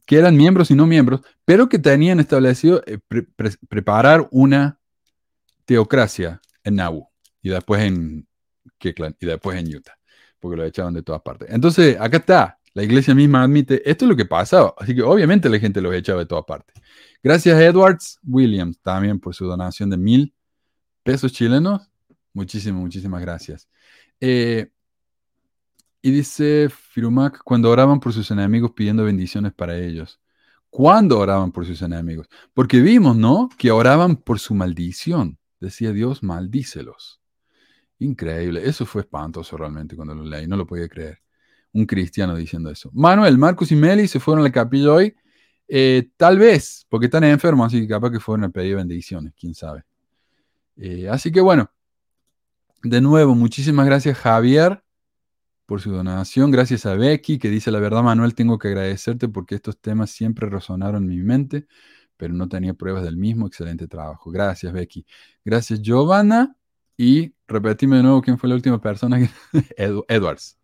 que 0.04 0.18
eran 0.18 0.36
miembros 0.36 0.70
y 0.70 0.74
no 0.74 0.86
miembros, 0.86 1.22
pero 1.46 1.70
que 1.70 1.78
tenían 1.78 2.20
establecido 2.20 2.82
eh, 2.86 2.98
preparar 3.70 4.28
una 4.32 4.80
teocracia 5.64 6.42
en 6.62 6.76
Nauvoo 6.76 7.10
y 7.40 7.48
después 7.48 7.80
en 7.80 8.28
Kirkland 8.76 9.16
y 9.18 9.24
después 9.24 9.58
en 9.58 9.74
Utah, 9.74 9.98
porque 10.38 10.58
lo 10.58 10.64
echaban 10.66 10.92
de 10.92 11.02
todas 11.02 11.22
partes. 11.22 11.48
Entonces, 11.50 11.96
acá 11.98 12.18
está, 12.18 12.58
la 12.74 12.82
iglesia 12.82 13.14
misma 13.14 13.42
admite, 13.42 13.88
esto 13.88 14.04
es 14.04 14.08
lo 14.08 14.16
que 14.16 14.24
pasaba, 14.24 14.74
así 14.78 14.94
que 14.94 15.02
obviamente 15.02 15.48
la 15.48 15.58
gente 15.58 15.80
los 15.80 15.94
echaba 15.94 16.20
de 16.20 16.26
todas 16.26 16.44
partes. 16.44 16.74
Gracias 17.22 17.56
a 17.56 17.64
Edwards 17.64 18.18
Williams 18.24 18.80
también 18.80 19.20
por 19.20 19.34
su 19.34 19.46
donación 19.46 19.90
de 19.90 19.96
mil 19.96 20.34
pesos 21.02 21.32
chilenos. 21.32 21.90
Muchísimas, 22.32 22.80
muchísimas 22.80 23.20
gracias. 23.20 23.68
Eh, 24.20 24.70
y 26.00 26.10
dice 26.10 26.68
Firumak, 26.68 27.42
cuando 27.44 27.70
oraban 27.70 28.00
por 28.00 28.12
sus 28.12 28.30
enemigos 28.30 28.72
pidiendo 28.72 29.04
bendiciones 29.04 29.52
para 29.52 29.78
ellos. 29.78 30.20
¿Cuándo 30.68 31.18
oraban 31.18 31.52
por 31.52 31.66
sus 31.66 31.82
enemigos? 31.82 32.28
Porque 32.54 32.80
vimos, 32.80 33.16
¿no? 33.16 33.50
Que 33.58 33.70
oraban 33.70 34.16
por 34.16 34.40
su 34.40 34.54
maldición. 34.54 35.38
Decía 35.60 35.92
Dios, 35.92 36.22
maldícelos. 36.22 37.20
Increíble. 37.98 38.62
Eso 38.66 38.86
fue 38.86 39.02
espantoso 39.02 39.56
realmente 39.56 39.94
cuando 39.94 40.14
lo 40.14 40.24
leí. 40.24 40.46
No 40.48 40.56
lo 40.56 40.66
podía 40.66 40.88
creer. 40.88 41.21
Un 41.72 41.86
cristiano 41.86 42.34
diciendo 42.34 42.70
eso. 42.70 42.90
Manuel, 42.92 43.38
Marcos 43.38 43.72
y 43.72 43.76
Meli 43.76 44.06
se 44.06 44.20
fueron 44.20 44.44
a 44.44 44.48
la 44.48 44.52
capilla 44.52 44.92
hoy. 44.92 45.14
Eh, 45.68 46.10
tal 46.16 46.38
vez, 46.38 46.86
porque 46.88 47.06
están 47.06 47.24
enfermos, 47.24 47.68
así 47.68 47.80
que 47.80 47.88
capaz 47.88 48.10
que 48.10 48.20
fueron 48.20 48.44
a 48.44 48.48
pedir 48.50 48.76
bendiciones, 48.76 49.32
quién 49.38 49.54
sabe. 49.54 49.84
Eh, 50.76 51.08
así 51.08 51.32
que 51.32 51.40
bueno, 51.40 51.70
de 52.82 53.00
nuevo, 53.00 53.34
muchísimas 53.34 53.86
gracias 53.86 54.18
Javier 54.18 54.82
por 55.66 55.80
su 55.80 55.90
donación. 55.90 56.50
Gracias 56.50 56.84
a 56.86 56.94
Becky, 56.94 57.38
que 57.38 57.48
dice 57.48 57.70
la 57.70 57.78
verdad, 57.78 58.02
Manuel, 58.02 58.34
tengo 58.34 58.58
que 58.58 58.68
agradecerte 58.68 59.28
porque 59.28 59.54
estos 59.54 59.78
temas 59.80 60.10
siempre 60.10 60.48
resonaron 60.48 61.04
en 61.04 61.08
mi 61.08 61.22
mente, 61.22 61.66
pero 62.16 62.34
no 62.34 62.48
tenía 62.48 62.74
pruebas 62.74 63.04
del 63.04 63.16
mismo. 63.16 63.46
Excelente 63.46 63.88
trabajo. 63.88 64.30
Gracias, 64.30 64.72
Becky. 64.72 65.06
Gracias, 65.44 65.80
Giovanna. 65.80 66.56
Y 66.96 67.34
repetime 67.48 67.96
de 67.96 68.02
nuevo 68.02 68.20
quién 68.20 68.38
fue 68.38 68.48
la 68.48 68.54
última 68.54 68.80
persona. 68.80 69.18
Edwards. 69.76 70.61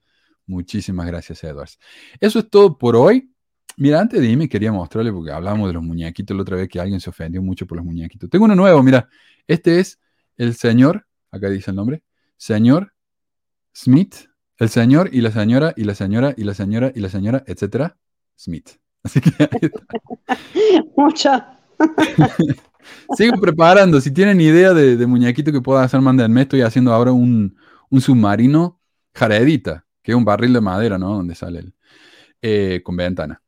Muchísimas 0.49 1.07
gracias, 1.07 1.45
Edwards. 1.45 1.79
Eso 2.19 2.41
es 2.41 2.51
todo 2.51 2.77
por 2.77 2.97
hoy. 2.97 3.33
Mira, 3.77 4.01
antes 4.01 4.21
de 4.21 4.29
irme 4.29 4.49
quería 4.49 4.73
mostrarle, 4.73 5.13
porque 5.13 5.31
hablamos 5.31 5.69
de 5.69 5.75
los 5.75 5.83
muñequitos 5.85 6.37
la 6.37 6.43
otra 6.43 6.57
vez 6.57 6.69
que 6.69 6.81
alguien 6.81 7.01
se 7.01 7.11
ofendió 7.11 7.41
mucho 7.41 7.65
por 7.65 7.77
los 7.77 7.87
muñequitos. 7.87 8.29
Tengo 8.29 8.47
uno 8.47 8.57
nuevo, 8.57 8.83
mira. 8.83 9.09
Este 9.47 9.79
es 9.79 10.01
el 10.37 10.57
señor, 10.57 11.07
acá 11.31 11.49
dice 11.49 11.71
el 11.71 11.77
nombre, 11.77 12.03
señor 12.37 12.93
Smith 13.73 14.29
el 14.59 14.69
señor 14.69 15.09
y 15.13 15.21
la 15.21 15.31
señora 15.31 15.73
y 15.77 15.85
la 15.85 15.95
señora 15.95 16.35
y 16.37 16.45
la 16.45 16.55
señora 16.55 16.93
y 16.95 17.01
la 17.01 17.09
señora, 17.09 17.45
etcétera, 17.47 17.97
Smith. 18.37 18.71
Así 19.03 19.21
que 19.21 19.31
Mucho. 20.97 21.31
Sigo 23.17 23.41
preparando. 23.41 24.01
Si 24.01 24.11
tienen 24.11 24.41
idea 24.41 24.75
de, 24.75 25.07
muñequito 25.07 25.53
que 25.53 25.61
pueda 25.61 25.85
hacer, 25.85 26.01
mándenme. 26.01 26.43
Estoy 26.43 26.63
haciendo 26.63 26.93
ahora 26.93 27.13
un, 27.13 27.57
submarino 28.01 28.81
jaredita, 29.15 29.87
que 30.09 30.13
es 30.13 30.17
un 30.17 30.25
barril 30.25 30.55
de 30.55 30.63
madera, 30.63 30.97
¿no? 30.97 31.17
Donde 31.17 31.35
sale 31.35 31.59
el, 31.59 31.75
eh, 32.41 32.81
con 32.83 32.97
ventana. 32.97 33.43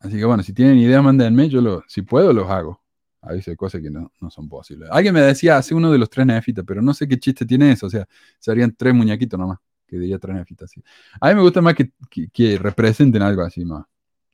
Así 0.00 0.16
que 0.16 0.24
bueno, 0.24 0.42
si 0.42 0.54
tienen 0.54 0.78
idea, 0.78 1.02
mándenme. 1.02 1.50
Yo 1.50 1.60
lo, 1.60 1.84
si 1.86 2.00
puedo, 2.00 2.32
los 2.32 2.48
hago. 2.48 2.82
A 3.20 3.32
veces 3.32 3.48
hay 3.48 3.56
cosas 3.56 3.82
que 3.82 3.90
no, 3.90 4.10
son 4.30 4.48
posibles. 4.48 4.88
Alguien 4.90 5.12
me 5.12 5.20
decía, 5.20 5.58
hace 5.58 5.74
uno 5.74 5.92
de 5.92 5.98
los 5.98 6.08
tres 6.08 6.24
nefitas, 6.24 6.64
pero 6.66 6.80
no 6.80 6.94
sé 6.94 7.06
qué 7.06 7.18
chiste 7.18 7.44
tiene 7.44 7.72
eso. 7.72 7.88
O 7.88 7.90
sea, 7.90 8.08
serían 8.38 8.74
tres 8.74 8.94
muñequitos 8.94 9.38
nomás 9.38 9.58
que 9.86 9.98
diría 9.98 10.18
Tranefita 10.18 10.64
así. 10.64 10.82
A 11.20 11.28
mí 11.28 11.34
me 11.34 11.42
gusta 11.42 11.60
más 11.60 11.74
que, 11.74 11.92
que, 12.32 12.56
representen 12.56 13.20
algo 13.20 13.42
así 13.42 13.66
más, 13.66 13.84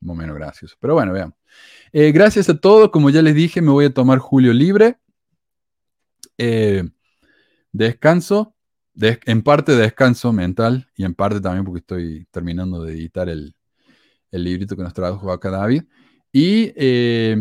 o 0.07 0.15
menos 0.15 0.37
gracioso. 0.37 0.77
Pero 0.79 0.95
bueno, 0.95 1.13
veamos. 1.13 1.35
Eh, 1.93 2.13
gracias 2.13 2.49
a 2.51 2.57
todos. 2.57 2.91
Como 2.91 3.11
ya 3.11 3.21
les 3.21 3.35
dije, 3.35 3.61
me 3.61 3.73
voy 3.73 3.87
a 3.87 3.93
tomar 3.93 4.21
julio 4.21 4.53
libre. 4.53 5.01
Eh, 6.39 6.89
descanso. 7.73 8.54
En 9.01 9.43
parte 9.43 9.73
descanso 9.73 10.33
mental 10.33 10.89
y 10.97 11.05
en 11.05 11.15
parte 11.15 11.41
también 11.41 11.65
porque 11.65 11.81
estoy 11.81 12.27
terminando 12.31 12.83
de 12.83 12.93
editar 12.93 13.29
el, 13.29 13.55
el 14.31 14.45
librito 14.45 14.77
que 14.77 14.83
nos 14.83 14.95
trajo 14.95 15.31
acá 15.31 15.51
David. 15.51 15.85
Y, 16.33 16.73
eh, 16.77 17.37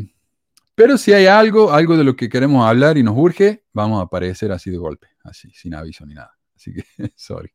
pero 0.76 0.98
si 0.98 1.14
hay 1.14 1.26
algo, 1.26 1.72
algo 1.72 1.98
de 1.98 2.04
lo 2.04 2.16
que 2.16 2.30
queremos 2.30 2.68
hablar 2.68 2.98
y 2.98 3.04
nos 3.04 3.18
urge, 3.18 3.64
vamos 3.74 4.00
a 4.00 4.04
aparecer 4.04 4.52
así 4.52 4.70
de 4.70 4.78
golpe, 4.78 5.08
así, 5.24 5.50
sin 5.52 5.74
aviso 5.74 6.06
ni 6.06 6.14
nada. 6.14 6.36
Así 6.56 6.74
que, 6.74 6.84
sorry. 7.16 7.52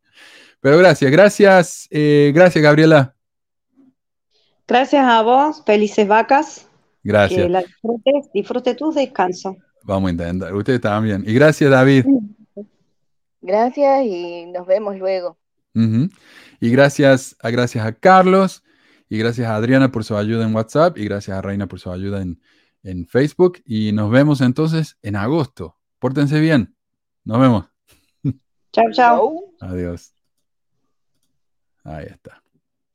Pero 0.61 0.79
gracias, 0.79 1.11
gracias, 1.11 1.89
eh, 1.91 2.33
gracias 2.35 2.63
Gabriela. 2.63 3.15
Gracias 4.67 5.05
a 5.05 5.23
vos, 5.23 5.63
felices 5.65 6.07
vacas. 6.07 6.69
Gracias. 7.03 7.43
Que 7.43 7.49
la 7.49 7.63
disfrutes, 7.63 8.33
disfrute 8.35 8.75
tu 8.75 8.93
descanso. 8.93 9.57
Vamos 9.85 10.09
a 10.09 10.11
intentar, 10.11 10.55
ustedes 10.55 10.81
también. 10.81 11.25
Y 11.27 11.33
gracias 11.33 11.71
David. 11.71 12.05
Gracias 13.41 14.05
y 14.05 14.47
nos 14.47 14.67
vemos 14.67 14.97
luego. 14.97 15.39
Y 16.61 16.71
gracias 16.71 17.37
a, 17.41 17.51
gracias 17.51 17.87
a 17.87 17.93
Carlos, 17.93 18.65
y 19.09 19.19
gracias 19.19 19.47
a 19.49 19.55
Adriana 19.55 19.93
por 19.93 20.05
su 20.05 20.17
ayuda 20.17 20.45
en 20.45 20.55
WhatsApp, 20.55 20.99
y 20.99 21.05
gracias 21.05 21.37
a 21.37 21.43
Reina 21.43 21.67
por 21.67 21.79
su 21.79 21.91
ayuda 21.91 22.21
en, 22.21 22.41
en 22.83 23.07
Facebook. 23.07 23.63
Y 23.65 23.93
nos 23.93 24.11
vemos 24.11 24.41
entonces 24.41 24.99
en 25.03 25.17
agosto. 25.17 25.77
Pórtense 25.99 26.41
bien. 26.41 26.75
Nos 27.25 27.41
vemos. 27.41 27.67
Chao, 28.73 28.91
chao. 28.93 29.45
Adiós. 29.61 30.15
Ahí 31.85 32.07
está. 32.07 32.43